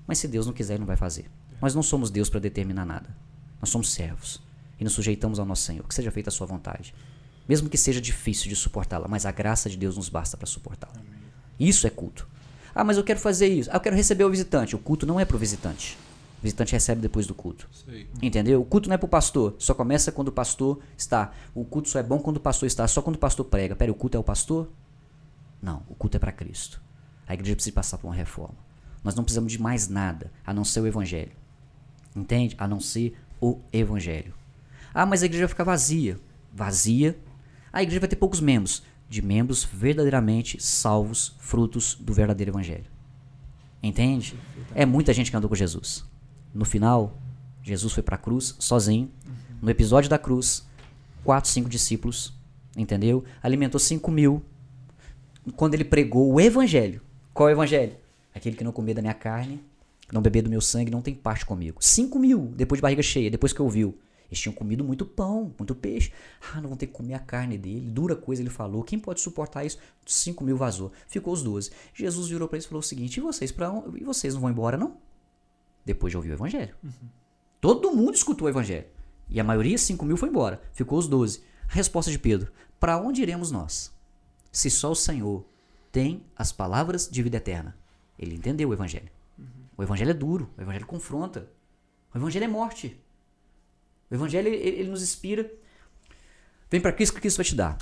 Mas 0.07 0.17
se 0.17 0.27
Deus 0.27 0.47
não 0.47 0.53
quiser, 0.53 0.73
ele 0.73 0.81
não 0.81 0.87
vai 0.87 0.97
fazer. 0.97 1.29
Nós 1.61 1.75
não 1.75 1.83
somos 1.83 2.09
Deus 2.09 2.29
para 2.29 2.39
determinar 2.39 2.85
nada. 2.85 3.15
Nós 3.61 3.69
somos 3.69 3.93
servos. 3.93 4.41
E 4.79 4.83
nos 4.83 4.93
sujeitamos 4.93 5.39
ao 5.39 5.45
nosso 5.45 5.63
Senhor. 5.63 5.87
Que 5.87 5.93
seja 5.93 6.11
feita 6.11 6.29
a 6.29 6.31
sua 6.31 6.47
vontade. 6.47 6.93
Mesmo 7.47 7.69
que 7.69 7.77
seja 7.77 8.01
difícil 8.01 8.49
de 8.49 8.55
suportá-la, 8.55 9.07
mas 9.07 9.25
a 9.25 9.31
graça 9.31 9.69
de 9.69 9.77
Deus 9.77 9.95
nos 9.95 10.09
basta 10.09 10.35
para 10.35 10.47
suportá-la. 10.47 11.01
Isso 11.59 11.85
é 11.85 11.89
culto. 11.89 12.27
Ah, 12.73 12.83
mas 12.83 12.97
eu 12.97 13.03
quero 13.03 13.19
fazer 13.19 13.47
isso. 13.47 13.69
Ah, 13.71 13.75
eu 13.75 13.79
quero 13.79 13.95
receber 13.95 14.23
o 14.25 14.29
visitante. 14.29 14.75
O 14.75 14.79
culto 14.79 15.05
não 15.05 15.19
é 15.19 15.23
para 15.23 15.35
o 15.35 15.39
visitante. 15.39 15.97
O 16.39 16.43
visitante 16.43 16.73
recebe 16.73 17.01
depois 17.01 17.25
do 17.25 17.33
culto. 17.33 17.69
Aí. 17.87 18.07
Entendeu? 18.21 18.61
O 18.61 18.65
culto 18.65 18.89
não 18.89 18.95
é 18.95 18.97
pro 18.97 19.07
pastor. 19.07 19.55
Só 19.57 19.73
começa 19.73 20.11
quando 20.11 20.27
o 20.27 20.31
pastor 20.31 20.81
está. 20.97 21.31
O 21.53 21.63
culto 21.63 21.87
só 21.87 21.99
é 21.99 22.03
bom 22.03 22.19
quando 22.19 22.37
o 22.37 22.39
pastor 22.41 22.67
está. 22.67 22.87
Só 22.87 23.01
quando 23.01 23.15
o 23.15 23.19
pastor 23.19 23.45
prega. 23.45 23.75
Pera, 23.75 23.91
o 23.91 23.95
culto 23.95 24.17
é 24.17 24.19
o 24.19 24.23
pastor? 24.23 24.69
Não. 25.61 25.83
O 25.87 25.95
culto 25.95 26.17
é 26.17 26.19
para 26.19 26.31
Cristo. 26.31 26.81
A 27.27 27.33
igreja 27.33 27.55
precisa 27.55 27.73
passar 27.73 27.97
por 27.97 28.07
uma 28.07 28.15
reforma. 28.15 28.57
Nós 29.03 29.15
não 29.15 29.23
precisamos 29.23 29.51
de 29.51 29.61
mais 29.61 29.87
nada 29.87 30.31
a 30.45 30.53
não 30.53 30.65
ser 30.65 30.81
o 30.81 30.87
evangelho. 30.87 31.31
Entende? 32.15 32.55
A 32.57 32.67
não 32.67 32.79
ser 32.79 33.15
o 33.39 33.61
evangelho. 33.71 34.33
Ah, 34.97 35.05
mas 35.05 35.21
a 35.21 35.25
igreja 35.25 35.43
vai 35.43 35.49
ficar 35.49 35.65
vazia. 35.65 36.17
Vazia. 36.53 37.19
A 37.73 37.83
igreja 37.83 37.99
vai 37.99 38.07
ter 38.07 38.15
poucos 38.15 38.39
membros. 38.39 38.81
De 39.09 39.21
membros 39.21 39.65
verdadeiramente 39.65 40.57
salvos, 40.63 41.35
frutos 41.37 41.95
do 41.95 42.13
verdadeiro 42.13 42.51
evangelho. 42.51 42.85
Entende? 43.83 44.35
É 44.73 44.85
muita 44.85 45.13
gente 45.13 45.29
que 45.29 45.35
andou 45.35 45.49
com 45.49 45.55
Jesus. 45.55 46.05
No 46.53 46.63
final, 46.63 47.19
Jesus 47.61 47.91
foi 47.91 48.01
para 48.01 48.15
a 48.15 48.17
cruz 48.17 48.55
sozinho. 48.57 49.11
No 49.61 49.69
episódio 49.69 50.09
da 50.09 50.17
cruz, 50.17 50.65
quatro, 51.25 51.49
cinco 51.49 51.69
discípulos, 51.69 52.33
entendeu? 52.77 53.25
Alimentou 53.43 53.79
cinco 53.79 54.09
mil. 54.09 54.41
Quando 55.57 55.73
ele 55.73 55.83
pregou 55.83 56.31
o 56.31 56.39
evangelho, 56.39 57.01
qual 57.33 57.49
é 57.49 57.51
o 57.51 57.55
evangelho? 57.55 57.97
Aquele 58.33 58.55
que 58.55 58.63
não 58.63 58.71
comer 58.71 58.93
da 58.93 59.01
minha 59.01 59.13
carne, 59.13 59.61
não 60.11 60.21
beber 60.21 60.41
do 60.41 60.49
meu 60.49 60.61
sangue, 60.61 60.89
não 60.89 61.01
tem 61.01 61.13
parte 61.13 61.45
comigo. 61.45 61.77
Cinco 61.81 62.17
mil, 62.17 62.53
depois 62.55 62.77
de 62.77 62.81
barriga 62.81 63.03
cheia, 63.03 63.29
depois 63.29 63.51
que 63.51 63.61
ouviu. 63.61 63.97
Eles 64.27 64.39
tinham 64.39 64.53
comido 64.53 64.83
muito 64.83 65.05
pão, 65.05 65.53
muito 65.57 65.75
peixe. 65.75 66.11
Ah, 66.53 66.61
não 66.61 66.69
vão 66.69 66.77
ter 66.77 66.87
que 66.87 66.93
comer 66.93 67.13
a 67.13 67.19
carne 67.19 67.57
dele. 67.57 67.89
Dura 67.89 68.15
coisa 68.15 68.41
ele 68.41 68.49
falou. 68.49 68.83
Quem 68.83 68.99
pode 68.99 69.21
suportar 69.21 69.65
isso? 69.65 69.77
Cinco 70.05 70.43
mil 70.43 70.57
vazou. 70.57 70.91
Ficou 71.07 71.33
os 71.33 71.43
doze. 71.43 71.71
Jesus 71.93 72.27
virou 72.27 72.47
para 72.47 72.57
eles 72.57 72.65
e 72.65 72.67
falou 72.67 72.79
o 72.79 72.83
seguinte: 72.83 73.17
e 73.17 73.21
vocês, 73.21 73.51
pra? 73.51 73.71
E 73.95 74.03
vocês 74.03 74.33
não 74.33 74.41
vão 74.41 74.49
embora, 74.49 74.77
não? 74.77 74.97
Depois 75.83 76.11
de 76.11 76.17
ouvir 76.17 76.31
o 76.31 76.33
evangelho. 76.33 76.75
Todo 77.61 77.91
mundo 77.91 78.15
escutou 78.15 78.47
o 78.47 78.49
evangelho. 78.49 78.85
E 79.29 79.39
a 79.39 79.43
maioria, 79.43 79.77
5 79.77 80.05
mil, 80.05 80.17
foi 80.17 80.29
embora. 80.29 80.61
Ficou 80.73 80.99
os 80.99 81.07
12. 81.07 81.43
A 81.69 81.73
resposta 81.73 82.11
de 82.11 82.19
Pedro: 82.19 82.51
Para 82.79 82.97
onde 82.97 83.21
iremos 83.21 83.51
nós? 83.51 83.93
Se 84.51 84.69
só 84.69 84.91
o 84.91 84.95
Senhor 84.95 85.45
tem 85.91 86.25
as 86.35 86.51
palavras 86.51 87.07
de 87.09 87.23
vida 87.23 87.37
eterna. 87.37 87.77
Ele 88.19 88.35
entendeu 88.35 88.69
o 88.69 88.73
evangelho. 88.73 89.09
O 89.77 89.83
evangelho 89.83 90.11
é 90.11 90.13
duro, 90.13 90.49
o 90.57 90.61
evangelho 90.61 90.85
confronta. 90.85 91.49
O 92.13 92.17
evangelho 92.17 92.45
é 92.45 92.47
morte. 92.47 93.01
O 94.09 94.15
evangelho 94.15 94.47
ele, 94.47 94.79
ele 94.79 94.89
nos 94.89 95.01
inspira. 95.01 95.51
Vem 96.69 96.81
para 96.81 96.91
Cristo 96.91 97.15
que 97.15 97.21
Cristo 97.21 97.37
vai 97.37 97.45
te 97.45 97.55
dar. 97.55 97.77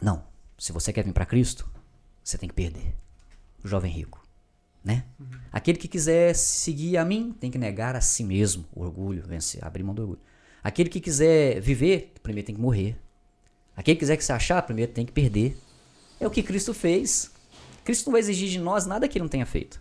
Não. 0.00 0.24
Se 0.58 0.72
você 0.72 0.92
quer 0.92 1.04
vir 1.04 1.12
para 1.12 1.26
Cristo, 1.26 1.68
você 2.22 2.38
tem 2.38 2.48
que 2.48 2.54
perder. 2.54 2.94
O 3.62 3.68
jovem 3.68 3.92
rico, 3.92 4.24
né? 4.84 5.04
Aquele 5.52 5.78
que 5.78 5.88
quiser 5.88 6.34
seguir 6.34 6.96
a 6.96 7.04
mim 7.04 7.32
tem 7.32 7.50
que 7.50 7.58
negar 7.58 7.96
a 7.96 8.00
si 8.00 8.22
mesmo, 8.22 8.64
o 8.72 8.82
orgulho, 8.82 9.26
vencer, 9.26 9.64
abrir 9.64 9.82
mão 9.82 9.94
do 9.94 10.02
orgulho. 10.02 10.20
Aquele 10.62 10.88
que 10.88 11.00
quiser 11.00 11.60
viver, 11.60 12.14
primeiro 12.22 12.46
tem 12.46 12.54
que 12.54 12.60
morrer. 12.60 12.98
Aquele 13.76 13.96
que 13.96 14.00
quiser 14.00 14.16
que 14.16 14.24
se 14.24 14.32
achar, 14.32 14.62
primeiro 14.62 14.92
tem 14.92 15.04
que 15.04 15.12
perder. 15.12 15.58
É 16.18 16.26
o 16.26 16.30
que 16.30 16.42
Cristo 16.42 16.72
fez. 16.72 17.30
Cristo 17.84 18.06
não 18.06 18.12
vai 18.12 18.20
exigir 18.20 18.48
de 18.48 18.58
nós 18.58 18.86
nada 18.86 19.06
que 19.06 19.18
ele 19.18 19.24
não 19.24 19.28
tenha 19.28 19.46
feito. 19.46 19.80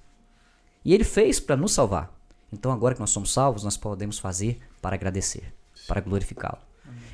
E 0.83 0.93
ele 0.93 1.03
fez 1.03 1.39
para 1.39 1.55
nos 1.55 1.73
salvar. 1.73 2.13
Então, 2.51 2.71
agora 2.71 2.93
que 2.93 2.99
nós 2.99 3.09
somos 3.09 3.33
salvos, 3.33 3.63
nós 3.63 3.77
podemos 3.77 4.19
fazer 4.19 4.59
para 4.81 4.95
agradecer, 4.95 5.53
para 5.87 6.01
glorificá-lo. 6.01 6.59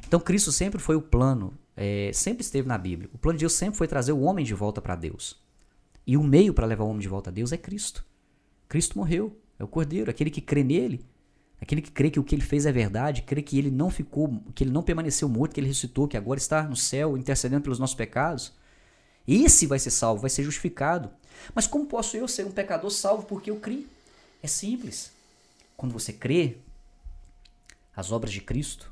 Então, 0.07 0.19
Cristo 0.19 0.51
sempre 0.51 0.81
foi 0.81 0.95
o 0.95 1.01
plano, 1.01 1.53
é, 1.75 2.11
sempre 2.13 2.41
esteve 2.41 2.67
na 2.67 2.77
Bíblia. 2.77 3.09
O 3.13 3.17
plano 3.17 3.37
de 3.37 3.43
Deus 3.43 3.53
sempre 3.53 3.77
foi 3.77 3.87
trazer 3.87 4.11
o 4.11 4.21
homem 4.21 4.43
de 4.43 4.53
volta 4.53 4.81
para 4.81 4.95
Deus. 4.95 5.39
E 6.05 6.17
o 6.17 6.23
meio 6.23 6.53
para 6.53 6.65
levar 6.65 6.83
o 6.83 6.89
homem 6.89 7.01
de 7.01 7.07
volta 7.07 7.29
a 7.29 7.33
Deus 7.33 7.51
é 7.51 7.57
Cristo. 7.57 8.05
Cristo 8.67 8.97
morreu, 8.97 9.39
é 9.57 9.63
o 9.63 9.67
Cordeiro, 9.67 10.11
aquele 10.11 10.29
que 10.29 10.41
crê 10.41 10.63
nele, 10.63 11.05
aquele 11.61 11.81
que 11.81 11.91
crê 11.91 12.09
que 12.09 12.19
o 12.19 12.23
que 12.23 12.35
ele 12.35 12.41
fez 12.41 12.65
é 12.65 12.71
verdade, 12.71 13.21
crê 13.21 13.41
que 13.41 13.57
ele 13.57 13.71
não 13.71 13.89
ficou, 13.89 14.41
que 14.53 14.63
ele 14.63 14.71
não 14.71 14.83
permaneceu 14.83 15.29
morto, 15.29 15.53
que 15.53 15.59
ele 15.59 15.67
ressuscitou, 15.67 16.07
que 16.07 16.17
agora 16.17 16.39
está 16.39 16.63
no 16.63 16.75
céu 16.75 17.17
intercedendo 17.17 17.61
pelos 17.61 17.79
nossos 17.79 17.95
pecados. 17.95 18.51
Esse 19.27 19.65
vai 19.67 19.79
ser 19.79 19.91
salvo, 19.91 20.21
vai 20.21 20.29
ser 20.29 20.43
justificado. 20.43 21.09
Mas 21.53 21.67
como 21.67 21.85
posso 21.85 22.17
eu 22.17 22.27
ser 22.27 22.45
um 22.45 22.51
pecador 22.51 22.89
salvo 22.89 23.25
porque 23.25 23.51
eu 23.51 23.57
criei? 23.57 23.87
É 24.41 24.47
simples. 24.47 25.11
Quando 25.77 25.93
você 25.93 26.11
crê, 26.11 26.57
as 27.95 28.11
obras 28.11 28.31
de 28.33 28.41
Cristo, 28.41 28.91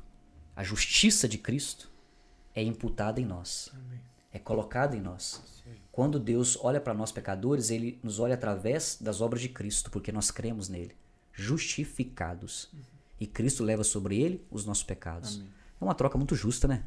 a 0.55 0.63
justiça 0.63 1.27
de 1.27 1.37
Cristo 1.37 1.89
é 2.55 2.61
imputada 2.63 3.19
em 3.21 3.25
nós. 3.25 3.71
É 4.31 4.37
colocada 4.39 4.95
em 4.95 5.01
nós. 5.01 5.41
Quando 5.91 6.19
Deus 6.19 6.57
olha 6.61 6.79
para 6.79 6.93
nós 6.93 7.11
pecadores, 7.11 7.69
ele 7.69 7.99
nos 8.03 8.19
olha 8.19 8.35
através 8.35 8.97
das 9.01 9.21
obras 9.21 9.41
de 9.41 9.49
Cristo, 9.49 9.89
porque 9.91 10.11
nós 10.11 10.31
cremos 10.31 10.69
nele, 10.69 10.95
justificados. 11.33 12.69
E 13.19 13.27
Cristo 13.27 13.63
leva 13.63 13.83
sobre 13.83 14.19
ele 14.19 14.45
os 14.49 14.65
nossos 14.65 14.83
pecados. 14.83 15.41
É 15.79 15.83
uma 15.83 15.95
troca 15.95 16.17
muito 16.17 16.35
justa, 16.35 16.67
né? 16.67 16.83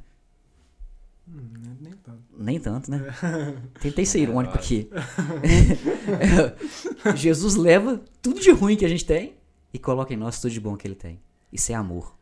Hum, 1.29 1.51
nem- 1.61 1.77
nem 1.81 1.93
tanto. 1.93 2.23
Nem 2.39 2.61
tanto, 2.61 2.91
né? 2.91 3.01
Tentei 3.81 4.05
ser 4.07 4.21
irônico 4.21 4.55
aqui. 4.55 4.89
Jesus 7.17 7.55
leva 7.55 8.01
tudo 8.21 8.41
de 8.41 8.51
ruim 8.51 8.77
que 8.77 8.85
a 8.85 8.89
gente 8.89 9.05
tem 9.05 9.35
e 9.73 9.79
coloca 9.79 10.13
em 10.13 10.17
nós 10.17 10.41
tudo 10.41 10.53
de 10.53 10.61
bom 10.61 10.77
que 10.77 10.87
ele 10.87 10.95
tem. 10.95 11.21
Isso 11.53 11.73
é 11.73 11.75
amor. 11.75 12.17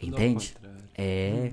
Entende? 0.00 0.54
É. 0.96 1.52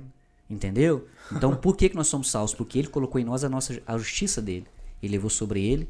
Entendeu? 0.50 1.08
Então 1.32 1.56
por 1.56 1.78
que, 1.78 1.90
que 1.90 1.96
nós 1.96 2.08
somos 2.08 2.32
salvos? 2.32 2.56
Porque 2.56 2.80
ele 2.80 2.88
colocou 2.88 3.22
em 3.22 3.24
nós 3.24 3.44
a 3.44 3.50
nossa 3.50 3.80
a 3.86 3.98
justiça 4.00 4.42
dele. 4.42 4.66
Ele 5.02 5.12
levou 5.12 5.30
sobre 5.30 5.64
ele 5.64 5.88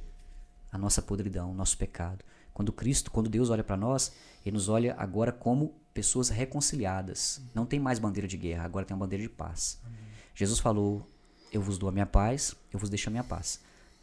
a 0.69 0.77
nossa 0.77 1.01
podridão, 1.01 1.51
o 1.51 1.53
nosso 1.53 1.77
pecado. 1.77 2.25
Quando 2.53 2.73
Cristo, 2.73 3.09
quando 3.09 3.29
Deus 3.29 3.49
olha 3.49 3.63
para 3.63 3.77
nós, 3.77 4.11
ele 4.45 4.55
nos 4.55 4.67
olha 4.67 4.95
agora 4.97 5.31
como 5.31 5.73
pessoas 5.93 6.27
reconciliadas. 6.27 7.41
Não 7.55 7.65
tem 7.65 7.79
mais 7.79 7.99
bandeira 7.99 8.27
de 8.27 8.35
guerra, 8.35 8.65
agora 8.65 8.85
tem 8.85 8.93
uma 8.93 9.05
bandeira 9.05 9.23
de 9.23 9.29
paz. 9.29 9.79
Jesus 10.35 10.59
falou: 10.59 11.07
Eu 11.53 11.61
vos 11.61 11.77
dou 11.77 11.87
a 11.87 11.91
minha 11.91 12.05
paz, 12.05 12.53
eu 12.71 12.77
vos 12.77 12.89
deixo 12.89 13.09
a 13.09 13.11
minha 13.11 13.23
paz. 13.23 13.61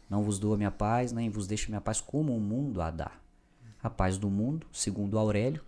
Não 0.09 0.23
vos 0.23 0.39
dou 0.39 0.53
a 0.53 0.57
minha 0.57 0.71
paz, 0.71 1.11
nem 1.11 1.29
vos 1.29 1.47
deixo 1.47 1.67
a 1.67 1.69
minha 1.69 1.81
paz 1.81 2.01
como 2.01 2.35
o 2.35 2.39
mundo 2.39 2.81
a 2.81 2.89
dá. 2.89 3.11
A 3.81 3.89
paz 3.89 4.17
do 4.17 4.29
mundo, 4.29 4.65
segundo 4.71 5.19
Aurélio, 5.19 5.63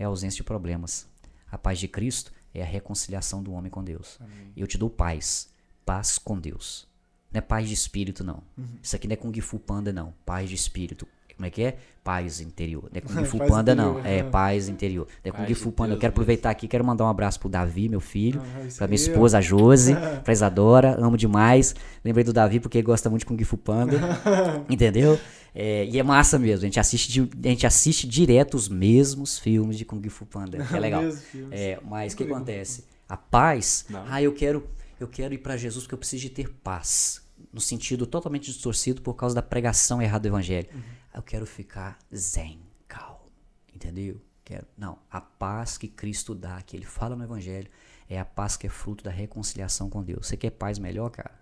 é 0.00 0.04
a 0.04 0.08
ausência 0.08 0.38
de 0.38 0.44
problemas. 0.44 1.06
A 1.52 1.58
paz 1.58 1.78
de 1.78 1.86
Cristo 1.86 2.32
é 2.54 2.62
a 2.62 2.66
reconciliação 2.66 3.42
do 3.42 3.52
homem 3.52 3.70
com 3.70 3.84
Deus. 3.84 4.16
Amém. 4.18 4.50
Eu 4.56 4.66
te 4.66 4.78
dou 4.78 4.88
paz. 4.88 5.50
Paz 5.84 6.16
com 6.16 6.40
Deus. 6.40 6.88
Não 7.30 7.38
é 7.38 7.42
paz 7.42 7.68
de 7.68 7.74
espírito, 7.74 8.24
não. 8.24 8.42
Uhum. 8.56 8.78
Isso 8.82 8.96
aqui 8.96 9.06
não 9.06 9.12
é 9.12 9.16
Kung 9.16 9.38
Fu 9.42 9.58
Panda, 9.58 9.92
não. 9.92 10.14
Paz 10.24 10.48
de 10.48 10.54
espírito. 10.54 11.06
Como 11.40 11.46
é 11.46 11.50
que 11.50 11.62
é? 11.62 11.78
Paz 12.04 12.38
interior. 12.42 12.82
Não 12.92 12.98
é 12.98 13.00
Kung 13.00 13.24
Fu 13.24 13.38
Panda, 13.38 13.74
não. 13.74 13.98
É 14.04 14.22
paz 14.22 14.68
interior. 14.68 15.06
Não 15.24 15.32
é 15.32 15.34
Kung 15.34 15.54
Fu 15.54 15.72
Panda. 15.72 15.94
Eu 15.94 15.98
quero 15.98 16.10
aproveitar 16.12 16.50
aqui, 16.50 16.68
quero 16.68 16.84
mandar 16.84 17.04
um 17.04 17.08
abraço 17.08 17.40
pro 17.40 17.48
Davi, 17.48 17.88
meu 17.88 17.98
filho. 18.00 18.42
Ah, 18.44 18.68
Pra 18.76 18.86
minha 18.86 18.96
esposa, 18.96 19.38
a 19.38 19.40
Josi. 19.40 19.94
pra 20.22 20.34
Isadora. 20.34 20.96
Amo 21.00 21.16
demais. 21.16 21.74
Lembrei 22.04 22.22
do 22.24 22.32
Davi 22.34 22.60
porque 22.60 22.76
ele 22.76 22.84
gosta 22.86 23.08
muito 23.08 23.20
de 23.20 23.26
Kung 23.26 23.42
Fu 23.42 23.56
Panda. 23.56 23.98
entendeu? 24.68 25.18
É, 25.54 25.86
e 25.86 25.98
é 25.98 26.02
massa 26.02 26.38
mesmo. 26.38 26.62
A 26.64 26.66
gente, 26.66 26.78
assiste, 26.78 27.20
a 27.42 27.48
gente 27.48 27.66
assiste 27.66 28.06
direto 28.06 28.54
os 28.54 28.68
mesmos 28.68 29.38
filmes 29.38 29.78
de 29.78 29.86
Kung 29.86 30.06
Fu 30.10 30.26
Panda. 30.26 30.58
É 30.70 30.78
legal. 30.78 31.02
É, 31.50 31.78
mas 31.88 32.12
o 32.12 32.18
que 32.18 32.24
acontece? 32.24 32.84
A 33.08 33.16
paz, 33.16 33.86
Não. 33.88 34.04
ah, 34.10 34.22
eu 34.22 34.34
quero, 34.34 34.62
eu 35.00 35.08
quero 35.08 35.32
ir 35.32 35.38
para 35.38 35.56
Jesus 35.56 35.84
porque 35.84 35.94
eu 35.94 35.98
preciso 35.98 36.20
de 36.20 36.28
ter 36.28 36.50
paz. 36.62 37.22
No 37.50 37.60
sentido 37.62 38.06
totalmente 38.06 38.44
distorcido 38.52 39.00
por 39.00 39.14
causa 39.14 39.34
da 39.34 39.40
pregação 39.42 40.02
errada 40.02 40.20
do 40.20 40.28
evangelho. 40.28 40.68
Eu 41.12 41.22
quero 41.22 41.46
ficar 41.46 41.98
zen, 42.14 42.60
calmo. 42.86 43.30
Entendeu? 43.74 44.20
Quero. 44.44 44.66
Não, 44.76 44.98
a 45.10 45.20
paz 45.20 45.78
que 45.78 45.88
Cristo 45.88 46.34
dá, 46.34 46.60
que 46.62 46.76
ele 46.76 46.84
fala 46.84 47.16
no 47.16 47.24
evangelho, 47.24 47.70
é 48.08 48.18
a 48.18 48.24
paz 48.24 48.56
que 48.56 48.66
é 48.66 48.70
fruto 48.70 49.04
da 49.04 49.10
reconciliação 49.10 49.88
com 49.88 50.02
Deus. 50.02 50.26
Você 50.26 50.36
quer 50.36 50.50
paz 50.50 50.78
melhor, 50.78 51.10
cara? 51.10 51.38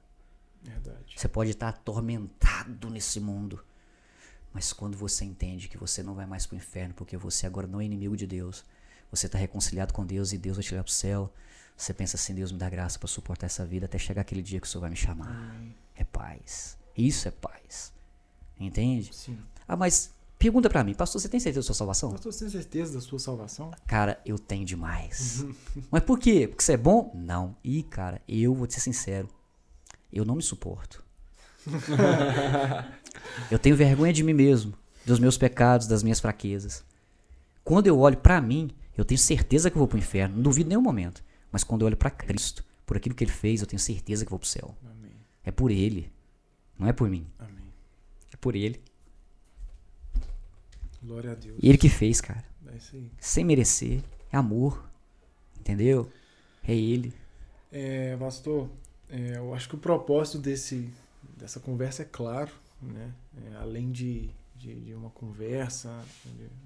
Verdade. 0.62 1.14
Você 1.16 1.28
pode 1.28 1.50
estar 1.50 1.68
atormentado 1.68 2.90
nesse 2.90 3.20
mundo. 3.20 3.64
Mas 4.52 4.72
quando 4.72 4.96
você 4.96 5.24
entende 5.24 5.68
que 5.68 5.78
você 5.78 6.02
não 6.02 6.14
vai 6.14 6.26
mais 6.26 6.46
para 6.46 6.54
o 6.54 6.58
inferno, 6.58 6.94
porque 6.94 7.16
você 7.16 7.46
agora 7.46 7.66
não 7.66 7.80
é 7.80 7.84
inimigo 7.84 8.16
de 8.16 8.26
Deus, 8.26 8.64
você 9.10 9.26
está 9.26 9.38
reconciliado 9.38 9.92
com 9.92 10.04
Deus 10.04 10.32
e 10.32 10.38
Deus 10.38 10.56
vai 10.56 10.64
te 10.64 10.72
levar 10.72 10.84
para 10.84 10.90
o 10.90 10.92
céu, 10.92 11.32
você 11.76 11.94
pensa 11.94 12.16
assim: 12.16 12.34
Deus 12.34 12.50
me 12.50 12.58
dá 12.58 12.68
graça 12.68 12.98
para 12.98 13.08
suportar 13.08 13.46
essa 13.46 13.64
vida 13.64 13.86
até 13.86 13.98
chegar 13.98 14.22
aquele 14.22 14.42
dia 14.42 14.60
que 14.60 14.66
o 14.66 14.70
Senhor 14.70 14.80
vai 14.80 14.90
me 14.90 14.96
chamar. 14.96 15.28
Amém. 15.28 15.76
É 15.94 16.04
paz. 16.04 16.76
Isso 16.96 17.28
é 17.28 17.30
paz. 17.30 17.92
Entende? 18.58 19.14
Sim. 19.14 19.38
Ah, 19.66 19.76
mas 19.76 20.12
pergunta 20.38 20.68
para 20.68 20.82
mim, 20.84 20.94
pastor, 20.94 21.20
você 21.20 21.28
tem 21.28 21.40
certeza 21.40 21.60
da 21.60 21.66
sua 21.66 21.74
salvação? 21.74 22.10
Pastor, 22.12 22.32
você 22.32 22.40
tem 22.40 22.50
certeza 22.50 22.94
da 22.94 23.00
sua 23.00 23.18
salvação? 23.18 23.70
Cara, 23.86 24.20
eu 24.24 24.38
tenho 24.38 24.64
demais. 24.64 25.44
Mas 25.90 26.02
por 26.02 26.18
quê? 26.18 26.46
Porque 26.48 26.62
você 26.62 26.72
é 26.72 26.76
bom? 26.76 27.12
Não. 27.14 27.56
Ih, 27.62 27.82
cara, 27.82 28.20
eu 28.28 28.54
vou 28.54 28.66
te 28.66 28.74
ser 28.74 28.80
sincero. 28.80 29.28
Eu 30.12 30.24
não 30.24 30.36
me 30.36 30.42
suporto. 30.42 31.04
eu 33.50 33.58
tenho 33.58 33.76
vergonha 33.76 34.12
de 34.12 34.22
mim 34.22 34.32
mesmo, 34.32 34.72
dos 35.04 35.18
meus 35.18 35.36
pecados, 35.36 35.86
das 35.86 36.02
minhas 36.02 36.20
fraquezas. 36.20 36.84
Quando 37.62 37.86
eu 37.86 37.98
olho 37.98 38.16
pra 38.16 38.40
mim, 38.40 38.70
eu 38.96 39.04
tenho 39.04 39.18
certeza 39.18 39.70
que 39.70 39.76
eu 39.76 39.80
vou 39.80 39.88
pro 39.88 39.98
inferno, 39.98 40.36
não 40.36 40.42
duvido 40.42 40.68
em 40.68 40.70
nenhum 40.70 40.82
momento. 40.82 41.22
Mas 41.52 41.62
quando 41.62 41.82
eu 41.82 41.86
olho 41.86 41.96
pra 41.96 42.10
Cristo, 42.10 42.64
por 42.86 42.96
aquilo 42.96 43.14
que 43.14 43.22
ele 43.22 43.30
fez, 43.30 43.60
eu 43.60 43.66
tenho 43.66 43.80
certeza 43.80 44.24
que 44.24 44.28
eu 44.28 44.30
vou 44.30 44.38
pro 44.38 44.48
céu. 44.48 44.74
Amém. 44.82 45.12
É 45.44 45.50
por 45.50 45.70
ele, 45.70 46.10
não 46.78 46.88
é 46.88 46.92
por 46.92 47.08
mim. 47.10 47.26
Amém. 47.38 47.57
Por 48.40 48.54
ele. 48.56 48.80
Glória 51.02 51.32
a 51.32 51.34
Deus. 51.34 51.58
E 51.62 51.68
ele 51.68 51.78
que 51.78 51.88
fez, 51.88 52.20
cara. 52.20 52.44
É 52.72 52.76
isso 52.76 52.96
aí. 52.96 53.10
Sem 53.18 53.44
merecer. 53.44 54.02
É 54.32 54.36
amor. 54.36 54.88
Entendeu? 55.58 56.10
É 56.66 56.74
ele. 56.74 57.12
É, 57.70 58.16
pastor, 58.16 58.68
é, 59.08 59.36
eu 59.36 59.54
acho 59.54 59.68
que 59.68 59.74
o 59.74 59.78
propósito 59.78 60.38
desse, 60.38 60.88
dessa 61.36 61.60
conversa 61.60 62.02
é 62.02 62.04
claro, 62.04 62.52
né? 62.80 63.12
É, 63.36 63.56
além 63.56 63.90
de, 63.90 64.30
de, 64.56 64.74
de 64.74 64.94
uma 64.94 65.10
conversa, 65.10 66.04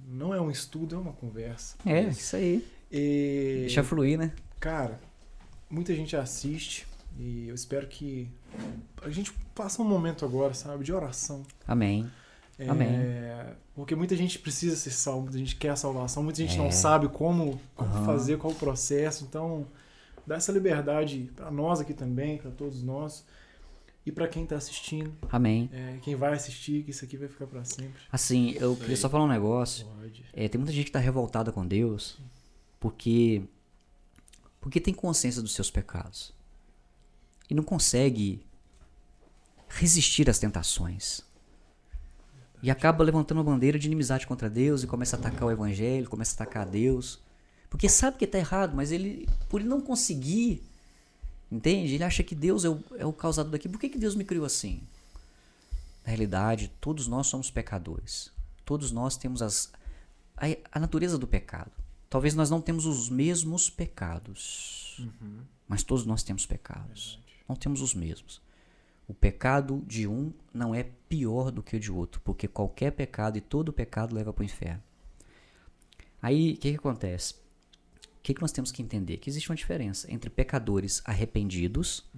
não 0.09 0.35
é 0.35 0.41
um 0.41 0.51
estudo, 0.51 0.95
é 0.95 0.99
uma 0.99 1.13
conversa. 1.13 1.77
É, 1.85 2.03
isso 2.09 2.37
aí. 2.37 2.67
E, 2.91 3.59
Deixa 3.61 3.83
fluir, 3.83 4.19
né? 4.19 4.33
cara, 4.61 5.01
muita 5.69 5.95
gente 5.95 6.15
assiste 6.15 6.87
e 7.19 7.49
eu 7.49 7.55
espero 7.55 7.89
que 7.89 8.29
a 9.03 9.11
gente 9.11 9.33
passe 9.55 9.81
um 9.81 9.85
momento 9.85 10.25
agora, 10.25 10.55
sabe, 10.55 10.85
de 10.85 10.93
oração. 10.93 11.45
Amém. 11.67 12.11
É, 12.59 12.69
Amém. 12.69 12.89
Porque 13.75 13.95
muita 13.95 14.15
gente 14.17 14.39
precisa 14.39 14.77
ser 14.77 14.91
salvo, 14.91 15.23
muita 15.23 15.39
gente 15.39 15.57
quer 15.57 15.71
a 15.71 15.77
salvação, 15.77 16.23
muita 16.23 16.39
gente 16.39 16.55
É. 16.55 16.59
não 16.59 16.71
sabe 16.71 17.09
como, 17.09 17.61
como 17.75 17.91
Aham. 17.91 18.05
fazer, 18.05 18.39
qual 18.39 18.53
o 18.53 18.57
processo. 18.57 19.25
Então, 19.25 19.67
dá 20.27 20.37
essa 20.37 20.53
liberdade 20.53 21.31
para 21.35 21.51
nós 21.51 21.81
aqui 21.81 21.95
também, 21.95 22.39
para 22.39 22.51
todos 22.51 22.83
nós. 22.83 23.25
E 24.05 24.11
para 24.11 24.27
quem 24.27 24.45
tá 24.45 24.57
assistindo, 24.57 25.13
Amém. 25.31 25.71
é, 25.73 25.99
quem 26.03 26.17
vai 26.17 26.33
assistir, 26.35 26.83
que 26.83 26.91
isso 26.91 27.05
aqui 27.05 27.17
vai 27.17 27.29
ficar 27.29 27.47
para 27.47 27.65
sempre. 27.65 27.95
Assim, 28.11 28.51
eu 28.59 28.75
queria 28.77 28.97
só 28.97 29.09
falar 29.09 29.25
um 29.25 29.29
negócio. 29.29 29.87
Pode. 29.87 30.25
É, 30.33 30.49
tem 30.49 30.59
muita 30.59 30.73
gente 30.73 30.87
que 30.87 30.91
tá 30.93 30.99
revoltada 30.99 31.53
com 31.53 31.65
Deus 31.67 32.19
porque 32.81 33.43
porque 34.61 34.81
tem 34.81 34.93
consciência 34.95 35.41
dos 35.43 35.55
seus 35.55 35.71
pecados 35.71 36.33
e 37.49 37.55
não 37.55 37.63
consegue 37.63 38.45
resistir 39.75 40.29
às 40.29 40.39
tentações. 40.39 41.23
E 42.63 42.71
acaba 42.71 43.03
levantando 43.03 43.41
a 43.41 43.45
bandeira 43.45 43.79
de 43.79 43.87
inimizade 43.87 44.27
contra 44.27 44.49
Deus 44.49 44.83
e 44.83 44.87
começa 44.87 45.17
a 45.17 45.19
atacar 45.19 45.49
o 45.49 45.51
evangelho, 45.51 46.09
começa 46.09 46.33
a 46.33 46.35
atacar 46.43 46.67
a 46.67 46.71
Deus. 46.71 47.21
Porque 47.69 47.89
sabe 47.89 48.19
que 48.19 48.27
tá 48.27 48.39
errado, 48.39 48.77
mas 48.77 48.93
ele, 48.93 49.29
por 49.49 49.61
ele 49.61 49.69
não 49.69 49.81
conseguir, 49.81 50.63
entende? 51.51 51.95
Ele 51.95 52.05
acha 52.05 52.23
que 52.23 52.35
Deus 52.35 52.65
é 52.65 52.69
o, 52.69 52.85
é 52.99 53.07
o 53.07 53.13
causador 53.13 53.51
daqui. 53.51 53.69
Por 53.69 53.81
que, 53.81 53.89
que 53.89 53.99
Deus 53.99 54.15
me 54.15 54.25
criou 54.25 54.45
assim? 54.45 54.81
Na 56.05 56.11
realidade, 56.11 56.71
todos 56.81 57.09
nós 57.09 57.27
somos 57.27 57.51
pecadores. 57.51 58.31
Todos 58.65 58.93
nós 58.93 59.17
temos 59.17 59.43
as, 59.43 59.73
a, 60.37 60.47
a 60.71 60.79
natureza 60.79 61.19
do 61.19 61.27
pecado. 61.27 61.73
Talvez 62.09 62.35
nós 62.35 62.51
não 62.51 62.61
temos 62.61 62.85
os 62.85 63.09
mesmos 63.09 63.71
pecados, 63.71 65.01
mas 65.67 65.83
todos 65.83 66.05
nós 66.05 66.23
temos 66.23 66.45
pecados. 66.45 67.19
Não 67.49 67.57
temos 67.57 67.81
os 67.81 67.95
mesmos. 67.95 68.41
O 69.13 69.15
pecado 69.15 69.85
de 69.87 70.09
um 70.09 70.33
não 70.55 70.75
é 70.75 70.85
pior 71.07 71.51
do 71.51 71.63
que 71.63 71.77
o 71.77 71.79
de 71.79 71.93
outro, 71.93 72.19
porque 72.25 72.49
qualquer 72.49 72.93
pecado 72.93 73.37
e 73.37 73.43
todo 73.43 73.71
pecado 73.71 74.15
leva 74.15 74.33
para 74.33 74.41
o 74.41 74.45
inferno. 74.45 74.83
Aí, 76.23 76.55
o 76.55 76.57
que, 76.57 76.71
que 76.71 76.79
acontece? 76.79 77.35
O 77.35 78.23
que, 78.23 78.33
que 78.33 78.41
nós 78.41 78.53
temos 78.53 78.73
que 78.73 78.81
entender? 78.81 79.19
Que 79.19 79.29
existe 79.29 79.51
uma 79.51 79.55
diferença 79.55 80.11
entre 80.11 80.31
pecadores 80.31 81.03
arrependidos, 81.05 82.09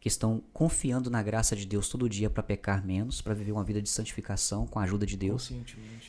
que 0.00 0.08
estão 0.08 0.42
confiando 0.52 1.08
na 1.08 1.22
graça 1.22 1.54
de 1.54 1.64
Deus 1.64 1.88
todo 1.88 2.08
dia 2.08 2.28
para 2.28 2.42
pecar 2.42 2.84
menos, 2.84 3.22
para 3.22 3.34
viver 3.34 3.52
uma 3.52 3.62
vida 3.62 3.80
de 3.80 3.88
santificação 3.88 4.66
com 4.66 4.80
a 4.80 4.82
ajuda 4.82 5.06
de 5.06 5.16
Deus, 5.16 5.52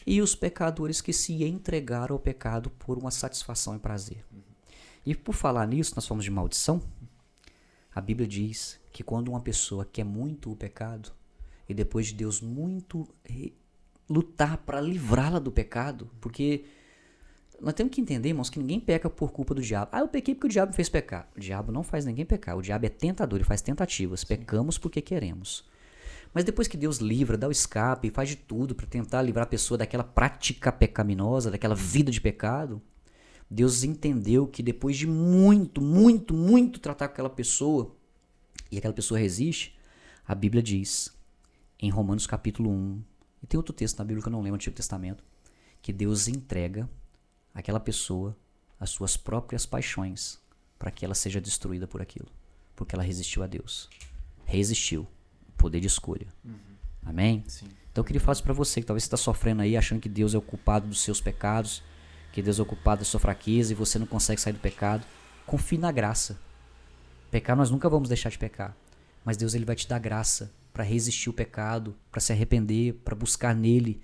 e 0.04 0.20
os 0.20 0.34
pecadores 0.34 1.00
que 1.00 1.14
se 1.14 1.44
entregaram 1.44 2.16
ao 2.16 2.20
pecado 2.20 2.72
por 2.72 2.98
uma 2.98 3.12
satisfação 3.12 3.76
e 3.76 3.80
prazer. 3.80 4.26
E 5.06 5.14
por 5.14 5.36
falar 5.36 5.68
nisso, 5.68 5.94
nós 5.96 6.08
falamos 6.08 6.26
de 6.26 6.32
maldição. 6.32 6.82
A 7.94 8.02
Bíblia 8.02 8.28
diz 8.28 8.82
que 8.94 9.04
quando 9.04 9.30
uma 9.30 9.42
pessoa 9.42 9.84
quer 9.84 10.06
muito 10.06 10.52
o 10.52 10.56
pecado 10.56 11.12
e 11.68 11.74
depois 11.74 12.08
de 12.08 12.14
Deus 12.14 12.40
muito 12.40 13.08
eh, 13.26 13.52
lutar 14.08 14.58
para 14.58 14.80
livrá-la 14.80 15.40
do 15.40 15.52
pecado, 15.52 16.10
porque 16.22 16.64
nós 17.60 17.74
temos 17.74 17.94
que 17.94 18.02
entender, 18.02 18.30
irmãos, 18.30 18.50
que 18.50 18.60
ninguém 18.60 18.80
peca 18.80 19.10
por 19.10 19.32
culpa 19.32 19.56
do 19.56 19.62
diabo. 19.62 19.90
Ah, 19.92 20.02
eu 20.02 20.08
pequei 20.08 20.36
porque 20.36 20.48
o 20.48 20.50
diabo 20.50 20.72
me 20.72 20.76
fez 20.76 20.90
pecar. 20.90 21.30
O 21.36 21.40
diabo 21.40 21.72
não 21.72 21.82
faz 21.82 22.06
ninguém 22.06 22.26
pecar. 22.26 22.58
O 22.58 22.62
diabo 22.62 22.86
é 22.86 22.90
tentador, 22.90 23.38
ele 23.38 23.46
faz 23.46 23.62
tentativas. 23.62 24.24
Pecamos 24.24 24.78
porque 24.78 25.02
queremos. 25.02 25.66
Mas 26.34 26.44
depois 26.44 26.68
que 26.68 26.76
Deus 26.76 26.98
livra, 26.98 27.38
dá 27.38 27.48
o 27.48 27.52
escape, 27.52 28.10
faz 28.10 28.30
de 28.30 28.36
tudo 28.36 28.76
para 28.76 28.86
tentar 28.86 29.22
livrar 29.22 29.44
a 29.44 29.50
pessoa 29.50 29.78
daquela 29.78 30.04
prática 30.04 30.72
pecaminosa, 30.72 31.52
daquela 31.52 31.76
vida 31.76 32.12
de 32.12 32.20
pecado, 32.20 32.82
Deus 33.50 33.84
entendeu 33.84 34.48
que 34.48 34.64
depois 34.64 34.98
de 34.98 35.08
muito, 35.08 35.80
muito, 35.80 36.34
muito 36.34 36.80
tratar 36.80 37.08
com 37.08 37.14
aquela 37.14 37.30
pessoa, 37.30 37.96
e 38.74 38.78
aquela 38.80 38.94
pessoa 38.94 39.20
resiste, 39.20 39.78
a 40.26 40.34
Bíblia 40.34 40.64
diz, 40.64 41.16
em 41.80 41.90
Romanos 41.90 42.26
capítulo 42.26 42.72
1, 42.72 43.04
e 43.44 43.48
tem 43.48 43.58
outro 43.58 43.74
texto 43.74 44.00
na 44.00 44.06
Bíblia 44.06 44.24
que 44.24 44.28
eu 44.28 44.32
não 44.32 44.42
lembro, 44.42 44.56
Antigo 44.56 44.76
Testamento, 44.76 45.24
que 45.82 45.94
Deus 45.94 46.28
entrega 46.28 46.90
aquela 47.54 47.80
pessoa 47.80 48.36
as 48.80 48.90
suas 48.90 49.16
próprias 49.16 49.66
paixões 49.66 50.42
para 50.80 50.90
que 50.90 51.06
ela 51.06 51.14
seja 51.14 51.40
destruída 51.40 51.88
por 51.88 52.02
aquilo, 52.02 52.28
porque 52.76 52.96
ela 52.96 53.04
resistiu 53.04 53.44
a 53.44 53.48
Deus. 53.48 53.90
Resistiu. 54.44 55.08
Poder 55.56 55.80
de 55.80 55.88
escolha. 55.88 56.28
Amém? 57.06 57.44
Sim. 57.48 57.68
Então 57.92 58.02
eu 58.02 58.06
queria 58.06 58.20
falar 58.20 58.34
isso 58.34 58.44
pra 58.44 58.54
você, 58.54 58.82
que 58.82 58.88
talvez 58.88 59.04
você 59.04 59.08
está 59.08 59.18
sofrendo 59.18 59.62
aí, 59.62 59.78
achando 59.78 60.02
que 60.02 60.10
Deus 60.10 60.34
é 60.34 60.38
o 60.38 60.42
culpado 60.42 60.88
dos 60.88 61.02
seus 61.02 61.22
pecados, 61.22 61.84
que 62.32 62.42
Deus 62.42 62.58
é 62.58 62.62
o 62.62 62.66
culpado 62.66 63.00
da 63.00 63.06
sua 63.06 63.20
fraqueza 63.20 63.72
e 63.72 63.76
você 63.76 64.00
não 64.00 64.08
consegue 64.08 64.42
sair 64.42 64.54
do 64.54 64.60
pecado. 64.60 65.06
Confie 65.46 65.78
na 65.78 65.92
graça. 65.92 66.40
Pecar 67.34 67.58
nós 67.58 67.72
nunca 67.72 67.90
vamos 67.90 68.10
deixar 68.10 68.30
de 68.30 68.38
pecar, 68.38 68.78
mas 69.26 69.38
Deus 69.38 69.56
ele 69.56 69.66
vai 69.66 69.76
te 69.76 69.88
dar 69.88 69.98
graça 69.98 70.54
para 70.72 70.84
resistir 70.84 71.32
o 71.32 71.34
pecado, 71.34 71.96
para 72.12 72.22
se 72.22 72.32
arrepender, 72.32 72.94
para 73.04 73.16
buscar 73.16 73.56
nele, 73.56 74.04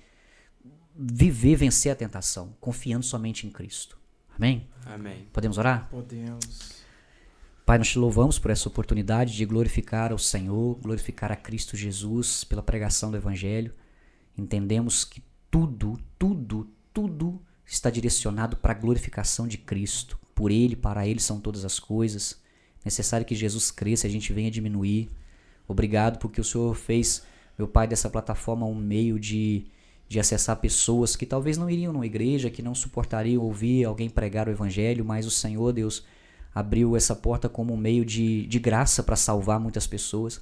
viver, 0.95 1.55
vencer 1.55 1.91
a 1.91 1.95
tentação, 1.95 2.55
confiando 2.59 3.05
somente 3.05 3.45
em 3.45 3.51
Cristo. 3.51 3.99
Amém? 4.35 4.67
Amém. 4.83 5.27
Podemos 5.31 5.59
orar? 5.59 5.87
Podemos. 5.91 6.81
Pai, 7.67 7.77
nós 7.77 7.89
te 7.89 7.99
louvamos 7.99 8.39
por 8.39 8.49
essa 8.49 8.67
oportunidade 8.67 9.35
de 9.35 9.45
glorificar 9.45 10.11
ao 10.11 10.17
Senhor, 10.17 10.79
glorificar 10.81 11.31
a 11.31 11.35
Cristo 11.35 11.77
Jesus 11.77 12.43
pela 12.43 12.63
pregação 12.63 13.11
do 13.11 13.17
Evangelho. 13.17 13.75
Entendemos 14.35 15.05
que 15.05 15.21
tudo, 15.51 15.99
tudo, 16.17 16.67
tudo 16.91 17.39
está 17.63 17.91
direcionado 17.91 18.57
para 18.57 18.71
a 18.71 18.75
glorificação 18.75 19.47
de 19.47 19.59
Cristo, 19.59 20.17
por 20.33 20.49
Ele, 20.49 20.75
para 20.75 21.05
Ele 21.05 21.19
são 21.19 21.39
todas 21.39 21.63
as 21.63 21.77
coisas. 21.77 22.41
Necessário 22.83 23.25
que 23.25 23.35
Jesus 23.35 23.71
cresça 23.71 24.07
a 24.07 24.09
gente 24.09 24.31
venha 24.33 24.49
diminuir. 24.49 25.09
Obrigado 25.67 26.17
porque 26.19 26.41
o 26.41 26.43
Senhor 26.43 26.73
fez, 26.75 27.23
meu 27.57 27.67
Pai, 27.67 27.87
dessa 27.87 28.09
plataforma 28.09 28.65
um 28.65 28.75
meio 28.75 29.19
de, 29.19 29.65
de 30.07 30.19
acessar 30.19 30.55
pessoas 30.57 31.15
que 31.15 31.25
talvez 31.25 31.57
não 31.57 31.69
iriam 31.69 31.93
numa 31.93 32.05
igreja, 32.05 32.49
que 32.49 32.61
não 32.61 32.73
suportariam 32.73 33.43
ouvir 33.43 33.85
alguém 33.85 34.09
pregar 34.09 34.47
o 34.47 34.51
Evangelho, 34.51 35.05
mas 35.05 35.25
o 35.25 35.31
Senhor, 35.31 35.71
Deus, 35.73 36.03
abriu 36.53 36.95
essa 36.95 37.15
porta 37.15 37.47
como 37.47 37.73
um 37.73 37.77
meio 37.77 38.03
de, 38.03 38.47
de 38.47 38.59
graça 38.59 39.03
para 39.03 39.15
salvar 39.15 39.59
muitas 39.59 39.85
pessoas. 39.85 40.41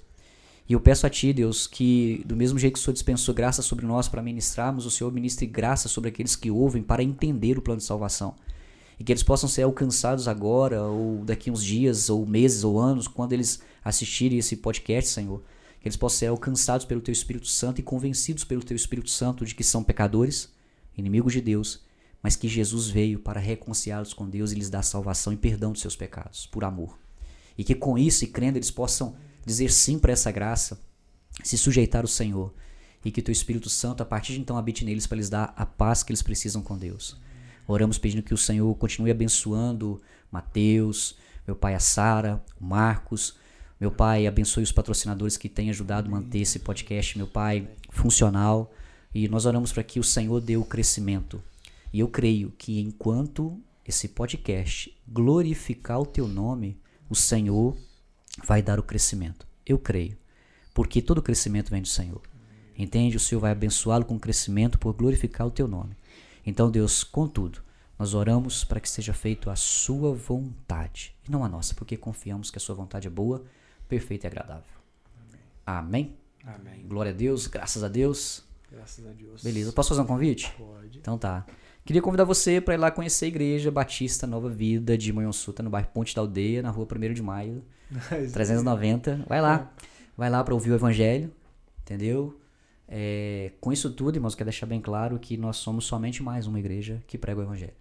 E 0.69 0.73
eu 0.73 0.80
peço 0.81 1.07
a 1.07 1.09
Ti, 1.09 1.31
Deus, 1.31 1.65
que 1.65 2.22
do 2.26 2.35
mesmo 2.35 2.59
jeito 2.59 2.73
que 2.73 2.80
o 2.80 2.84
Senhor 2.84 2.93
dispensou 2.93 3.34
graça 3.34 3.61
sobre 3.61 3.85
nós 3.85 4.09
para 4.09 4.22
ministrarmos, 4.22 4.85
o 4.85 4.91
Senhor 4.91 5.11
ministre 5.14 5.45
graça 5.45 5.88
sobre 5.88 6.09
aqueles 6.09 6.35
que 6.35 6.51
ouvem 6.51 6.84
para 6.84 7.01
entender 7.01 7.57
o 7.57 7.61
plano 7.61 7.80
de 7.80 7.85
salvação. 7.85 8.35
E 8.99 9.03
que 9.03 9.11
eles 9.11 9.24
possam 9.24 9.48
ser 9.48 9.64
alcançados 9.64 10.28
agora, 10.28 10.82
ou 10.84 11.24
daqui 11.24 11.52
uns 11.52 11.64
dias, 11.64 12.10
ou 12.10 12.26
meses, 12.26 12.64
ou 12.64 12.80
anos, 12.80 13.07
quando 13.07 13.34
eles 13.34 13.61
assistirem 13.84 14.40
esse 14.40 14.57
podcast, 14.57 15.11
Senhor. 15.11 15.44
Que 15.80 15.88
eles 15.88 15.98
possam 15.98 16.19
ser 16.19 16.28
alcançados 16.28 16.86
pelo 16.86 17.02
Teu 17.02 17.11
Espírito 17.11 17.48
Santo 17.48 17.80
e 17.80 17.84
convencidos 17.84 18.44
pelo 18.44 18.64
Teu 18.64 18.76
Espírito 18.76 19.10
Santo 19.10 19.45
de 19.45 19.53
que 19.53 19.64
são 19.64 19.84
pecadores, 19.84 20.49
inimigos 20.98 21.34
de 21.34 21.41
Deus, 21.41 21.82
mas 22.22 22.36
que 22.36 22.48
Jesus 22.48 22.88
veio 22.88 23.19
para 23.19 23.40
reconciliá-los 23.40 24.14
com 24.14 24.28
Deus 24.28 24.52
e 24.52 24.56
lhes 24.56 24.69
dar 24.69 24.82
salvação 24.82 25.32
e 25.32 25.38
perdão 25.38 25.72
dos 25.72 25.82
seus 25.82 25.95
pecados, 25.95 26.48
por 26.48 26.64
amor. 26.64 26.98
E 27.57 27.64
que 27.64 27.76
com 27.76 27.98
isso 27.98 28.24
e 28.24 28.28
crendo 28.28 28.57
eles 28.57 28.72
possam 28.72 29.15
dizer 29.45 29.72
sim 29.72 29.98
para 29.99 30.11
essa 30.11 30.32
graça, 30.32 30.80
se 31.44 31.57
sujeitar 31.57 32.02
ao 32.02 32.07
Senhor 32.07 32.53
e 33.06 33.11
que 33.11 33.22
teu 33.22 33.32
Espírito 33.32 33.69
Santo 33.69 34.03
a 34.03 34.06
partir 34.06 34.34
de 34.34 34.40
então 34.40 34.57
habite 34.57 34.84
neles 34.84 35.07
para 35.07 35.18
lhes 35.18 35.30
dar 35.30 35.53
a 35.56 35.65
paz 35.65 36.03
que 36.03 36.11
eles 36.11 36.22
precisam 36.22 36.61
com 36.61 36.78
Deus. 36.78 37.18
Oramos 37.68 37.98
pedindo 37.98 38.23
que 38.23 38.34
o 38.34 38.38
Senhor 38.38 38.73
continue 38.76 39.11
abençoando 39.11 40.02
Mateus, 40.31 41.18
meu 41.45 41.56
pai 41.56 41.76
a 41.76 41.80
Sara, 41.80 42.44
o 42.60 42.65
Marcos, 42.65 43.35
meu 43.80 43.91
pai 43.91 44.26
abençoe 44.26 44.64
os 44.64 44.72
patrocinadores 44.72 45.38
que 45.38 45.48
têm 45.48 45.69
ajudado 45.69 46.07
a 46.07 46.11
manter 46.11 46.39
esse 46.39 46.60
podcast, 46.60 47.18
meu 47.18 47.27
pai, 47.27 47.69
funcional. 47.91 48.73
E 49.14 49.27
nós 49.27 49.45
oramos 49.45 49.72
para 49.72 49.84
que 49.84 49.99
o 49.99 50.03
Senhor 50.03 50.41
dê 50.41 50.57
o 50.57 50.65
crescimento. 50.65 51.41
E 51.94 51.99
eu 51.99 52.07
creio 52.07 52.52
que 52.57 52.80
enquanto 52.80 53.61
esse 53.85 54.07
podcast 54.07 54.95
glorificar 55.07 55.99
o 55.99 56.06
teu 56.06 56.27
nome, 56.27 56.77
o 57.10 57.15
Senhor 57.15 57.77
vai 58.44 58.61
dar 58.61 58.80
o 58.80 58.84
crescimento. 58.84 59.48
Eu 59.65 59.77
creio. 59.77 60.18
Porque 60.73 61.02
todo 61.02 61.22
crescimento 61.22 61.69
vem 61.69 61.81
do 61.81 61.88
Senhor. 61.88 62.22
Entende? 62.77 63.18
O 63.18 63.19
Senhor 63.19 63.41
vai 63.41 63.52
abençoá-lo 63.52 64.06
com 64.06 64.19
crescimento 64.19 64.77
por 64.77 64.94
glorificar 64.94 65.48
o 65.48 65.52
teu 65.52 65.68
nome. 65.68 65.95
Então, 66.48 66.72
Deus, 66.72 67.03
contudo, 67.03 67.60
nós 67.99 68.14
oramos 68.14 68.64
para 68.64 68.80
que 68.80 68.90
seja 68.90 69.11
feito 69.11 69.49
a 69.49 69.56
sua 69.57 70.14
vontade 70.14 71.14
e 71.28 71.30
não 71.30 71.44
a 71.44 71.49
nossa, 71.49 71.76
porque 71.76 71.98
confiamos 71.98 72.49
que 72.49 72.57
a 72.57 72.61
sua 72.61 72.74
vontade 72.74 73.06
é 73.06 73.10
boa, 73.10 73.44
perfeita 73.90 74.28
e 74.28 74.30
agradável. 74.30 74.64
Amém? 75.65 76.15
Amém. 76.45 76.88
Glória 76.88 77.11
a 77.11 77.14
Deus, 77.14 77.48
graças 77.48 77.84
a 77.84 77.90
Deus. 77.90 78.45
Graças 78.72 79.06
a 79.06 79.11
Deus. 79.11 79.44
Beleza, 79.44 79.74
posso 79.74 79.90
fazer 79.90 79.99
um 79.99 80.06
convite? 80.06 80.49
Pode. 80.57 80.99
Então 80.99 81.18
tá. 81.18 81.45
Queria 81.84 82.02
convidar 82.02 82.24
você 82.24 82.61
para 82.61 82.76
ir 82.76 82.78
lá 82.78 82.91
conhecer 82.91 83.26
a 83.26 83.28
Igreja 83.28 83.69
Batista 83.69 84.26
Nova 84.26 84.49
Vida 84.49 84.98
de 84.98 85.11
Manhonsuta, 85.11 85.61
no 85.61 85.69
bairro 85.69 85.90
Ponte 85.94 86.15
da 86.15 86.22
Aldeia, 86.22 86.61
na 86.61 86.69
rua 86.69 86.88
1 86.90 87.14
de 87.14 87.22
Maio, 87.22 87.61
390. 88.32 89.26
Vai 89.28 89.41
lá. 89.41 89.69
Vai 90.15 90.30
lá 90.30 90.41
para 90.45 90.53
ouvir 90.53 90.72
o 90.72 90.76
Evangelho, 90.76 91.30
entendeu? 91.82 92.40
É, 92.88 93.51
com 93.59 93.72
isso 93.72 93.91
tudo, 93.91 94.15
irmãos, 94.15 94.34
quero 94.34 94.49
deixar 94.49 94.65
bem 94.65 94.80
claro 94.80 95.19
que 95.19 95.35
nós 95.35 95.57
somos 95.57 95.85
somente 95.85 96.23
mais 96.23 96.47
uma 96.47 96.59
igreja 96.59 97.03
que 97.05 97.18
prega 97.18 97.39
o 97.39 97.43
Evangelho. 97.43 97.73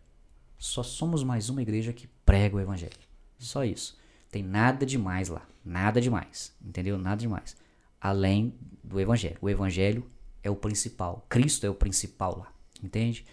Só 0.58 0.82
somos 0.82 1.22
mais 1.22 1.48
uma 1.48 1.62
igreja 1.62 1.92
que 1.92 2.08
prega 2.24 2.56
o 2.56 2.60
Evangelho. 2.60 2.96
Só 3.38 3.64
isso. 3.64 3.96
Tem 4.30 4.42
nada 4.42 4.84
demais 4.84 5.28
lá. 5.28 5.46
Nada 5.64 6.00
demais. 6.00 6.54
Entendeu? 6.64 6.98
Nada 6.98 7.20
demais. 7.20 7.56
Além 8.00 8.54
do 8.82 8.98
Evangelho. 8.98 9.36
O 9.40 9.48
Evangelho 9.48 10.04
é 10.42 10.50
o 10.50 10.56
principal. 10.56 11.24
Cristo 11.28 11.66
é 11.66 11.70
o 11.70 11.74
principal 11.74 12.38
lá. 12.38 12.52
Entende? 12.82 13.24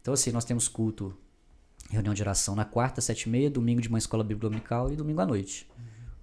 Então, 0.00 0.14
assim, 0.14 0.30
nós 0.30 0.44
temos 0.44 0.68
culto, 0.68 1.16
reunião 1.90 2.14
de 2.14 2.22
oração 2.22 2.54
na 2.54 2.64
quarta, 2.64 3.00
sete 3.00 3.22
e 3.22 3.28
meia, 3.28 3.50
domingo 3.50 3.80
de 3.80 3.88
uma 3.88 3.98
escola 3.98 4.22
bíblica 4.22 4.48
dominical 4.48 4.92
e 4.92 4.96
domingo 4.96 5.20
à 5.20 5.26
noite. 5.26 5.68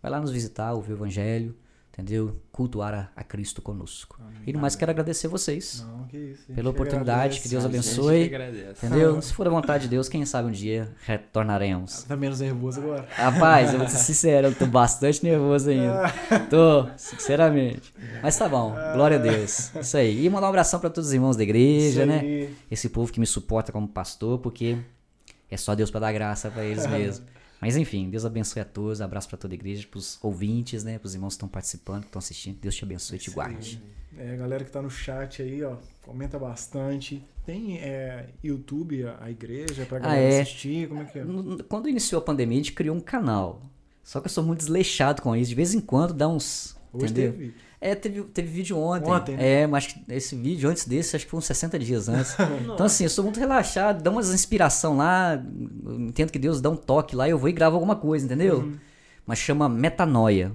Vai 0.02 0.12
lá 0.12 0.20
nos 0.20 0.32
visitar, 0.32 0.74
ouvir 0.74 0.94
o 0.94 0.96
Evangelho, 0.96 1.56
entendeu? 1.98 2.36
Cultuar 2.52 2.94
a, 2.94 3.10
a 3.16 3.24
Cristo 3.24 3.62
conosco. 3.62 4.20
E 4.46 4.52
no 4.54 4.60
mais, 4.60 4.76
quero 4.76 4.92
agradecer 4.92 5.28
vocês 5.30 5.86
Não, 5.88 6.06
que 6.08 6.18
isso. 6.18 6.44
pela 6.48 6.64
que 6.64 6.68
oportunidade, 6.70 7.40
que 7.40 7.48
Deus 7.50 7.64
agradece. 7.66 7.90
abençoe. 8.00 8.30
Que 8.30 8.36
agradece. 8.36 8.86
Entendeu? 8.86 9.22
Se 9.22 9.34
for 9.34 9.48
a 9.48 9.50
vontade 9.50 9.84
de 9.86 9.90
Deus, 9.90 10.08
quem 10.10 10.26
sabe 10.26 10.50
um 10.50 10.52
dia 10.52 10.94
retornaremos. 11.06 12.04
Tá 12.04 12.16
menos 12.16 12.40
nervoso 12.42 12.82
agora. 12.82 13.08
Rapaz, 13.12 13.72
eu 13.74 13.80
vou 13.80 13.88
ser 13.88 13.98
sincero, 13.98 14.48
eu 14.48 14.56
tô 14.56 14.66
bastante 14.66 15.24
nervoso 15.24 15.70
ainda. 15.70 16.10
Tô, 16.50 16.88
sinceramente. 16.98 17.94
Mas 18.22 18.38
tá 18.38 18.48
bom, 18.48 18.76
glória 18.94 19.18
a 19.18 19.22
Deus. 19.22 19.74
Isso 19.76 19.98
aí. 19.98 20.26
E 20.26 20.30
mandar 20.30 20.48
um 20.48 20.50
abração 20.50 20.80
pra 20.80 20.90
todos 20.90 21.08
os 21.08 21.14
irmãos 21.14 21.36
da 21.38 21.44
igreja, 21.44 22.06
né? 22.06 22.50
Esse 22.70 22.90
povo 22.90 23.12
que 23.12 23.20
me 23.20 23.26
suporta 23.26 23.72
como 23.72 23.88
pastor, 23.88 24.40
porque 24.40 24.78
é 25.50 25.58
só 25.58 25.76
Deus 25.76 25.90
pra 25.92 26.00
dar 26.00 26.12
graça 26.14 26.50
pra 26.50 26.64
eles 26.64 26.86
mesmo. 26.92 27.26
Mas 27.62 27.78
enfim, 27.78 28.10
Deus 28.10 28.26
abençoe 28.26 28.62
a 28.62 28.66
todos, 28.66 29.02
abraço 29.02 29.28
pra 29.30 29.38
toda 29.38 29.54
a 29.54 29.56
igreja, 29.56 29.88
pros 29.90 30.20
ouvintes, 30.22 30.84
né? 30.84 31.00
Pros 31.00 31.14
irmãos 31.16 31.30
que 31.30 31.36
estão 31.38 31.48
participando, 31.50 32.02
que 32.02 32.08
estão 32.08 32.20
assistindo. 32.20 32.58
Deus 32.60 32.76
te 32.76 32.84
abençoe 32.84 33.18
e 33.18 33.20
te 33.20 33.32
guarde. 33.32 33.82
É, 34.18 34.36
galera 34.38 34.64
que 34.64 34.72
tá 34.72 34.82
no 34.82 34.90
chat 34.90 35.42
aí, 35.42 35.64
ó, 35.64 35.76
comenta 36.02 36.38
bastante. 36.40 37.22
Tem 37.46 37.78
é, 37.80 38.28
YouTube, 38.44 39.04
a, 39.06 39.18
a 39.22 39.32
igreja, 39.32 39.86
pra 39.86 39.98
Ah, 39.98 40.02
galera 40.02 40.22
é? 40.22 40.42
assistir? 40.42 40.88
Como 40.88 41.02
é 41.02 41.06
que 41.06 41.20
é? 41.20 41.24
Quando 41.68 41.90
iniciou 41.90 42.20
a 42.20 42.24
pandemia, 42.24 42.56
a 42.56 42.64
gente 42.64 42.74
criou 42.74 42.96
um 42.96 43.02
canal. 43.02 43.62
Só 44.04 44.20
que 44.20 44.28
eu 44.28 44.32
sou 44.32 44.44
muito 44.44 44.60
desleixado 44.60 45.22
com 45.22 45.36
isso. 45.36 45.50
De 45.50 45.56
vez 45.56 45.74
em 45.74 45.82
quando 45.82 46.14
dá 46.14 46.28
uns. 46.28 46.76
Hoje 46.94 47.06
entendeu? 47.12 47.32
teve. 47.34 47.54
É, 47.86 47.94
teve, 47.94 48.24
teve 48.24 48.48
vídeo 48.48 48.80
ontem. 48.80 49.12
Ontem, 49.12 49.38
né? 49.38 49.62
É, 49.62 49.68
mas 49.68 49.96
esse 50.10 50.36
vídeo 50.36 50.68
antes 50.68 50.88
desse, 50.88 51.16
acho 51.16 51.26
que 51.26 51.30
foi 51.30 51.38
uns 51.38 51.46
60 51.46 51.78
dias 51.78 52.10
antes. 52.10 52.36
então, 52.74 52.88
assim, 52.88 53.04
eu 53.04 53.10
sou 53.12 53.24
muito 53.24 53.40
relaxado, 53.40 54.02
dá 54.02 54.10
umas 54.10 54.34
inspiração 54.34 54.98
lá. 54.98 55.40
Entendo 56.00 56.32
que 56.32 56.40
Deus 56.40 56.60
dá 56.60 56.72
um 56.72 56.76
toque 56.76 57.16
lá 57.16 57.28
e 57.28 57.32
eu 57.32 57.38
vou 57.38 57.48
e 57.48 57.52
gravo 57.52 57.76
alguma 57.76 57.96
coisa, 57.96 58.26
entendeu? 58.26 58.62
Uhum. 58.62 58.76
Mas 59.24 59.38
chama 59.38 59.70
Metanoia. 59.70 60.52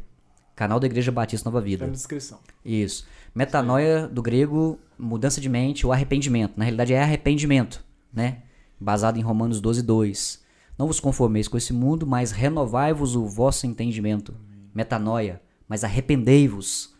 Canal 0.56 0.80
da 0.80 0.86
Igreja 0.86 1.12
Batista 1.12 1.48
Nova 1.48 1.60
Tá 1.60 1.64
Vida. 1.64 1.86
na 1.86 1.92
descrição. 1.92 2.40
Isso. 2.64 3.06
Metanoia 3.32 4.08
do 4.08 4.20
grego, 4.20 4.76
mudança 4.98 5.40
de 5.40 5.48
mente 5.48 5.86
ou 5.86 5.92
arrependimento. 5.92 6.54
Na 6.56 6.64
realidade 6.64 6.92
é 6.92 7.00
arrependimento, 7.00 7.84
né? 8.12 8.38
Baseado 8.78 9.18
em 9.18 9.22
Romanos 9.22 9.60
12, 9.60 9.82
2. 9.82 10.40
Não 10.76 10.88
vos 10.88 10.98
conformeis 10.98 11.46
com 11.46 11.56
esse 11.56 11.72
mundo, 11.72 12.08
mas 12.08 12.32
renovai-vos 12.32 13.14
o 13.14 13.24
vosso 13.24 13.68
entendimento. 13.68 14.34
Metanoia. 14.74 15.40
Mas 15.68 15.84
arrependei-vos. 15.84 16.98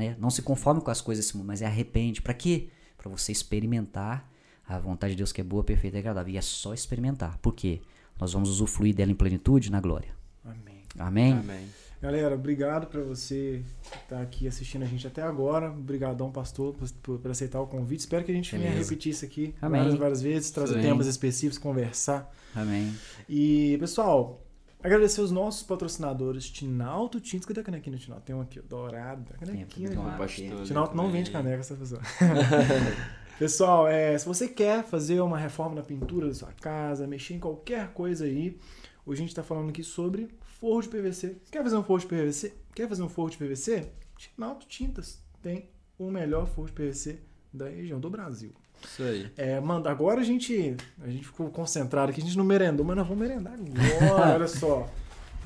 Né? 0.00 0.16
Não 0.18 0.30
se 0.30 0.40
conforme 0.42 0.80
com 0.80 0.90
as 0.90 1.00
coisas 1.00 1.24
desse 1.24 1.36
mundo, 1.36 1.46
mas 1.46 1.60
é 1.62 1.66
arrepende. 1.66 2.22
Para 2.22 2.32
quê? 2.34 2.68
Para 2.96 3.10
você 3.10 3.30
experimentar 3.32 4.26
a 4.66 4.78
vontade 4.78 5.12
de 5.12 5.18
Deus 5.18 5.30
que 5.32 5.40
é 5.40 5.44
boa, 5.44 5.62
perfeita 5.62 5.96
e 5.98 6.00
agradável. 6.00 6.32
E 6.32 6.36
é 6.38 6.40
só 6.40 6.72
experimentar. 6.72 7.36
Por 7.38 7.54
quê? 7.54 7.80
Nós 8.18 8.32
vamos 8.32 8.48
usufruir 8.48 8.94
dela 8.94 9.10
em 9.10 9.14
plenitude 9.14 9.70
na 9.70 9.80
glória. 9.80 10.08
Amém. 10.44 10.82
Amém? 10.98 11.32
Amém. 11.32 11.66
Galera, 12.02 12.34
obrigado 12.34 12.86
pra 12.86 13.02
você 13.02 13.62
que 13.82 13.98
tá 14.08 14.22
aqui 14.22 14.48
assistindo 14.48 14.84
a 14.84 14.86
gente 14.86 15.06
até 15.06 15.20
agora. 15.22 15.70
Obrigadão, 15.70 16.30
pastor, 16.32 16.72
por, 16.74 16.90
por- 17.02 17.18
por 17.18 17.30
aceitar 17.30 17.60
o 17.60 17.66
convite. 17.66 18.00
Espero 18.00 18.24
que 18.24 18.32
a 18.32 18.34
gente 18.34 18.56
venha 18.56 18.70
repetir 18.70 19.10
isso 19.12 19.24
aqui 19.24 19.54
Amém. 19.60 19.82
várias, 19.82 19.98
várias 19.98 20.22
vezes, 20.22 20.50
trazer 20.50 20.80
temas 20.80 21.06
específicos, 21.06 21.58
conversar. 21.58 22.34
Amém. 22.54 22.90
E, 23.28 23.76
pessoal, 23.78 24.42
agradecer 24.82 25.20
os 25.20 25.30
nossos 25.30 25.62
patrocinadores, 25.62 26.48
Tinalto 26.50 27.20
Tintos. 27.20 27.46
Cadê 27.46 27.60
a 27.60 27.64
canequinha 27.64 27.96
do 27.96 28.02
Tinalto? 28.02 28.24
Tem 28.24 28.34
um 28.34 28.40
aqui, 28.40 28.60
dourada. 28.60 29.34
Canequinha, 29.38 29.90
Tem, 30.26 30.62
Tinalto 30.64 30.96
não 30.96 31.10
vende 31.10 31.30
caneca, 31.30 31.60
essa 31.60 31.74
pessoa. 31.74 32.00
Pessoal, 33.38 33.88
é, 33.88 34.18
se 34.18 34.26
você 34.26 34.46
quer 34.46 34.84
fazer 34.84 35.18
uma 35.20 35.38
reforma 35.38 35.74
na 35.74 35.82
pintura 35.82 36.28
da 36.28 36.34
sua 36.34 36.52
casa, 36.52 37.06
mexer 37.06 37.34
em 37.34 37.40
qualquer 37.40 37.90
coisa 37.94 38.26
aí, 38.26 38.58
hoje 39.06 39.20
a 39.20 39.22
gente 39.22 39.30
está 39.30 39.42
falando 39.42 39.70
aqui 39.70 39.82
sobre 39.82 40.28
forro 40.42 40.82
de 40.82 40.88
PVC. 40.88 41.36
Quer 41.50 41.62
fazer 41.62 41.76
um 41.76 41.82
forro 41.82 42.00
de 42.00 42.06
PVC? 42.06 42.52
Quer 42.74 42.86
fazer 42.86 43.02
um 43.02 43.08
forro 43.08 43.30
de 43.30 43.38
PVC? 43.38 43.90
Tinalto 44.18 44.66
Tintas 44.66 45.22
tem 45.42 45.70
o 45.98 46.10
melhor 46.10 46.46
forro 46.46 46.66
de 46.66 46.74
PVC 46.74 47.18
da 47.50 47.68
região 47.68 47.98
do 47.98 48.10
Brasil. 48.10 48.52
Isso 48.84 49.02
aí. 49.02 49.30
É, 49.36 49.60
manda, 49.60 49.90
agora 49.90 50.20
a 50.20 50.24
gente, 50.24 50.76
a 51.02 51.08
gente 51.08 51.26
ficou 51.26 51.48
concentrado 51.50 52.10
aqui, 52.10 52.20
a 52.20 52.24
gente 52.24 52.36
não 52.36 52.44
merendou, 52.44 52.84
mas 52.84 52.96
nós 52.96 53.06
vamos 53.06 53.26
merendar 53.26 53.54
agora, 53.54 54.34
olha 54.34 54.48
só. 54.48 54.88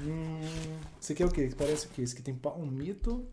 Hum, 0.01 0.41
isso 1.01 1.13
aqui 1.13 1.23
é 1.23 1.27
o 1.27 1.31
quê? 1.31 1.51
Parece 1.57 1.87
o 1.87 1.91
quê? 1.91 2.03
Isso 2.03 2.15
aqui 2.15 2.23
tem 2.23 2.35
palmito, 2.35 3.25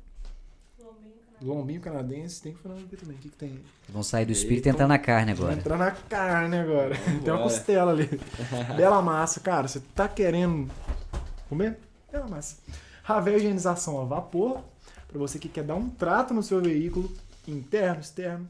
lombinho 1.41 1.81
canadense, 1.81 2.41
tem 2.41 2.53
frango 2.53 2.81
aqui 2.81 2.95
também. 2.95 3.15
O 3.17 3.19
que, 3.19 3.29
que 3.29 3.35
tem? 3.37 3.59
Vão 3.89 4.03
sair 4.03 4.25
do 4.25 4.31
espírito 4.31 4.67
e 4.67 4.69
entrar 4.69 4.87
na 4.87 4.99
carne 4.99 5.31
agora. 5.31 5.53
entrar 5.53 5.77
na 5.77 5.91
carne 5.91 6.57
agora. 6.57 6.95
Tem 6.95 7.13
uma 7.13 7.19
Vambora. 7.19 7.43
costela 7.43 7.91
ali. 7.91 8.09
Bela 8.77 9.01
massa, 9.01 9.39
cara. 9.39 9.67
Você 9.67 9.79
tá 9.95 10.07
querendo 10.07 10.69
comer? 11.49 11.77
Bela 12.11 12.27
massa. 12.27 12.57
Ravel 13.03 13.37
higienização 13.37 13.99
a 13.99 14.05
vapor. 14.05 14.61
Pra 15.07 15.17
você 15.19 15.39
que 15.39 15.49
quer 15.49 15.63
dar 15.63 15.75
um 15.75 15.89
trato 15.89 16.33
no 16.33 16.41
seu 16.41 16.61
veículo, 16.61 17.11
interno, 17.47 17.99
externo, 17.99 18.47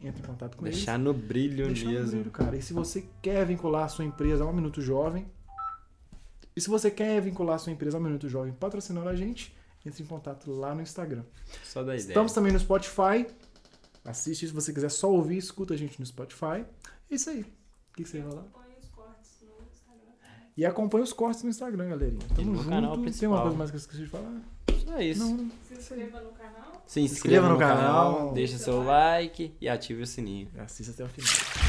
entre 0.00 0.22
em 0.22 0.24
contato 0.26 0.56
com 0.56 0.66
eles. 0.66 0.76
Deixar 0.78 0.98
no 0.98 1.12
brilho 1.12 1.66
Deixar 1.66 1.86
no 1.86 1.92
mesmo. 1.92 2.10
brilho, 2.12 2.30
cara. 2.30 2.56
E 2.56 2.62
se 2.62 2.72
você 2.72 3.06
quer 3.22 3.44
vincular 3.46 3.84
a 3.84 3.88
sua 3.88 4.04
empresa 4.04 4.44
a 4.44 4.46
um 4.46 4.52
minuto 4.52 4.80
jovem, 4.80 5.26
E 6.56 6.60
se 6.60 6.68
você 6.68 6.90
quer 6.90 7.20
vincular 7.20 7.58
sua 7.60 7.72
empresa 7.72 7.96
ao 7.98 8.02
Minuto 8.02 8.28
Jovem 8.28 8.52
patrocinando 8.52 9.08
a 9.08 9.14
gente, 9.14 9.54
entre 9.86 10.02
em 10.02 10.06
contato 10.06 10.50
lá 10.50 10.74
no 10.74 10.82
Instagram. 10.82 11.22
Só 11.62 11.84
da 11.84 11.94
ideia. 11.94 12.08
Estamos 12.08 12.32
também 12.32 12.52
no 12.52 12.58
Spotify. 12.58 13.26
Assiste 14.04 14.46
se 14.48 14.52
você 14.52 14.72
quiser 14.72 14.88
só 14.90 15.08
ouvir, 15.08 15.36
escuta 15.36 15.74
a 15.74 15.76
gente 15.76 16.00
no 16.00 16.04
Spotify. 16.06 16.64
É 17.08 17.14
isso 17.14 17.30
aí. 17.30 17.42
O 17.42 17.44
que, 17.94 18.02
que 18.02 18.08
você 18.08 18.18
ia 18.18 18.24
falar? 18.24 18.40
Acompanhe 18.42 18.74
os 18.82 18.88
cortes 18.88 19.30
no 19.42 19.66
Instagram. 19.72 20.12
E 20.56 20.66
acompanha 20.66 21.04
os 21.04 21.12
cortes 21.12 21.42
no 21.44 21.50
Instagram, 21.50 21.88
galerinha. 21.90 22.26
Tamo 22.34 22.50
no 22.50 22.56
junto. 22.58 22.68
canal 22.70 22.94
Tem 22.94 23.02
principal. 23.04 23.30
uma 23.34 23.42
coisa 23.42 23.56
mais 23.56 23.70
que 23.70 23.76
eu 23.76 23.80
esqueci 23.80 24.02
de 24.02 24.08
falar? 24.08 24.40
Só 24.84 25.00
isso. 25.00 25.20
Não, 25.20 25.36
não. 25.36 25.50
Se 25.68 25.74
inscreva 25.74 26.20
no 26.22 26.30
canal. 26.32 26.37
Se 26.88 27.00
inscreva, 27.00 27.46
inscreva 27.46 27.48
no 27.48 27.54
no, 27.54 27.58
canal, 27.60 28.14
canal. 28.14 28.32
deixa 28.32 28.56
seu 28.56 28.82
like 28.82 29.54
e 29.60 29.68
ative 29.68 30.02
o 30.02 30.06
sininho. 30.06 30.48
Assista 30.56 30.92
até 30.92 31.04
o 31.04 31.08
final. 31.08 31.67